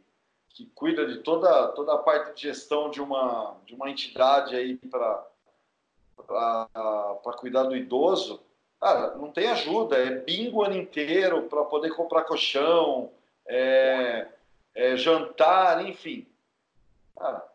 que, 0.49 0.65
cuida 0.73 1.05
de 1.05 1.19
toda, 1.19 1.67
toda 1.69 1.93
a 1.93 1.99
parte 1.99 2.35
de 2.35 2.41
gestão 2.41 2.89
de 2.89 2.99
uma, 2.99 3.55
de 3.65 3.75
uma 3.75 3.89
entidade 3.89 4.55
aí 4.55 4.77
para 4.77 5.23
cuidar 7.37 7.63
do 7.63 7.75
idoso. 7.75 8.41
Cara, 8.79 9.15
não 9.15 9.31
tem 9.31 9.47
ajuda, 9.47 9.95
é 9.97 10.09
bingo 10.09 10.59
o 10.59 10.63
ano 10.63 10.75
inteiro 10.75 11.43
para 11.43 11.63
poder 11.65 11.91
comprar 11.91 12.23
colchão, 12.23 13.11
é, 13.47 14.27
é, 14.75 14.95
jantar, 14.95 15.85
enfim. 15.85 16.27
Cara, 17.17 17.45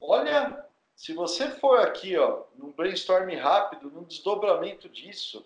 olha, 0.00 0.66
se 0.94 1.12
você 1.12 1.50
for 1.50 1.80
aqui, 1.80 2.16
ó, 2.16 2.44
num 2.56 2.72
brainstorm 2.72 3.34
rápido, 3.36 3.90
num 3.90 4.04
desdobramento 4.04 4.88
disso, 4.88 5.44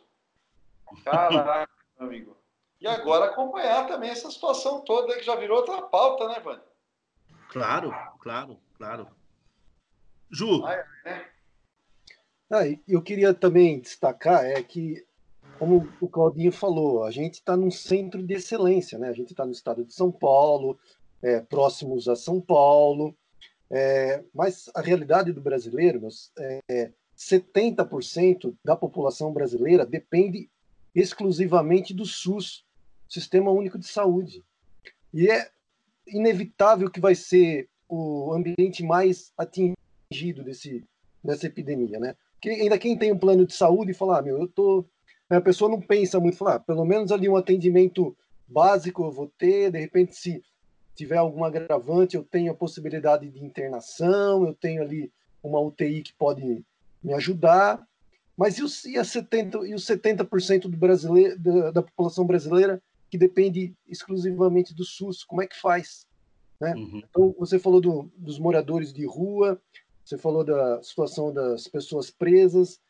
caraca, 1.05 1.71
meu 1.99 2.09
amigo. 2.09 2.37
E 2.81 2.87
agora 2.87 3.27
acompanhar 3.27 3.87
também 3.89 4.11
essa 4.11 4.31
situação 4.31 4.83
toda 4.83 5.17
que 5.17 5.25
já 5.25 5.35
virou 5.35 5.59
outra 5.59 5.83
pauta, 5.83 6.29
né, 6.29 6.39
Vânia? 6.39 6.63
Claro, 7.49 7.93
claro, 8.21 8.61
claro. 8.77 9.09
Ju. 10.31 10.65
Ah, 10.65 10.85
é. 11.05 11.29
ah, 12.51 12.79
eu 12.87 13.03
queria 13.03 13.35
também 13.35 13.81
destacar 13.81 14.45
é 14.45 14.63
que 14.63 15.05
como 15.59 15.89
o 16.01 16.09
Claudinho 16.09 16.53
falou, 16.53 17.05
a 17.05 17.11
gente 17.11 17.35
está 17.35 17.57
num 17.57 17.71
centro 17.71 18.23
de 18.23 18.35
excelência, 18.35 18.99
né? 18.99 19.09
A 19.09 19.13
gente 19.13 19.33
está 19.33 19.45
no 19.45 19.53
estado 19.53 19.85
de 19.85 19.93
São 19.93 20.11
Paulo, 20.11 20.79
é, 21.21 21.41
próximos 21.41 22.09
a 22.09 22.15
São 22.15 22.41
Paulo, 22.41 23.15
é, 23.71 24.23
mas 24.33 24.71
a 24.75 24.81
realidade 24.81 25.33
do 25.33 25.41
brasileiro, 25.41 26.07
é, 26.39 26.93
70% 27.17 28.55
da 28.65 28.77
população 28.77 29.33
brasileira 29.33 29.85
depende 29.85 30.49
exclusivamente 30.95 31.93
do 31.93 32.07
SUS, 32.07 32.65
Sistema 33.09 33.51
Único 33.51 33.79
de 33.79 33.87
Saúde. 33.87 34.45
E 35.13 35.29
é 35.29 35.51
inevitável 36.07 36.91
que 36.91 37.01
vai 37.01 37.15
ser 37.15 37.69
o 37.89 38.33
ambiente 38.33 38.83
mais 38.83 39.33
atingido 39.37 40.45
desse, 40.45 40.85
dessa 41.25 41.47
epidemia, 41.47 41.99
né? 41.99 42.15
Que 42.41 42.51
ainda 42.51 42.79
quem 42.79 42.97
tem 42.97 43.13
um 43.13 43.19
plano 43.19 43.47
de 43.47 43.55
saúde 43.55 43.93
fala, 43.93 44.19
ah, 44.19 44.23
meu, 44.23 44.39
eu 44.39 44.47
tô 44.47 44.85
a 45.37 45.41
pessoa 45.41 45.71
não 45.71 45.81
pensa 45.81 46.19
muito, 46.19 46.37
fala, 46.37 46.55
ah, 46.55 46.61
pelo 46.61 46.85
menos 46.85 47.13
ali 47.13 47.29
um 47.29 47.37
atendimento 47.37 48.17
básico 48.47 49.05
eu 49.05 49.13
vou 49.13 49.31
ter, 49.39 49.71
de 49.71 49.79
repente 49.79 50.17
se 50.17 50.43
tiver 50.95 51.19
algum 51.19 51.45
agravante 51.45 52.17
eu 52.17 52.25
tenho 52.25 52.51
a 52.51 52.55
possibilidade 52.55 53.29
de 53.29 53.45
internação, 53.45 54.47
eu 54.47 54.55
tenho 54.55 54.83
ali 54.83 55.13
uma 55.43 55.61
UTI 55.61 56.03
que 56.03 56.13
pode 56.15 56.65
me 57.03 57.13
ajudar, 57.15 57.87
mas 58.37 58.59
e 58.59 58.63
os, 58.63 58.85
e 58.85 58.97
a 58.97 59.05
70, 59.05 59.67
e 59.67 59.75
os 59.75 59.85
70% 59.85 60.63
do 60.63 60.77
brasileiro, 60.77 61.39
da, 61.39 61.71
da, 61.71 61.83
população 61.83 62.27
brasileira 62.27 62.83
que 63.11 63.19
depende 63.19 63.75
exclusivamente 63.87 64.75
do 64.75 64.85
SUS, 64.85 65.25
como 65.25 65.43
é 65.43 65.47
que 65.47 65.61
faz? 65.61 66.07
Né? 66.61 66.75
Uhum. 66.75 67.03
Então, 67.09 67.35
você 67.39 67.59
falou 67.59 67.81
do, 67.81 68.11
dos 68.17 68.39
moradores 68.39 68.93
de 68.93 69.07
rua, 69.07 69.61
você 70.05 70.17
falou 70.17 70.45
da 70.45 70.83
situação 70.83 71.33
das 71.33 71.69
pessoas 71.69 72.11
presas, 72.11 72.81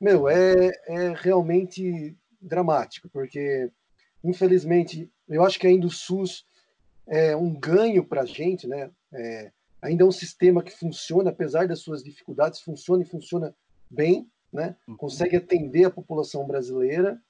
meu, 0.00 0.28
é, 0.28 0.72
é 0.86 1.14
realmente 1.14 2.16
dramático, 2.40 3.08
porque, 3.08 3.70
infelizmente, 4.22 5.10
eu 5.28 5.44
acho 5.44 5.58
que 5.58 5.66
ainda 5.66 5.86
o 5.86 5.90
SUS 5.90 6.46
é 7.06 7.36
um 7.36 7.54
ganho 7.54 8.04
para 8.04 8.22
a 8.22 8.26
gente, 8.26 8.66
né? 8.66 8.90
É, 9.12 9.52
ainda 9.80 10.02
é 10.02 10.06
um 10.06 10.12
sistema 10.12 10.62
que 10.62 10.72
funciona, 10.72 11.30
apesar 11.30 11.68
das 11.68 11.80
suas 11.80 12.02
dificuldades, 12.02 12.60
funciona 12.60 13.02
e 13.02 13.06
funciona 13.06 13.54
bem, 13.90 14.28
né? 14.52 14.76
Uhum. 14.86 14.96
Consegue 14.96 15.36
atender 15.36 15.84
a 15.84 15.90
população 15.90 16.46
brasileira, 16.46 17.20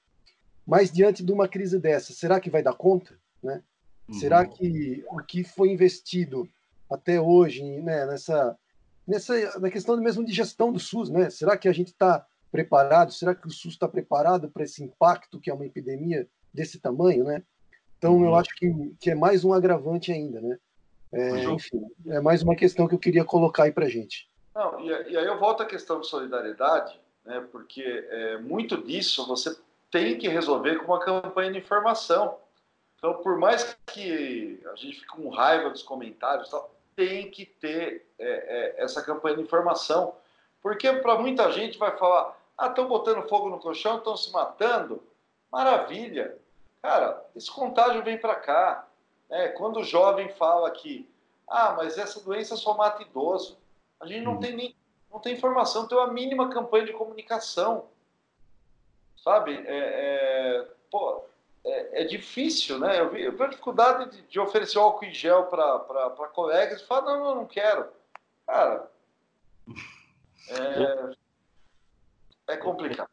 mas 0.67 0.91
diante 0.91 1.23
de 1.23 1.33
uma 1.33 1.49
crise 1.49 1.79
dessa, 1.79 2.13
será 2.13 2.41
que 2.41 2.51
vai 2.51 2.63
dar 2.63 2.75
conta, 2.75 3.19
né? 3.43 3.63
Uhum. 4.09 4.15
Será 4.15 4.47
que 4.47 5.05
o 5.11 5.19
que 5.19 5.45
foi 5.45 5.71
investido 5.71 6.49
até 6.91 7.21
hoje, 7.21 7.63
né, 7.81 8.07
nessa, 8.07 8.57
nessa 9.07 9.59
na 9.59 9.71
questão 9.71 9.97
mesmo 10.01 10.25
de 10.25 10.33
gestão 10.33 10.73
do 10.73 10.79
SUS, 10.79 11.11
né? 11.11 11.31
Será 11.31 11.57
que 11.57 11.69
a 11.69 11.73
gente 11.73 11.89
está 11.89 12.25
preparado? 12.51 13.13
Será 13.13 13.35
que 13.35 13.47
o 13.47 13.51
SUS 13.51 13.75
está 13.75 13.89
preparado 13.89 14.51
para 14.51 14.65
esse 14.65 14.83
impacto 14.83 15.41
que 15.41 15.51
é 15.51 15.55
uma 15.55 15.67
epidemia 15.67 16.29
desse 16.53 16.79
tamanho, 16.79 17.25
né? 17.25 17.43
Então, 17.99 18.17
uhum. 18.17 18.27
eu 18.27 18.35
acho 18.35 18.51
que, 18.57 18.95
que 19.01 19.11
é 19.11 19.15
mais 19.15 19.45
um 19.45 19.53
agravante 19.53 20.13
ainda, 20.13 20.41
né? 20.41 20.59
É, 21.13 21.45
enfim, 21.45 21.83
é 22.09 22.21
mais 22.21 22.43
uma 22.43 22.57
questão 22.57 22.87
que 22.87 22.95
eu 22.95 22.99
queria 22.99 23.25
colocar 23.25 23.65
aí 23.65 23.73
para 23.73 23.89
gente. 23.89 24.29
Não, 24.55 24.81
e, 24.81 24.89
e, 24.89 25.17
aí 25.17 25.27
eu 25.27 25.39
volto 25.39 25.63
à 25.63 25.67
questão 25.67 26.01
de 26.01 26.07
solidariedade, 26.07 26.99
né? 27.25 27.47
Porque 27.53 27.83
é, 27.83 28.39
muito 28.39 28.83
disso 28.83 29.27
você 29.27 29.57
tem 29.91 30.19
que 30.19 30.29
resolver 30.29 30.77
com 30.77 30.93
uma 30.93 31.01
campanha 31.01 31.53
de 31.53 31.59
informação. 31.59 32.37
Então, 32.99 33.15
por 33.23 33.39
mais 33.39 33.77
que 33.87 34.61
a 34.73 34.75
gente 34.75 35.01
fique 35.01 35.07
com 35.07 35.29
raiva 35.29 35.71
dos 35.71 35.83
comentários, 35.83 36.51
tal, 36.51 36.75
tem 36.95 37.31
que 37.31 37.47
ter 37.47 38.07
é, 38.19 38.77
é, 38.79 38.83
essa 38.83 39.03
campanha 39.03 39.37
de 39.37 39.43
informação 39.43 40.15
porque 40.67 40.93
para 40.95 41.17
muita 41.17 41.53
gente 41.53 41.79
vai 41.79 41.97
falar: 41.97 42.36
ah, 42.57 42.69
estão 42.69 42.89
botando 42.89 43.29
fogo 43.29 43.51
no 43.51 43.59
colchão, 43.59 43.99
estão 43.99 44.17
se 44.17 44.33
matando. 44.33 45.03
Maravilha. 45.51 46.39
Cara, 46.81 47.25
esse 47.35 47.51
contágio 47.51 48.03
vem 48.03 48.19
para 48.19 48.35
cá. 48.35 48.87
É, 49.29 49.49
quando 49.49 49.81
o 49.81 49.85
jovem 49.85 50.29
fala 50.35 50.71
que 50.71 51.09
Ah, 51.49 51.75
mas 51.77 51.99
essa 51.99 52.21
doença 52.21 52.57
só 52.57 52.75
mata 52.75 53.03
idoso. 53.03 53.59
A 54.01 54.07
gente 54.07 54.25
não 54.25 54.35
hum. 54.35 54.41
tem 54.41 54.55
nem 54.55 54.77
não 55.11 55.21
tem 55.21 55.35
informação, 55.35 55.83
não 55.83 55.89
tem 55.89 55.97
uma 55.97 56.13
mínima 56.13 56.51
campanha 56.51 56.87
de 56.87 56.93
comunicação. 56.93 57.87
Sabe? 59.23 59.55
É, 59.67 59.77
é 59.77 60.69
pô, 60.91 61.25
é, 61.65 62.03
é, 62.03 62.05
difícil, 62.05 62.79
né? 62.79 63.01
Eu 63.01 63.11
vi, 63.11 63.23
eu 63.23 63.33
vi 63.33 63.43
a 63.43 63.49
dificuldade 63.49 64.11
de, 64.11 64.23
de 64.23 64.41
oferecer 64.41 64.79
álcool 64.79 65.05
em 65.05 65.13
gel 65.13 65.47
para 65.47 66.29
colegas 66.33 66.81
e 66.81 66.87
falar, 66.87 67.03
não, 67.03 67.25
não, 67.25 67.35
não 67.37 67.47
quero. 67.47 67.89
Cara, 68.47 68.91
é, 70.51 71.17
é 72.49 72.57
complicado. 72.57 73.09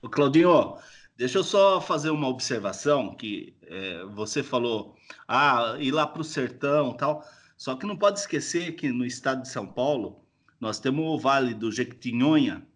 O 0.00 0.08
Claudinho, 0.08 0.76
deixa 1.16 1.38
eu 1.38 1.44
só 1.44 1.80
fazer 1.80 2.10
uma 2.10 2.28
observação 2.28 3.14
que 3.14 3.56
é, 3.62 4.04
você 4.04 4.42
falou, 4.42 4.94
ah, 5.26 5.76
ir 5.78 5.90
lá 5.90 6.06
para 6.06 6.20
o 6.20 6.24
sertão 6.24 6.92
tal. 6.92 7.24
Só 7.56 7.74
que 7.74 7.86
não 7.86 7.96
pode 7.96 8.20
esquecer 8.20 8.76
que 8.76 8.90
no 8.92 9.04
estado 9.04 9.42
de 9.42 9.48
São 9.48 9.66
Paulo 9.66 10.24
nós 10.60 10.78
temos 10.78 11.04
o 11.04 11.18
Vale 11.18 11.54
do 11.54 11.72
Jequitinhonha, 11.72 12.66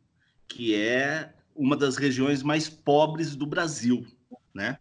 que 0.49 0.75
é 0.75 1.33
uma 1.55 1.77
das 1.77 1.97
regiões 1.97 2.43
mais 2.43 2.69
pobres 2.69 3.37
do 3.37 3.47
Brasil, 3.47 4.05
né? 4.55 4.79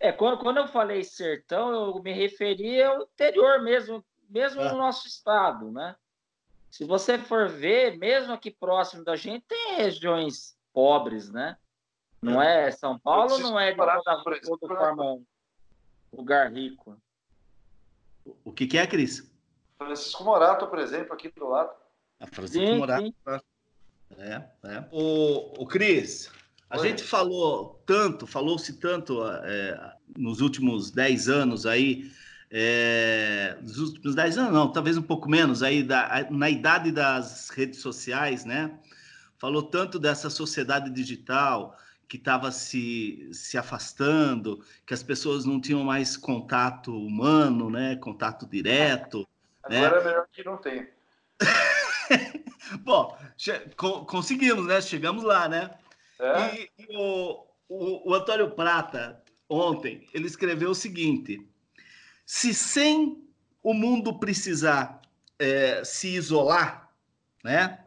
É, 0.00 0.12
quando, 0.12 0.38
quando 0.38 0.58
eu 0.58 0.66
falei 0.66 1.02
sertão, 1.04 1.72
eu 1.72 2.02
me 2.02 2.12
referi 2.12 2.82
ao 2.82 3.02
interior 3.02 3.62
mesmo, 3.62 4.04
mesmo 4.28 4.62
no 4.62 4.76
nosso 4.76 5.06
estado, 5.06 5.70
né? 5.70 5.96
Se 6.74 6.82
você 6.84 7.16
for 7.16 7.48
ver, 7.48 7.96
mesmo 7.98 8.32
aqui 8.32 8.50
próximo 8.50 9.04
da 9.04 9.14
gente, 9.14 9.44
tem 9.46 9.76
regiões 9.76 10.56
pobres, 10.72 11.30
né? 11.30 11.56
Não 12.20 12.42
é 12.42 12.68
São 12.72 12.98
Paulo, 12.98 13.38
não 13.38 13.60
é 13.60 13.70
de 13.70 13.76
toda, 13.76 14.40
toda 14.40 14.74
forma 14.74 15.22
lugar 16.12 16.52
rico. 16.52 17.00
O 18.44 18.52
que, 18.52 18.66
que 18.66 18.76
é, 18.76 18.84
Cris? 18.88 19.32
Francisco 19.78 20.24
Morato, 20.24 20.66
por 20.66 20.80
exemplo, 20.80 21.14
aqui 21.14 21.30
do 21.30 21.46
lado. 21.46 21.70
A 22.18 22.26
Francisco 22.26 22.66
sim, 22.66 22.76
Morato. 22.76 23.04
Sim. 23.04 23.14
É, 24.18 24.44
é. 24.64 24.88
O, 24.90 25.62
o 25.62 25.66
Cris, 25.68 26.28
a 26.68 26.80
Oi. 26.80 26.88
gente 26.88 27.04
falou 27.04 27.80
tanto, 27.86 28.26
falou-se 28.26 28.80
tanto 28.80 29.24
é, 29.24 29.96
nos 30.18 30.40
últimos 30.40 30.90
10 30.90 31.28
anos 31.28 31.66
aí, 31.66 32.10
é, 32.56 33.58
nos 33.60 33.80
últimos 33.80 34.14
10 34.14 34.38
anos, 34.38 34.52
não, 34.52 34.70
talvez 34.70 34.96
um 34.96 35.02
pouco 35.02 35.28
menos, 35.28 35.60
aí 35.60 35.82
da, 35.82 36.24
na 36.30 36.48
idade 36.48 36.92
das 36.92 37.50
redes 37.50 37.80
sociais, 37.80 38.44
né? 38.44 38.78
Falou 39.38 39.60
tanto 39.60 39.98
dessa 39.98 40.30
sociedade 40.30 40.88
digital 40.90 41.76
que 42.08 42.16
estava 42.16 42.52
se, 42.52 43.28
se 43.32 43.58
afastando, 43.58 44.64
que 44.86 44.94
as 44.94 45.02
pessoas 45.02 45.44
não 45.44 45.60
tinham 45.60 45.82
mais 45.82 46.16
contato 46.16 46.96
humano, 46.96 47.68
né? 47.68 47.96
Contato 47.96 48.46
direto. 48.46 49.26
Agora 49.60 49.96
né? 49.96 50.00
é 50.00 50.04
melhor 50.04 50.26
que 50.32 50.44
não 50.44 50.56
tenha. 50.56 50.88
Bom, 52.84 53.18
conseguimos, 54.06 54.64
né? 54.66 54.80
Chegamos 54.80 55.24
lá, 55.24 55.48
né? 55.48 55.72
É? 56.20 56.54
E, 56.54 56.70
e 56.78 56.96
o, 56.96 57.44
o, 57.68 58.10
o 58.10 58.14
Antônio 58.14 58.52
Prata, 58.52 59.20
ontem, 59.48 60.06
ele 60.14 60.28
escreveu 60.28 60.70
o 60.70 60.74
seguinte: 60.74 61.44
se 62.26 62.54
sem 62.54 63.22
o 63.62 63.72
mundo 63.74 64.18
precisar 64.18 65.00
é, 65.38 65.84
se 65.84 66.08
isolar, 66.08 66.90
né? 67.42 67.84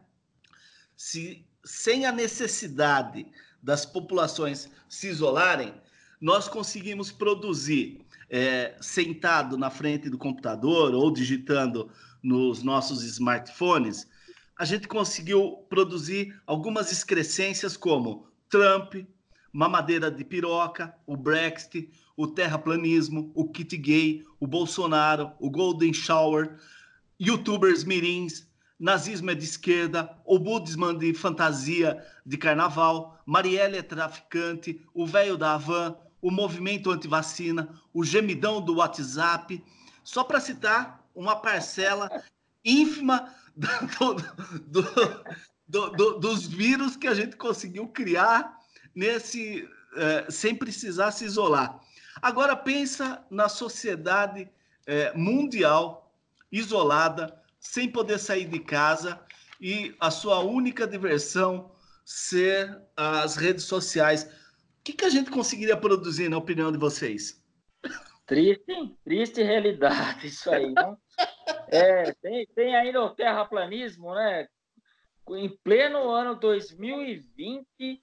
Se 0.96 1.44
sem 1.64 2.06
a 2.06 2.12
necessidade 2.12 3.26
das 3.62 3.84
populações 3.84 4.70
se 4.88 5.08
isolarem, 5.08 5.74
nós 6.20 6.48
conseguimos 6.48 7.12
produzir 7.12 8.04
é, 8.30 8.76
sentado 8.80 9.56
na 9.56 9.70
frente 9.70 10.08
do 10.08 10.18
computador 10.18 10.94
ou 10.94 11.10
digitando 11.10 11.90
nos 12.22 12.62
nossos 12.62 13.02
smartphones, 13.04 14.08
a 14.58 14.64
gente 14.64 14.88
conseguiu 14.88 15.64
produzir 15.68 16.40
algumas 16.46 16.90
excrescências 16.90 17.76
como 17.76 18.26
Trump, 18.48 18.94
mamadeira 19.52 20.10
de 20.10 20.24
piroca, 20.24 20.94
o 21.06 21.16
Brexit, 21.16 21.90
o 22.18 22.26
terraplanismo, 22.26 23.30
o 23.32 23.48
kit 23.48 23.76
gay, 23.76 24.24
o 24.40 24.46
Bolsonaro, 24.46 25.30
o 25.38 25.48
Golden 25.48 25.92
Shower, 25.92 26.58
youtubers 27.18 27.84
mirins, 27.84 28.44
nazismo 28.78 29.30
é 29.30 29.36
de 29.36 29.44
esquerda, 29.44 30.18
o 30.24 30.36
budismo 30.36 30.92
de 30.92 31.14
fantasia 31.14 32.04
de 32.26 32.36
carnaval, 32.36 33.22
Marielle 33.24 33.78
é 33.78 33.82
traficante, 33.82 34.84
o 34.92 35.06
velho 35.06 35.36
da 35.36 35.54
Havan, 35.54 35.96
o 36.20 36.28
movimento 36.28 36.90
antivacina, 36.90 37.68
o 37.94 38.02
gemidão 38.02 38.60
do 38.60 38.78
WhatsApp, 38.78 39.64
só 40.02 40.24
para 40.24 40.40
citar 40.40 41.08
uma 41.14 41.36
parcela 41.36 42.10
ínfima 42.64 43.32
do, 43.54 44.82
do, 45.68 45.90
do, 45.90 46.18
dos 46.18 46.48
vírus 46.48 46.96
que 46.96 47.06
a 47.06 47.14
gente 47.14 47.36
conseguiu 47.36 47.86
criar 47.86 48.58
nesse 48.92 49.68
é, 49.96 50.26
sem 50.28 50.54
precisar 50.54 51.12
se 51.12 51.24
isolar. 51.24 51.80
Agora 52.20 52.56
pensa 52.56 53.24
na 53.30 53.48
sociedade 53.48 54.50
é, 54.86 55.12
mundial 55.14 56.14
isolada, 56.50 57.40
sem 57.60 57.90
poder 57.90 58.18
sair 58.18 58.46
de 58.46 58.58
casa 58.58 59.20
e 59.60 59.94
a 60.00 60.10
sua 60.10 60.40
única 60.40 60.86
diversão 60.86 61.72
ser 62.04 62.80
as 62.96 63.36
redes 63.36 63.64
sociais. 63.64 64.24
O 64.24 64.84
que, 64.84 64.92
que 64.94 65.04
a 65.04 65.10
gente 65.10 65.30
conseguiria 65.30 65.76
produzir, 65.76 66.28
na 66.28 66.38
opinião 66.38 66.72
de 66.72 66.78
vocês? 66.78 67.44
Triste, 68.24 68.96
triste 69.04 69.42
realidade 69.42 70.26
isso 70.26 70.50
aí, 70.50 70.72
não? 70.72 70.96
É, 71.68 72.12
tem, 72.14 72.46
tem 72.54 72.74
ainda 72.74 73.02
o 73.02 73.10
terraplanismo, 73.10 74.14
né? 74.14 74.48
Em 75.30 75.48
pleno 75.62 76.10
ano 76.10 76.34
2020, 76.34 78.02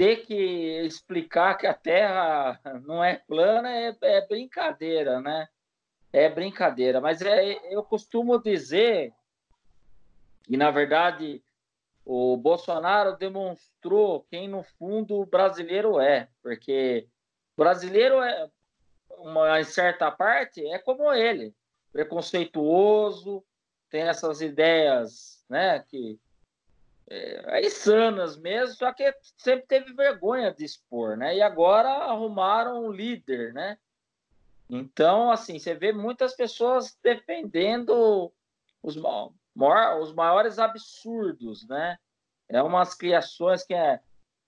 ter 0.00 0.24
que 0.24 0.80
explicar 0.86 1.58
que 1.58 1.66
a 1.66 1.74
Terra 1.74 2.58
não 2.86 3.04
é 3.04 3.16
plana 3.16 3.70
é, 3.70 3.94
é 4.00 4.26
brincadeira, 4.26 5.20
né? 5.20 5.46
É 6.10 6.26
brincadeira. 6.26 7.02
Mas 7.02 7.20
é, 7.20 7.60
eu 7.70 7.82
costumo 7.82 8.42
dizer 8.42 9.12
que, 10.42 10.56
na 10.56 10.70
verdade, 10.70 11.44
o 12.02 12.34
Bolsonaro 12.38 13.14
demonstrou 13.18 14.24
quem, 14.30 14.48
no 14.48 14.62
fundo, 14.62 15.20
o 15.20 15.26
brasileiro 15.26 16.00
é. 16.00 16.30
Porque 16.42 17.06
o 17.54 17.62
brasileiro, 17.62 18.22
é, 18.22 18.48
uma, 19.18 19.60
em 19.60 19.64
certa 19.64 20.10
parte, 20.10 20.66
é 20.66 20.78
como 20.78 21.12
ele 21.12 21.54
preconceituoso, 21.92 23.44
tem 23.90 24.08
essas 24.08 24.40
ideias, 24.40 25.44
né, 25.46 25.80
que 25.80 26.18
é, 27.10 27.66
insanas 27.66 28.38
mesmo, 28.38 28.76
só 28.76 28.92
que 28.92 29.12
sempre 29.36 29.66
teve 29.66 29.92
vergonha 29.92 30.54
de 30.54 30.64
expor, 30.64 31.16
né? 31.16 31.36
E 31.36 31.42
agora 31.42 31.88
arrumaram 31.88 32.84
um 32.84 32.90
líder, 32.90 33.52
né? 33.52 33.76
Então, 34.68 35.30
assim, 35.30 35.58
você 35.58 35.74
vê 35.74 35.92
muitas 35.92 36.34
pessoas 36.34 36.96
defendendo 37.02 38.32
os, 38.82 38.96
maior, 38.96 40.00
os 40.00 40.14
maiores 40.14 40.58
absurdos, 40.58 41.66
né? 41.66 41.98
É 42.48 42.62
umas 42.62 42.94
criações 42.94 43.64
que 43.64 43.74
é. 43.74 44.00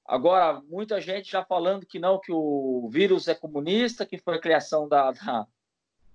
Agora, 0.04 0.60
muita 0.62 1.00
gente 1.00 1.30
já 1.30 1.44
falando 1.44 1.86
que 1.86 1.98
não, 1.98 2.20
que 2.20 2.32
o 2.32 2.88
vírus 2.90 3.28
é 3.28 3.34
comunista, 3.34 4.06
que 4.06 4.18
foi 4.18 4.36
a 4.36 4.40
criação 4.40 4.88
da, 4.88 5.12
da 5.12 5.46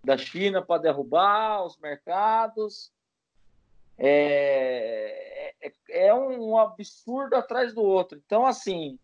da 0.08 0.18
China 0.18 0.62
para 0.62 0.82
derrubar 0.82 1.66
os 1.66 1.78
mercados. 1.78 2.92
É, 3.98 5.27
é, 5.90 6.08
é, 6.08 6.14
um 6.14 6.58
absurdo 6.58 7.36
atrás 7.36 7.74
do 7.74 7.82
outro. 7.82 8.22
Então, 8.26 8.46
assim, 8.46 9.00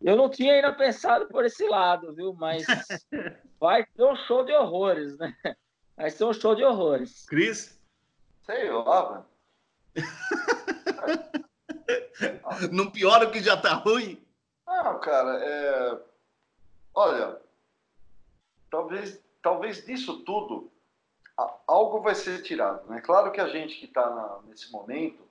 eu 0.00 0.16
não 0.16 0.28
tinha 0.28 0.54
ainda 0.54 0.72
pensado 0.72 1.26
por 1.28 1.44
esse 1.44 1.66
lado, 1.68 2.14
viu? 2.14 2.34
Mas 2.34 2.66
vai 3.60 3.86
ser 3.94 4.04
um 4.04 4.16
show 4.16 4.44
de 4.44 4.52
horrores, 4.52 5.16
né? 5.18 5.34
Vai 5.96 6.10
ser 6.10 6.24
um 6.24 6.32
show 6.32 6.54
de 6.54 6.64
horrores. 6.64 7.24
Cris? 7.26 7.80
Sei 8.44 8.70
lá, 8.70 9.10
mano. 9.10 9.26
não 12.70 12.90
piora 12.90 13.26
o 13.26 13.30
que 13.30 13.42
já 13.42 13.56
tá 13.56 13.74
ruim? 13.74 14.22
Não, 14.66 15.00
cara, 15.00 15.42
é... 15.42 15.98
olha, 16.94 17.40
talvez 18.70 19.24
talvez 19.42 19.86
disso 19.86 20.22
tudo 20.24 20.70
algo 21.66 22.00
vai 22.00 22.14
ser 22.14 22.42
tirado. 22.42 22.86
Né? 22.88 23.00
Claro 23.00 23.30
que 23.30 23.40
a 23.40 23.48
gente 23.48 23.76
que 23.76 23.86
está 23.86 24.40
nesse 24.46 24.70
momento 24.72 25.25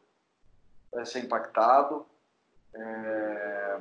vai 0.95 1.05
ser 1.05 1.19
impactado, 1.19 2.05
é, 2.73 3.79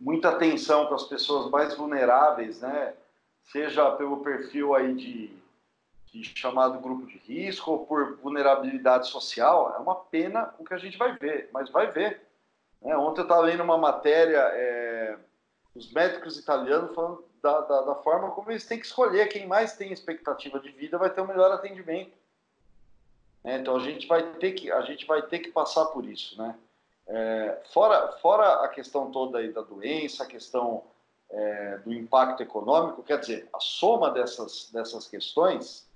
muita 0.00 0.30
atenção 0.30 0.86
para 0.86 0.96
as 0.96 1.04
pessoas 1.04 1.50
mais 1.50 1.74
vulneráveis, 1.74 2.60
né? 2.60 2.94
seja 3.44 3.90
pelo 3.92 4.18
perfil 4.18 4.74
aí 4.74 4.94
de, 4.94 5.32
de, 6.06 6.24
chamado 6.38 6.80
grupo 6.80 7.06
de 7.06 7.18
risco 7.18 7.70
ou 7.70 7.86
por 7.86 8.16
vulnerabilidade 8.16 9.08
social, 9.08 9.74
é 9.76 9.78
uma 9.78 9.94
pena 9.94 10.54
o 10.58 10.64
que 10.64 10.74
a 10.74 10.78
gente 10.78 10.98
vai 10.98 11.16
ver, 11.16 11.48
mas 11.52 11.70
vai 11.70 11.90
ver. 11.90 12.20
Né? 12.82 12.96
Ontem 12.96 13.20
eu 13.20 13.24
estava 13.24 13.42
lendo 13.42 13.62
uma 13.62 13.78
matéria, 13.78 14.38
é, 14.38 15.18
os 15.74 15.92
médicos 15.92 16.38
italianos 16.38 16.94
falando 16.94 17.24
da, 17.42 17.60
da, 17.60 17.80
da, 17.82 17.94
forma 17.96 18.30
como 18.32 18.50
eles 18.50 18.66
têm 18.66 18.80
que 18.80 18.86
escolher 18.86 19.28
quem 19.28 19.46
mais 19.46 19.76
tem 19.76 19.92
expectativa 19.92 20.58
de 20.58 20.70
vida 20.70 20.98
vai 20.98 21.08
ter 21.08 21.20
o 21.20 21.24
um 21.24 21.28
melhor 21.28 21.52
atendimento. 21.52 22.12
Né? 23.48 23.56
Então 23.56 23.76
a 23.76 23.80
gente 23.80 24.06
vai 24.06 24.22
ter 24.34 24.52
que 24.52 24.70
a 24.70 24.82
gente 24.82 25.06
vai 25.06 25.22
ter 25.22 25.38
que 25.38 25.50
passar 25.50 25.86
por 25.86 26.04
isso, 26.04 26.36
né? 26.36 26.54
É, 27.06 27.62
fora 27.72 28.12
fora 28.18 28.62
a 28.62 28.68
questão 28.68 29.10
toda 29.10 29.38
aí 29.38 29.50
da 29.50 29.62
doença, 29.62 30.22
a 30.22 30.26
questão 30.26 30.84
é, 31.30 31.78
do 31.78 31.90
impacto 31.90 32.42
econômico, 32.42 33.02
quer 33.02 33.18
dizer, 33.18 33.48
a 33.54 33.58
soma 33.58 34.10
dessas 34.10 34.70
dessas 34.70 35.08
questões 35.08 35.88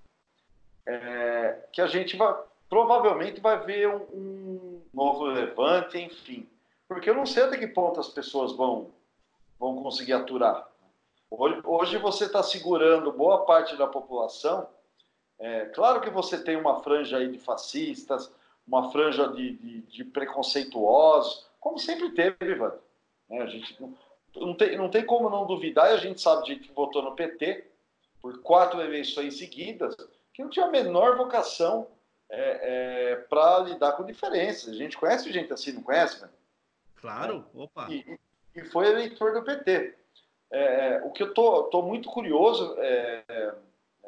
é, 0.87 1.59
que 1.71 1.83
a 1.83 1.87
gente 1.87 2.17
vai 2.17 2.35
provavelmente 2.71 3.39
vai 3.39 3.63
ver 3.63 3.87
um, 3.87 4.01
um 4.15 4.83
novo 4.95 5.25
levante, 5.25 5.99
enfim, 5.99 6.49
porque 6.89 7.11
eu 7.11 7.15
não 7.15 7.27
sei 7.27 7.43
até 7.43 7.59
que 7.59 7.67
ponto 7.67 8.01
as 8.01 8.09
pessoas 8.09 8.53
vão 8.53 8.91
vão 9.59 9.83
conseguir 9.83 10.15
aturar. 10.15 10.67
Hoje, 11.31 11.61
hoje 11.65 11.99
você 11.99 12.25
está 12.25 12.43
segurando 12.43 13.13
boa 13.13 13.45
parte 13.45 13.77
da 13.77 13.87
população 13.87 14.67
é, 15.43 15.65
claro 15.67 16.01
que 16.01 16.09
você 16.09 16.39
tem 16.39 16.57
uma 16.57 16.85
franja 16.85 17.17
aí 17.17 17.29
de 17.29 17.37
fascistas, 17.37 18.33
uma 18.65 18.93
franja 18.93 19.27
de, 19.27 19.55
de, 19.55 19.81
de 19.81 20.05
preconceituosos, 20.05 21.45
como 21.59 21.81
sempre 21.81 22.11
teve, 22.11 22.37
Ivan. 22.43 22.73
Né? 23.29 23.43
A 23.43 23.47
gente 23.47 23.77
não, 23.83 23.93
não, 24.37 24.55
tem, 24.55 24.77
não 24.77 24.89
tem 24.89 25.05
como 25.05 25.29
não 25.29 25.45
duvidar, 25.45 25.91
e 25.91 25.95
a 25.95 25.97
gente 25.97 26.21
sabe 26.21 26.45
de 26.45 26.57
que 26.57 26.73
votou 26.73 27.03
no 27.03 27.17
PT 27.17 27.67
por 28.21 28.41
quatro 28.41 28.81
eleições 28.81 29.37
seguidas, 29.37 29.97
que 30.33 30.45
não 30.45 30.49
tinha 30.49 30.67
a 30.67 30.71
menor 30.71 31.17
vocação 31.17 31.89
é, 32.31 33.11
é, 33.11 33.17
para 33.17 33.59
lidar 33.65 33.93
com 33.93 34.05
diferenças. 34.05 34.69
A 34.69 34.77
gente 34.77 34.97
conhece 34.97 35.33
gente 35.33 35.53
assim, 35.53 35.73
não 35.73 35.83
conhece, 35.83 36.21
velho? 36.21 36.33
Claro, 37.01 37.45
opa. 37.53 37.89
E, 37.91 38.17
e, 38.55 38.65
foi 38.67 38.87
eleitor 38.87 39.35
do 39.35 39.43
PT. 39.43 39.99
É, 40.53 41.03
o 41.05 41.11
que 41.11 41.25
eu 41.25 41.35
tô, 41.35 41.65
tô 41.65 41.83
muito 41.83 42.09
curioso 42.09 42.77
é, 42.79 43.55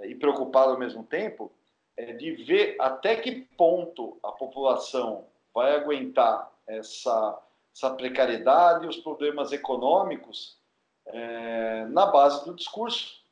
e 0.03 0.15
preocupado 0.15 0.73
ao 0.73 0.79
mesmo 0.79 1.05
tempo 1.05 1.53
é 1.97 2.13
de 2.13 2.33
ver 2.33 2.77
até 2.81 3.17
que 3.17 3.43
ponto 3.57 4.19
a 4.23 4.33
população 4.33 5.27
vai 5.55 5.77
aguentar 5.77 6.51
essa, 6.67 7.41
essa 7.75 7.91
precariedade 7.91 8.85
e 8.85 8.89
os 8.89 8.97
problemas 8.97 9.53
econômicos 9.53 10.59
é, 11.07 11.85
na 11.87 12.07
base 12.07 12.45
do 12.45 12.55
discurso. 12.55 13.23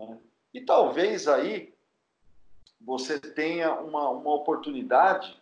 Né? 0.00 0.18
E 0.54 0.60
talvez 0.60 1.28
aí 1.28 1.74
você 2.80 3.18
tenha 3.18 3.74
uma, 3.74 4.08
uma 4.08 4.34
oportunidade 4.34 5.38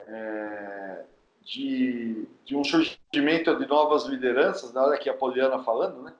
é, 0.00 1.04
de, 1.40 2.26
de 2.44 2.56
um 2.56 2.64
surgimento 2.64 3.58
de 3.58 3.66
novas 3.66 4.04
lideranças, 4.04 4.72
na 4.72 4.82
hora 4.82 4.98
que 4.98 5.08
a 5.08 5.14
Poliana 5.16 5.62
falando, 5.62 6.02
né? 6.02 6.14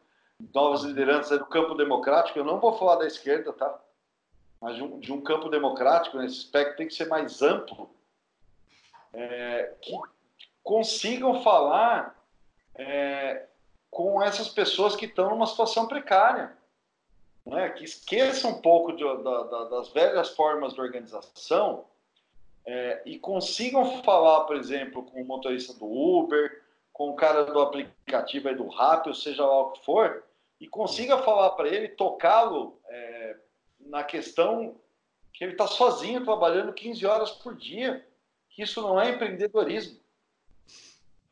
Novas 0.54 0.82
lideranças 0.82 1.38
do 1.38 1.46
campo 1.46 1.74
democrático, 1.74 2.38
eu 2.38 2.44
não 2.44 2.58
vou 2.58 2.76
falar 2.78 2.96
da 2.96 3.06
esquerda, 3.06 3.52
tá? 3.52 3.78
Mas 4.60 4.76
de 4.76 4.82
um, 4.82 4.98
de 4.98 5.12
um 5.12 5.20
campo 5.20 5.48
democrático, 5.48 6.18
nesse 6.18 6.38
aspecto, 6.38 6.76
tem 6.76 6.86
que 6.86 6.94
ser 6.94 7.06
mais 7.08 7.42
amplo, 7.42 7.90
é, 9.12 9.74
que 9.80 9.92
consigam 10.62 11.42
falar 11.42 12.16
é, 12.74 13.46
com 13.90 14.22
essas 14.22 14.48
pessoas 14.48 14.96
que 14.96 15.06
estão 15.06 15.30
numa 15.30 15.46
situação 15.46 15.86
precária, 15.86 16.56
né? 17.44 17.68
que 17.70 17.84
esqueçam 17.84 18.52
um 18.52 18.60
pouco 18.60 18.92
de, 18.92 19.04
da, 19.04 19.42
da, 19.42 19.64
das 19.64 19.88
velhas 19.90 20.30
formas 20.30 20.72
de 20.72 20.80
organização 20.80 21.84
é, 22.64 23.02
e 23.04 23.18
consigam 23.18 24.02
falar, 24.02 24.44
por 24.44 24.56
exemplo, 24.56 25.02
com 25.02 25.20
o 25.20 25.26
motorista 25.26 25.74
do 25.74 25.86
Uber, 25.86 26.62
com 26.92 27.10
o 27.10 27.16
cara 27.16 27.44
do 27.44 27.60
aplicativo 27.60 28.54
do 28.54 28.68
Rappi, 28.68 29.08
ou 29.08 29.14
seja 29.14 29.44
lá 29.44 29.60
o 29.60 29.72
que 29.72 29.84
for, 29.84 30.22
e 30.62 30.68
consiga 30.68 31.18
falar 31.18 31.50
para 31.50 31.68
ele, 31.68 31.88
tocá-lo 31.88 32.78
é, 32.88 33.36
na 33.80 34.04
questão 34.04 34.76
que 35.32 35.42
ele 35.42 35.54
está 35.54 35.66
sozinho 35.66 36.24
trabalhando 36.24 36.72
15 36.72 37.04
horas 37.04 37.32
por 37.32 37.56
dia, 37.56 38.06
que 38.48 38.62
isso 38.62 38.80
não 38.80 39.00
é 39.00 39.10
empreendedorismo. 39.10 39.98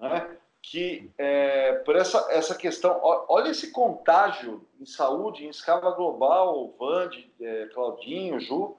Né? 0.00 0.36
Que 0.60 1.12
é, 1.16 1.74
por 1.74 1.94
essa, 1.94 2.26
essa 2.32 2.56
questão, 2.56 3.00
olha 3.28 3.50
esse 3.50 3.70
contágio 3.70 4.66
em 4.80 4.84
saúde 4.84 5.46
em 5.46 5.50
escala 5.50 5.92
global, 5.92 6.74
Vand, 6.76 7.10
é, 7.40 7.66
Claudinho, 7.66 8.40
Ju. 8.40 8.76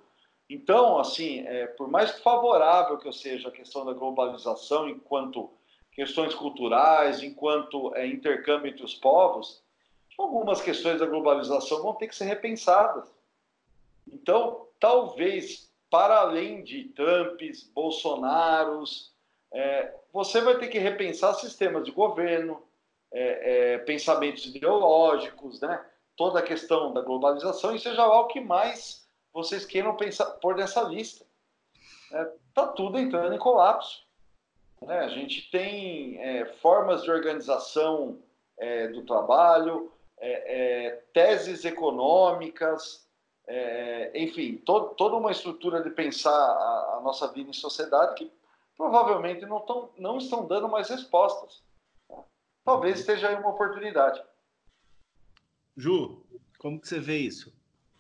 Então, 0.50 1.00
assim, 1.00 1.48
é, 1.48 1.66
por 1.66 1.88
mais 1.88 2.20
favorável 2.20 2.98
que 2.98 3.08
eu 3.08 3.14
seja 3.14 3.48
a 3.48 3.54
questão 3.54 3.86
da 3.86 3.94
globalização 3.94 4.90
enquanto 4.90 5.50
questões 5.94 6.36
culturais, 6.36 7.24
enquanto 7.24 7.96
é, 7.96 8.06
intercâmbio 8.06 8.70
entre 8.70 8.84
os 8.84 8.94
povos, 8.94 9.61
algumas 10.22 10.62
questões 10.62 11.00
da 11.00 11.06
globalização 11.06 11.82
vão 11.82 11.94
ter 11.94 12.08
que 12.08 12.16
ser 12.16 12.26
repensadas. 12.26 13.14
Então, 14.08 14.68
talvez, 14.80 15.72
para 15.90 16.20
além 16.20 16.64
de 16.64 16.86
Trumps, 16.90 17.64
Bolsonaros, 17.64 19.14
é, 19.54 19.94
você 20.12 20.42
vai 20.42 20.58
ter 20.58 20.68
que 20.68 20.80
repensar 20.80 21.34
sistemas 21.36 21.84
de 21.86 21.92
governo, 21.92 22.62
é, 23.12 23.74
é, 23.74 23.78
pensamentos 23.80 24.46
ideológicos, 24.46 25.60
né? 25.62 25.86
toda 26.16 26.40
a 26.40 26.44
questão 26.44 26.94
da 26.94 27.02
globalização, 27.02 27.76
e 27.76 27.80
seja 27.80 28.06
lá 28.06 28.22
o 28.22 28.28
que 28.28 28.40
mais 28.40 29.08
vocês 29.34 29.66
queiram 29.66 29.96
pensar, 29.96 30.26
pôr 30.40 30.56
nessa 30.56 30.82
lista. 30.84 31.26
Está 32.06 32.64
é, 32.64 32.68
tudo 32.76 33.00
entrando 33.00 33.34
em 33.34 33.40
colapso. 33.40 34.06
Né? 34.82 35.00
A 35.00 35.10
gente 35.10 35.50
tem 35.50 36.20
é, 36.20 36.46
formas 36.62 37.04
de 37.04 37.12
organização 37.12 38.20
é, 38.58 38.88
do 38.90 39.04
trabalho, 39.04 39.92
é, 40.22 40.86
é, 40.86 40.90
teses 41.14 41.66
econômicas, 41.66 43.08
é, 43.48 44.12
enfim, 44.16 44.58
to, 44.58 44.94
toda 44.96 45.16
uma 45.18 45.32
estrutura 45.32 45.82
de 45.82 45.90
pensar 45.90 46.32
a, 46.32 46.98
a, 46.98 47.02
nossa 47.04 47.28
vida 47.34 47.50
em 47.50 47.54
sociedade 47.54 48.14
que 48.14 48.32
provavelmente 48.78 49.46
não, 49.48 49.60
tão, 49.62 49.90
não 49.98 50.18
estão 50.20 50.48
dando 50.48 50.70
mais 50.70 50.90
respostas. 50.90 51.64
Talvez 52.64 52.96
uhum. 52.96 53.00
esteja 53.02 53.30
aí 53.30 53.36
uma 53.36 53.50
oportunidade. 53.50 54.22
Ju, 55.76 56.24
como 56.60 56.80
que 56.80 56.88
você 56.88 57.00
vê 57.00 57.18
isso? 57.18 57.52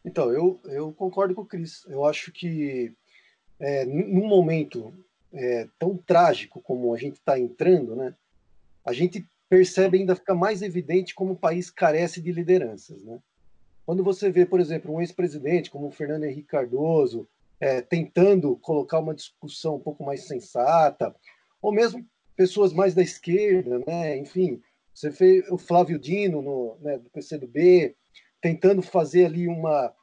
Então, 0.06 0.32
eu, 0.32 0.60
eu 0.66 0.94
concordo 0.94 1.34
com 1.34 1.42
o 1.42 1.46
Cris. 1.46 1.84
Eu 1.88 2.06
acho 2.06 2.32
que 2.32 2.94
é, 3.60 3.86
num 3.86 4.28
momento 4.28 4.94
é, 5.34 5.68
tão 5.80 5.98
trágico 5.98 6.62
como 6.62 6.94
a 6.94 6.98
gente 6.98 7.16
está 7.16 7.40
entrando, 7.40 7.96
né, 7.96 8.16
a 8.86 8.94
gente 8.94 9.26
percebe 9.52 9.98
ainda 9.98 10.16
fica 10.16 10.34
mais 10.34 10.62
evidente 10.62 11.14
como 11.14 11.34
o 11.34 11.38
país 11.38 11.70
carece 11.70 12.22
de 12.22 12.32
lideranças. 12.32 13.04
Né? 13.04 13.20
Quando 13.86 14.02
você 14.02 14.32
vê, 14.32 14.46
por 14.46 14.62
exemplo, 14.62 14.94
um 14.94 15.02
ex-presidente 15.02 15.70
como 15.70 15.88
o 15.88 15.92
Fernando 15.92 16.24
Henrique 16.24 16.48
Cardoso 16.48 17.28
é, 17.60 17.82
tentando 17.82 18.56
colocar 18.56 19.00
uma 19.00 19.14
discussão 19.14 19.76
um 19.76 19.80
pouco 19.82 20.06
mais 20.06 20.26
sensata, 20.26 21.14
ou 21.62 21.74
mesmo 21.74 22.08
pessoas 22.34 22.72
mais 22.72 22.96
da 22.96 23.02
esquerda, 23.02 23.84
né? 23.86 24.18
enfim, 24.18 24.62
você 24.94 25.10
vê 25.10 25.44
o 25.52 25.58
Flávio 25.58 26.00
Dino 26.00 26.42
no, 26.42 26.78
né, 26.80 26.98
do 26.98 27.10
PCdoB 27.10 27.94
tentando 28.40 28.82
fazer 28.82 29.26
ali 29.26 29.50
uma, 29.50 29.94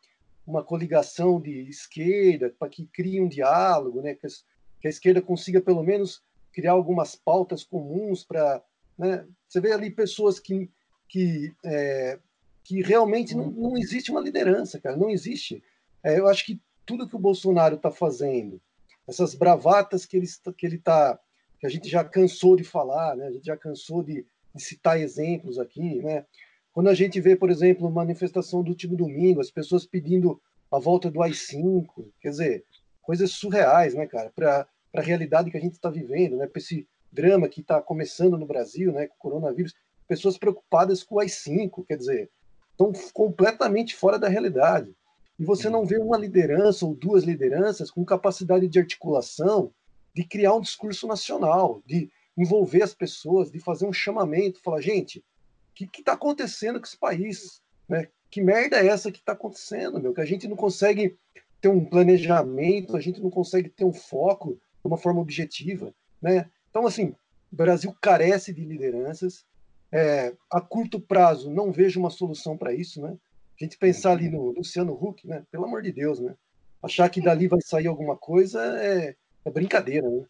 uma 0.46 0.62
coligação 0.62 1.40
de 1.40 1.66
esquerda 1.70 2.54
para 2.58 2.68
que 2.68 2.84
crie 2.84 3.18
um 3.18 3.26
diálogo, 3.26 4.02
né? 4.02 4.14
que, 4.14 4.26
a, 4.26 4.30
que 4.78 4.88
a 4.88 4.90
esquerda 4.90 5.22
consiga 5.22 5.58
pelo 5.58 5.82
menos 5.82 6.22
criar 6.52 6.72
algumas 6.72 7.16
pautas 7.16 7.64
comuns 7.64 8.22
para 8.22 8.62
né? 8.98 9.24
Você 9.48 9.60
vê 9.60 9.72
ali 9.72 9.90
pessoas 9.90 10.38
que, 10.38 10.70
que, 11.08 11.54
é, 11.64 12.18
que 12.62 12.82
realmente 12.82 13.34
não, 13.34 13.50
não 13.50 13.78
existe 13.78 14.10
uma 14.10 14.20
liderança, 14.20 14.80
cara, 14.80 14.96
não 14.96 15.08
existe. 15.08 15.62
É, 16.02 16.18
eu 16.18 16.28
acho 16.28 16.44
que 16.44 16.60
tudo 16.84 17.08
que 17.08 17.16
o 17.16 17.20
Bolsonaro 17.20 17.76
está 17.76 17.90
fazendo, 17.90 18.60
essas 19.06 19.34
bravatas 19.34 20.04
que 20.04 20.16
ele 20.16 20.26
que 20.56 20.66
ele 20.66 20.76
está, 20.76 21.18
que 21.58 21.66
a 21.66 21.70
gente 21.70 21.88
já 21.88 22.04
cansou 22.04 22.56
de 22.56 22.64
falar, 22.64 23.16
né? 23.16 23.26
A 23.26 23.30
gente 23.30 23.46
já 23.46 23.56
cansou 23.56 24.02
de, 24.02 24.24
de 24.54 24.62
citar 24.62 25.00
exemplos 25.00 25.58
aqui, 25.58 26.02
né? 26.02 26.26
Quando 26.72 26.88
a 26.88 26.94
gente 26.94 27.20
vê, 27.20 27.34
por 27.34 27.50
exemplo, 27.50 27.90
manifestação 27.90 28.62
do 28.62 28.70
último 28.70 28.96
domingo, 28.96 29.40
as 29.40 29.50
pessoas 29.50 29.86
pedindo 29.86 30.40
a 30.70 30.78
volta 30.78 31.10
do 31.10 31.22
AI-5, 31.22 32.06
quer 32.20 32.30
dizer, 32.30 32.64
coisas 33.02 33.32
surreais, 33.32 33.94
né, 33.94 34.06
cara, 34.06 34.30
para 34.30 34.68
a 34.94 35.00
realidade 35.00 35.50
que 35.50 35.56
a 35.56 35.60
gente 35.60 35.72
está 35.72 35.90
vivendo, 35.90 36.36
né, 36.36 36.46
para 36.46 36.60
esse 36.60 36.86
drama 37.10 37.48
que 37.48 37.60
está 37.60 37.80
começando 37.80 38.36
no 38.36 38.46
Brasil, 38.46 38.92
né, 38.92 39.06
com 39.06 39.14
o 39.14 39.18
coronavírus, 39.18 39.74
pessoas 40.06 40.38
preocupadas 40.38 41.02
com 41.02 41.16
o 41.16 41.20
AI-5, 41.20 41.84
quer 41.86 41.96
dizer, 41.96 42.30
estão 42.70 42.92
completamente 43.12 43.94
fora 43.94 44.18
da 44.18 44.28
realidade. 44.28 44.94
E 45.38 45.44
você 45.44 45.68
não 45.68 45.84
vê 45.84 45.98
uma 45.98 46.16
liderança 46.16 46.84
ou 46.84 46.94
duas 46.94 47.24
lideranças 47.24 47.90
com 47.90 48.04
capacidade 48.04 48.66
de 48.66 48.78
articulação, 48.78 49.72
de 50.14 50.24
criar 50.24 50.54
um 50.54 50.60
discurso 50.60 51.06
nacional, 51.06 51.82
de 51.86 52.10
envolver 52.36 52.82
as 52.82 52.94
pessoas, 52.94 53.50
de 53.50 53.58
fazer 53.58 53.86
um 53.86 53.92
chamamento, 53.92 54.60
falar, 54.62 54.80
gente, 54.80 55.18
o 55.18 55.74
que 55.74 56.00
está 56.00 56.12
acontecendo 56.12 56.80
com 56.80 56.86
esse 56.86 56.96
país? 56.96 57.62
Né? 57.88 58.08
Que 58.30 58.40
merda 58.40 58.78
é 58.78 58.88
essa 58.88 59.12
que 59.12 59.18
está 59.18 59.32
acontecendo, 59.32 60.00
meu? 60.00 60.12
Que 60.12 60.20
a 60.20 60.24
gente 60.24 60.48
não 60.48 60.56
consegue 60.56 61.16
ter 61.60 61.68
um 61.68 61.84
planejamento, 61.84 62.96
a 62.96 63.00
gente 63.00 63.20
não 63.20 63.30
consegue 63.30 63.68
ter 63.68 63.84
um 63.84 63.92
foco 63.92 64.54
de 64.54 64.86
uma 64.86 64.96
forma 64.96 65.20
objetiva, 65.20 65.94
né? 66.20 66.48
Então, 66.70 66.86
assim, 66.86 67.14
o 67.52 67.56
Brasil 67.56 67.94
carece 68.00 68.52
de 68.52 68.64
lideranças. 68.64 69.44
É, 69.90 70.34
a 70.50 70.60
curto 70.60 71.00
prazo, 71.00 71.50
não 71.50 71.72
vejo 71.72 71.98
uma 71.98 72.10
solução 72.10 72.56
para 72.56 72.74
isso, 72.74 73.00
né? 73.00 73.16
A 73.58 73.64
gente 73.64 73.78
pensar 73.78 74.12
ali 74.12 74.28
no 74.28 74.50
Luciano 74.50 74.92
Huck, 74.92 75.26
né? 75.26 75.44
Pelo 75.50 75.64
amor 75.64 75.82
de 75.82 75.90
Deus, 75.90 76.20
né? 76.20 76.34
achar 76.82 77.08
que 77.08 77.20
dali 77.20 77.48
vai 77.48 77.60
sair 77.60 77.86
alguma 77.86 78.16
coisa 78.16 78.60
é, 78.80 79.14
é 79.44 79.50
brincadeira, 79.50 80.08
né? 80.08 80.24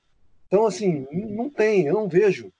Então, 0.46 0.66
assim, 0.66 1.06
não 1.12 1.50
tem, 1.50 1.86
eu 1.86 1.94
não 1.94 2.08
vejo. 2.08 2.50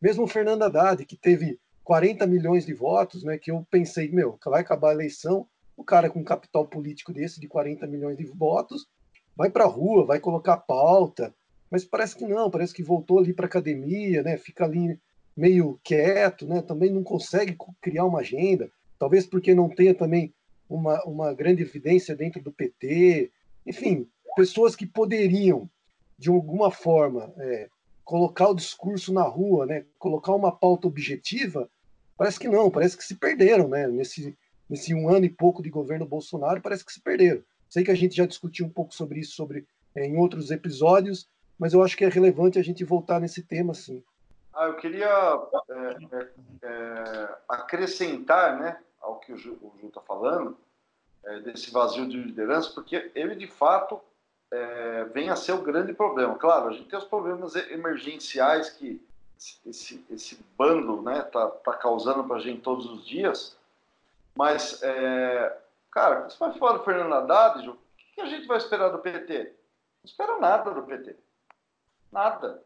Mesmo 0.00 0.24
o 0.24 0.28
Fernando 0.28 0.62
Haddad, 0.62 1.04
que 1.06 1.16
teve 1.16 1.58
40 1.82 2.26
milhões 2.26 2.66
de 2.66 2.74
votos, 2.74 3.24
né, 3.24 3.38
que 3.38 3.50
eu 3.50 3.66
pensei, 3.70 4.10
meu, 4.10 4.38
vai 4.44 4.60
acabar 4.60 4.90
a 4.90 4.94
eleição, 4.94 5.46
o 5.74 5.82
cara 5.82 6.10
com 6.10 6.22
capital 6.22 6.66
político 6.66 7.12
desse, 7.12 7.40
de 7.40 7.48
40 7.48 7.86
milhões 7.86 8.18
de 8.18 8.26
votos, 8.26 8.86
vai 9.34 9.48
para 9.48 9.64
a 9.64 9.68
rua, 9.68 10.04
vai 10.04 10.20
colocar 10.20 10.58
pauta, 10.58 11.34
mas 11.70 11.84
parece 11.84 12.16
que 12.16 12.26
não, 12.26 12.50
parece 12.50 12.74
que 12.74 12.82
voltou 12.82 13.18
ali 13.18 13.32
para 13.32 13.46
academia, 13.46 14.22
né, 14.22 14.36
fica 14.36 14.64
ali 14.64 14.98
meio 15.36 15.78
quieto, 15.84 16.46
né, 16.46 16.62
também 16.62 16.90
não 16.90 17.02
consegue 17.02 17.56
criar 17.80 18.04
uma 18.04 18.20
agenda, 18.20 18.70
talvez 18.98 19.26
porque 19.26 19.54
não 19.54 19.68
tenha 19.68 19.94
também 19.94 20.32
uma, 20.68 21.02
uma 21.04 21.32
grande 21.32 21.62
evidência 21.62 22.16
dentro 22.16 22.42
do 22.42 22.52
PT, 22.52 23.30
enfim, 23.66 24.08
pessoas 24.34 24.74
que 24.74 24.86
poderiam, 24.86 25.68
de 26.18 26.28
alguma 26.28 26.70
forma, 26.70 27.32
é, 27.38 27.68
colocar 28.04 28.48
o 28.48 28.54
discurso 28.54 29.12
na 29.12 29.22
rua, 29.22 29.66
né, 29.66 29.84
colocar 29.98 30.34
uma 30.34 30.50
pauta 30.50 30.88
objetiva, 30.88 31.70
parece 32.16 32.40
que 32.40 32.48
não, 32.48 32.70
parece 32.70 32.96
que 32.96 33.04
se 33.04 33.14
perderam, 33.14 33.68
né, 33.68 33.86
nesse, 33.86 34.36
nesse 34.68 34.94
um 34.94 35.08
ano 35.08 35.26
e 35.26 35.30
pouco 35.30 35.62
de 35.62 35.70
governo 35.70 36.06
Bolsonaro, 36.06 36.60
parece 36.60 36.84
que 36.84 36.92
se 36.92 37.00
perderam. 37.00 37.42
Sei 37.68 37.84
que 37.84 37.90
a 37.90 37.94
gente 37.94 38.16
já 38.16 38.26
discutiu 38.26 38.66
um 38.66 38.70
pouco 38.70 38.94
sobre 38.94 39.20
isso 39.20 39.32
sobre, 39.32 39.66
é, 39.94 40.06
em 40.06 40.16
outros 40.16 40.50
episódios, 40.50 41.28
mas 41.58 41.74
eu 41.74 41.82
acho 41.82 41.96
que 41.96 42.04
é 42.04 42.08
relevante 42.08 42.58
a 42.58 42.62
gente 42.62 42.84
voltar 42.84 43.20
nesse 43.20 43.42
tema, 43.42 43.74
sim. 43.74 44.02
Ah, 44.54 44.66
eu 44.66 44.76
queria 44.76 45.08
é, 45.70 46.16
é, 46.16 46.28
é 46.62 47.38
acrescentar 47.48 48.58
né, 48.58 48.78
ao 49.00 49.18
que 49.18 49.32
o 49.32 49.36
Ju 49.36 49.58
está 49.84 50.00
falando, 50.00 50.56
é, 51.24 51.40
desse 51.40 51.70
vazio 51.70 52.08
de 52.08 52.16
liderança, 52.16 52.70
porque 52.74 53.10
ele, 53.14 53.34
de 53.34 53.46
fato, 53.46 54.00
é, 54.50 55.04
vem 55.12 55.30
a 55.30 55.36
ser 55.36 55.52
o 55.52 55.62
grande 55.62 55.92
problema. 55.92 56.34
Claro, 56.36 56.68
a 56.68 56.72
gente 56.72 56.88
tem 56.88 56.98
os 56.98 57.04
problemas 57.04 57.54
emergenciais 57.54 58.70
que 58.70 59.00
esse, 59.64 60.04
esse 60.10 60.44
bando 60.56 61.02
né, 61.02 61.22
tá, 61.22 61.46
tá 61.48 61.72
causando 61.74 62.24
para 62.24 62.36
a 62.36 62.40
gente 62.40 62.60
todos 62.60 62.86
os 62.86 63.06
dias, 63.06 63.56
mas, 64.34 64.82
é, 64.82 65.58
cara, 65.90 66.28
você 66.28 66.38
vai 66.38 66.56
falar 66.58 66.78
do 66.78 66.84
Fernando 66.84 67.12
Haddad, 67.12 67.64
Ju, 67.64 67.72
o 67.72 67.78
que 68.14 68.20
a 68.20 68.26
gente 68.26 68.46
vai 68.46 68.56
esperar 68.56 68.88
do 68.88 68.98
PT? 68.98 69.44
Não 69.44 70.04
espera 70.04 70.38
nada 70.38 70.70
do 70.72 70.82
PT. 70.82 71.16
Nada. 72.10 72.62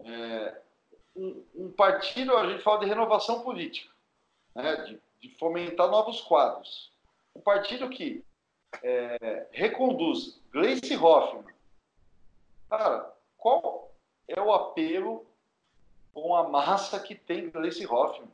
É, 0.00 0.60
um, 1.16 1.44
um, 1.54 1.72
partido, 1.72 2.36
a 2.36 2.48
gente 2.50 2.62
fala 2.62 2.80
de 2.80 2.86
renovação 2.86 3.42
política, 3.42 3.90
né, 4.54 4.76
de, 4.82 5.00
de 5.20 5.36
fomentar 5.36 5.90
novos 5.90 6.20
quadros. 6.20 6.92
Um 7.34 7.40
partido 7.40 7.88
que 7.88 8.24
é, 8.82 9.46
reconduz 9.50 10.40
Gleice 10.50 10.96
Hoffmann. 10.96 11.44
Cara, 12.68 13.12
qual 13.36 13.90
é 14.28 14.40
o 14.40 14.52
apelo 14.52 15.26
com 16.12 16.34
a 16.34 16.48
massa 16.48 16.98
que 17.00 17.14
tem 17.14 17.50
Gleice 17.50 17.86
Hoffmann? 17.86 18.30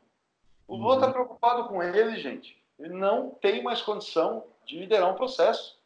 O 0.66 0.76
Lula 0.76 0.94
está 0.94 1.06
uhum. 1.06 1.12
preocupado 1.12 1.68
com 1.68 1.82
ele, 1.82 2.16
gente. 2.18 2.60
Ele 2.78 2.94
não 2.94 3.30
tem 3.30 3.62
mais 3.62 3.82
condição 3.82 4.44
de 4.64 4.78
liderar 4.78 5.10
um 5.10 5.16
processo. 5.16 5.78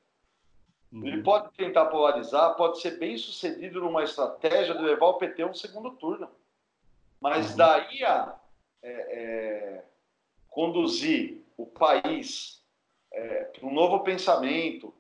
Uhum. 0.96 1.06
Ele 1.06 1.22
pode 1.22 1.50
tentar 1.52 1.86
polarizar, 1.86 2.54
pode 2.56 2.80
ser 2.80 2.98
bem 2.98 3.18
sucedido 3.18 3.80
numa 3.80 4.02
estratégia 4.02 4.74
de 4.74 4.82
levar 4.82 5.08
o 5.08 5.18
PT 5.18 5.42
a 5.42 5.46
um 5.46 5.54
segundo 5.54 5.90
turno. 5.90 6.28
Mas 7.20 7.50
uhum. 7.50 7.56
daí 7.56 8.02
a 8.02 8.34
é, 8.82 8.90
é, 8.90 9.84
conduzir 10.48 11.44
o 11.56 11.66
país 11.66 12.62
é, 13.12 13.44
para 13.44 13.66
um 13.66 13.72
novo 13.72 14.00
pensamento, 14.00 14.94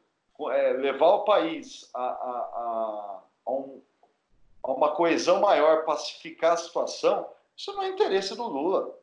é, 0.50 0.72
levar 0.74 1.08
o 1.14 1.24
país 1.24 1.88
a, 1.94 2.02
a, 2.02 2.04
a, 2.04 3.22
a, 3.46 3.50
um, 3.52 3.80
uma 4.64 4.94
coesão 4.94 5.40
maior, 5.40 5.84
pacificar 5.84 6.52
a 6.52 6.58
situação, 6.58 7.26
isso 7.56 7.72
não 7.72 7.82
é 7.82 7.88
interesse 7.88 8.34
do 8.36 8.46
Lula. 8.46 8.94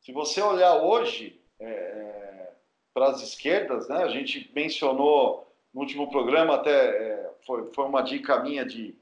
Se 0.00 0.12
você 0.12 0.40
olhar 0.40 0.76
hoje 0.76 1.40
é, 1.58 1.64
é 1.64 2.52
para 2.94 3.08
as 3.08 3.20
esquerdas, 3.22 3.88
né, 3.88 4.04
a 4.04 4.08
gente 4.08 4.50
mencionou 4.54 5.51
no 5.72 5.80
último 5.80 6.10
programa, 6.10 6.54
até 6.54 6.70
é, 6.70 7.34
foi, 7.46 7.72
foi 7.72 7.84
uma 7.84 8.02
dica 8.02 8.42
minha 8.42 8.64
de, 8.64 8.94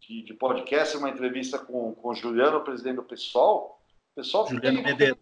de, 0.00 0.22
de, 0.22 0.34
podcast, 0.34 0.96
uma 0.96 1.10
entrevista 1.10 1.58
com, 1.58 1.94
com 1.94 2.08
o 2.08 2.14
Juliano, 2.14 2.62
presidente 2.62 2.96
do 2.96 3.02
PSOL. 3.02 3.80
PSOL 4.14 4.46
Juliano 4.46 4.76
tem, 4.76 4.86
Medeiros. 4.86 5.18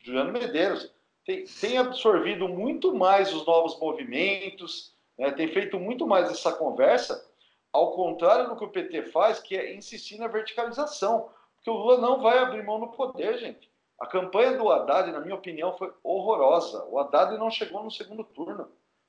Juliano 0.00 0.32
Medeiros 0.32 0.92
tem, 1.24 1.44
tem 1.44 1.78
absorvido 1.78 2.48
muito 2.48 2.94
mais 2.94 3.32
os 3.34 3.44
novos 3.46 3.78
movimentos, 3.78 4.94
né, 5.18 5.30
tem 5.30 5.48
feito 5.48 5.78
muito 5.78 6.06
mais 6.06 6.30
essa 6.30 6.52
conversa, 6.52 7.26
ao 7.72 7.92
contrário 7.92 8.48
do 8.48 8.56
que 8.56 8.64
o 8.64 8.70
PT 8.70 9.10
faz, 9.10 9.38
que 9.38 9.56
é 9.56 9.74
insistir 9.74 10.18
na 10.18 10.26
verticalização. 10.26 11.28
Porque 11.56 11.70
o 11.70 11.74
Lula 11.74 11.98
não 11.98 12.22
vai 12.22 12.38
abrir 12.38 12.64
mão 12.64 12.78
no 12.78 12.92
poder, 12.92 13.38
gente. 13.38 13.68
A 14.00 14.06
campanha 14.06 14.56
do 14.56 14.70
Haddad, 14.70 15.10
na 15.10 15.20
minha 15.20 15.34
opinião, 15.34 15.76
foi 15.76 15.92
horrorosa. 16.02 16.84
O 16.84 16.98
Haddad 16.98 17.36
não 17.36 17.50
chegou 17.50 17.82
no 17.82 17.90
segundo 17.90 18.24
turno. 18.24 18.68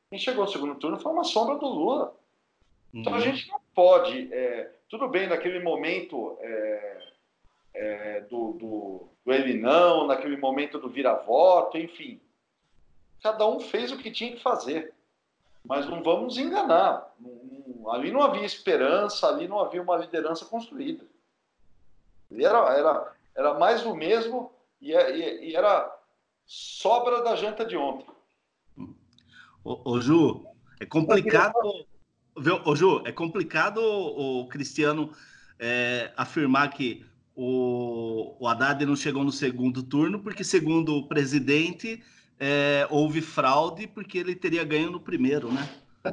Quem 0.10 0.18
chegou 0.18 0.45
no 0.45 0.52
segundo 0.52 0.76
turno 0.76 0.99
foi 0.99 1.11
uma 1.11 1.23
sombra 1.23 1.56
do 1.57 1.68
Lula. 1.68 2.15
Então 2.94 3.14
a 3.14 3.18
uhum. 3.18 3.22
gente 3.22 3.48
não 3.48 3.61
pode. 3.76 4.34
É, 4.34 4.72
tudo 4.90 5.07
bem, 5.07 5.27
naquele 5.27 5.60
momento 5.60 6.38
é, 6.41 7.03
é, 7.73 8.22
do, 8.22 8.53
do, 8.53 9.10
do 9.23 9.31
ele 9.31 9.53
não, 9.53 10.07
naquele 10.07 10.38
momento 10.38 10.80
do 10.80 10.90
vira-voto, 10.90 11.77
enfim. 11.77 12.19
Cada 13.22 13.45
um 13.48 13.60
fez 13.60 13.91
o 13.91 13.98
que 13.98 14.10
tinha 14.10 14.36
que 14.36 14.41
fazer. 14.41 14.94
Mas 15.64 15.86
não 15.88 16.02
vamos 16.02 16.38
enganar. 16.38 17.14
Não, 17.19 17.91
ali 17.91 18.11
não 18.11 18.22
havia 18.22 18.45
esperança, 18.45 19.27
ali 19.27 19.48
não 19.48 19.60
havia 19.60 19.81
uma 19.81 19.98
liderança 19.98 20.45
construída. 20.45 21.06
Era, 22.31 22.76
era, 22.76 23.14
era 23.36 23.53
mais 23.56 23.86
o 23.86 23.94
mesmo 23.94 24.52
e, 24.81 24.94
e, 24.94 25.49
e 25.49 25.56
era 25.56 25.95
sobra 26.45 27.22
da 27.22 27.36
janta 27.36 27.64
de 27.64 27.77
ontem. 27.77 28.07
Ô, 29.64 29.91
ô 29.91 30.02
Ju, 30.02 30.45
é 30.80 30.86
complicado. 30.86 31.53
Viu, 32.38 32.61
ô, 32.65 32.76
Ju, 32.76 33.02
é 33.06 33.11
complicado 33.11 33.81
o 33.81 34.48
Cristiano 34.48 35.11
é, 35.60 36.11
afirmar 36.15 36.69
que 36.69 37.06
o, 37.36 38.36
o 38.40 38.48
Haddad 38.48 38.86
não 38.86 38.95
chegou 38.95 39.23
no 39.23 39.31
segundo 39.31 39.84
turno, 39.84 40.19
porque, 40.19 40.44
segundo 40.44 40.95
o 40.95 41.07
presidente, 41.07 42.03
é, 42.40 42.88
houve 42.90 43.22
fraude 43.22 43.88
porque 43.88 44.18
ele 44.18 44.36
teria 44.36 44.64
ganho 44.64 44.91
no 44.91 44.99
primeiro, 44.99 45.52
né? 45.52 45.68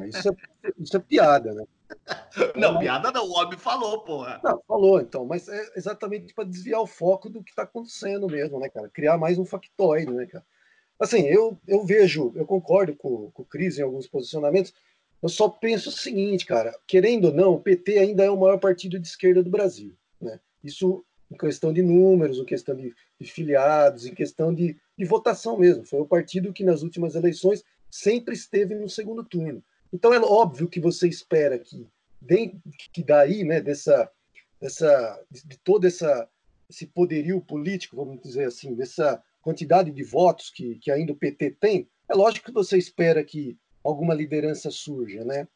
Isso 0.08 0.28
é, 0.28 0.32
isso 0.78 0.96
é 0.96 1.00
piada, 1.00 1.54
né? 1.54 1.64
Não, 2.56 2.80
piada 2.80 3.12
não, 3.12 3.24
o 3.24 3.32
homem 3.38 3.56
falou, 3.56 4.00
porra. 4.00 4.40
Não, 4.42 4.60
falou, 4.66 5.00
então, 5.00 5.24
mas 5.24 5.48
é 5.48 5.72
exatamente 5.76 6.34
para 6.34 6.42
desviar 6.42 6.80
o 6.80 6.86
foco 6.86 7.30
do 7.30 7.44
que 7.44 7.50
está 7.50 7.62
acontecendo 7.62 8.26
mesmo, 8.26 8.58
né, 8.58 8.68
cara? 8.68 8.88
Criar 8.88 9.16
mais 9.16 9.38
um 9.38 9.44
factoide, 9.44 10.12
né, 10.12 10.26
cara? 10.26 10.44
Assim, 10.98 11.22
eu, 11.26 11.58
eu 11.66 11.84
vejo, 11.84 12.32
eu 12.34 12.46
concordo 12.46 12.94
com, 12.96 13.30
com 13.30 13.42
o 13.42 13.46
Cris 13.46 13.78
em 13.78 13.82
alguns 13.82 14.06
posicionamentos, 14.06 14.72
eu 15.22 15.28
só 15.28 15.48
penso 15.48 15.88
o 15.88 15.92
seguinte, 15.92 16.46
cara, 16.46 16.78
querendo 16.86 17.26
ou 17.26 17.34
não, 17.34 17.54
o 17.54 17.60
PT 17.60 17.98
ainda 17.98 18.24
é 18.24 18.30
o 18.30 18.38
maior 18.38 18.58
partido 18.58 18.98
de 18.98 19.06
esquerda 19.06 19.42
do 19.42 19.50
Brasil, 19.50 19.94
né? 20.20 20.40
Isso 20.62 21.04
em 21.30 21.36
questão 21.36 21.72
de 21.72 21.82
números, 21.82 22.38
em 22.38 22.44
questão 22.44 22.74
de, 22.74 22.94
de 23.20 23.30
filiados, 23.32 24.06
em 24.06 24.14
questão 24.14 24.54
de, 24.54 24.76
de 24.96 25.04
votação 25.04 25.58
mesmo. 25.58 25.84
Foi 25.84 26.00
o 26.00 26.06
partido 26.06 26.52
que 26.52 26.64
nas 26.64 26.82
últimas 26.82 27.14
eleições 27.14 27.64
sempre 27.90 28.34
esteve 28.34 28.74
no 28.74 28.88
segundo 28.88 29.24
turno. 29.24 29.62
Então 29.92 30.12
é 30.12 30.20
óbvio 30.20 30.68
que 30.68 30.80
você 30.80 31.08
espera 31.08 31.58
que, 31.58 31.86
que 32.92 33.02
daí, 33.02 33.44
né, 33.44 33.60
dessa, 33.60 34.10
dessa, 34.60 35.20
de 35.30 35.58
todo 35.58 35.86
essa, 35.86 36.28
esse 36.68 36.86
poderio 36.86 37.40
político, 37.40 37.96
vamos 37.96 38.20
dizer 38.20 38.44
assim, 38.44 38.74
dessa 38.74 39.22
quantidade 39.46 39.92
de 39.92 40.02
votos 40.02 40.50
que, 40.50 40.74
que 40.80 40.90
ainda 40.90 41.12
o 41.12 41.16
PT 41.16 41.52
tem, 41.60 41.88
é 42.08 42.14
lógico 42.16 42.46
que 42.46 42.52
você 42.52 42.76
espera 42.76 43.22
que 43.22 43.56
alguma 43.84 44.12
liderança 44.12 44.72
surja, 44.72 45.24
né? 45.24 45.46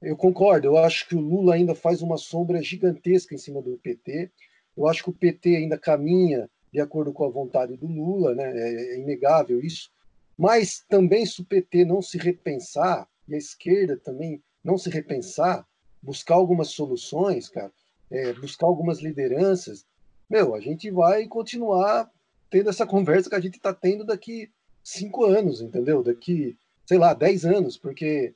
Eu 0.00 0.16
concordo, 0.16 0.68
eu 0.68 0.78
acho 0.78 1.08
que 1.08 1.16
o 1.16 1.20
Lula 1.20 1.54
ainda 1.56 1.74
faz 1.74 2.02
uma 2.02 2.16
sombra 2.16 2.62
gigantesca 2.62 3.34
em 3.34 3.38
cima 3.38 3.60
do 3.60 3.76
PT. 3.78 4.30
Eu 4.76 4.86
acho 4.86 5.02
que 5.02 5.10
o 5.10 5.12
PT 5.12 5.56
ainda 5.56 5.76
caminha 5.76 6.48
de 6.72 6.80
acordo 6.80 7.12
com 7.12 7.24
a 7.24 7.28
vontade 7.28 7.76
do 7.76 7.88
Lula, 7.88 8.32
né? 8.32 8.44
É, 8.44 8.94
é 8.94 9.00
inegável 9.00 9.60
isso. 9.60 9.90
Mas 10.38 10.84
também 10.88 11.26
se 11.26 11.40
o 11.40 11.44
PT 11.44 11.84
não 11.84 12.00
se 12.00 12.18
repensar 12.18 13.08
e 13.26 13.34
a 13.34 13.38
esquerda 13.38 13.96
também 13.96 14.40
não 14.62 14.78
se 14.78 14.88
repensar, 14.88 15.66
buscar 16.00 16.36
algumas 16.36 16.68
soluções, 16.68 17.48
cara, 17.48 17.72
é, 18.08 18.32
buscar 18.34 18.68
algumas 18.68 19.00
lideranças, 19.00 19.84
meu, 20.30 20.54
a 20.54 20.60
gente 20.60 20.92
vai 20.92 21.26
continuar 21.26 22.08
tendo 22.52 22.68
essa 22.68 22.86
conversa 22.86 23.30
que 23.30 23.34
a 23.34 23.40
gente 23.40 23.56
está 23.56 23.72
tendo 23.72 24.04
daqui 24.04 24.50
cinco 24.84 25.24
anos, 25.24 25.62
entendeu? 25.62 26.02
Daqui, 26.02 26.54
sei 26.84 26.98
lá, 26.98 27.14
dez 27.14 27.46
anos, 27.46 27.78
porque 27.78 28.34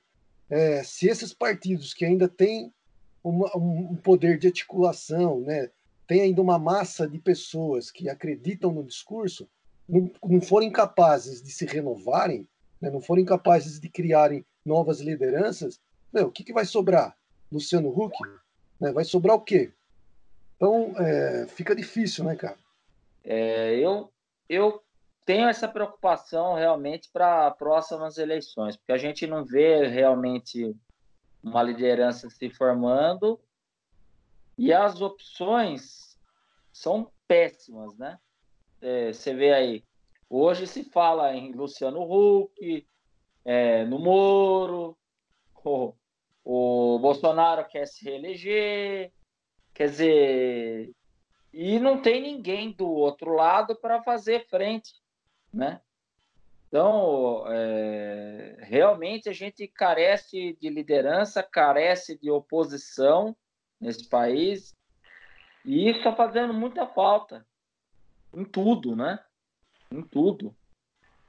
é, 0.48 0.82
se 0.82 1.06
esses 1.06 1.34
partidos 1.34 1.93
que 1.93 2.02
ainda 2.02 2.26
têm 2.26 2.72
uma, 3.22 3.55
um 3.55 3.94
poder 3.97 4.38
de 4.38 4.47
articulação, 4.47 5.40
né, 5.40 5.68
tem 6.06 6.22
ainda 6.22 6.40
uma 6.40 6.59
massa 6.59 7.06
de 7.06 7.18
pessoas 7.18 7.90
que 7.90 8.09
acreditam 8.09 8.72
no 8.72 8.82
discurso, 8.82 9.47
não, 9.86 10.10
não 10.24 10.40
forem 10.40 10.72
capazes 10.72 11.43
de 11.43 11.51
se 11.51 11.66
renovarem, 11.66 12.48
né, 12.80 12.88
não 12.88 13.02
forem 13.02 13.24
capazes 13.24 13.78
de 13.78 13.88
criarem 13.90 14.47
novas 14.64 14.98
lideranças, 14.98 15.78
meu, 16.10 16.28
o 16.28 16.32
que, 16.32 16.43
que 16.43 16.55
vai 16.55 16.64
sobrar? 16.64 17.14
Luciano 17.52 17.90
Huck? 17.90 18.16
Né? 18.80 18.93
Vai 18.93 19.05
sobrar 19.05 19.36
o 19.36 19.40
quê? 19.40 19.70
Então, 20.56 20.94
é, 20.97 21.47
fica 21.48 21.76
difícil, 21.76 22.24
né, 22.24 22.34
cara? 22.34 22.56
É, 23.26 23.74
eu, 23.74 24.12
eu 24.48 24.80
tenho 25.24 25.48
essa 25.48 25.66
preocupação 25.66 26.54
realmente 26.54 27.10
para 27.12 27.50
próximas 27.50 28.16
eleições, 28.16 28.76
porque 28.76 28.92
a 28.92 28.96
gente 28.96 29.26
não 29.26 29.44
vê 29.44 29.88
realmente 29.88 30.74
uma 31.42 31.62
liderança 31.62 32.30
se 32.30 32.48
formando 32.48 33.40
e 34.56 34.72
as 34.72 35.00
opções 35.00 36.16
são 36.72 37.10
péssimas, 37.26 37.96
né? 37.98 38.18
É, 38.80 39.12
você 39.12 39.34
vê 39.34 39.52
aí, 39.52 39.84
hoje 40.30 40.66
se 40.66 40.84
fala 40.84 41.34
em 41.34 41.52
Luciano 41.52 42.02
Huck, 42.02 42.86
é, 43.44 43.84
no 43.84 43.98
Moro, 43.98 44.96
o, 45.64 45.92
o 46.44 46.98
Bolsonaro 47.00 47.66
quer 47.66 47.86
se 47.86 48.04
reeleger, 48.04 49.12
quer 49.74 49.90
dizer, 49.90 50.94
e 51.58 51.78
não 51.78 52.02
tem 52.02 52.20
ninguém 52.20 52.70
do 52.70 52.86
outro 52.86 53.32
lado 53.32 53.74
para 53.74 54.02
fazer 54.02 54.46
frente, 54.46 54.92
né? 55.50 55.80
Então, 56.68 57.44
é, 57.48 58.58
realmente 58.60 59.30
a 59.30 59.32
gente 59.32 59.66
carece 59.66 60.54
de 60.60 60.68
liderança, 60.68 61.42
carece 61.42 62.18
de 62.18 62.30
oposição 62.30 63.34
nesse 63.80 64.06
país, 64.06 64.76
e 65.64 65.88
isso 65.88 66.00
está 66.00 66.14
fazendo 66.14 66.52
muita 66.52 66.86
falta 66.86 67.46
em 68.34 68.44
tudo, 68.44 68.94
né? 68.94 69.18
Em 69.90 70.02
tudo. 70.02 70.54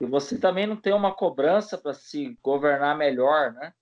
E 0.02 0.06
você 0.06 0.38
também 0.38 0.68
não 0.68 0.76
tem 0.76 0.92
uma 0.92 1.16
cobrança 1.16 1.78
para 1.78 1.94
se 1.94 2.38
governar 2.44 2.98
melhor, 2.98 3.54
né? 3.54 3.74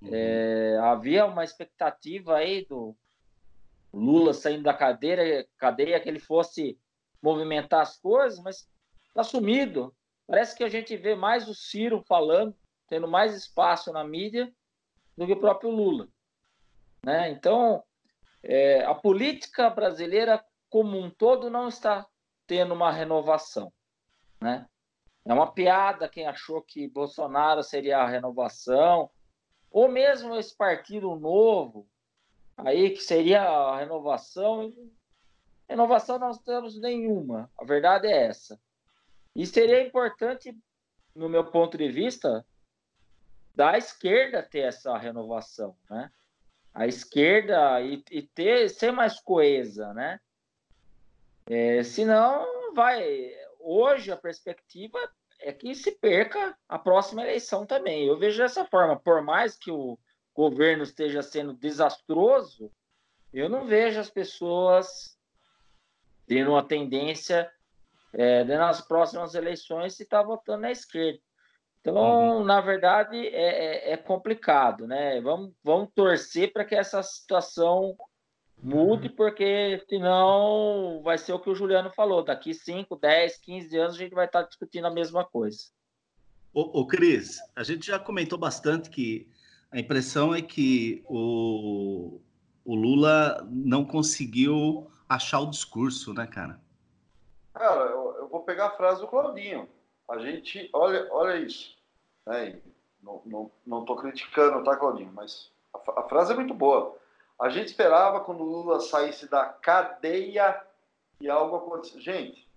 Uhum. 0.00 0.10
É, 0.12 0.78
havia 0.84 1.26
uma 1.26 1.42
expectativa 1.42 2.36
aí 2.36 2.64
do 2.64 2.96
Lula 3.92 4.34
saindo 4.34 4.64
da 4.64 4.74
cadeira, 4.74 5.46
cadeia 5.56 6.00
que 6.00 6.08
ele 6.08 6.18
fosse 6.18 6.78
movimentar 7.22 7.80
as 7.80 7.98
coisas, 7.98 8.38
mas 8.40 8.68
está 9.08 9.22
sumido. 9.22 9.94
Parece 10.26 10.56
que 10.56 10.64
a 10.64 10.68
gente 10.68 10.96
vê 10.96 11.14
mais 11.14 11.48
o 11.48 11.54
Ciro 11.54 12.04
falando, 12.06 12.54
tendo 12.88 13.08
mais 13.08 13.34
espaço 13.34 13.92
na 13.92 14.04
mídia 14.04 14.52
do 15.16 15.26
que 15.26 15.32
o 15.32 15.40
próprio 15.40 15.70
Lula. 15.70 16.08
Né? 17.04 17.30
Então, 17.30 17.82
é, 18.42 18.84
a 18.84 18.94
política 18.94 19.70
brasileira 19.70 20.44
como 20.68 20.98
um 20.98 21.10
todo 21.10 21.50
não 21.50 21.68
está 21.68 22.06
tendo 22.46 22.74
uma 22.74 22.92
renovação. 22.92 23.72
Né? 24.40 24.66
É 25.24 25.32
uma 25.32 25.52
piada 25.52 26.08
quem 26.08 26.26
achou 26.26 26.62
que 26.62 26.88
Bolsonaro 26.88 27.62
seria 27.62 27.98
a 27.98 28.08
renovação, 28.08 29.10
ou 29.70 29.88
mesmo 29.88 30.34
esse 30.36 30.56
partido 30.56 31.14
novo, 31.16 31.86
aí 32.58 32.90
que 32.90 33.02
seria 33.02 33.42
a 33.42 33.78
renovação. 33.78 34.72
Renovação 35.68 36.18
nós 36.18 36.38
temos 36.38 36.80
nenhuma, 36.80 37.50
a 37.58 37.64
verdade 37.64 38.06
é 38.06 38.26
essa. 38.26 38.58
E 39.34 39.46
seria 39.46 39.86
importante, 39.86 40.56
no 41.14 41.28
meu 41.28 41.44
ponto 41.44 41.76
de 41.76 41.88
vista, 41.88 42.44
da 43.54 43.76
esquerda 43.76 44.42
ter 44.42 44.60
essa 44.60 44.96
renovação, 44.96 45.76
né? 45.90 46.10
A 46.72 46.86
esquerda 46.86 47.80
e, 47.80 48.02
e 48.10 48.22
ter 48.22 48.68
ser 48.70 48.92
mais 48.92 49.20
coesa, 49.20 49.92
né? 49.92 50.20
É, 51.46 51.82
senão 51.82 52.72
vai. 52.74 53.32
Hoje 53.60 54.10
a 54.10 54.16
perspectiva 54.16 54.98
é 55.40 55.52
que 55.52 55.74
se 55.74 55.92
perca 55.92 56.56
a 56.68 56.78
próxima 56.78 57.22
eleição 57.22 57.66
também. 57.66 58.06
Eu 58.06 58.18
vejo 58.18 58.38
dessa 58.38 58.64
forma, 58.64 58.98
por 58.98 59.22
mais 59.22 59.56
que 59.56 59.70
o 59.70 59.98
governo 60.38 60.84
esteja 60.84 61.20
sendo 61.20 61.52
desastroso, 61.52 62.70
eu 63.34 63.48
não 63.48 63.66
vejo 63.66 63.98
as 63.98 64.08
pessoas 64.08 65.18
tendo 66.28 66.52
uma 66.52 66.62
tendência 66.62 67.50
é, 68.12 68.44
nas 68.44 68.80
próximas 68.80 69.34
eleições 69.34 69.96
se 69.96 70.04
está 70.04 70.22
votando 70.22 70.62
na 70.62 70.70
esquerda. 70.70 71.18
Então, 71.80 72.38
uhum. 72.38 72.44
na 72.44 72.60
verdade, 72.60 73.16
é, 73.16 73.90
é, 73.90 73.92
é, 73.92 73.96
complicado, 73.96 74.86
né? 74.86 75.20
Vamos, 75.20 75.52
vamos 75.64 75.90
torcer 75.92 76.52
para 76.52 76.64
que 76.64 76.76
essa 76.76 77.02
situação 77.02 77.96
mude, 78.62 79.08
porque 79.08 79.82
senão 79.88 81.00
vai 81.02 81.18
ser 81.18 81.32
o 81.32 81.40
que 81.40 81.50
o 81.50 81.54
Juliano 81.54 81.90
falou. 81.90 82.22
Daqui 82.22 82.54
5, 82.54 82.94
10, 82.94 83.38
15 83.38 83.76
anos 83.76 83.94
a 83.96 83.98
gente 83.98 84.14
vai 84.14 84.26
estar 84.26 84.42
discutindo 84.42 84.86
a 84.86 84.90
mesma 84.90 85.24
coisa. 85.24 85.58
Ô, 86.54 86.80
ô 86.80 86.86
Cris, 86.86 87.38
a 87.56 87.64
gente 87.64 87.88
já 87.88 87.98
comentou 87.98 88.38
bastante 88.38 88.88
que 88.88 89.28
a 89.70 89.78
impressão 89.78 90.34
é 90.34 90.40
que 90.40 91.04
o, 91.06 92.20
o 92.64 92.74
Lula 92.74 93.46
não 93.50 93.84
conseguiu 93.84 94.90
achar 95.08 95.40
o 95.40 95.50
discurso, 95.50 96.14
né, 96.14 96.26
cara? 96.26 96.60
Cara, 97.52 97.86
eu, 97.86 98.16
eu 98.18 98.28
vou 98.28 98.42
pegar 98.42 98.66
a 98.66 98.76
frase 98.76 99.00
do 99.00 99.08
Claudinho. 99.08 99.68
A 100.08 100.18
gente, 100.18 100.70
olha, 100.72 101.06
olha 101.10 101.36
isso. 101.36 101.76
Né? 102.26 102.60
Não, 103.02 103.22
não, 103.26 103.50
não 103.66 103.84
tô 103.84 103.96
criticando, 103.96 104.64
tá, 104.64 104.76
Claudinho? 104.76 105.12
Mas 105.12 105.52
a, 105.74 106.00
a 106.00 106.02
frase 106.08 106.32
é 106.32 106.36
muito 106.36 106.54
boa. 106.54 106.96
A 107.40 107.50
gente 107.50 107.66
esperava 107.66 108.20
quando 108.20 108.40
o 108.40 108.50
Lula 108.50 108.80
saísse 108.80 109.28
da 109.28 109.44
cadeia 109.46 110.60
e 111.20 111.28
algo 111.28 111.56
acontecesse. 111.56 112.00
Gente, 112.00 112.48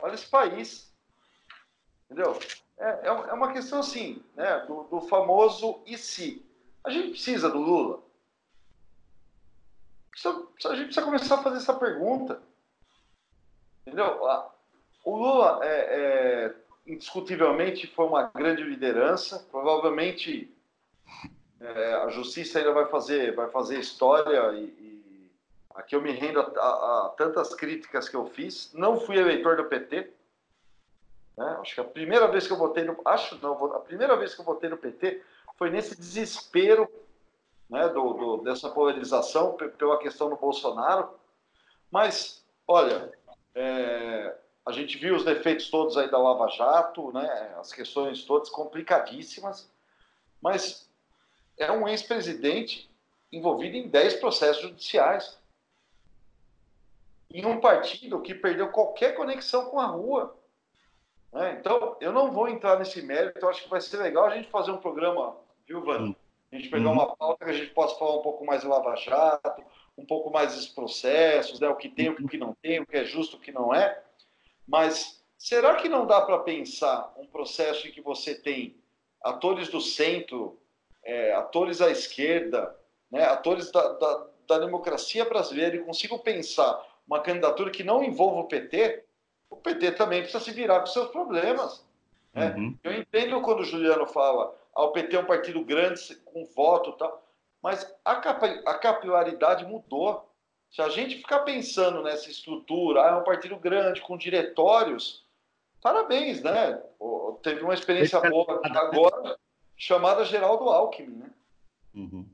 olha 0.00 0.14
esse 0.14 0.28
país. 0.28 0.91
Entendeu? 2.12 2.38
É, 2.78 2.88
é, 2.88 3.06
é 3.06 3.32
uma 3.32 3.52
questão 3.54 3.80
assim, 3.80 4.22
né? 4.36 4.58
Do, 4.66 4.82
do 4.84 5.00
famoso 5.00 5.82
e 5.86 5.96
se. 5.96 6.44
A 6.84 6.90
gente 6.90 7.12
precisa 7.12 7.48
do 7.48 7.58
Lula? 7.58 8.02
a 10.24 10.74
gente 10.74 10.84
precisa 10.84 11.06
começar 11.06 11.36
a 11.36 11.42
fazer 11.42 11.56
essa 11.56 11.72
pergunta. 11.74 12.42
Entendeu? 13.86 14.20
O 15.04 15.16
Lula, 15.16 15.60
é, 15.62 15.70
é, 15.70 16.54
indiscutivelmente, 16.86 17.86
foi 17.86 18.06
uma 18.06 18.24
grande 18.24 18.62
liderança. 18.62 19.46
Provavelmente 19.50 20.54
é, 21.60 21.94
a 21.94 22.08
justiça 22.08 22.58
ainda 22.58 22.72
vai 22.72 22.86
fazer, 22.86 23.34
vai 23.34 23.48
fazer 23.48 23.80
história 23.80 24.52
e, 24.52 24.64
e 24.64 25.30
aqui 25.74 25.96
eu 25.96 26.02
me 26.02 26.12
rendo 26.12 26.40
a, 26.40 26.44
a, 26.44 27.06
a, 27.06 27.08
tantas 27.16 27.54
críticas 27.54 28.06
que 28.06 28.16
eu 28.16 28.26
fiz. 28.26 28.70
Não 28.74 29.00
fui 29.00 29.16
eleitor 29.16 29.56
do 29.56 29.64
PT. 29.64 30.12
Né? 31.42 31.56
Acho 31.60 31.74
que 31.74 31.80
a 31.80 31.84
primeira 31.84 32.28
vez 32.28 32.46
que 32.46 32.52
eu 32.52 32.58
votei 32.58 32.84
no, 32.84 32.96
acho 33.04 33.36
não, 33.42 33.74
a 33.74 33.80
primeira 33.80 34.16
vez 34.16 34.34
que 34.34 34.40
eu 34.40 34.44
votei 34.44 34.70
no 34.70 34.76
PT 34.76 35.22
foi 35.56 35.70
nesse 35.70 35.96
desespero 35.96 36.88
né, 37.68 37.88
do, 37.88 38.12
do, 38.12 38.36
dessa 38.38 38.70
polarização 38.70 39.56
pela 39.56 39.98
questão 39.98 40.28
do 40.28 40.36
Bolsonaro. 40.36 41.10
Mas, 41.90 42.44
olha, 42.66 43.12
é, 43.54 44.36
a 44.64 44.72
gente 44.72 44.96
viu 44.96 45.16
os 45.16 45.24
defeitos 45.24 45.68
todos 45.70 45.96
aí 45.96 46.10
da 46.10 46.18
Lava 46.18 46.48
Jato, 46.48 47.12
né, 47.12 47.54
as 47.58 47.72
questões 47.72 48.24
todas 48.24 48.48
complicadíssimas, 48.48 49.70
mas 50.40 50.88
é 51.58 51.70
um 51.70 51.88
ex-presidente 51.88 52.90
envolvido 53.32 53.76
em 53.76 53.88
10 53.88 54.14
processos 54.14 54.62
judiciais. 54.62 55.38
Em 57.30 57.46
um 57.46 57.60
partido 57.60 58.20
que 58.20 58.34
perdeu 58.34 58.68
qualquer 58.70 59.14
conexão 59.14 59.66
com 59.66 59.80
a 59.80 59.86
rua. 59.86 60.36
Né? 61.32 61.56
Então, 61.58 61.96
eu 62.00 62.12
não 62.12 62.30
vou 62.30 62.48
entrar 62.48 62.78
nesse 62.78 63.00
mérito, 63.02 63.38
eu 63.40 63.48
acho 63.48 63.62
que 63.62 63.70
vai 63.70 63.80
ser 63.80 63.96
legal 63.98 64.26
a 64.26 64.36
gente 64.36 64.50
fazer 64.50 64.70
um 64.70 64.78
programa, 64.78 65.36
viu, 65.66 65.82
Van? 65.82 66.14
A 66.50 66.56
gente 66.56 66.68
pegar 66.68 66.88
uhum. 66.88 66.92
uma 66.92 67.16
pauta 67.16 67.44
que 67.44 67.50
a 67.50 67.54
gente 67.54 67.72
possa 67.72 67.98
falar 67.98 68.18
um 68.18 68.22
pouco 68.22 68.44
mais 68.44 68.60
de 68.60 68.66
Lava 68.66 68.94
Jato, 68.96 69.64
um 69.96 70.04
pouco 70.04 70.30
mais 70.30 70.54
dos 70.54 70.68
processos, 70.68 71.58
né? 71.58 71.68
o 71.68 71.76
que 71.76 71.88
tem, 71.88 72.10
o 72.10 72.28
que 72.28 72.36
não 72.36 72.54
tem, 72.60 72.80
o 72.80 72.86
que 72.86 72.96
é 72.96 73.04
justo, 73.04 73.36
o 73.36 73.40
que 73.40 73.50
não 73.50 73.74
é. 73.74 74.02
Mas 74.66 75.24
será 75.38 75.76
que 75.76 75.88
não 75.88 76.06
dá 76.06 76.20
para 76.20 76.38
pensar 76.40 77.12
um 77.16 77.26
processo 77.26 77.88
em 77.88 77.90
que 77.90 78.02
você 78.02 78.34
tem 78.34 78.76
atores 79.22 79.68
do 79.68 79.80
centro 79.80 80.58
é, 81.04 81.32
atores 81.34 81.80
à 81.80 81.90
esquerda, 81.90 82.76
né, 83.10 83.24
atores 83.24 83.70
da, 83.70 83.92
da, 83.94 84.26
da, 84.46 84.58
democracia 84.58 85.24
brasileira 85.24 85.76
e 85.76 85.84
consigam 85.84 86.18
pensar 86.18 86.80
uma 87.06 87.20
candidatura 87.20 87.70
que 87.70 87.82
não 87.82 88.04
envolva 88.04 88.40
o 88.40 88.48
PT, 88.48 89.04
o 89.52 89.56
PT 89.56 89.92
também 89.92 90.22
precisa 90.22 90.42
se 90.42 90.50
virar 90.50 90.80
com 90.80 90.86
seus 90.86 91.08
problemas. 91.08 91.84
Né? 92.32 92.54
Uhum. 92.56 92.78
Eu 92.82 92.92
entendo 92.94 93.40
quando 93.42 93.60
o 93.60 93.64
Juliano 93.64 94.06
fala 94.06 94.56
ah, 94.74 94.84
o 94.84 94.92
PT 94.92 95.16
é 95.16 95.20
um 95.20 95.26
partido 95.26 95.62
grande, 95.64 96.16
com 96.24 96.44
voto 96.46 96.90
e 96.90 96.98
tal, 96.98 97.22
mas 97.62 97.94
a, 98.04 98.12
a 98.12 98.74
capilaridade 98.78 99.64
mudou. 99.64 100.28
Se 100.70 100.80
a 100.80 100.88
gente 100.88 101.18
ficar 101.18 101.40
pensando 101.40 102.02
nessa 102.02 102.30
estrutura, 102.30 103.02
ah, 103.02 103.10
é 103.10 103.14
um 103.16 103.24
partido 103.24 103.56
grande, 103.56 104.00
com 104.00 104.16
diretórios, 104.16 105.26
parabéns, 105.82 106.42
né? 106.42 106.82
Teve 107.42 107.62
uma 107.62 107.74
experiência 107.74 108.18
boa 108.20 108.62
agora, 108.64 109.38
chamada 109.76 110.24
Geraldo 110.24 110.70
Alckmin, 110.70 111.16
né? 111.16 111.30
Uhum. 111.94 112.26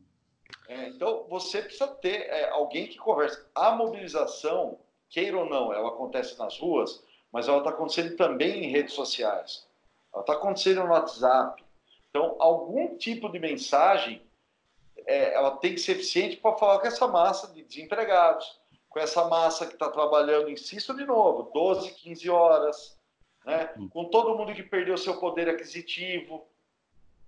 É, 0.68 0.88
então, 0.88 1.26
você 1.28 1.62
precisa 1.62 1.88
ter 1.88 2.28
é, 2.28 2.50
alguém 2.50 2.86
que 2.86 2.98
converse. 2.98 3.42
A 3.54 3.72
mobilização, 3.72 4.78
queira 5.08 5.38
ou 5.38 5.48
não, 5.48 5.72
ela 5.72 5.88
acontece 5.88 6.38
nas 6.38 6.58
ruas, 6.58 7.02
mas 7.32 7.48
ela 7.48 7.58
está 7.58 7.70
acontecendo 7.70 8.16
também 8.16 8.64
em 8.64 8.70
redes 8.70 8.94
sociais. 8.94 9.66
Ela 10.12 10.22
está 10.22 10.32
acontecendo 10.34 10.82
no 10.82 10.90
WhatsApp. 10.90 11.62
Então, 12.10 12.36
algum 12.38 12.96
tipo 12.96 13.30
de 13.30 13.38
mensagem 13.38 14.22
é, 15.06 15.34
ela 15.34 15.56
tem 15.56 15.74
que 15.74 15.80
ser 15.80 15.92
eficiente 15.92 16.36
para 16.36 16.56
falar 16.56 16.78
com 16.80 16.86
essa 16.86 17.06
massa 17.06 17.48
de 17.48 17.62
desempregados, 17.62 18.60
com 18.88 18.98
essa 18.98 19.26
massa 19.28 19.66
que 19.66 19.74
está 19.74 19.88
trabalhando, 19.88 20.50
insisto 20.50 20.94
de 20.94 21.04
novo, 21.04 21.50
12, 21.52 21.92
15 21.94 22.30
horas, 22.30 22.98
né? 23.44 23.72
Hum. 23.78 23.88
com 23.88 24.04
todo 24.06 24.36
mundo 24.36 24.54
que 24.54 24.62
perdeu 24.62 24.96
seu 24.98 25.18
poder 25.18 25.48
aquisitivo. 25.48 26.46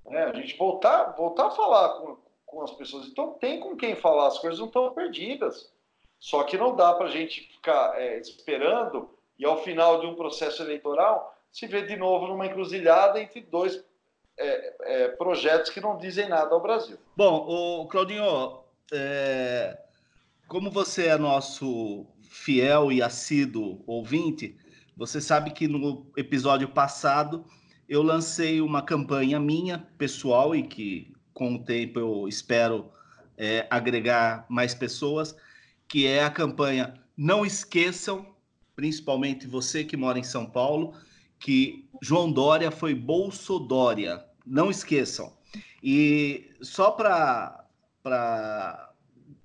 Né? 0.04 0.24
A 0.24 0.32
gente 0.34 0.56
voltar, 0.56 1.14
voltar 1.16 1.46
a 1.46 1.50
falar 1.50 1.88
com, 2.00 2.18
com 2.44 2.62
as 2.62 2.72
pessoas. 2.72 3.06
Então, 3.06 3.34
tem 3.34 3.60
com 3.60 3.76
quem 3.76 3.94
falar, 3.94 4.28
as 4.28 4.38
coisas 4.38 4.58
não 4.58 4.66
estão 4.66 4.92
perdidas. 4.92 5.72
Só 6.18 6.42
que 6.42 6.58
não 6.58 6.76
dá 6.76 6.92
para 6.92 7.06
a 7.06 7.10
gente 7.10 7.40
ficar 7.52 7.98
é, 7.98 8.18
esperando 8.18 9.08
e, 9.40 9.46
ao 9.46 9.64
final 9.64 10.00
de 10.00 10.06
um 10.06 10.14
processo 10.14 10.62
eleitoral, 10.62 11.34
se 11.50 11.66
ver 11.66 11.86
de 11.86 11.96
novo 11.96 12.28
numa 12.28 12.46
encruzilhada 12.46 13.18
entre 13.20 13.40
dois 13.40 13.82
é, 14.38 14.74
é, 14.82 15.08
projetos 15.08 15.70
que 15.70 15.80
não 15.80 15.96
dizem 15.96 16.28
nada 16.28 16.54
ao 16.54 16.60
Brasil. 16.60 16.98
Bom, 17.16 17.46
o 17.48 17.88
Claudinho, 17.88 18.60
é, 18.92 19.78
como 20.46 20.70
você 20.70 21.06
é 21.06 21.16
nosso 21.16 22.06
fiel 22.22 22.92
e 22.92 23.02
assíduo 23.02 23.82
ouvinte, 23.86 24.56
você 24.94 25.20
sabe 25.20 25.52
que 25.52 25.66
no 25.66 26.12
episódio 26.16 26.68
passado 26.68 27.44
eu 27.88 28.02
lancei 28.02 28.60
uma 28.60 28.82
campanha 28.82 29.40
minha, 29.40 29.78
pessoal, 29.96 30.54
e 30.54 30.62
que 30.62 31.12
com 31.32 31.54
o 31.54 31.64
tempo 31.64 31.98
eu 31.98 32.28
espero 32.28 32.92
é, 33.38 33.66
agregar 33.70 34.44
mais 34.50 34.74
pessoas, 34.74 35.34
que 35.88 36.06
é 36.06 36.22
a 36.22 36.30
campanha 36.30 36.94
Não 37.16 37.44
Esqueçam, 37.44 38.30
principalmente 38.80 39.46
você 39.46 39.84
que 39.84 39.94
mora 39.94 40.18
em 40.18 40.22
São 40.22 40.46
Paulo, 40.46 40.94
que 41.38 41.86
João 42.00 42.32
Dória 42.32 42.70
foi 42.70 42.94
Bolsodória. 42.94 44.24
Não 44.46 44.70
esqueçam. 44.70 45.36
E 45.82 46.50
só 46.62 46.90
para 46.90 47.66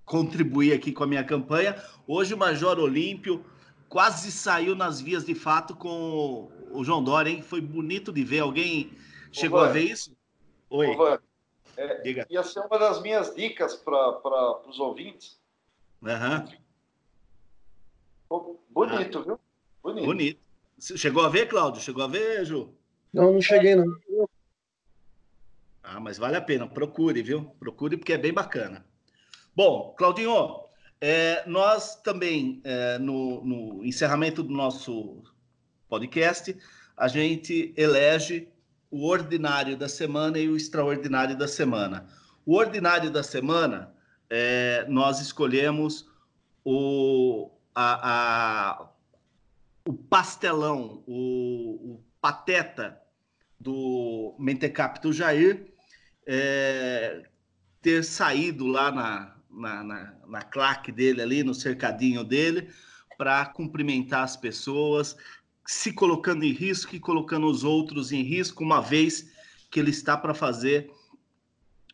contribuir 0.05 0.71
aqui 0.71 0.93
com 0.93 1.03
a 1.03 1.07
minha 1.07 1.23
campanha, 1.25 1.75
hoje 2.07 2.33
o 2.33 2.37
Major 2.37 2.79
Olímpio 2.79 3.43
quase 3.89 4.31
saiu 4.31 4.73
nas 4.73 5.01
vias 5.01 5.25
de 5.25 5.35
fato 5.35 5.75
com 5.75 6.49
o 6.71 6.81
João 6.81 7.03
Dória, 7.03 7.29
hein? 7.29 7.41
Foi 7.41 7.59
bonito 7.59 8.13
de 8.13 8.23
ver. 8.23 8.39
Alguém 8.39 8.93
chegou 9.33 9.59
a 9.59 9.67
ver 9.67 9.83
isso? 9.83 10.15
Oi. 10.69 10.95
Ô, 10.95 11.19
é, 11.75 12.01
Diga. 12.03 12.25
Ia 12.29 12.41
ser 12.41 12.61
uma 12.61 12.79
das 12.79 13.01
minhas 13.01 13.35
dicas 13.35 13.75
para 13.75 14.61
os 14.65 14.79
ouvintes. 14.79 15.37
Uhum. 16.01 16.47
Bonito, 18.69 19.19
ah. 19.19 19.23
viu? 19.23 19.39
Bonito. 19.83 20.05
Bonito. 20.05 20.39
Chegou 20.79 21.23
a 21.23 21.29
ver, 21.29 21.47
Cláudio? 21.47 21.81
Chegou 21.81 22.03
a 22.03 22.07
ver, 22.07 22.45
Ju? 22.45 22.73
Não, 23.13 23.33
não 23.33 23.41
cheguei, 23.41 23.75
não. 23.75 23.85
Ah, 25.81 25.99
mas 25.99 26.17
vale 26.17 26.35
a 26.35 26.41
pena. 26.41 26.67
Procure, 26.67 27.21
viu? 27.21 27.45
Procure 27.59 27.95
porque 27.95 28.13
é 28.13 28.17
bem 28.17 28.33
bacana. 28.33 28.85
Bom, 29.55 29.93
Claudinho, 29.97 30.65
é, 30.99 31.43
nós 31.47 31.95
também, 31.95 32.61
é, 32.63 32.97
no, 32.97 33.43
no, 33.45 33.85
encerramento 33.85 34.43
do 34.43 34.53
nosso 34.53 35.23
podcast, 35.87 36.57
a 36.97 37.07
gente 37.07 37.73
elege 37.77 38.49
o 38.89 39.07
ordinário 39.07 39.77
da 39.77 39.87
semana 39.87 40.39
e 40.39 40.49
o 40.49 40.57
extraordinário 40.57 41.37
da 41.37 41.47
semana. 41.47 42.07
O 42.45 42.55
ordinário 42.55 43.09
da 43.09 43.23
semana, 43.23 43.93
é, 44.29 44.85
nós 44.89 45.21
escolhemos 45.21 46.05
o, 46.63 47.51
a, 47.75 48.79
a, 48.79 48.89
o 49.85 49.93
pastelão, 49.93 51.03
o, 51.05 51.93
o 51.93 52.03
pateta 52.21 52.99
do 53.59 54.35
Mentecapto 54.39 55.11
Jair 55.11 55.67
é, 56.25 57.23
ter 57.81 58.03
saído 58.03 58.65
lá 58.65 58.91
na, 58.91 59.35
na, 59.51 59.83
na, 59.83 60.13
na 60.27 60.41
claque 60.41 60.91
dele 60.91 61.21
ali, 61.21 61.43
no 61.43 61.53
cercadinho 61.53 62.23
dele, 62.23 62.69
para 63.17 63.45
cumprimentar 63.45 64.23
as 64.23 64.35
pessoas, 64.35 65.15
se 65.65 65.91
colocando 65.91 66.43
em 66.43 66.51
risco 66.51 66.95
e 66.95 66.99
colocando 66.99 67.47
os 67.47 67.63
outros 67.63 68.11
em 68.11 68.21
risco, 68.21 68.63
uma 68.63 68.81
vez 68.81 69.31
que 69.69 69.79
ele 69.79 69.91
está 69.91 70.17
para 70.17 70.33
fazer 70.33 70.91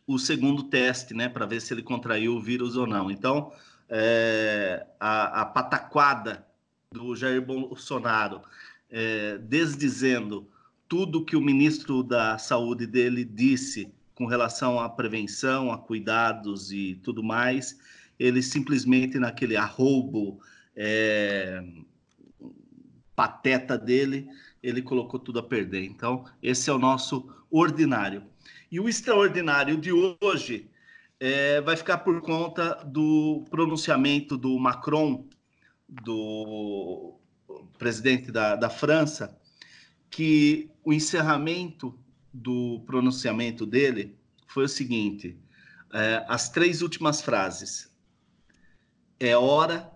o 0.06 0.18
segundo 0.18 0.64
teste, 0.64 1.14
né, 1.14 1.28
para 1.28 1.46
ver 1.46 1.60
se 1.60 1.72
ele 1.72 1.82
contraiu 1.82 2.34
o 2.34 2.40
vírus 2.40 2.76
ou 2.76 2.86
não. 2.86 3.10
Então, 3.10 3.52
é, 3.94 4.86
a, 4.98 5.42
a, 5.42 5.44
pataquada 5.44 6.46
do 6.90 7.14
Jair 7.14 7.42
Bolsonaro, 7.44 8.40
é, 8.88 9.36
desdizendo 9.36 10.48
tudo 10.88 11.24
que 11.24 11.36
o 11.36 11.42
ministro 11.42 12.02
da 12.02 12.38
Saúde 12.38 12.86
dele 12.86 13.22
disse 13.22 13.92
com 14.14 14.24
relação 14.24 14.80
à 14.80 14.88
prevenção, 14.88 15.70
a 15.70 15.76
cuidados 15.76 16.72
e 16.72 16.94
tudo 17.02 17.22
mais, 17.22 17.78
ele 18.18 18.42
simplesmente 18.42 19.18
naquele 19.18 19.56
arrobo 19.56 20.40
é, 20.74 21.62
pateta 23.14 23.76
dele, 23.76 24.26
ele 24.62 24.80
colocou 24.80 25.20
tudo 25.20 25.38
a 25.38 25.42
perder. 25.42 25.84
Então, 25.84 26.24
esse 26.42 26.70
é 26.70 26.72
o 26.72 26.78
nosso 26.78 27.28
ordinário. 27.50 28.22
E 28.70 28.80
o 28.80 28.88
extraordinário 28.88 29.76
de 29.76 29.92
hoje 29.92 30.70
é, 31.24 31.60
vai 31.60 31.76
ficar 31.76 31.98
por 31.98 32.20
conta 32.20 32.82
do 32.84 33.44
pronunciamento 33.48 34.36
do 34.36 34.58
Macron, 34.58 35.28
do 35.88 37.16
presidente 37.78 38.32
da, 38.32 38.56
da 38.56 38.68
França, 38.68 39.38
que 40.10 40.68
o 40.82 40.92
encerramento 40.92 41.96
do 42.34 42.82
pronunciamento 42.84 43.64
dele 43.64 44.18
foi 44.48 44.64
o 44.64 44.68
seguinte: 44.68 45.38
é, 45.94 46.24
as 46.26 46.48
três 46.48 46.82
últimas 46.82 47.22
frases. 47.22 47.88
É 49.20 49.36
hora 49.36 49.92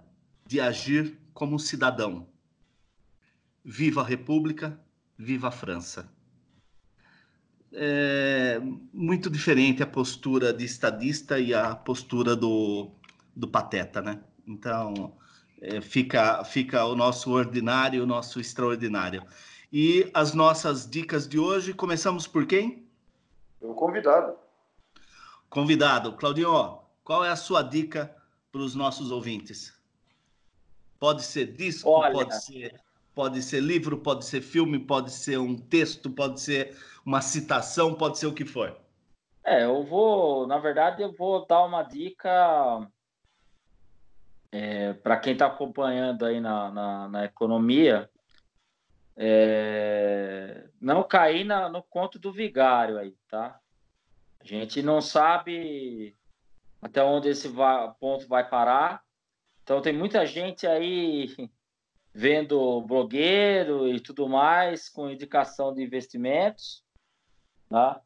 de 0.47 0.61
agir 0.61 1.19
como 1.35 1.59
cidadão. 1.59 2.28
Viva 3.65 4.01
a 4.01 4.05
República, 4.05 4.81
viva 5.19 5.48
a 5.48 5.51
França. 5.51 6.09
É 7.73 8.61
muito 8.93 9.29
diferente 9.29 9.83
a 9.83 9.87
postura 9.87 10.53
de 10.53 10.65
estadista 10.65 11.39
e 11.39 11.53
a 11.53 11.75
postura 11.75 12.35
do, 12.35 12.91
do 13.35 13.49
pateta, 13.49 14.01
né? 14.01 14.21
Então, 14.47 15.13
é, 15.61 15.81
fica, 15.81 16.45
fica 16.45 16.85
o 16.85 16.95
nosso 16.95 17.31
ordinário, 17.33 18.03
o 18.03 18.07
nosso 18.07 18.41
extraordinário. 18.41 19.23
E 19.73 20.09
as 20.15 20.33
nossas 20.33 20.89
dicas 20.89 21.29
de 21.29 21.39
hoje, 21.39 21.75
começamos 21.75 22.27
por 22.27 22.47
quem? 22.47 22.87
O 23.61 23.75
convidado. 23.75 24.37
Convidado. 25.51 26.13
Claudinho, 26.13 26.79
qual 27.03 27.25
é 27.25 27.31
a 27.31 27.37
sua 27.37 27.63
dica 27.63 28.15
para 28.53 28.61
os 28.61 28.75
nossos 28.75 29.11
ouvintes? 29.11 29.75
Pode 30.99 31.23
ser 31.23 31.53
disco, 31.53 31.91
Olha, 31.91 32.13
pode 32.13 32.43
ser, 32.43 32.81
pode 33.15 33.43
ser 33.43 33.61
livro, 33.61 33.99
pode 33.99 34.25
ser 34.25 34.41
filme, 34.41 34.79
pode 34.79 35.13
ser 35.13 35.39
um 35.39 35.57
texto, 35.57 36.11
pode 36.11 36.41
ser 36.41 36.77
uma 37.07 37.23
citação, 37.23 37.95
pode 37.95 38.19
ser 38.19 38.27
o 38.27 38.35
que 38.35 38.45
for. 38.45 38.77
É, 39.45 39.62
eu 39.62 39.85
vou, 39.85 40.45
na 40.45 40.59
verdade, 40.59 41.03
eu 41.03 41.12
vou 41.12 41.47
dar 41.47 41.65
uma 41.65 41.85
dica 41.85 42.91
é, 44.51 44.93
para 44.95 45.16
quem 45.16 45.35
está 45.35 45.47
acompanhando 45.47 46.27
aí 46.27 46.41
na, 46.41 46.73
na, 46.73 47.09
na 47.09 47.24
economia, 47.24 48.11
é, 49.16 50.69
não 50.81 51.05
cair 51.05 51.45
na, 51.45 51.69
no 51.69 51.81
conto 51.81 52.19
do 52.19 52.33
vigário 52.33 52.99
aí, 52.99 53.16
tá? 53.28 53.61
A 54.41 54.45
gente 54.45 54.83
não 54.83 55.01
sabe 55.01 56.16
até 56.83 57.03
onde 57.03 57.28
esse 57.28 57.47
vai, 57.47 57.93
ponto 58.01 58.27
vai 58.27 58.49
parar. 58.49 59.03
Então 59.62 59.81
tem 59.81 59.93
muita 59.93 60.27
gente 60.27 60.66
aí 60.66 61.35
vendo 62.12 62.81
blogueiro 62.83 63.89
e 63.89 64.01
tudo 64.01 64.28
mais 64.28 64.89
com 64.89 65.11
indicação 65.11 65.73
de 65.73 65.83
investimentos, 65.83 66.86
tá? 67.69 68.01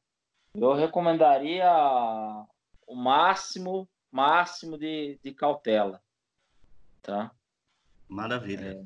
Eu 0.55 0.74
recomendaria 0.74 1.70
o 2.87 2.95
máximo, 2.95 3.89
máximo 4.11 4.77
de, 4.77 5.19
de 5.23 5.32
cautela, 5.32 6.03
tá? 7.03 7.31
Maravilha. 8.09 8.85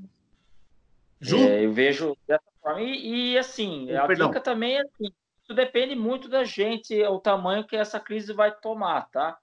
É, 1.23 1.35
é, 1.35 1.65
eu 1.65 1.73
vejo 1.73 2.17
dessa 2.27 2.45
forma. 2.61 2.83
E, 2.83 3.33
e 3.33 3.39
assim, 3.39 3.91
a 3.93 4.07
Perdão. 4.07 4.29
dica 4.29 4.41
também 4.41 4.77
é 4.77 4.83
assim, 4.83 5.13
isso 5.43 5.55
depende 5.55 5.95
muito 5.95 6.29
da 6.29 6.45
gente, 6.45 7.03
o 7.05 7.19
tamanho 7.19 7.67
que 7.67 7.77
essa 7.77 7.99
crise 7.99 8.33
vai 8.33 8.55
tomar, 8.55 9.09
tá? 9.11 9.39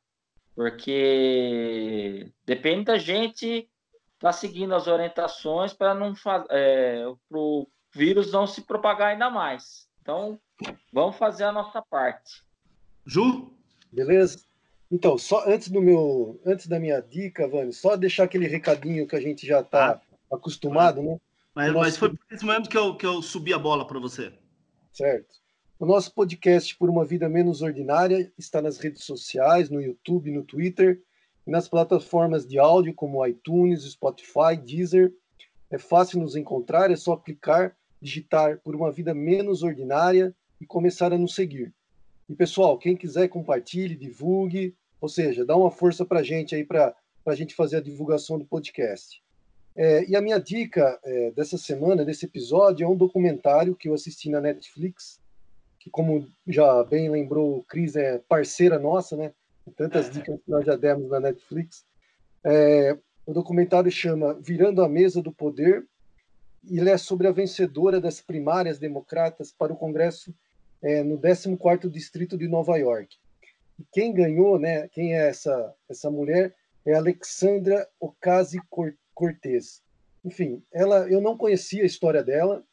Porque 0.53 2.31
depende 2.45 2.85
da 2.85 2.97
gente 2.97 3.69
estar 4.15 4.29
tá 4.29 4.31
seguindo 4.31 4.75
as 4.75 4.87
orientações 4.87 5.73
para 5.73 5.95
não 5.95 6.13
é, 6.49 7.05
o 7.31 7.67
vírus 7.93 8.31
não 8.31 8.45
se 8.45 8.61
propagar 8.61 9.09
ainda 9.09 9.29
mais. 9.29 9.89
Então, 10.11 10.37
vamos 10.91 11.15
fazer 11.15 11.45
a 11.45 11.53
nossa 11.53 11.81
parte. 11.81 12.43
Ju? 13.05 13.53
Beleza? 13.89 14.39
Então, 14.91 15.17
só 15.17 15.47
antes 15.47 15.69
do 15.69 15.81
meu, 15.81 16.37
antes 16.45 16.67
da 16.67 16.81
minha 16.81 16.99
dica, 17.01 17.47
Vani, 17.47 17.71
só 17.71 17.95
deixar 17.95 18.25
aquele 18.25 18.45
recadinho 18.45 19.07
que 19.07 19.15
a 19.15 19.21
gente 19.21 19.47
já 19.47 19.61
está 19.61 19.91
ah. 19.91 20.35
acostumado, 20.35 21.01
né? 21.01 21.17
Mas, 21.55 21.73
mas 21.73 21.97
foi 21.97 22.09
por 22.09 22.19
isso 22.29 22.45
mesmo 22.45 22.67
que 22.67 22.77
eu, 22.77 22.95
que 22.97 23.05
eu 23.05 23.21
subi 23.21 23.53
a 23.53 23.59
bola 23.59 23.87
para 23.87 23.99
você. 23.99 24.33
Certo. 24.91 25.33
O 25.79 25.85
nosso 25.85 26.13
podcast 26.13 26.77
Por 26.77 26.89
uma 26.89 27.05
Vida 27.05 27.29
Menos 27.29 27.61
Ordinária 27.61 28.31
está 28.37 28.61
nas 28.61 28.77
redes 28.77 29.05
sociais, 29.05 29.69
no 29.69 29.81
YouTube, 29.81 30.29
no 30.29 30.43
Twitter 30.43 31.01
e 31.47 31.51
nas 31.51 31.69
plataformas 31.69 32.45
de 32.45 32.59
áudio 32.59 32.93
como 32.93 33.25
iTunes, 33.25 33.89
Spotify, 33.89 34.57
Deezer. 34.61 35.13
É 35.69 35.77
fácil 35.77 36.19
nos 36.19 36.35
encontrar, 36.35 36.91
é 36.91 36.97
só 36.97 37.15
clicar, 37.15 37.77
digitar 38.01 38.59
Por 38.59 38.75
uma 38.75 38.91
Vida 38.91 39.13
Menos 39.13 39.63
Ordinária 39.63 40.35
e 40.59 40.65
começar 40.65 41.13
a 41.13 41.17
nos 41.17 41.35
seguir. 41.35 41.73
E 42.27 42.35
pessoal, 42.35 42.77
quem 42.77 42.95
quiser 42.95 43.27
compartilhe, 43.27 43.95
divulgue, 43.95 44.75
ou 44.99 45.09
seja, 45.09 45.45
dá 45.45 45.55
uma 45.55 45.71
força 45.71 46.05
para 46.05 46.19
a 46.19 46.23
gente 46.23 46.55
aí 46.55 46.63
para 46.63 46.95
a 47.25 47.35
gente 47.35 47.53
fazer 47.53 47.77
a 47.77 47.81
divulgação 47.81 48.39
do 48.39 48.45
podcast. 48.45 49.21
É, 49.75 50.05
e 50.05 50.15
a 50.15 50.21
minha 50.21 50.39
dica 50.39 50.99
é, 51.03 51.31
dessa 51.31 51.57
semana, 51.57 52.03
desse 52.05 52.25
episódio, 52.25 52.85
é 52.85 52.87
um 52.87 52.95
documentário 52.95 53.75
que 53.75 53.89
eu 53.89 53.93
assisti 53.93 54.29
na 54.29 54.41
Netflix, 54.41 55.19
que, 55.79 55.89
como 55.89 56.27
já 56.47 56.83
bem 56.83 57.09
lembrou 57.09 57.57
o 57.57 57.63
Cris, 57.63 57.95
é 57.95 58.19
parceira 58.19 58.77
nossa, 58.77 59.15
né? 59.15 59.33
Tantas 59.75 60.09
dicas 60.09 60.39
que 60.43 60.51
nós 60.51 60.65
já 60.65 60.75
demos 60.75 61.09
na 61.09 61.19
Netflix. 61.19 61.85
É, 62.43 62.97
o 63.25 63.33
documentário 63.33 63.91
chama 63.91 64.33
Virando 64.33 64.83
a 64.83 64.89
Mesa 64.89 65.21
do 65.21 65.31
Poder, 65.31 65.85
e 66.63 66.79
ele 66.79 66.89
é 66.89 66.97
sobre 66.97 67.27
a 67.27 67.31
vencedora 67.31 67.99
das 67.99 68.21
primárias 68.21 68.77
democratas 68.77 69.51
para 69.51 69.73
o 69.73 69.77
Congresso 69.77 70.33
é, 70.81 71.03
no 71.03 71.17
14º 71.17 71.89
Distrito 71.89 72.37
de 72.37 72.47
Nova 72.47 72.77
York. 72.77 73.17
E 73.79 73.83
quem 73.91 74.13
ganhou, 74.13 74.59
né, 74.59 74.87
quem 74.89 75.15
é 75.15 75.27
essa, 75.27 75.73
essa 75.89 76.09
mulher, 76.09 76.53
é 76.85 76.93
Alexandra 76.93 77.87
Ocasio-Cortez. 77.99 79.81
Enfim, 80.23 80.61
ela, 80.71 81.09
eu 81.09 81.19
não 81.19 81.37
conhecia 81.37 81.83
a 81.83 81.85
história 81.85 82.23
dela, 82.23 82.63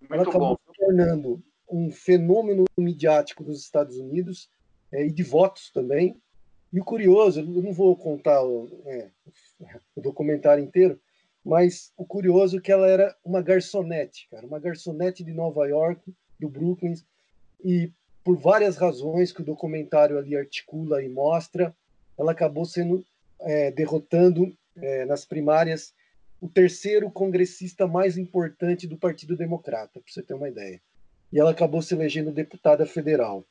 Muito 0.00 0.14
ela 0.14 0.22
acabou 0.22 0.48
bom. 0.48 0.72
se 0.72 0.78
tornando 0.78 1.42
um 1.70 1.90
fenômeno 1.90 2.64
midiático 2.76 3.42
dos 3.42 3.60
Estados 3.60 3.98
Unidos 3.98 4.50
é, 4.92 5.04
e 5.06 5.10
de 5.10 5.22
votos 5.22 5.70
também. 5.70 6.16
E 6.72 6.80
o 6.80 6.84
curioso, 6.84 7.40
eu 7.40 7.62
não 7.62 7.72
vou 7.72 7.96
contar 7.96 8.42
o, 8.42 8.68
é, 8.86 9.10
o 9.94 10.00
documentário 10.00 10.64
inteiro, 10.64 11.00
mas 11.44 11.92
o 11.96 12.04
curioso 12.04 12.58
é 12.58 12.60
que 12.60 12.72
ela 12.72 12.88
era 12.88 13.14
uma 13.24 13.42
garçonete, 13.42 14.28
cara, 14.30 14.46
uma 14.46 14.58
garçonete 14.58 15.22
de 15.22 15.32
Nova 15.32 15.66
York, 15.66 16.14
do 16.40 16.48
Brooklyn, 16.48 16.94
e 17.64 17.90
por 18.22 18.36
várias 18.36 18.76
razões 18.76 19.32
que 19.32 19.42
o 19.42 19.44
documentário 19.44 20.18
ali 20.18 20.36
articula 20.36 21.02
e 21.02 21.08
mostra, 21.08 21.74
ela 22.18 22.32
acabou 22.32 22.64
sendo 22.64 23.04
é, 23.40 23.70
derrotando 23.70 24.56
é, 24.76 25.04
nas 25.04 25.24
primárias 25.24 25.92
o 26.40 26.48
terceiro 26.48 27.10
congressista 27.10 27.86
mais 27.86 28.16
importante 28.16 28.86
do 28.86 28.96
Partido 28.96 29.36
Democrata, 29.36 30.00
para 30.00 30.12
você 30.12 30.22
ter 30.22 30.34
uma 30.34 30.48
ideia 30.48 30.80
e 31.34 31.40
ela 31.40 31.50
acabou 31.50 31.82
se 31.82 31.92
elegendo 31.92 32.30
deputada 32.30 32.86
federal. 32.86 33.44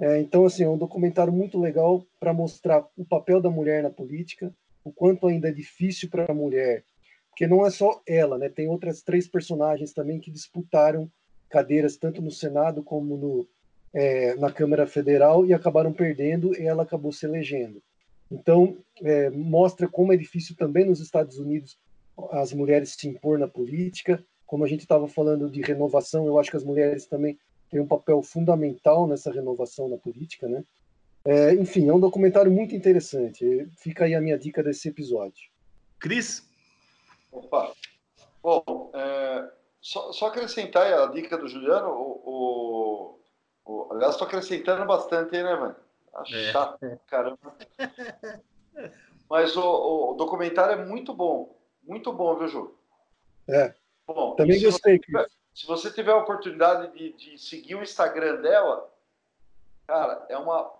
É, 0.00 0.18
então, 0.18 0.44
assim, 0.44 0.64
é 0.64 0.68
um 0.68 0.76
documentário 0.76 1.32
muito 1.32 1.60
legal 1.60 2.04
para 2.18 2.32
mostrar 2.32 2.84
o 2.96 3.04
papel 3.04 3.40
da 3.40 3.48
mulher 3.48 3.84
na 3.84 3.90
política, 3.90 4.52
o 4.82 4.90
quanto 4.90 5.28
ainda 5.28 5.48
é 5.48 5.52
difícil 5.52 6.10
para 6.10 6.26
a 6.28 6.34
mulher, 6.34 6.82
porque 7.30 7.46
não 7.46 7.66
é 7.66 7.70
só 7.70 8.00
ela, 8.06 8.38
né? 8.38 8.48
Tem 8.48 8.68
outras 8.68 9.02
três 9.02 9.26
personagens 9.26 9.92
também 9.92 10.20
que 10.20 10.30
disputaram 10.30 11.10
cadeiras 11.48 11.96
tanto 11.96 12.20
no 12.20 12.30
Senado 12.30 12.82
como 12.82 13.16
no, 13.16 13.48
é, 13.92 14.34
na 14.36 14.52
Câmara 14.52 14.86
Federal 14.86 15.44
e 15.46 15.52
acabaram 15.52 15.92
perdendo 15.92 16.54
e 16.54 16.66
ela 16.66 16.82
acabou 16.82 17.12
se 17.12 17.26
elegendo. 17.26 17.82
Então, 18.30 18.78
é, 19.02 19.30
mostra 19.30 19.88
como 19.88 20.12
é 20.12 20.16
difícil 20.16 20.54
também 20.56 20.84
nos 20.84 21.00
Estados 21.00 21.38
Unidos 21.38 21.78
as 22.32 22.52
mulheres 22.52 22.90
se 22.90 23.08
impor 23.08 23.38
na 23.38 23.48
política, 23.48 24.22
como 24.46 24.64
a 24.64 24.68
gente 24.68 24.80
estava 24.80 25.08
falando 25.08 25.50
de 25.50 25.60
renovação, 25.62 26.26
eu 26.26 26.38
acho 26.38 26.50
que 26.50 26.56
as 26.56 26.64
mulheres 26.64 27.06
também 27.06 27.38
têm 27.70 27.80
um 27.80 27.86
papel 27.86 28.20
fundamental 28.20 29.06
nessa 29.06 29.32
renovação 29.32 29.88
na 29.88 29.96
política, 29.96 30.48
né? 30.48 30.64
É, 31.24 31.54
enfim, 31.54 31.88
é 31.88 31.94
um 31.94 32.00
documentário 32.00 32.50
muito 32.50 32.74
interessante. 32.74 33.68
Fica 33.76 34.06
aí 34.06 34.14
a 34.14 34.20
minha 34.20 34.38
dica 34.38 34.62
desse 34.62 34.88
episódio. 34.88 35.50
Cris? 35.98 36.49
Opa. 37.32 37.72
Bom, 38.42 38.90
é, 38.94 39.50
só, 39.80 40.12
só, 40.12 40.26
acrescentar 40.26 40.92
a 40.92 41.06
dica 41.06 41.36
do 41.36 41.48
Juliano, 41.48 41.88
o, 41.90 43.18
o, 43.64 43.72
o 43.88 43.92
aliás, 43.92 44.12
estou 44.12 44.26
acrescentando 44.26 44.84
bastante 44.86 45.36
aí, 45.36 45.42
né, 45.42 45.54
mano? 45.54 45.76
Tá 46.12 46.22
é. 46.22 46.52
Chato, 46.52 47.00
caramba. 47.06 47.56
Mas 49.28 49.56
o, 49.56 50.10
o, 50.10 50.14
documentário 50.14 50.80
é 50.80 50.84
muito 50.84 51.14
bom, 51.14 51.56
muito 51.82 52.12
bom, 52.12 52.36
viu, 52.36 52.48
Ju? 52.48 52.78
É. 53.48 53.74
Bom, 54.06 54.34
Também 54.34 54.58
se 54.58 54.64
gostei. 54.64 54.98
Você 54.98 55.04
tiver, 55.06 55.26
se 55.54 55.66
você 55.66 55.90
tiver 55.92 56.12
a 56.12 56.16
oportunidade 56.18 56.92
de, 56.96 57.12
de 57.12 57.38
seguir 57.38 57.76
o 57.76 57.82
Instagram 57.82 58.40
dela, 58.40 58.92
cara, 59.86 60.26
é 60.28 60.36
uma 60.36 60.72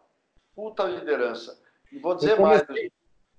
puta 0.55 0.85
liderança. 0.85 1.60
E 1.93 1.98
vou 1.98 2.14
dizer 2.14 2.32
eu 2.32 2.36
comecei, 2.39 2.66
mais. 2.66 2.90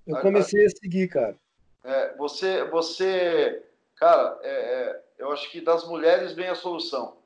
Eu 0.06 0.20
comecei 0.20 0.66
a, 0.66 0.70
seguir, 0.70 1.08
cara. 1.08 1.36
É, 1.84 2.16
você, 2.16 2.64
você, 2.64 3.64
cara, 3.96 4.38
é, 4.42 4.50
é, 4.50 5.04
eu 5.18 5.32
acho 5.32 5.50
que 5.50 5.60
das 5.60 5.86
mulheres 5.86 6.32
vem 6.32 6.48
a 6.48 6.54
solução. 6.54 7.16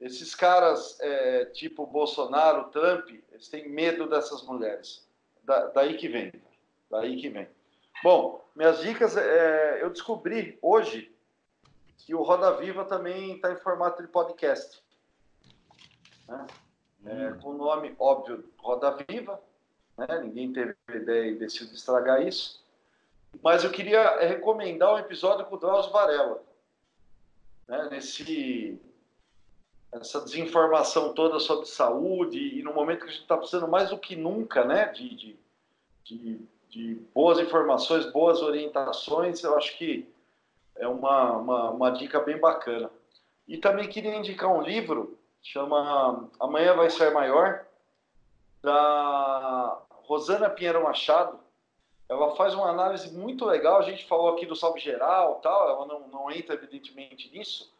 Esses 0.00 0.34
caras, 0.34 0.98
é, 1.00 1.46
tipo 1.46 1.86
Bolsonaro, 1.86 2.70
Trump, 2.70 3.08
eles 3.30 3.48
têm 3.48 3.68
medo 3.68 4.08
dessas 4.08 4.42
mulheres. 4.42 5.06
Da, 5.42 5.66
daí 5.68 5.96
que 5.96 6.08
vem. 6.08 6.32
Daí 6.90 7.16
que 7.20 7.28
vem. 7.28 7.48
Bom, 8.02 8.44
minhas 8.54 8.80
dicas, 8.80 9.16
é, 9.16 9.82
eu 9.82 9.90
descobri 9.90 10.58
hoje 10.60 11.14
que 11.98 12.14
o 12.14 12.22
Roda 12.22 12.52
Viva 12.56 12.84
também 12.84 13.34
está 13.34 13.52
em 13.52 13.56
formato 13.56 14.02
de 14.02 14.08
podcast. 14.08 14.82
Né? 16.28 16.46
É, 17.04 17.30
hum. 17.30 17.38
com 17.40 17.50
o 17.50 17.56
nome 17.56 17.94
óbvio 17.98 18.44
Roda 18.58 18.96
Viva. 19.08 19.40
Né? 19.96 20.06
Ninguém 20.22 20.52
teve 20.52 20.76
ideia 20.90 21.30
e 21.30 21.38
decidiu 21.38 21.74
estragar 21.74 22.22
isso. 22.22 22.65
Mas 23.42 23.64
eu 23.64 23.70
queria 23.70 24.18
recomendar 24.20 24.94
um 24.94 24.98
episódio 24.98 25.44
com 25.46 25.56
o 25.56 25.58
Drauzio 25.58 25.92
Varela. 25.92 26.42
Né? 27.68 27.88
Nesse, 27.90 28.80
essa 29.92 30.20
desinformação 30.20 31.12
toda 31.14 31.38
sobre 31.38 31.66
saúde 31.66 32.58
e 32.58 32.62
no 32.62 32.72
momento 32.72 33.00
que 33.00 33.06
a 33.06 33.12
gente 33.12 33.22
está 33.22 33.36
precisando 33.36 33.68
mais 33.68 33.90
do 33.90 33.98
que 33.98 34.16
nunca 34.16 34.64
né? 34.64 34.86
de, 34.86 35.14
de, 35.14 35.36
de, 36.04 36.40
de 36.68 36.94
boas 37.14 37.38
informações, 37.38 38.10
boas 38.12 38.42
orientações, 38.42 39.42
eu 39.42 39.56
acho 39.56 39.76
que 39.76 40.08
é 40.76 40.86
uma, 40.86 41.32
uma, 41.32 41.70
uma, 41.70 41.90
dica 41.90 42.20
bem 42.20 42.38
bacana. 42.38 42.90
E 43.48 43.56
também 43.56 43.88
queria 43.88 44.14
indicar 44.14 44.52
um 44.52 44.62
livro, 44.62 45.18
chama 45.42 46.28
Amanhã 46.38 46.74
Vai 46.74 46.90
Ser 46.90 47.12
Maior, 47.12 47.64
da 48.62 49.78
Rosana 49.90 50.50
Pinheiro 50.50 50.82
Machado. 50.82 51.38
Ela 52.08 52.36
faz 52.36 52.54
uma 52.54 52.68
análise 52.68 53.12
muito 53.12 53.44
legal, 53.44 53.78
a 53.78 53.82
gente 53.82 54.06
falou 54.06 54.28
aqui 54.28 54.46
do 54.46 54.54
salve 54.54 54.80
geral 54.80 55.36
tal, 55.36 55.68
ela 55.68 55.86
não, 55.86 56.08
não 56.08 56.30
entra 56.30 56.54
evidentemente 56.54 57.30
nisso, 57.30 57.72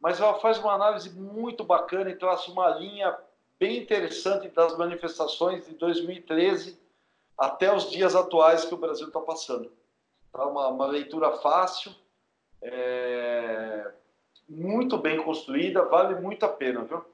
mas 0.00 0.20
ela 0.20 0.34
faz 0.40 0.58
uma 0.58 0.74
análise 0.74 1.10
muito 1.10 1.64
bacana 1.64 2.10
e 2.10 2.16
traça 2.16 2.50
uma 2.50 2.68
linha 2.70 3.16
bem 3.58 3.78
interessante 3.78 4.48
das 4.48 4.76
manifestações 4.76 5.66
de 5.66 5.74
2013 5.74 6.78
até 7.38 7.74
os 7.74 7.90
dias 7.90 8.14
atuais 8.14 8.64
que 8.64 8.74
o 8.74 8.78
Brasil 8.78 9.06
está 9.06 9.20
passando. 9.20 9.72
Tá 10.32 10.44
uma, 10.46 10.68
uma 10.68 10.86
leitura 10.86 11.30
fácil, 11.38 11.94
é, 12.60 13.92
muito 14.48 14.98
bem 14.98 15.22
construída, 15.22 15.84
vale 15.84 16.20
muito 16.20 16.44
a 16.44 16.48
pena, 16.48 16.84
viu? 16.84 17.04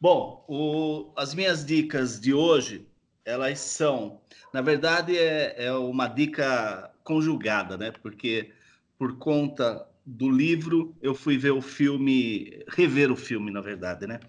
Bom, 0.00 0.44
o, 0.48 1.12
as 1.16 1.34
minhas 1.34 1.64
dicas 1.64 2.20
de 2.20 2.34
hoje, 2.34 2.86
elas 3.24 3.58
são, 3.60 4.20
na 4.52 4.60
verdade, 4.60 5.16
é, 5.16 5.66
é 5.66 5.72
uma 5.72 6.06
dica 6.06 6.90
conjugada, 7.02 7.76
né? 7.76 7.90
Porque 8.02 8.52
por 8.98 9.18
conta 9.18 9.86
do 10.04 10.30
livro, 10.30 10.94
eu 11.00 11.14
fui 11.14 11.38
ver 11.38 11.52
o 11.52 11.62
filme, 11.62 12.62
rever 12.68 13.10
o 13.10 13.16
filme, 13.16 13.50
na 13.50 13.60
verdade, 13.60 14.06
né? 14.06 14.20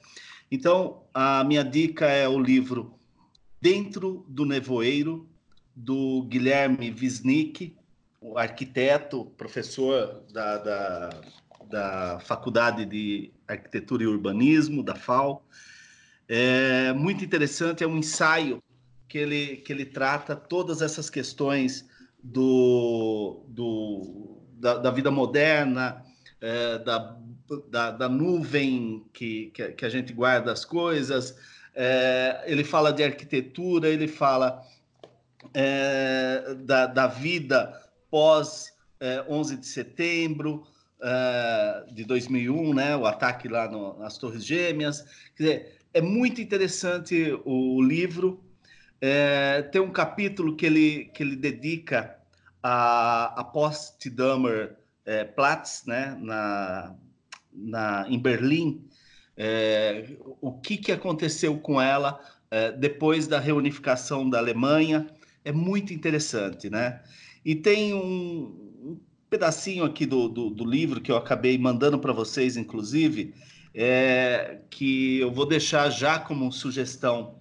Então, 0.50 1.04
a 1.14 1.44
minha 1.44 1.64
dica 1.64 2.06
é 2.06 2.28
o 2.28 2.40
livro 2.40 2.98
Dentro 3.62 4.26
do 4.28 4.46
Nevoeiro, 4.46 5.28
do 5.76 6.24
Guilherme 6.24 6.96
Wisnik, 6.98 7.76
o 8.22 8.38
arquiteto, 8.38 9.26
professor 9.38 10.24
da, 10.32 10.58
da, 10.58 11.10
da 11.70 12.20
Faculdade 12.20 12.86
de 12.86 13.32
Arquitetura 13.48 14.04
e 14.04 14.08
Urbanismo, 14.08 14.82
da 14.82 14.96
FAO. 14.96 15.44
É 16.28 16.94
muito 16.94 17.24
interessante, 17.26 17.84
é 17.84 17.88
um 17.88 17.98
ensaio 17.98 18.64
que 19.16 19.20
ele, 19.20 19.56
que 19.56 19.72
ele 19.72 19.86
trata 19.86 20.36
todas 20.36 20.82
essas 20.82 21.10
questões 21.10 21.88
do, 22.22 23.46
do, 23.48 24.42
da, 24.60 24.78
da 24.78 24.92
vida 24.92 25.10
moderna, 25.10 26.04
é, 26.42 26.80
da, 26.80 27.18
da, 27.70 27.92
da, 27.92 28.10
nuvem 28.10 29.06
que, 29.14 29.52
que, 29.54 29.70
que, 29.70 29.86
a 29.86 29.90
gente 29.90 30.12
guarda 30.12 30.52
as 30.52 30.66
coisas. 30.66 31.34
É, 31.74 32.44
ele 32.46 32.66
fala 32.66 32.92
de 32.92 33.06
arquitetura, 33.06 33.88
ele 33.88 34.10
fala 34.10 34.62
é, 35.54 36.54
da, 36.66 36.86
da 36.86 37.08
vida 37.08 37.74
pós 38.12 38.74
é, 39.00 39.24
11 39.30 39.56
de 39.56 39.66
setembro, 39.66 40.68
uh, 41.00 41.94
de 41.94 42.04
2001, 42.04 42.74
né? 42.74 42.98
O 42.98 43.06
ataque 43.06 43.48
lá 43.48 43.72
no, 43.72 43.98
nas 43.98 44.18
Torres 44.18 44.46
Gêmeas. 44.46 45.06
Quer 45.38 45.44
dizer, 45.44 45.78
é 45.94 46.02
muito 46.02 46.42
interessante 46.42 47.32
o, 47.46 47.78
o 47.78 47.82
livro. 47.82 48.45
É, 49.02 49.62
tem 49.64 49.82
um 49.82 49.92
capítulo 49.92 50.56
que 50.56 50.66
ele, 50.66 51.06
que 51.14 51.22
ele 51.22 51.36
dedica 51.36 52.18
a, 52.62 53.40
a 53.40 53.44
Potsdamer 53.44 54.76
é, 55.06 55.24
Platz, 55.24 55.84
né? 55.86 56.18
Na, 56.20 56.96
na, 57.54 58.06
em 58.10 58.20
Berlim. 58.20 58.84
É, 59.38 60.06
o 60.42 60.54
que, 60.54 60.78
que 60.78 60.92
aconteceu 60.92 61.58
com 61.60 61.82
ela 61.82 62.20
é, 62.50 62.72
depois 62.72 63.28
da 63.28 63.40
reunificação 63.40 64.30
da 64.30 64.38
Alemanha 64.38 65.08
é 65.44 65.52
muito 65.52 65.94
interessante, 65.94 66.70
né? 66.70 67.02
E 67.44 67.54
tem 67.54 67.94
um, 67.94 68.02
um 68.82 69.00
pedacinho 69.30 69.84
aqui 69.84 70.06
do, 70.06 70.28
do, 70.28 70.50
do, 70.50 70.66
livro 70.66 71.02
que 71.02 71.12
eu 71.12 71.18
acabei 71.18 71.58
mandando 71.58 72.00
para 72.00 72.14
vocês, 72.14 72.58
inclusive, 72.58 73.34
é, 73.74 74.62
que 74.70 75.20
eu 75.20 75.32
vou 75.32 75.46
deixar 75.46 75.90
já 75.90 76.18
como 76.18 76.52
sugestão 76.52 77.36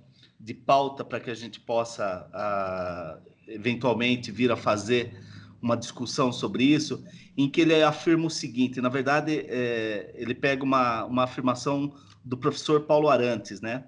de 0.45 0.53
pauta 0.53 1.03
para 1.03 1.19
que 1.19 1.31
a 1.31 1.35
gente 1.35 1.59
possa 1.59 2.29
a, 2.33 3.19
eventualmente 3.49 4.31
vir 4.31 4.53
a 4.53 4.57
fazer 4.57 5.19
uma 5.61 5.75
discussão 5.75 6.31
sobre 6.31 6.65
isso, 6.65 7.03
em 7.35 7.49
que 7.49 7.63
ele 7.63 7.83
afirma 7.83 8.27
o 8.27 8.31
seguinte: 8.31 8.79
na 8.79 8.91
verdade, 8.91 9.47
é, 9.49 10.13
ele 10.15 10.35
pega 10.35 10.63
uma, 10.63 11.05
uma 11.07 11.25
afirmação 11.25 11.95
do 12.23 12.37
professor 12.37 12.83
Paulo 12.83 13.09
Arantes, 13.09 13.63
né? 13.63 13.85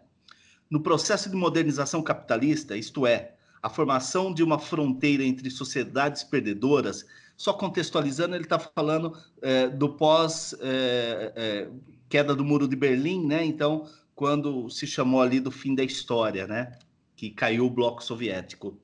No 0.71 0.81
processo 0.81 1.29
de 1.29 1.37
modernização 1.37 2.03
capitalista, 2.03 2.75
isto 2.75 3.07
é, 3.07 3.35
a 3.63 3.69
formação 3.69 4.33
de 4.33 4.43
uma 4.43 4.59
fronteira 4.59 5.23
entre 5.23 5.51
sociedades 5.51 6.25
perdedoras, 6.25 7.05
só 7.37 7.53
contextualizando, 7.53 8.35
ele 8.35 8.45
está 8.45 8.59
falando 8.59 9.13
é, 9.43 9.69
do 9.69 9.91
pós 9.91 10.55
é, 10.61 11.33
é, 11.37 11.69
queda 12.09 12.35
do 12.35 12.43
muro 12.43 12.67
de 12.67 12.75
Berlim, 12.75 13.27
né? 13.27 13.45
Então, 13.45 13.87
quando 14.17 14.71
se 14.71 14.87
chamou 14.87 15.21
ali 15.21 15.39
do 15.39 15.51
fim 15.51 15.75
da 15.75 15.85
história, 15.85 16.47
né? 16.47 16.73
Que 17.15 17.31
caiu 17.31 17.67
o 17.67 17.71
bloco 17.71 18.03
soviético. 18.03 18.77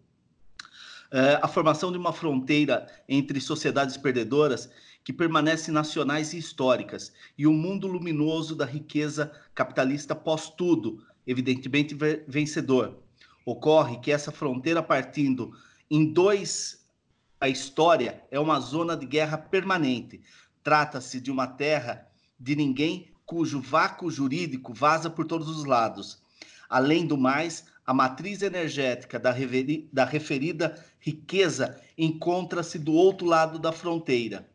É, 1.11 1.41
a 1.43 1.49
formação 1.49 1.91
de 1.91 1.97
uma 1.97 2.13
fronteira 2.13 2.87
entre 3.09 3.41
sociedades 3.41 3.97
perdedoras 3.97 4.71
que 5.03 5.13
permanecem 5.13 5.75
nacionais 5.75 6.33
e 6.33 6.39
históricas, 6.39 7.13
e 7.37 7.47
o 7.47 7.53
mundo 7.53 7.89
luminoso 7.89 8.55
da 8.55 8.65
riqueza 8.65 9.33
capitalista 9.55 10.15
pós-tudo, 10.15 11.05
evidentemente 11.27 11.97
vencedor. 12.29 13.03
Ocorre 13.45 13.99
que 13.99 14.13
essa 14.13 14.31
fronteira 14.31 14.83
partindo 14.83 15.53
em 15.91 16.13
dois 16.13 16.87
a 17.41 17.49
história 17.49 18.23
é 18.31 18.39
uma 18.39 18.61
zona 18.61 18.97
de 18.97 19.05
guerra 19.05 19.37
permanente. 19.37 20.21
Trata-se 20.63 21.21
de 21.21 21.31
uma 21.31 21.49
terra 21.49 22.07
de 22.39 22.55
ninguém 22.55 23.12
cujo 23.33 23.63
vácuo 23.63 24.11
jurídico 24.11 24.75
vaza 24.75 25.09
por 25.09 25.25
todos 25.25 25.49
os 25.49 25.65
lados. 25.65 26.19
Além 26.69 27.07
do 27.07 27.17
mais, 27.17 27.65
a 27.87 27.95
matriz 27.95 28.43
energética 28.43 29.19
da, 29.19 29.31
referi 29.31 29.89
da 29.91 30.05
referida 30.05 30.79
riqueza 31.01 31.81
encontra-se 31.97 32.79
do 32.79 32.93
outro 32.93 33.27
lado 33.27 33.59
da 33.59 33.73
fronteira. 33.73 34.47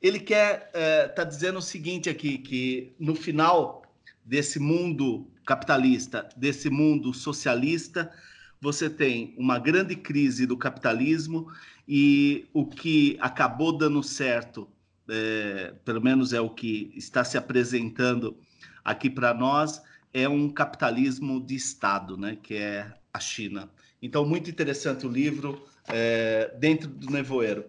Ele 0.00 0.20
quer 0.20 0.68
estar 0.68 0.78
é, 0.78 1.08
tá 1.08 1.24
dizendo 1.24 1.58
o 1.58 1.62
seguinte 1.62 2.08
aqui, 2.08 2.38
que 2.38 2.94
no 3.00 3.16
final 3.16 3.82
desse 4.24 4.60
mundo 4.60 5.26
capitalista, 5.44 6.28
desse 6.36 6.70
mundo 6.70 7.12
socialista, 7.12 8.12
você 8.60 8.88
tem 8.88 9.34
uma 9.36 9.58
grande 9.58 9.96
crise 9.96 10.46
do 10.46 10.56
capitalismo 10.56 11.48
e 11.86 12.46
o 12.52 12.64
que 12.64 13.18
acabou 13.20 13.76
dando 13.76 14.04
certo, 14.04 14.68
é, 15.08 15.74
pelo 15.84 16.00
menos 16.00 16.32
é 16.32 16.40
o 16.40 16.50
que 16.50 16.92
está 16.96 17.24
se 17.24 17.36
apresentando 17.36 18.36
aqui 18.84 19.08
para 19.08 19.34
nós, 19.34 19.82
é 20.12 20.28
um 20.28 20.48
capitalismo 20.48 21.44
de 21.44 21.54
Estado, 21.54 22.16
né, 22.16 22.38
que 22.42 22.54
é 22.54 22.92
a 23.12 23.18
China. 23.18 23.70
Então, 24.00 24.24
muito 24.24 24.50
interessante 24.50 25.06
o 25.06 25.10
livro, 25.10 25.64
é, 25.88 26.54
dentro 26.58 26.88
do 26.88 27.10
Nevoeiro. 27.10 27.64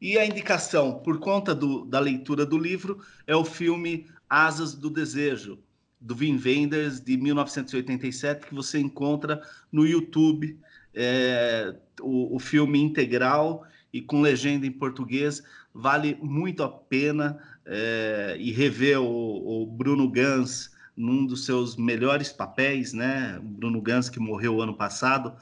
E 0.00 0.18
a 0.18 0.24
indicação, 0.24 1.00
por 1.00 1.18
conta 1.18 1.54
do, 1.54 1.84
da 1.84 2.00
leitura 2.00 2.46
do 2.46 2.56
livro, 2.56 3.02
é 3.26 3.36
o 3.36 3.44
filme 3.44 4.06
Asas 4.28 4.74
do 4.74 4.88
Desejo, 4.88 5.58
do 6.00 6.14
Wim 6.14 6.40
Wenders, 6.42 7.00
de 7.00 7.16
1987, 7.16 8.46
que 8.46 8.54
você 8.54 8.78
encontra 8.78 9.42
no 9.70 9.86
YouTube, 9.86 10.58
é, 10.94 11.74
o, 12.00 12.36
o, 12.36 12.38
filme 12.38 12.80
integral 12.80 13.64
e 13.92 14.00
com 14.00 14.22
legenda 14.22 14.66
em 14.66 14.72
português. 14.72 15.42
Vale 15.72 16.18
muito 16.20 16.62
a 16.62 16.68
pena 16.68 17.38
é, 17.64 18.36
e 18.38 18.50
rever 18.50 19.00
o, 19.00 19.62
o, 19.62 19.66
Bruno 19.66 20.10
Gans 20.10 20.70
num 20.96 21.24
dos 21.24 21.44
seus 21.44 21.76
melhores 21.76 22.32
papéis, 22.32 22.92
né? 22.92 23.38
O 23.38 23.42
Bruno 23.42 23.80
Gans, 23.80 24.08
que 24.08 24.18
morreu 24.18 24.60
ano 24.60 24.74
passado, 24.74 25.34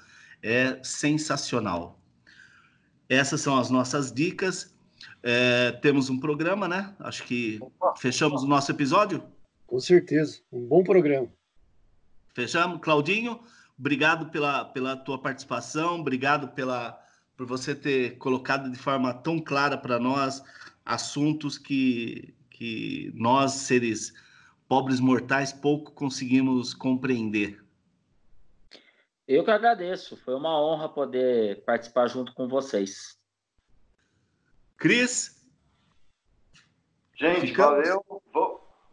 é 0.43 0.79
sensacional. 0.83 1.99
Essas 3.09 3.41
são 3.41 3.59
as 3.59 3.71
nossas 3.71 4.13
dicas. 4.13 4.75
É, 5.23 5.73
temos 5.81 6.11
um 6.11 6.21
programa, 6.21 6.69
né? 6.69 6.95
Acho 7.01 7.25
que 7.25 7.59
fechamos 7.97 8.43
o 8.43 8.47
nosso 8.47 8.71
episódio. 8.71 9.23
Com 9.67 9.81
certeza, 9.81 10.41
um 10.53 10.67
bom 10.67 10.85
programa. 10.85 11.29
Fechamos, 12.35 12.81
Claudinho. 12.81 13.41
Obrigado 13.79 14.31
pela, 14.31 14.65
pela 14.65 14.97
tua 14.97 15.19
participação, 15.21 16.01
obrigado 16.01 16.49
pela 16.49 17.01
por 17.39 17.47
você 17.47 17.73
ter 17.73 18.19
colocado 18.19 18.69
de 18.69 18.77
forma 18.77 19.15
tão 19.15 19.41
clara 19.41 19.79
para 19.79 19.97
nós 20.01 20.43
assuntos 20.85 21.57
que, 21.57 22.35
que 22.51 23.13
nós, 23.15 23.53
seres 23.53 24.13
pobres 24.67 24.99
mortais, 24.99 25.53
pouco 25.53 25.93
conseguimos 25.93 26.75
compreender. 26.75 27.63
Eu 29.29 29.45
que 29.45 29.53
agradeço, 29.53 30.17
foi 30.17 30.35
uma 30.35 30.61
honra 30.61 30.89
poder 30.89 31.63
participar 31.65 32.09
junto 32.09 32.35
com 32.35 32.49
vocês. 32.49 33.17
Cris? 34.77 35.41
Gente, 37.15 37.49
Ficamos. 37.49 37.87
valeu 37.87 38.23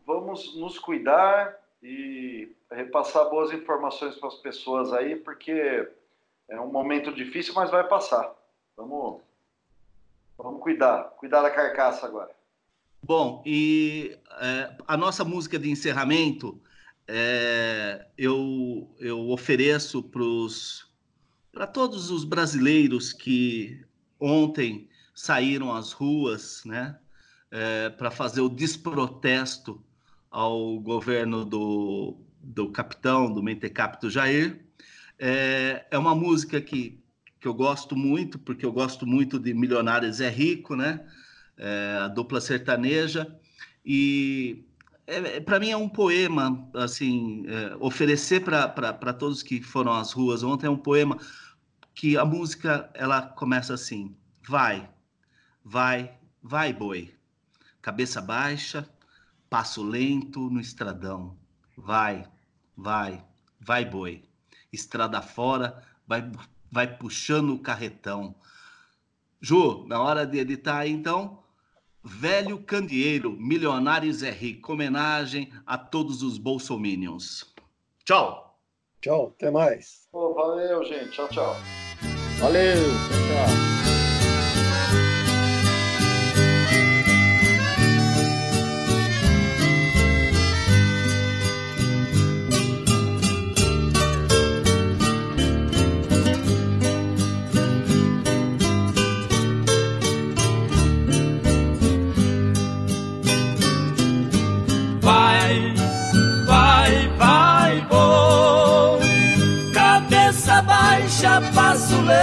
vamos 0.05 0.55
nos 0.55 0.77
cuidar 0.77 1.57
e 1.81 2.55
repassar 2.71 3.27
boas 3.27 3.51
informações 3.51 4.15
para 4.15 4.27
as 4.27 4.35
pessoas 4.35 4.93
aí, 4.93 5.15
porque 5.15 5.89
é 6.49 6.59
um 6.59 6.71
momento 6.71 7.13
difícil, 7.13 7.53
mas 7.53 7.71
vai 7.71 7.87
passar. 7.87 8.33
Vamos, 8.77 9.21
vamos 10.37 10.61
cuidar, 10.61 11.03
cuidar 11.17 11.41
da 11.41 11.49
carcaça 11.49 12.05
agora. 12.05 12.31
Bom, 13.03 13.43
e 13.45 14.17
é, 14.41 14.75
a 14.87 14.97
nossa 14.97 15.23
música 15.23 15.59
de 15.59 15.69
encerramento 15.69 16.59
é, 17.07 18.07
eu, 18.17 18.89
eu 18.99 19.29
ofereço 19.29 20.03
para 21.51 21.67
todos 21.67 22.09
os 22.09 22.23
brasileiros 22.23 23.13
que 23.13 23.85
ontem 24.19 24.89
saíram 25.13 25.71
às 25.71 25.91
ruas, 25.91 26.63
né, 26.65 26.97
é, 27.51 27.89
para 27.91 28.09
fazer 28.09 28.41
o 28.41 28.49
desprotesto 28.49 29.81
ao 30.31 30.79
governo 30.79 31.45
do, 31.45 32.17
do 32.41 32.71
capitão, 32.71 33.31
do 33.31 33.41
mentecapto 33.41 34.09
Jair. 34.09 34.64
É, 35.17 35.85
é 35.91 35.97
uma 35.97 36.15
música 36.15 36.59
que, 36.61 37.01
que 37.39 37.47
eu 37.47 37.53
gosto 37.53 37.95
muito, 37.95 38.37
porque 38.39 38.65
eu 38.65 38.71
gosto 38.71 39.05
muito 39.05 39.39
de 39.39 39.53
Milionários 39.53 40.21
é 40.21 40.29
Rico, 40.29 40.75
né? 40.75 41.05
É, 41.57 41.99
a 42.01 42.07
dupla 42.07 42.41
sertaneja. 42.41 43.39
E 43.85 44.65
é, 45.07 45.39
para 45.39 45.59
mim 45.59 45.69
é 45.69 45.77
um 45.77 45.89
poema, 45.89 46.69
assim, 46.73 47.45
é, 47.47 47.75
oferecer 47.79 48.41
para 48.43 49.13
todos 49.13 49.43
que 49.43 49.61
foram 49.61 49.93
às 49.93 50.11
ruas 50.11 50.43
ontem 50.43 50.67
é 50.67 50.69
um 50.69 50.77
poema 50.77 51.17
que 51.93 52.17
a 52.17 52.25
música 52.25 52.89
ela 52.93 53.21
começa 53.21 53.73
assim: 53.73 54.15
vai, 54.47 54.89
vai, 55.63 56.17
vai, 56.41 56.73
boi, 56.73 57.13
cabeça 57.81 58.21
baixa, 58.21 58.89
Passo 59.49 59.83
lento 59.83 60.49
no 60.49 60.59
estradão. 60.59 61.37
Vai, 61.77 62.27
vai, 62.75 63.23
vai 63.59 63.85
boi. 63.85 64.23
Estrada 64.75 65.21
fora, 65.21 65.83
vai, 66.07 66.29
vai 66.71 66.87
puxando 66.97 67.53
o 67.53 67.59
carretão. 67.59 68.35
Ju, 69.41 69.85
na 69.87 70.01
hora 70.01 70.25
de 70.25 70.37
editar 70.37 70.79
aí, 70.79 70.91
então, 70.91 71.39
Velho 72.03 72.59
Candeeiro, 72.59 73.31
Milionários 73.31 74.21
é 74.21 74.29
Rico, 74.29 74.73
homenagem 74.73 75.51
a 75.65 75.77
todos 75.77 76.21
os 76.21 76.37
bolsominions. 76.37 77.51
Tchau. 78.03 78.59
Tchau, 79.01 79.33
até 79.35 79.49
mais. 79.49 80.07
Oh, 80.13 80.33
valeu, 80.33 80.83
gente. 80.83 81.11
Tchau, 81.11 81.27
tchau. 81.29 81.55
Valeu, 82.39 82.75
tchau, 82.75 83.19
tchau. 83.27 84.04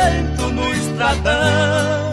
Lento 0.02 0.48
no 0.52 0.70
estradão. 0.72 2.11